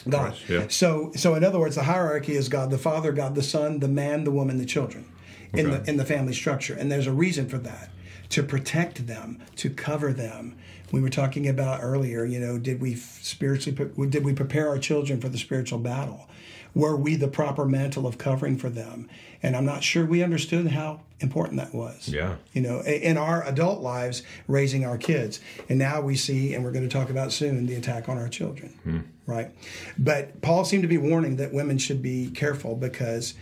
God. 0.09 0.32
Christ, 0.32 0.48
yeah. 0.51 0.66
So, 0.69 1.12
so 1.16 1.35
in 1.35 1.44
other 1.44 1.59
words, 1.59 1.77
the 1.77 1.85
hierarchy 1.85 2.35
is 2.35 2.51
God 2.51 2.70
the 2.70 2.77
Father, 2.77 3.12
God 3.12 3.35
the 3.35 3.43
Son, 3.43 3.78
the 3.78 3.89
man, 3.89 4.24
the 4.24 4.31
woman, 4.31 4.59
the 4.59 4.66
children, 4.66 5.06
in 5.55 5.66
Okay. 5.66 5.78
the 5.78 5.90
in 5.90 5.97
the 5.97 6.05
family 6.05 6.35
structure, 6.35 6.74
and 6.74 6.93
there's 6.93 7.06
a 7.06 7.12
reason 7.12 7.48
for 7.48 7.59
that 7.59 7.89
to 8.30 8.42
protect 8.42 9.06
them, 9.06 9.42
to 9.56 9.70
cover 9.70 10.12
them. 10.12 10.56
We 10.92 11.01
were 11.01 11.10
talking 11.10 11.48
about 11.48 11.80
earlier. 11.82 12.24
You 12.24 12.38
know, 12.38 12.59
did 12.59 12.80
we 12.80 12.94
spiritually 12.94 14.09
did 14.09 14.24
we 14.24 14.32
prepare 14.32 14.68
our 14.68 14.78
children 14.78 15.20
for 15.20 15.28
the 15.28 15.38
spiritual 15.38 15.78
battle? 15.78 16.28
Were 16.74 16.96
we 16.96 17.14
the 17.14 17.28
proper 17.28 17.64
mantle 17.64 18.06
of 18.06 18.18
covering 18.18 18.56
for 18.56 18.68
them? 18.68 19.09
And 19.42 19.56
I'm 19.56 19.64
not 19.64 19.84
sure 19.84 20.05
we 20.05 20.22
understood 20.22 20.68
how 20.68 21.01
important 21.20 21.59
that 21.59 21.74
was 21.74 22.09
Yeah. 22.09 22.36
you 22.52 22.60
know, 22.60 22.80
in 22.80 23.16
our 23.16 23.46
adult 23.46 23.80
lives, 23.80 24.22
raising 24.48 24.84
our 24.84 24.98
kids. 24.98 25.38
And 25.68 25.78
now 25.78 26.01
we 26.01 26.16
see, 26.16 26.55
and 26.55 26.64
we're 26.64 26.72
going 26.72 26.88
to 26.88 26.92
talk 26.92 27.10
about 27.10 27.32
soon, 27.32 27.66
the 27.66 27.74
attack 27.74 28.09
on 28.09 28.18
our 28.18 28.28
children, 28.28 28.70
hmm. 28.82 29.01
right? 29.26 29.51
But 29.96 30.42
Paul 30.42 30.64
seemed 30.64 30.82
to 30.82 30.88
be 30.88 30.98
warning 30.98 31.36
that 31.36 31.52
women 31.52 31.78
should 31.78 32.02
be 32.02 32.30
careful 32.30 32.74
because 32.74 33.34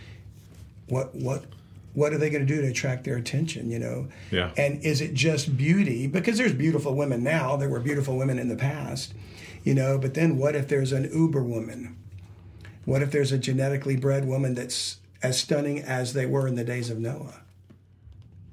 what 0.87 1.15
what 1.15 1.45
what 1.93 2.11
are 2.13 2.17
they 2.17 2.29
going 2.29 2.45
to 2.45 2.53
do 2.55 2.61
to 2.61 2.67
attract 2.67 3.03
their 3.03 3.15
attention? 3.15 3.69
You 3.69 3.79
know, 3.79 4.07
Yeah. 4.31 4.51
And 4.57 4.83
is 4.83 5.01
it 5.01 5.13
just 5.13 5.55
beauty? 5.57 6.07
Because 6.07 6.37
there's 6.37 6.53
beautiful 6.53 6.95
women 6.95 7.23
now. 7.23 7.55
There 7.55 7.69
were 7.69 7.79
beautiful 7.79 8.17
women 8.17 8.39
in 8.39 8.47
the 8.49 8.55
past, 8.55 9.13
you 9.63 9.73
know. 9.75 9.97
But 9.97 10.13
then 10.13 10.37
what 10.37 10.55
if 10.55 10.67
there's 10.67 10.91
an 10.91 11.09
uber 11.13 11.43
woman? 11.43 11.95
What 12.85 13.01
if 13.01 13.11
there's 13.11 13.31
a 13.31 13.37
genetically 13.37 13.95
bred 13.95 14.25
woman 14.25 14.55
that's 14.55 14.97
as 15.21 15.39
stunning 15.39 15.79
as 15.79 16.13
they 16.13 16.25
were 16.25 16.47
in 16.47 16.55
the 16.55 16.63
days 16.65 16.89
of 16.89 16.99
Noah? 16.99 17.41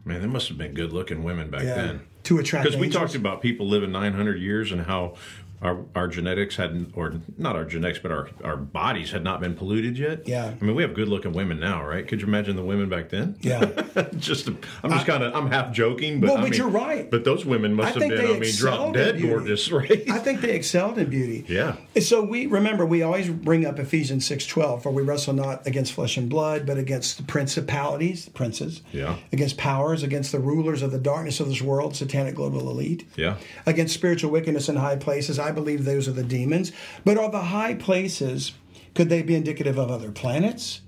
Man, 0.05 0.21
there 0.21 0.31
must 0.31 0.49
have 0.49 0.57
been 0.59 0.73
good 0.75 0.93
looking 0.93 1.23
women 1.25 1.51
back 1.51 1.63
Yeah. 1.63 1.75
then. 1.75 2.01
To 2.25 2.39
attract 2.39 2.65
Because 2.67 2.79
we 2.79 2.91
talked 2.91 3.15
about 3.15 3.41
people 3.43 3.67
living 3.67 3.91
900 3.93 4.41
years 4.41 4.71
and 4.73 4.83
how 4.83 5.15
our, 5.63 5.85
our 5.95 6.09
genetics 6.09 6.57
hadn't, 6.57 6.93
or 6.97 7.15
not 7.37 7.55
our 7.57 7.65
genetics, 7.65 7.99
but 7.99 8.11
our, 8.11 8.29
our 8.43 8.57
bodies 8.57 9.11
had 9.11 9.23
not 9.23 9.41
been 9.41 9.55
polluted 9.55 9.99
yet. 9.99 10.27
Yeah. 10.27 10.55
I 10.61 10.65
mean, 10.65 10.75
we 10.75 10.83
have 10.83 10.95
good 10.95 11.09
looking 11.09 11.33
women 11.33 11.61
now, 11.61 11.85
right? 11.85 12.07
Could 12.07 12.21
you 12.23 12.27
imagine 12.27 12.57
the 12.57 12.65
women 12.65 12.89
back 12.89 13.11
then? 13.11 13.37
Yeah. 13.41 13.65
just, 14.17 14.49
I'm 14.49 14.91
just 14.91 15.07
kind 15.07 15.23
of, 15.23 15.35
I'm 15.35 15.51
half 15.51 15.73
joking, 15.73 16.21
but 16.21 16.29
Well, 16.29 16.39
I 16.39 16.41
but 16.43 16.51
mean, 16.51 16.59
you're 16.59 16.69
right. 16.69 17.11
But 17.11 17.25
those 17.25 17.45
women 17.45 17.75
must 17.75 17.97
I 17.97 18.01
have 18.01 18.09
been, 18.11 18.37
I 18.37 18.39
mean, 18.39 18.55
drop 18.57 18.95
dead 18.95 19.17
beauty. 19.17 19.29
gorgeous, 19.29 19.71
right? 19.71 20.11
I 20.11 20.19
think 20.19 20.41
they 20.41 20.53
excelled 20.55 20.97
in 20.99 21.11
beauty. 21.11 21.45
Yeah. 21.49 21.77
So 22.01 22.23
we 22.23 22.47
remember 22.47 22.87
we 22.87 23.03
always 23.03 23.29
bring 23.29 23.67
up 23.67 23.79
Ephesians 23.79 24.25
six 24.27 24.47
twelve, 24.47 24.83
for 24.83 24.91
we 24.91 25.03
wrestle 25.03 25.35
not 25.35 25.67
against 25.67 25.93
flesh 25.93 26.17
and 26.17 26.29
blood, 26.31 26.65
but 26.67 26.79
against 26.79 27.19
the 27.19 27.23
principalities, 27.25 28.29
princes, 28.31 28.83
Yeah. 28.93 29.17
against 29.33 29.57
powers, 29.59 30.03
against 30.03 30.33
the 30.33 30.41
rulers 30.41 30.83
of 30.83 30.93
the 30.93 30.99
darkness 30.99 31.41
of 31.41 31.49
this 31.49 31.61
world, 31.61 31.95
satanic 31.97 32.35
global 32.35 32.71
elite, 32.71 33.07
Yeah. 33.17 33.37
against 33.67 33.95
spiritual 33.95 34.31
wickedness 34.31 34.69
in 34.69 34.77
high 34.77 34.97
places. 34.97 35.39
I 35.39 35.50
believe 35.53 35.85
those 35.85 36.09
are 36.09 36.13
the 36.13 36.23
demons. 36.25 36.73
But 37.05 37.19
are 37.19 37.31
the 37.31 37.41
high 37.43 37.75
places 37.75 38.53
could 38.95 39.09
they 39.09 39.23
be 39.23 39.35
indicative 39.35 39.79
of 39.79 39.91
other 39.91 40.11
planets? 40.11 40.81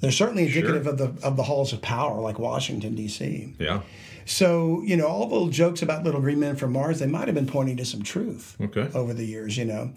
They're 0.00 0.10
certainly 0.12 0.46
indicative 0.46 0.86
of 0.86 0.98
the 0.98 1.12
of 1.26 1.36
the 1.36 1.42
halls 1.44 1.72
of 1.72 1.82
power, 1.82 2.20
like 2.20 2.38
Washington 2.38 2.94
D.C. 2.94 3.54
Yeah. 3.58 3.82
So, 4.26 4.82
you 4.84 4.96
know, 4.96 5.06
all 5.06 5.26
the 5.26 5.32
little 5.34 5.48
jokes 5.48 5.80
about 5.80 6.04
little 6.04 6.20
green 6.20 6.38
men 6.38 6.54
from 6.54 6.72
Mars, 6.72 6.98
they 6.98 7.06
might 7.06 7.28
have 7.28 7.34
been 7.34 7.46
pointing 7.46 7.78
to 7.78 7.84
some 7.86 8.02
truth 8.02 8.56
Okay. 8.60 8.88
over 8.94 9.14
the 9.14 9.24
years, 9.24 9.56
you 9.56 9.64
know. 9.64 9.92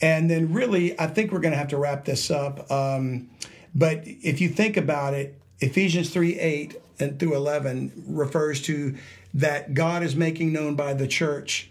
And 0.00 0.28
then, 0.28 0.52
really, 0.52 0.98
I 0.98 1.06
think 1.06 1.30
we're 1.30 1.38
going 1.40 1.52
to 1.52 1.58
have 1.58 1.68
to 1.68 1.76
wrap 1.78 2.04
this 2.04 2.30
up. 2.30 2.68
Um, 2.70 3.30
but 3.74 4.02
if 4.04 4.40
you 4.40 4.48
think 4.48 4.76
about 4.76 5.14
it, 5.14 5.40
Ephesians 5.60 6.10
3 6.10 6.38
8 6.38 6.76
and 6.98 7.18
through 7.20 7.36
11 7.36 8.04
refers 8.08 8.60
to 8.62 8.96
that 9.34 9.72
God 9.74 10.02
is 10.02 10.16
making 10.16 10.52
known 10.52 10.74
by 10.74 10.92
the 10.92 11.06
church 11.06 11.70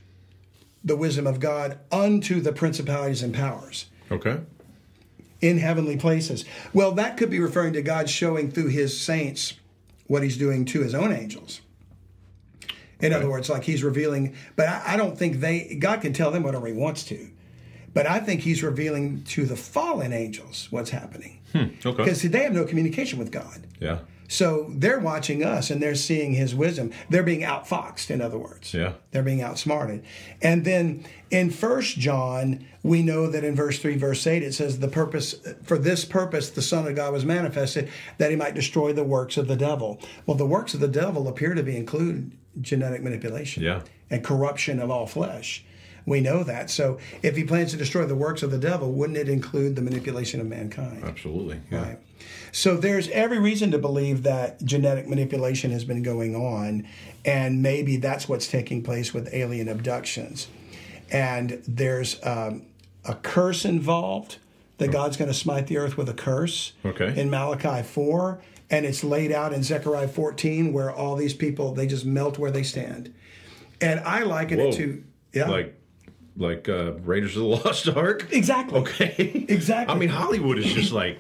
the 0.85 0.95
wisdom 0.95 1.25
of 1.27 1.39
God 1.39 1.79
unto 1.91 2.39
the 2.39 2.53
principalities 2.53 3.21
and 3.23 3.33
powers 3.33 3.87
Okay. 4.11 4.37
in 5.41 5.57
heavenly 5.57 5.97
places. 5.97 6.45
Well, 6.73 6.91
that 6.93 7.17
could 7.17 7.29
be 7.31 7.39
referring 7.39 7.73
to 7.73 7.81
God 7.81 8.09
showing 8.09 8.51
through 8.51 8.67
his 8.67 8.97
saints 8.97 9.55
what 10.07 10.21
he's 10.23 10.37
doing 10.37 10.63
to 10.65 10.81
his 10.81 10.93
own 10.93 11.11
angels. 11.11 11.61
In 13.01 13.11
other 13.13 13.29
words, 13.29 13.49
like 13.49 13.63
he's 13.63 13.83
revealing, 13.83 14.35
but 14.55 14.67
I, 14.69 14.93
I 14.93 14.97
don't 14.97 15.17
think 15.17 15.39
they, 15.41 15.75
God 15.79 16.01
can 16.01 16.13
tell 16.13 16.31
them 16.31 16.43
whatever 16.43 16.67
he 16.67 16.73
wants 16.73 17.03
to. 17.05 17.29
But 17.93 18.07
I 18.07 18.19
think 18.19 18.41
he's 18.41 18.61
revealing 18.63 19.23
to 19.25 19.45
the 19.45 19.55
fallen 19.55 20.13
angels 20.13 20.67
what's 20.69 20.89
happening. 20.91 21.39
Hmm, 21.51 21.65
okay. 21.85 22.03
Because 22.03 22.21
they 22.21 22.43
have 22.43 22.53
no 22.53 22.63
communication 22.65 23.17
with 23.19 23.31
God. 23.31 23.65
Yeah. 23.79 23.99
So 24.27 24.67
they're 24.69 24.99
watching 24.99 25.43
us 25.43 25.69
and 25.69 25.81
they're 25.81 25.95
seeing 25.95 26.33
his 26.33 26.55
wisdom. 26.55 26.91
They're 27.09 27.23
being 27.23 27.41
outfoxed, 27.41 28.09
in 28.09 28.21
other 28.21 28.37
words. 28.37 28.73
Yeah. 28.73 28.93
They're 29.11 29.23
being 29.23 29.41
outsmarted. 29.41 30.03
And 30.41 30.65
then 30.65 31.05
in 31.29 31.51
First 31.51 31.97
John, 31.99 32.65
we 32.83 33.01
know 33.03 33.27
that 33.27 33.43
in 33.43 33.55
verse 33.55 33.79
3, 33.79 33.97
verse 33.97 34.25
8, 34.25 34.41
it 34.43 34.53
says, 34.53 34.79
The 34.79 34.87
purpose 34.87 35.35
for 35.63 35.77
this 35.77 36.05
purpose 36.05 36.49
the 36.49 36.61
Son 36.61 36.87
of 36.87 36.95
God 36.95 37.13
was 37.13 37.25
manifested, 37.25 37.89
that 38.17 38.31
he 38.31 38.35
might 38.35 38.55
destroy 38.55 38.93
the 38.93 39.03
works 39.03 39.37
of 39.37 39.47
the 39.47 39.55
devil. 39.55 39.99
Well, 40.25 40.37
the 40.37 40.45
works 40.47 40.73
of 40.73 40.79
the 40.79 40.87
devil 40.87 41.27
appear 41.27 41.53
to 41.53 41.63
be 41.63 41.75
include 41.77 42.31
genetic 42.61 43.03
manipulation 43.03 43.63
Yeah. 43.63 43.81
and 44.09 44.23
corruption 44.23 44.79
of 44.79 44.89
all 44.89 45.05
flesh. 45.07 45.63
We 46.05 46.21
know 46.21 46.43
that. 46.43 46.69
So 46.69 46.99
if 47.23 47.35
he 47.35 47.43
plans 47.43 47.71
to 47.71 47.77
destroy 47.77 48.05
the 48.05 48.15
works 48.15 48.43
of 48.43 48.51
the 48.51 48.57
devil, 48.59 48.91
wouldn't 48.91 49.17
it 49.17 49.27
include 49.27 49.75
the 49.75 49.81
manipulation 49.81 50.39
of 50.39 50.47
mankind? 50.47 51.03
Absolutely. 51.03 51.61
Yeah. 51.71 51.81
Right. 51.81 51.99
So 52.51 52.77
there's 52.77 53.09
every 53.09 53.39
reason 53.39 53.71
to 53.71 53.77
believe 53.77 54.23
that 54.23 54.63
genetic 54.63 55.07
manipulation 55.07 55.71
has 55.71 55.83
been 55.83 56.03
going 56.03 56.35
on, 56.35 56.87
and 57.25 57.61
maybe 57.61 57.97
that's 57.97 58.29
what's 58.29 58.47
taking 58.47 58.83
place 58.83 59.13
with 59.13 59.33
alien 59.33 59.67
abductions. 59.67 60.47
And 61.11 61.61
there's 61.67 62.23
um, 62.25 62.63
a 63.03 63.15
curse 63.15 63.65
involved 63.65 64.37
that 64.77 64.91
God's 64.91 65.17
going 65.17 65.29
to 65.29 65.33
smite 65.37 65.67
the 65.67 65.77
earth 65.77 65.97
with 65.97 66.09
a 66.09 66.13
curse 66.13 66.73
Okay. 66.83 67.19
in 67.19 67.29
Malachi 67.29 67.83
4. 67.83 68.41
And 68.69 68.85
it's 68.85 69.03
laid 69.03 69.31
out 69.31 69.53
in 69.53 69.61
Zechariah 69.61 70.07
14, 70.07 70.73
where 70.73 70.91
all 70.91 71.15
these 71.15 71.33
people, 71.35 71.73
they 71.73 71.85
just 71.85 72.03
melt 72.05 72.39
where 72.39 72.49
they 72.49 72.63
stand. 72.63 73.13
And 73.79 73.99
I 73.99 74.23
liken 74.23 74.57
Whoa. 74.57 74.69
it 74.69 74.73
to, 74.73 75.03
yeah. 75.33 75.49
Like, 75.49 75.79
like 76.37 76.67
uh, 76.69 76.93
Raiders 77.03 77.35
of 77.35 77.41
the 77.43 77.47
Lost 77.65 77.87
Ark. 77.89 78.27
Exactly. 78.31 78.79
Okay. 78.79 79.45
Exactly. 79.49 79.95
I 79.95 79.97
mean, 79.97 80.09
Hollywood 80.09 80.57
is 80.57 80.65
just 80.73 80.91
like 80.91 81.19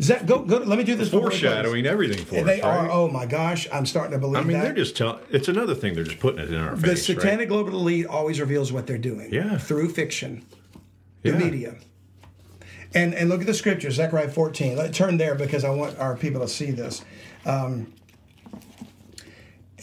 Zach, 0.00 0.26
go, 0.26 0.40
go, 0.40 0.56
let 0.58 0.78
me 0.78 0.84
do 0.84 0.96
this 0.96 1.08
before 1.10 1.20
we 1.28 1.30
close. 1.30 1.40
foreshadowing 1.42 1.86
everything 1.86 2.24
for 2.24 2.42
They 2.42 2.60
us. 2.60 2.64
are. 2.64 2.78
right? 2.82 2.90
Oh 2.90 3.08
my 3.08 3.26
gosh, 3.26 3.68
I'm 3.72 3.86
starting 3.86 4.12
to 4.12 4.18
believe 4.18 4.42
I 4.42 4.44
mean, 4.44 4.56
that. 4.58 4.64
they're 4.64 4.72
just 4.74 4.96
telling. 4.96 5.20
It's 5.30 5.48
another 5.48 5.74
thing. 5.74 5.94
They're 5.94 6.02
just 6.04 6.18
putting 6.18 6.40
it 6.40 6.48
in 6.52 6.56
our 6.60 6.74
the 6.74 6.88
face. 6.88 7.06
satanic 7.06 7.38
right? 7.40 7.48
global 7.48 7.72
elite 7.74 8.06
always 8.06 8.40
reveals 8.40 8.72
what 8.72 8.86
they're 8.86 8.98
doing. 8.98 9.32
Yeah. 9.32 9.58
Through 9.58 9.90
fiction, 9.90 10.44
the 11.22 11.30
Yeah. 11.30 11.38
media. 11.38 11.74
And 12.94 13.14
and 13.14 13.28
look 13.28 13.40
at 13.42 13.46
the 13.46 13.54
scriptures, 13.54 13.94
Zechariah 13.94 14.28
14. 14.30 14.76
Let 14.76 14.92
turn 14.92 15.18
there 15.18 15.34
because 15.34 15.62
I 15.62 15.70
want 15.70 15.98
our 15.98 16.16
people 16.16 16.40
to 16.40 16.48
see 16.48 16.70
this. 16.72 17.04
Um, 17.46 17.92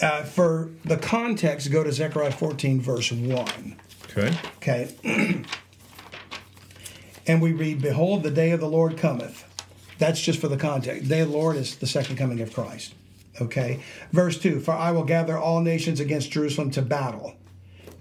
uh, 0.02 0.24
for 0.24 0.70
the 0.86 0.98
context, 0.98 1.72
go 1.72 1.84
to 1.84 1.92
Zechariah 1.92 2.32
14, 2.32 2.80
verse 2.82 3.12
1. 3.12 3.76
Okay. 4.10 4.36
Okay. 4.58 4.96
and 7.28 7.42
we 7.42 7.54
read, 7.54 7.82
Behold, 7.82 8.24
the 8.24 8.32
day 8.32 8.52
of 8.52 8.60
the 8.60 8.70
Lord 8.70 8.98
cometh. 8.98 9.46
That's 9.98 10.22
just 10.22 10.40
for 10.40 10.48
the 10.48 10.58
context. 10.58 11.04
The 11.04 11.10
day 11.10 11.20
of 11.22 11.30
the 11.30 11.38
Lord 11.38 11.58
is 11.58 11.76
the 11.76 11.88
second 11.88 12.16
coming 12.16 12.40
of 12.42 12.54
Christ. 12.54 12.96
Okay. 13.42 13.84
Verse 14.12 14.38
2 14.40 14.60
For 14.60 14.72
I 14.72 14.92
will 14.92 15.04
gather 15.04 15.38
all 15.38 15.62
nations 15.62 16.00
against 16.00 16.32
Jerusalem 16.32 16.72
to 16.72 16.82
battle. 16.82 17.36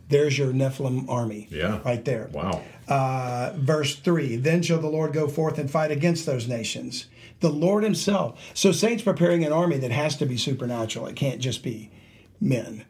There's 0.09 0.39
your 0.39 0.53
Nephilim 0.53 1.09
army. 1.09 1.49
Yeah. 1.51 1.81
Right 1.85 2.05
there. 2.05 2.31
Wow. 2.33 2.63
Uh, 2.89 3.53
verse 3.57 3.97
3 3.97 4.37
Then 4.37 4.63
shall 4.63 4.81
the 4.81 4.89
Lord 4.89 5.13
go 5.13 5.29
forth 5.29 5.59
and 5.59 5.71
fight 5.71 5.91
against 5.91 6.25
those 6.25 6.49
nations. 6.49 7.07
The 7.41 7.51
Lord 7.51 7.85
Himself. 7.85 8.41
So, 8.55 8.73
saints 8.73 9.03
preparing 9.03 9.45
an 9.45 9.53
army 9.53 9.79
that 9.79 9.91
has 9.91 10.17
to 10.17 10.27
be 10.27 10.37
supernatural. 10.37 11.07
It 11.07 11.17
can't 11.17 11.41
just 11.41 11.63
be 11.63 11.91
men. 12.41 12.85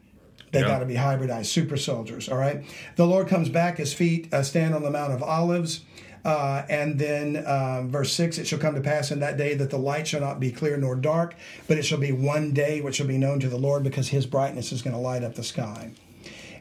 They 0.51 0.61
Yeah. 0.61 0.67
got 0.67 0.79
to 0.79 0.85
be 0.85 0.95
hybridized, 0.95 1.45
super 1.47 1.77
soldiers. 1.77 2.27
All 2.29 2.37
right. 2.37 2.63
The 2.95 3.05
Lord 3.05 3.27
comes 3.27 3.49
back. 3.49 3.77
His 3.77 3.93
feet 3.93 4.33
uh, 4.33 4.43
stand 4.43 4.73
on 4.73 4.83
the 4.83 4.91
Mount 4.91 5.13
of 5.13 5.21
Olives. 5.21 5.81
Uh, 6.25 6.63
and 6.69 6.99
then 6.99 7.37
uh, 7.37 7.83
verse 7.83 8.11
6 8.13 8.37
It 8.39 8.47
shall 8.47 8.59
come 8.59 8.75
to 8.75 8.81
pass 8.81 9.09
in 9.11 9.19
that 9.21 9.37
day 9.37 9.53
that 9.53 9.69
the 9.69 9.77
light 9.77 10.05
shall 10.07 10.19
not 10.19 10.39
be 10.39 10.51
clear 10.51 10.75
nor 10.75 10.95
dark, 10.95 11.33
but 11.67 11.77
it 11.77 11.83
shall 11.83 11.97
be 11.97 12.11
one 12.11 12.51
day 12.51 12.81
which 12.81 12.95
shall 12.97 13.07
be 13.07 13.17
known 13.17 13.39
to 13.39 13.47
the 13.47 13.57
Lord 13.57 13.83
because 13.83 14.09
his 14.09 14.25
brightness 14.25 14.71
is 14.73 14.81
going 14.81 14.93
to 14.95 14.99
light 15.01 15.23
up 15.23 15.35
the 15.35 15.43
sky. 15.43 15.91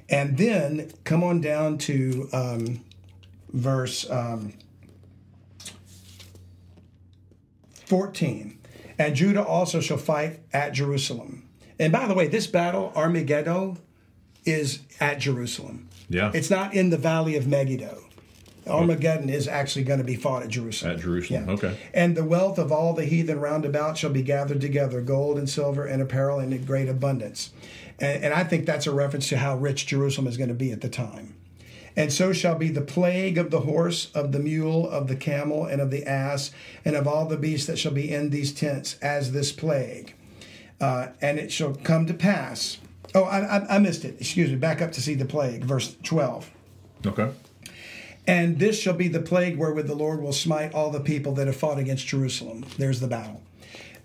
And 0.08 0.38
then 0.38 0.92
come 1.04 1.24
on 1.24 1.40
down 1.40 1.76
to 1.78 2.28
um, 2.32 2.84
verse 3.52 4.08
um, 4.08 4.54
14. 7.86 8.58
And 8.98 9.14
Judah 9.14 9.44
also 9.44 9.80
shall 9.80 9.96
fight 9.98 10.40
at 10.52 10.72
Jerusalem. 10.72 11.47
And 11.78 11.92
by 11.92 12.06
the 12.06 12.14
way, 12.14 12.26
this 12.26 12.46
battle, 12.46 12.92
Armageddon, 12.94 13.78
is 14.44 14.80
at 15.00 15.18
Jerusalem. 15.18 15.88
Yeah. 16.08 16.32
It's 16.34 16.50
not 16.50 16.74
in 16.74 16.90
the 16.90 16.96
valley 16.96 17.36
of 17.36 17.46
Megiddo. 17.46 18.04
Armageddon 18.66 19.30
is 19.30 19.48
actually 19.48 19.84
going 19.84 19.98
to 19.98 20.04
be 20.04 20.16
fought 20.16 20.42
at 20.42 20.48
Jerusalem. 20.48 20.92
At 20.92 21.00
Jerusalem. 21.00 21.48
Okay. 21.48 21.78
And 21.94 22.16
the 22.16 22.24
wealth 22.24 22.58
of 22.58 22.70
all 22.70 22.92
the 22.92 23.06
heathen 23.06 23.40
round 23.40 23.64
about 23.64 23.96
shall 23.96 24.10
be 24.10 24.22
gathered 24.22 24.60
together, 24.60 25.00
gold 25.00 25.38
and 25.38 25.48
silver 25.48 25.86
and 25.86 26.02
apparel 26.02 26.38
in 26.38 26.64
great 26.64 26.88
abundance. 26.88 27.50
And, 27.98 28.24
and 28.24 28.34
I 28.34 28.44
think 28.44 28.66
that's 28.66 28.86
a 28.86 28.92
reference 28.92 29.28
to 29.30 29.38
how 29.38 29.56
rich 29.56 29.86
Jerusalem 29.86 30.26
is 30.26 30.36
going 30.36 30.48
to 30.48 30.54
be 30.54 30.70
at 30.70 30.82
the 30.82 30.88
time. 30.88 31.34
And 31.96 32.12
so 32.12 32.32
shall 32.32 32.54
be 32.54 32.68
the 32.68 32.82
plague 32.82 33.38
of 33.38 33.50
the 33.50 33.60
horse, 33.60 34.12
of 34.12 34.30
the 34.32 34.38
mule, 34.38 34.88
of 34.88 35.08
the 35.08 35.16
camel, 35.16 35.64
and 35.64 35.80
of 35.80 35.90
the 35.90 36.04
ass, 36.04 36.52
and 36.84 36.94
of 36.94 37.08
all 37.08 37.26
the 37.26 37.36
beasts 37.36 37.66
that 37.66 37.78
shall 37.78 37.92
be 37.92 38.12
in 38.12 38.30
these 38.30 38.52
tents, 38.52 38.96
as 39.02 39.32
this 39.32 39.50
plague. 39.50 40.14
Uh, 40.80 41.08
and 41.20 41.38
it 41.38 41.50
shall 41.50 41.74
come 41.74 42.06
to 42.06 42.14
pass. 42.14 42.78
Oh, 43.14 43.24
I, 43.24 43.58
I, 43.58 43.76
I 43.76 43.78
missed 43.78 44.04
it. 44.04 44.16
Excuse 44.20 44.50
me. 44.50 44.56
Back 44.56 44.80
up 44.80 44.92
to 44.92 45.00
see 45.00 45.14
the 45.14 45.24
plague, 45.24 45.64
verse 45.64 45.96
12. 46.02 46.50
Okay. 47.06 47.30
And 48.26 48.58
this 48.58 48.78
shall 48.78 48.94
be 48.94 49.08
the 49.08 49.20
plague 49.20 49.56
wherewith 49.56 49.86
the 49.86 49.94
Lord 49.94 50.20
will 50.20 50.32
smite 50.32 50.74
all 50.74 50.90
the 50.90 51.00
people 51.00 51.32
that 51.34 51.46
have 51.46 51.56
fought 51.56 51.78
against 51.78 52.06
Jerusalem. 52.06 52.66
There's 52.76 53.00
the 53.00 53.08
battle. 53.08 53.42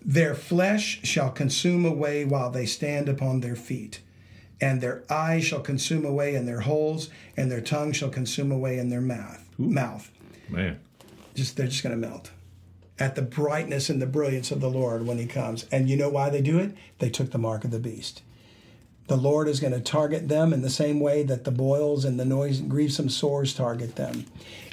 Their 0.03 0.33
flesh 0.33 1.01
shall 1.03 1.29
consume 1.29 1.85
away 1.85 2.25
while 2.25 2.49
they 2.49 2.65
stand 2.65 3.09
upon 3.09 3.41
their 3.41 3.55
feet, 3.55 4.01
and 4.59 4.81
their 4.81 5.03
eyes 5.09 5.45
shall 5.45 5.61
consume 5.61 6.05
away 6.05 6.35
in 6.35 6.45
their 6.45 6.61
holes, 6.61 7.09
and 7.37 7.51
their 7.51 7.61
tongue 7.61 7.91
shall 7.91 8.09
consume 8.09 8.51
away 8.51 8.77
in 8.77 8.89
their 8.89 9.01
mouth. 9.01 9.45
Mouth. 9.57 10.09
Man. 10.49 10.79
Just 11.35 11.57
they're 11.57 11.67
just 11.67 11.83
going 11.83 11.99
to 11.99 12.07
melt 12.07 12.31
at 12.99 13.15
the 13.15 13.22
brightness 13.22 13.90
and 13.90 14.02
the 14.02 14.06
brilliance 14.06 14.52
of 14.52 14.61
the 14.61 14.70
Lord 14.70 15.06
when 15.06 15.18
He 15.18 15.26
comes. 15.26 15.65
And 15.72 15.90
you 15.90 15.98
know 15.98 16.10
why 16.10 16.30
they 16.30 16.41
do 16.41 16.60
it? 16.60 16.76
They 16.99 17.10
took 17.10 17.32
the 17.32 17.38
mark 17.38 17.64
of 17.64 17.72
the 17.72 17.80
beast. 17.80 18.22
The 19.07 19.18
Lord 19.18 19.48
is 19.48 19.60
going 19.60 19.74
to 19.74 19.82
target 19.82 20.30
them 20.30 20.53
in 20.53 20.61
the 20.61 20.70
same 20.70 20.99
way 20.99 21.24
that 21.24 21.44
the 21.44 21.52
boils 21.52 22.06
and 22.06 22.20
the 22.20 22.26
noise 22.26 22.60
and 22.60 22.70
grievesome 22.70 23.10
sores 23.10 23.53
target 23.53 23.95
them. 23.95 24.26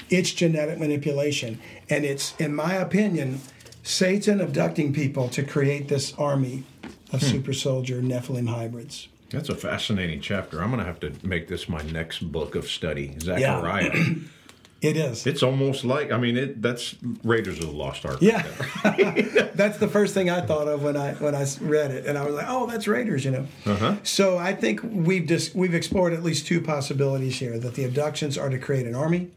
It's 0.08 0.32
genetic 0.32 0.78
manipulation, 0.78 1.60
and 1.88 2.04
it's, 2.04 2.34
in 2.36 2.54
my 2.54 2.74
opinion, 2.74 3.40
Satan 3.82 4.40
abducting 4.40 4.92
people 4.92 5.28
to 5.30 5.42
create 5.42 5.88
this 5.88 6.14
army 6.14 6.64
of 7.12 7.20
hmm. 7.20 7.26
super 7.26 7.52
soldier 7.52 8.00
Nephilim 8.00 8.48
hybrids. 8.48 9.08
That's 9.30 9.48
a 9.48 9.54
fascinating 9.54 10.20
chapter. 10.20 10.60
I'm 10.60 10.70
going 10.70 10.80
to 10.80 10.86
have 10.86 11.00
to 11.00 11.12
make 11.24 11.48
this 11.48 11.68
my 11.68 11.82
next 11.82 12.32
book 12.32 12.56
of 12.56 12.68
study. 12.68 13.16
Zechariah. 13.20 13.92
It 14.82 14.96
is. 14.96 15.26
It's 15.26 15.42
almost 15.42 15.84
like 15.84 16.10
I 16.10 16.16
mean 16.16 16.38
it. 16.38 16.62
That's 16.62 16.94
Raiders 17.22 17.58
of 17.58 17.66
the 17.66 17.72
Lost 17.72 18.06
Ark. 18.06 18.18
Yeah, 18.20 18.42
that's 19.54 19.76
the 19.76 19.88
first 19.88 20.14
thing 20.14 20.30
I 20.30 20.40
thought 20.40 20.68
of 20.68 20.82
when 20.82 20.96
I 20.96 21.12
when 21.14 21.34
I 21.34 21.46
read 21.60 21.90
it, 21.90 22.06
and 22.06 22.16
I 22.16 22.24
was 22.24 22.34
like, 22.34 22.46
"Oh, 22.48 22.66
that's 22.66 22.88
Raiders," 22.88 23.24
you 23.24 23.30
know. 23.30 23.46
Uh-huh. 23.66 23.96
So 24.04 24.38
I 24.38 24.54
think 24.54 24.80
we've 24.82 25.26
just 25.26 25.54
we've 25.54 25.74
explored 25.74 26.14
at 26.14 26.22
least 26.22 26.46
two 26.46 26.62
possibilities 26.62 27.38
here: 27.38 27.58
that 27.58 27.74
the 27.74 27.84
abductions 27.84 28.38
are 28.38 28.48
to 28.48 28.58
create 28.58 28.86
an 28.86 28.94
army, 28.94 29.30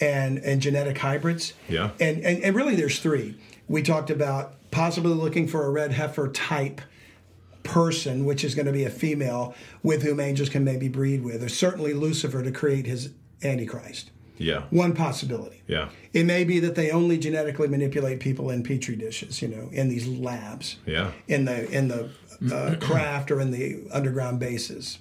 and 0.00 0.38
and 0.38 0.60
genetic 0.60 0.98
hybrids. 0.98 1.54
Yeah. 1.68 1.90
And 1.98 2.22
and, 2.22 2.42
and 2.42 2.54
really, 2.54 2.74
there's 2.74 2.98
three. 2.98 3.38
We 3.68 3.82
talked 3.82 4.10
about 4.10 4.54
possibly 4.70 5.14
looking 5.14 5.48
for 5.48 5.64
a 5.64 5.70
red 5.70 5.92
heifer 5.92 6.28
type 6.28 6.82
person, 7.62 8.26
which 8.26 8.44
is 8.44 8.54
going 8.54 8.66
to 8.66 8.72
be 8.72 8.84
a 8.84 8.90
female 8.90 9.54
with 9.82 10.02
whom 10.02 10.20
angels 10.20 10.50
can 10.50 10.62
maybe 10.62 10.88
breed 10.88 11.24
with, 11.24 11.42
or 11.42 11.48
certainly 11.48 11.94
Lucifer 11.94 12.42
to 12.42 12.52
create 12.52 12.84
his 12.84 13.12
antichrist. 13.42 14.10
Yeah. 14.36 14.64
One 14.70 14.94
possibility. 14.94 15.62
Yeah. 15.66 15.90
It 16.12 16.24
may 16.26 16.44
be 16.44 16.58
that 16.60 16.74
they 16.74 16.90
only 16.90 17.18
genetically 17.18 17.68
manipulate 17.68 18.20
people 18.20 18.50
in 18.50 18.62
petri 18.62 18.96
dishes, 18.96 19.40
you 19.40 19.48
know, 19.48 19.68
in 19.72 19.88
these 19.88 20.06
labs, 20.08 20.76
Yeah. 20.86 21.12
in 21.28 21.44
the 21.44 21.70
in 21.70 21.88
the 21.88 22.10
uh, 22.52 22.74
craft 22.80 23.30
or 23.30 23.40
in 23.40 23.50
the 23.52 23.82
underground 23.92 24.40
bases, 24.40 24.98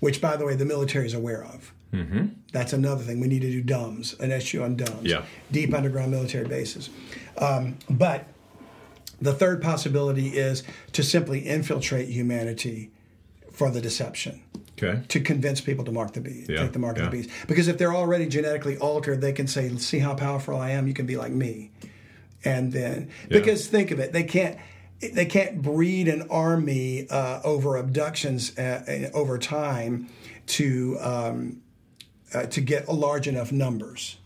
which, 0.00 0.20
by 0.20 0.36
the 0.36 0.44
way, 0.46 0.54
the 0.56 0.64
military 0.64 1.06
is 1.06 1.14
aware 1.14 1.44
of. 1.44 1.72
Mm-hmm. 1.92 2.26
That's 2.52 2.72
another 2.72 3.02
thing 3.04 3.20
we 3.20 3.28
need 3.28 3.42
to 3.42 3.50
do. 3.50 3.62
DUMBs, 3.62 4.18
an 4.20 4.32
issue 4.32 4.62
on 4.62 4.76
DUMBs, 4.76 5.06
Yeah. 5.06 5.24
deep 5.50 5.74
underground 5.74 6.10
military 6.10 6.48
bases. 6.48 6.88
Um, 7.36 7.76
but 7.90 8.26
the 9.20 9.34
third 9.34 9.60
possibility 9.60 10.28
is 10.28 10.62
to 10.92 11.02
simply 11.02 11.40
infiltrate 11.46 12.08
humanity 12.08 12.90
for 13.52 13.70
the 13.70 13.80
deception 13.82 14.41
Okay. 14.82 15.02
to 15.08 15.20
convince 15.20 15.60
people 15.60 15.84
to 15.84 15.92
mark 15.92 16.12
the 16.12 16.20
beast, 16.20 16.50
Yeah, 16.50 16.62
take 16.62 16.72
the 16.72 16.78
mark 16.78 16.96
yeah. 16.96 17.04
of 17.04 17.10
the 17.10 17.16
beast. 17.18 17.30
Because 17.46 17.68
if 17.68 17.78
they're 17.78 17.94
already 17.94 18.26
genetically 18.26 18.76
altered, 18.78 19.20
they 19.20 19.32
can 19.32 19.46
say, 19.46 19.68
"See 19.76 19.98
how 20.00 20.14
powerful 20.14 20.56
I 20.56 20.70
am. 20.70 20.88
You 20.88 20.94
can 20.94 21.06
be 21.06 21.16
like 21.16 21.32
me." 21.32 21.70
And 22.44 22.72
then, 22.72 23.10
because 23.28 23.68
think 23.68 23.90
of 23.92 24.00
it, 24.00 24.12
they 24.12 24.24
can't 24.24 24.56
they 25.00 25.26
can't 25.26 25.60
breed 25.62 26.08
an 26.08 26.22
army 26.30 27.08
uh, 27.10 27.40
over 27.44 27.76
abductions 27.76 28.56
uh, 28.58 29.08
uh, 29.12 29.16
over 29.16 29.38
time 29.38 30.08
to 30.46 30.96
um, 31.00 31.62
uh, 32.34 32.46
to 32.46 32.60
get 32.60 32.88
large 32.88 33.28
enough 33.28 33.52
numbers. 33.52 34.18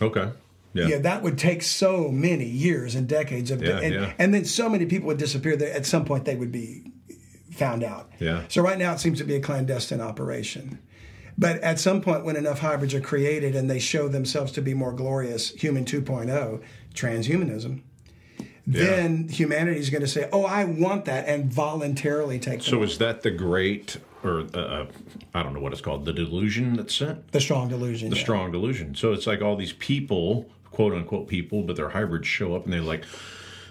Okay. 0.00 0.30
Yeah. 0.74 0.88
Yeah, 0.88 0.98
that 0.98 1.22
would 1.22 1.38
take 1.38 1.62
so 1.62 2.10
many 2.10 2.44
years 2.44 2.94
and 2.94 3.08
decades 3.08 3.50
of, 3.50 3.62
Yeah, 3.62 3.78
and, 3.80 3.94
yeah. 3.94 4.12
and 4.18 4.34
then 4.34 4.44
so 4.44 4.68
many 4.68 4.84
people 4.84 5.06
would 5.06 5.16
disappear 5.16 5.56
that 5.56 5.74
at 5.74 5.86
some 5.86 6.04
point 6.04 6.26
they 6.26 6.36
would 6.36 6.52
be 6.52 6.92
found 7.56 7.82
out. 7.82 8.10
Yeah. 8.18 8.44
So 8.48 8.62
right 8.62 8.78
now 8.78 8.92
it 8.92 9.00
seems 9.00 9.18
to 9.18 9.24
be 9.24 9.34
a 9.34 9.40
clandestine 9.40 10.00
operation. 10.00 10.78
But 11.38 11.60
at 11.60 11.78
some 11.78 12.00
point, 12.00 12.24
when 12.24 12.36
enough 12.36 12.60
hybrids 12.60 12.94
are 12.94 13.00
created 13.00 13.54
and 13.54 13.68
they 13.70 13.78
show 13.78 14.08
themselves 14.08 14.52
to 14.52 14.62
be 14.62 14.72
more 14.72 14.92
glorious, 14.92 15.50
human 15.50 15.84
2.0, 15.84 16.62
transhumanism, 16.94 17.82
then 18.66 19.28
humanity 19.28 19.78
is 19.78 19.90
going 19.90 20.02
to 20.02 20.08
say, 20.08 20.28
"Oh, 20.32 20.44
I 20.44 20.64
want 20.64 21.04
that," 21.04 21.28
and 21.28 21.52
voluntarily 21.52 22.38
take 22.38 22.60
them 22.60 22.62
So 22.62 22.82
is 22.82 22.98
that 22.98 23.22
the 23.22 23.30
great, 23.30 23.98
or 24.24 24.46
uh, 24.54 24.86
I 25.34 25.42
don't 25.42 25.54
know 25.54 25.60
what 25.60 25.72
it's 25.72 25.80
called, 25.80 26.04
the 26.04 26.12
delusion 26.12 26.74
that's 26.74 26.94
sent? 26.94 27.30
the 27.30 27.40
strong 27.40 27.68
delusion. 27.68 28.10
The 28.10 28.16
yeah. 28.16 28.22
strong 28.22 28.50
delusion. 28.50 28.94
So 28.96 29.12
it's 29.12 29.26
like 29.26 29.40
all 29.40 29.56
these 29.56 29.74
people, 29.74 30.46
quote 30.72 30.94
unquote 30.94 31.28
people, 31.28 31.62
but 31.62 31.76
they're 31.76 31.90
hybrids 31.90 32.26
show 32.26 32.56
up 32.56 32.64
and 32.64 32.72
they're 32.72 32.80
like, 32.80 33.04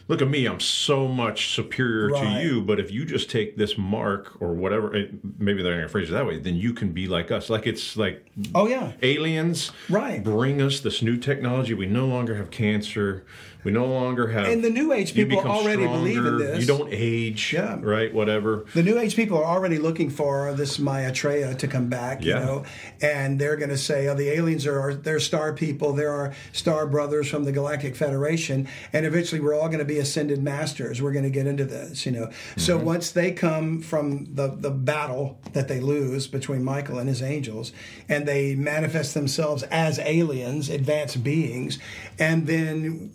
look 0.08 0.22
at 0.22 0.28
me, 0.30 0.46
I'm 0.46 0.60
so 0.60 1.08
much 1.08 1.54
superior 1.56 2.10
Right. 2.10 2.42
to 2.42 2.46
you. 2.48 2.62
But 2.62 2.80
if 2.80 2.92
you 2.92 3.06
just 3.06 3.30
take 3.30 3.58
this 3.58 3.78
mark 3.78 4.40
or 4.40 4.54
whatever, 4.54 4.96
it, 4.96 5.12
maybe 5.40 5.64
they're 5.64 5.74
going 5.74 5.84
to 5.86 5.90
phrase 5.90 6.10
it 6.10 6.14
that 6.14 6.26
way, 6.28 6.38
then 6.40 6.56
you 6.56 6.74
can 6.74 6.92
be 6.92 7.08
like 7.08 7.32
us. 7.32 7.50
Like 7.50 7.66
it's 7.66 7.98
like 7.98 8.26
Oh 8.54 8.68
yeah. 8.68 8.92
aliens 9.02 9.72
Right. 9.90 10.24
bring 10.24 10.62
us 10.62 10.80
this 10.80 11.02
new 11.02 11.18
technology. 11.18 11.74
We 11.74 11.88
no 11.88 12.06
longer 12.06 12.36
have 12.36 12.52
cancer. 12.52 13.26
We 13.66 13.72
no 13.72 13.86
longer 13.86 14.28
have. 14.28 14.48
And 14.48 14.64
the 14.64 14.70
New 14.70 14.94
Age 14.94 15.14
people 15.14 15.40
already 15.40 15.86
believe 15.86 16.26
in 16.26 16.38
this. 16.38 16.62
You 16.62 16.66
don't 16.68 16.90
age. 16.94 17.52
Yeah. 17.52 17.78
Right. 17.82 18.14
Whatever. 18.14 18.66
The 18.74 18.84
New 18.84 18.98
Age 18.98 19.16
people 19.16 19.38
are 19.40 19.44
already 19.44 19.80
looking 19.80 20.10
for 20.10 20.54
this 20.54 20.80
Maitreya 20.80 21.56
to 21.56 21.68
come 21.68 21.90
back, 21.90 22.24
you 22.24 22.36
know, 22.36 22.64
and 23.02 23.42
they're 23.42 23.58
going 23.58 23.72
to 23.72 23.78
say, 23.78 24.08
"Oh, 24.08 24.14
the 24.16 24.30
aliens 24.30 24.66
are 24.68 24.94
they're 24.94 25.20
star 25.20 25.52
people. 25.54 25.92
There 25.94 26.12
are 26.12 26.34
star 26.54 26.86
brothers 26.88 27.28
from 27.28 27.44
the 27.44 27.52
Galactic 27.52 27.96
Federation, 27.96 28.68
and 28.94 29.06
eventually 29.06 29.42
we're 29.42 29.56
all 29.56 29.68
going 29.68 29.80
to 29.80 29.86
be 29.86 29.98
ascended 29.98 30.42
masters. 30.44 31.02
We're 31.02 31.12
going 31.14 31.26
to 31.26 31.32
get 31.32 31.48
into 31.48 31.66
this, 31.66 32.06
you 32.06 32.12
know." 32.12 32.30
So 32.58 32.76
Mm-hmm. 32.78 32.86
once 32.86 33.12
they 33.12 33.32
come 33.32 33.82
from 33.82 34.26
the 34.36 34.48
the 34.50 34.70
battle 34.70 35.40
that 35.54 35.68
they 35.68 35.80
lose 35.80 36.28
between 36.28 36.64
Michael 36.64 37.00
and 37.00 37.10
his 37.10 37.22
angels, 37.24 37.72
and 38.08 38.28
they 38.28 38.54
manifest 38.54 39.14
themselves 39.16 39.64
as 39.64 39.98
aliens, 40.00 40.70
advanced 40.70 41.24
beings, 41.24 41.80
and 42.20 42.46
then 42.48 43.12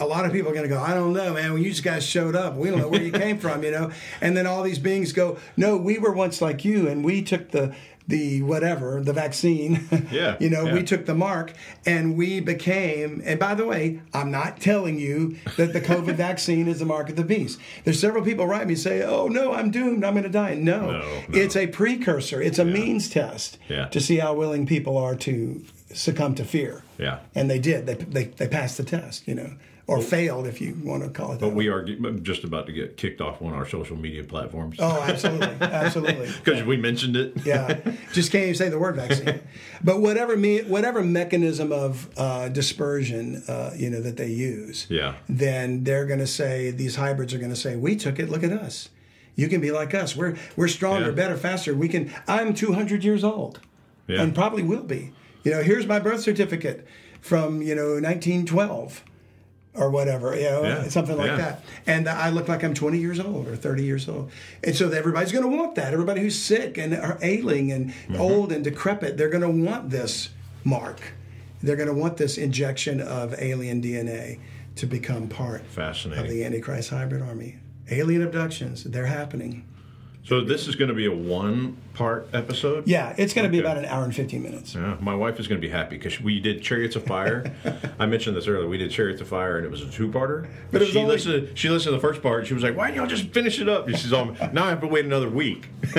a 0.00 0.06
lot 0.06 0.24
of 0.24 0.32
people 0.32 0.50
are 0.50 0.54
going 0.54 0.68
to 0.68 0.74
go, 0.74 0.80
I 0.80 0.94
don't 0.94 1.12
know, 1.12 1.34
man. 1.34 1.52
Well, 1.52 1.62
you 1.62 1.70
just 1.70 1.84
guys 1.84 2.04
showed 2.04 2.34
up. 2.34 2.56
We 2.56 2.70
don't 2.70 2.78
know 2.80 2.88
where 2.88 3.02
you 3.02 3.12
came 3.12 3.38
from, 3.38 3.62
you 3.62 3.70
know. 3.70 3.90
And 4.20 4.36
then 4.36 4.46
all 4.46 4.62
these 4.62 4.78
beings 4.78 5.12
go, 5.12 5.38
No, 5.56 5.76
we 5.76 5.98
were 5.98 6.12
once 6.12 6.40
like 6.40 6.64
you, 6.64 6.88
and 6.88 7.04
we 7.04 7.22
took 7.22 7.50
the 7.50 7.74
the 8.08 8.42
whatever 8.42 9.00
the 9.04 9.12
vaccine. 9.12 9.86
Yeah, 10.10 10.36
you 10.40 10.50
know, 10.50 10.64
yeah. 10.66 10.72
we 10.74 10.82
took 10.82 11.06
the 11.06 11.14
mark, 11.14 11.52
and 11.86 12.16
we 12.16 12.40
became. 12.40 13.22
And 13.24 13.38
by 13.38 13.54
the 13.54 13.64
way, 13.66 14.00
I'm 14.12 14.30
not 14.32 14.60
telling 14.60 14.98
you 14.98 15.36
that 15.56 15.72
the 15.72 15.80
COVID 15.80 16.14
vaccine 16.28 16.66
is 16.66 16.80
the 16.80 16.84
mark 16.86 17.08
of 17.10 17.14
the 17.16 17.22
beast. 17.22 17.60
There's 17.84 18.00
several 18.00 18.24
people 18.24 18.46
write 18.46 18.66
me 18.66 18.74
say, 18.74 19.02
Oh 19.02 19.28
no, 19.28 19.52
I'm 19.52 19.70
doomed. 19.70 20.04
I'm 20.04 20.14
going 20.14 20.24
to 20.24 20.28
die. 20.30 20.54
No, 20.54 20.80
No, 20.80 21.00
no. 21.00 21.22
it's 21.28 21.54
a 21.54 21.68
precursor. 21.68 22.42
It's 22.42 22.58
a 22.58 22.64
means 22.64 23.08
test 23.08 23.58
Yeah. 23.68 23.86
to 23.88 24.00
see 24.00 24.16
how 24.16 24.34
willing 24.34 24.66
people 24.66 24.96
are 24.98 25.14
to 25.16 25.62
succumb 25.94 26.34
to 26.36 26.44
fear. 26.44 26.82
Yeah. 26.98 27.20
And 27.36 27.48
they 27.48 27.58
did. 27.60 27.86
They, 27.86 27.94
they, 27.94 28.24
they 28.24 28.48
passed 28.48 28.76
the 28.78 28.84
test, 28.84 29.28
you 29.28 29.34
know, 29.36 29.52
or 29.90 30.00
failed 30.00 30.46
if 30.46 30.60
you 30.60 30.76
want 30.84 31.02
to 31.02 31.10
call 31.10 31.32
it 31.32 31.40
that. 31.40 31.46
But 31.46 31.54
we 31.54 31.68
are 31.68 31.82
just 31.84 32.44
about 32.44 32.66
to 32.66 32.72
get 32.72 32.96
kicked 32.96 33.20
off 33.20 33.42
on 33.42 33.52
our 33.52 33.66
social 33.66 33.96
media 33.96 34.22
platforms. 34.24 34.76
oh, 34.78 35.02
absolutely. 35.02 35.48
Absolutely. 35.60 36.28
Because 36.44 36.62
we 36.64 36.76
mentioned 36.76 37.16
it. 37.16 37.32
Yeah. 37.44 37.80
Just 38.12 38.30
can't 38.32 38.44
even 38.44 38.54
say 38.54 38.68
the 38.68 38.78
word 38.78 38.96
vaccine. 38.96 39.40
But 39.82 40.00
whatever 40.00 40.36
me, 40.36 40.60
whatever 40.62 41.02
mechanism 41.02 41.72
of 41.72 42.08
uh, 42.16 42.48
dispersion, 42.50 43.42
uh, 43.48 43.72
you 43.76 43.88
know, 43.90 44.00
that 44.00 44.16
they 44.16 44.28
use, 44.28 44.86
Yeah. 44.90 45.14
then 45.28 45.84
they're 45.84 46.06
going 46.06 46.20
to 46.20 46.26
say, 46.26 46.70
these 46.70 46.96
hybrids 46.96 47.32
are 47.34 47.38
going 47.38 47.50
to 47.50 47.56
say, 47.56 47.76
we 47.76 47.96
took 47.96 48.18
it, 48.18 48.28
look 48.28 48.42
at 48.44 48.52
us. 48.52 48.90
You 49.36 49.48
can 49.48 49.60
be 49.60 49.70
like 49.72 49.94
us. 49.94 50.14
We're, 50.14 50.36
we're 50.56 50.68
stronger, 50.68 51.06
Yeah. 51.08 51.12
better, 51.22 51.36
faster. 51.36 51.74
We 51.74 51.88
can, 51.88 52.12
I'm 52.28 52.52
200 52.54 53.02
years 53.04 53.24
old. 53.24 53.60
Yeah. 54.06 54.22
and 54.22 54.34
probably 54.34 54.62
will 54.64 54.82
be. 54.82 55.12
You 55.44 55.52
know, 55.52 55.62
here's 55.62 55.86
my 55.86 55.98
birth 56.00 56.20
certificate 56.20 56.86
from 57.20 57.62
you 57.62 57.74
know 57.74 58.00
1912 58.00 59.04
or 59.74 59.88
whatever, 59.90 60.34
you 60.34 60.42
know, 60.42 60.62
Yeah, 60.64 60.88
something 60.88 61.16
like 61.16 61.28
yeah. 61.28 61.36
that. 61.36 61.64
And 61.86 62.08
I 62.08 62.30
look 62.30 62.48
like 62.48 62.64
I'm 62.64 62.74
20 62.74 62.98
years 62.98 63.20
old 63.20 63.46
or 63.46 63.54
30 63.56 63.84
years 63.84 64.08
old, 64.08 64.30
and 64.64 64.74
so 64.74 64.90
everybody's 64.90 65.30
going 65.32 65.48
to 65.48 65.56
want 65.56 65.76
that. 65.76 65.92
Everybody 65.92 66.20
who's 66.22 66.38
sick 66.38 66.76
and 66.76 66.92
are 66.94 67.18
ailing 67.22 67.70
and 67.72 67.90
Mm-hmm. 67.90 68.20
old 68.20 68.50
and 68.52 68.64
decrepit, 68.64 69.16
they're 69.16 69.28
going 69.28 69.42
to 69.42 69.70
want 69.70 69.90
this 69.90 70.30
mark. 70.64 71.00
They're 71.62 71.76
going 71.76 71.88
to 71.88 71.94
want 71.94 72.16
this 72.16 72.36
injection 72.38 73.00
of 73.00 73.34
alien 73.38 73.80
DNA 73.82 74.40
to 74.76 74.86
become 74.86 75.28
part 75.28 75.62
Fascinating. 75.66 76.24
of 76.24 76.30
the 76.30 76.44
Antichrist 76.44 76.90
hybrid 76.90 77.22
army. 77.22 77.58
Alien 77.90 78.22
abductions, 78.22 78.84
they're 78.84 79.06
happening. 79.06 79.64
So 80.24 80.42
this 80.42 80.68
is 80.68 80.76
going 80.76 80.88
to 80.88 80.94
be 80.94 81.06
a 81.06 81.14
one 81.14 81.76
part 81.94 82.28
episode? 82.32 82.86
Yeah, 82.86 83.14
it's 83.18 83.34
going 83.34 83.46
to 83.46 83.50
be 83.50 83.58
about 83.58 83.76
an 83.76 83.84
hour 83.84 84.04
and 84.04 84.14
15 84.14 84.42
minutes. 84.42 84.74
Yeah, 84.74 84.96
my 85.00 85.14
wife 85.14 85.40
is 85.40 85.48
going 85.48 85.60
to 85.60 85.66
be 85.66 85.70
happy 85.70 85.96
because 85.98 86.20
we 86.20 86.40
did 86.40 86.62
Chariots 86.62 86.96
of 86.96 87.04
Fire. 87.04 87.52
I 87.98 88.06
mentioned 88.06 88.36
this 88.36 88.46
earlier. 88.46 88.68
We 88.68 88.78
did 88.78 88.90
Chariots 88.90 89.20
of 89.20 89.28
Fire, 89.28 89.56
and 89.56 89.66
it 89.66 89.70
was 89.70 89.82
a 89.82 89.90
two-parter. 89.90 90.48
But 90.70 90.80
was 90.80 90.90
she 90.90 90.98
only- 90.98 91.12
listened. 91.12 91.58
She 91.58 91.68
listened 91.68 91.92
to 91.92 91.96
the 91.96 92.00
first 92.00 92.22
part. 92.22 92.46
She 92.46 92.54
was 92.54 92.62
like, 92.62 92.76
"Why 92.76 92.86
didn't 92.86 92.98
y'all 92.98 93.06
just 93.06 93.30
finish 93.34 93.60
it 93.60 93.68
up?" 93.68 93.86
And 93.86 93.98
she's 93.98 94.12
all, 94.12 94.34
"Now 94.52 94.64
I 94.64 94.70
have 94.70 94.80
to 94.80 94.86
wait 94.86 95.04
another 95.04 95.28
week." 95.28 95.68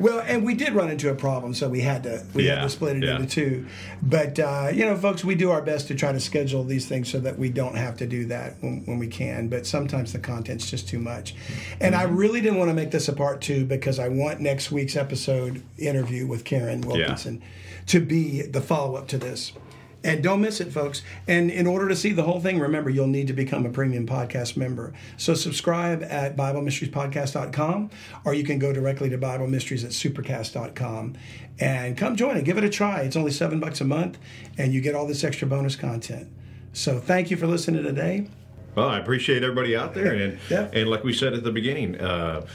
Well, 0.00 0.20
and 0.20 0.44
we 0.44 0.54
did 0.54 0.74
run 0.74 0.90
into 0.90 1.10
a 1.10 1.14
problem, 1.14 1.54
so 1.54 1.68
we 1.68 1.80
had 1.80 2.02
to 2.04 2.24
we 2.34 2.46
had 2.46 2.62
to 2.62 2.68
split 2.68 2.96
it 2.96 3.04
yeah. 3.04 3.16
into 3.16 3.28
two. 3.28 3.66
But 4.02 4.38
uh, 4.38 4.70
you 4.72 4.84
know, 4.84 4.96
folks, 4.96 5.24
we 5.24 5.34
do 5.34 5.50
our 5.50 5.62
best 5.62 5.88
to 5.88 5.94
try 5.94 6.12
to 6.12 6.20
schedule 6.20 6.62
these 6.62 6.86
things 6.86 7.10
so 7.10 7.18
that 7.20 7.38
we 7.38 7.48
don't 7.48 7.74
have 7.76 7.96
to 7.98 8.06
do 8.06 8.26
that 8.26 8.54
when, 8.60 8.84
when 8.84 8.98
we 8.98 9.08
can. 9.08 9.48
But 9.48 9.66
sometimes 9.66 10.12
the 10.12 10.18
content's 10.18 10.70
just 10.70 10.88
too 10.88 10.98
much. 10.98 11.34
And 11.80 11.94
I 11.94 12.04
really 12.04 12.40
didn't 12.40 12.58
want 12.58 12.70
to 12.70 12.74
make 12.74 12.90
this 12.90 13.08
a 13.08 13.12
part 13.12 13.37
two 13.40 13.64
because 13.64 13.98
I 13.98 14.08
want 14.08 14.40
next 14.40 14.70
week's 14.70 14.96
episode 14.96 15.62
interview 15.76 16.26
with 16.26 16.44
Karen 16.44 16.80
Wilkinson 16.82 17.42
to 17.86 18.00
be 18.00 18.42
the 18.42 18.60
follow 18.60 18.96
up 18.96 19.08
to 19.08 19.18
this. 19.18 19.52
And 20.04 20.22
don't 20.22 20.40
miss 20.40 20.60
it, 20.60 20.72
folks. 20.72 21.02
And 21.26 21.50
in 21.50 21.66
order 21.66 21.88
to 21.88 21.96
see 21.96 22.12
the 22.12 22.22
whole 22.22 22.38
thing, 22.40 22.60
remember, 22.60 22.88
you'll 22.88 23.08
need 23.08 23.26
to 23.26 23.32
become 23.32 23.66
a 23.66 23.68
premium 23.70 24.06
podcast 24.06 24.56
member. 24.56 24.92
So 25.16 25.34
subscribe 25.34 26.04
at 26.04 26.36
BibleMysteriesPodcast.com, 26.36 27.90
or 28.24 28.32
you 28.34 28.44
can 28.44 28.58
go 28.60 28.72
directly 28.72 29.08
to 29.10 29.18
Bible 29.18 29.46
Mysteries 29.48 29.84
at 29.84 29.90
Supercast.com 29.90 31.14
and 31.58 31.96
come 31.96 32.14
join 32.16 32.36
it. 32.36 32.44
Give 32.44 32.58
it 32.58 32.64
a 32.64 32.68
try. 32.70 33.00
It's 33.00 33.16
only 33.16 33.32
seven 33.32 33.58
bucks 33.60 33.80
a 33.80 33.84
month, 33.84 34.18
and 34.56 34.72
you 34.72 34.80
get 34.80 34.94
all 34.94 35.06
this 35.06 35.24
extra 35.24 35.48
bonus 35.48 35.74
content. 35.76 36.28
So 36.72 37.00
thank 37.00 37.30
you 37.30 37.36
for 37.36 37.46
listening 37.48 37.82
today. 37.82 38.28
Well, 38.76 38.88
I 38.88 38.98
appreciate 39.00 39.42
everybody 39.42 39.74
out 39.76 39.94
there, 39.94 40.12
and 40.14 40.38
Yeah. 40.48 40.68
and 40.72 40.88
like 40.88 41.02
we 41.02 41.12
said 41.12 41.32
at 41.34 41.42
the 41.42 41.50
beginning, 41.50 41.96
uh, 42.00 42.46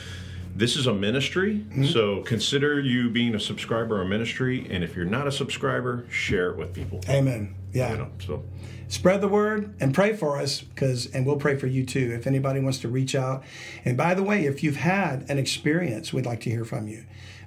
this 0.55 0.75
is 0.75 0.87
a 0.87 0.93
ministry. 0.93 1.55
Mm-hmm. 1.55 1.85
So 1.85 2.21
consider 2.21 2.79
you 2.79 3.09
being 3.09 3.35
a 3.35 3.39
subscriber 3.39 3.99
or 3.99 4.05
ministry, 4.05 4.67
and 4.69 4.83
if 4.83 4.95
you're 4.95 5.05
not 5.05 5.27
a 5.27 5.31
subscriber, 5.31 6.05
share 6.09 6.51
it 6.51 6.57
with 6.57 6.73
people. 6.73 7.01
Amen. 7.09 7.55
Yeah. 7.73 7.91
You 7.91 7.97
know, 7.97 8.09
so 8.19 8.43
spread 8.87 9.21
the 9.21 9.27
word 9.27 9.73
and 9.79 9.93
pray 9.93 10.15
for 10.15 10.37
us 10.37 10.61
because 10.61 11.07
and 11.07 11.25
we'll 11.25 11.37
pray 11.37 11.57
for 11.57 11.65
you 11.65 11.83
too 11.83 12.11
if 12.13 12.27
anybody 12.27 12.59
wants 12.59 12.77
to 12.77 12.87
reach 12.87 13.15
out 13.15 13.43
and 13.85 13.97
by 13.97 14.13
the 14.13 14.21
way 14.21 14.45
if 14.45 14.61
you've 14.61 14.75
had 14.75 15.27
an 15.29 15.39
experience 15.39 16.13
we'd 16.13 16.27
like 16.27 16.41
to 16.41 16.49
hear 16.51 16.63
from 16.63 16.87
you 16.87 17.03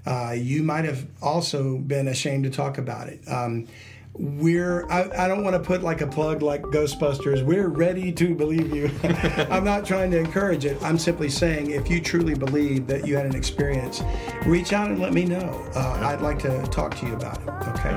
uh, 0.07 0.35
you 0.37 0.65
might 0.65 0.85
have 0.85 1.07
also 1.23 1.79
been 1.79 2.09
ashamed 2.09 2.43
to 2.43 2.51
talk 2.51 2.79
about 2.79 3.09
it 3.09 3.21
um, 3.29 3.69
we're 4.19 4.87
I, 4.91 5.25
I 5.25 5.29
don't 5.29 5.45
want 5.45 5.55
to 5.55 5.61
put 5.61 5.83
like 5.83 6.01
a 6.01 6.07
plug 6.07 6.41
like 6.43 6.63
ghostbusters 6.63 7.45
we're 7.45 7.69
ready 7.69 8.11
to 8.13 8.35
believe 8.35 8.75
you. 8.75 8.91
I'm 9.51 9.65
not 9.65 9.85
trying 9.85 10.11
to 10.13 10.19
encourage 10.19 10.65
it. 10.65 10.83
I'm 10.83 10.97
simply 10.99 11.29
saying 11.29 11.71
if 11.71 11.91
you 11.91 12.01
truly 12.01 12.35
believe 12.35 12.87
that 12.87 13.07
you 13.07 13.17
had 13.17 13.27
an 13.27 13.35
experience 13.35 14.03
reach 14.47 14.73
out 14.73 14.91
and 14.91 14.99
let 15.01 15.13
me 15.13 15.25
know. 15.25 15.69
Uh, 15.75 16.01
i'd 16.07 16.23
like 16.23 16.39
to 16.41 16.63
talk 16.69 16.95
to 16.97 17.07
you 17.07 17.15
about 17.15 17.37
it 17.43 17.49
okay? 17.69 17.95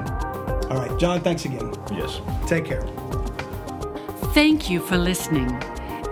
All 0.69 0.77
right 0.77 0.99
john 0.99 1.21
thanks 1.21 1.45
again. 1.45 1.73
Yes. 1.91 2.19
take 2.47 2.65
care. 2.65 2.83
Thank 4.33 4.69
you 4.69 4.79
for 4.79 4.97
listening. 4.97 5.49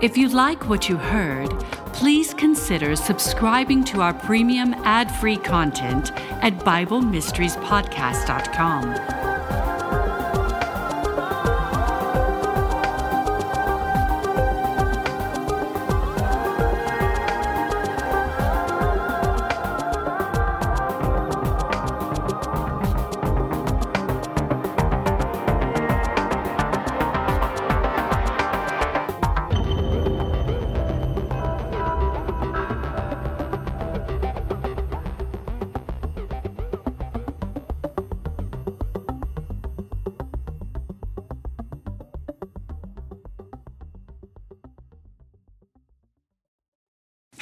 If 0.02 0.16
you 0.16 0.28
like 0.28 0.68
what 0.68 0.88
you 0.88 0.96
heard, 0.96 1.48
please 1.92 2.34
consider 2.34 2.96
subscribing 2.96 3.84
to 3.84 4.00
our 4.00 4.12
premium 4.14 4.74
ad 4.84 5.14
free 5.16 5.36
content 5.36 6.10
at 6.42 6.58
BibleMysteriesPodcast.com. 6.60 9.27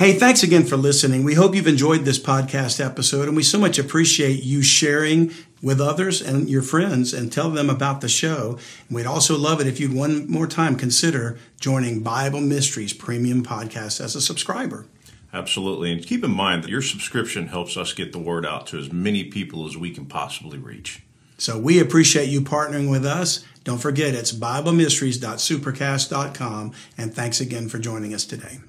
Hey, 0.06 0.12
thanks 0.12 0.44
again 0.44 0.62
for 0.62 0.76
listening. 0.76 1.24
We 1.24 1.34
hope 1.34 1.56
you've 1.56 1.66
enjoyed 1.66 2.04
this 2.04 2.20
podcast 2.20 2.78
episode, 2.78 3.26
and 3.26 3.36
we 3.36 3.42
so 3.42 3.58
much 3.58 3.76
appreciate 3.76 4.44
you 4.44 4.62
sharing 4.62 5.32
with 5.60 5.80
others 5.80 6.22
and 6.22 6.48
your 6.48 6.62
friends 6.62 7.12
and 7.12 7.32
tell 7.32 7.50
them 7.50 7.68
about 7.68 8.02
the 8.02 8.08
show. 8.08 8.56
And 8.86 8.94
we'd 8.94 9.04
also 9.04 9.36
love 9.36 9.60
it 9.60 9.66
if 9.66 9.80
you'd 9.80 9.92
one 9.92 10.30
more 10.30 10.46
time 10.46 10.76
consider 10.76 11.40
joining 11.58 12.04
Bible 12.04 12.40
Mysteries 12.40 12.92
Premium 12.92 13.42
Podcast 13.42 14.00
as 14.00 14.14
a 14.14 14.20
subscriber. 14.20 14.86
Absolutely. 15.32 15.90
And 15.90 16.06
keep 16.06 16.22
in 16.22 16.30
mind 16.30 16.62
that 16.62 16.70
your 16.70 16.82
subscription 16.82 17.48
helps 17.48 17.76
us 17.76 17.92
get 17.92 18.12
the 18.12 18.20
word 18.20 18.46
out 18.46 18.68
to 18.68 18.78
as 18.78 18.92
many 18.92 19.24
people 19.24 19.66
as 19.66 19.76
we 19.76 19.90
can 19.90 20.06
possibly 20.06 20.58
reach. 20.58 21.02
So 21.36 21.58
we 21.58 21.80
appreciate 21.80 22.28
you 22.28 22.42
partnering 22.42 22.92
with 22.92 23.04
us. 23.04 23.44
Don't 23.64 23.78
forget, 23.78 24.14
it's 24.14 24.30
BibleMysteries.supercast.com, 24.30 26.72
and 26.96 27.12
thanks 27.12 27.40
again 27.40 27.68
for 27.68 27.80
joining 27.80 28.14
us 28.14 28.24
today. 28.24 28.60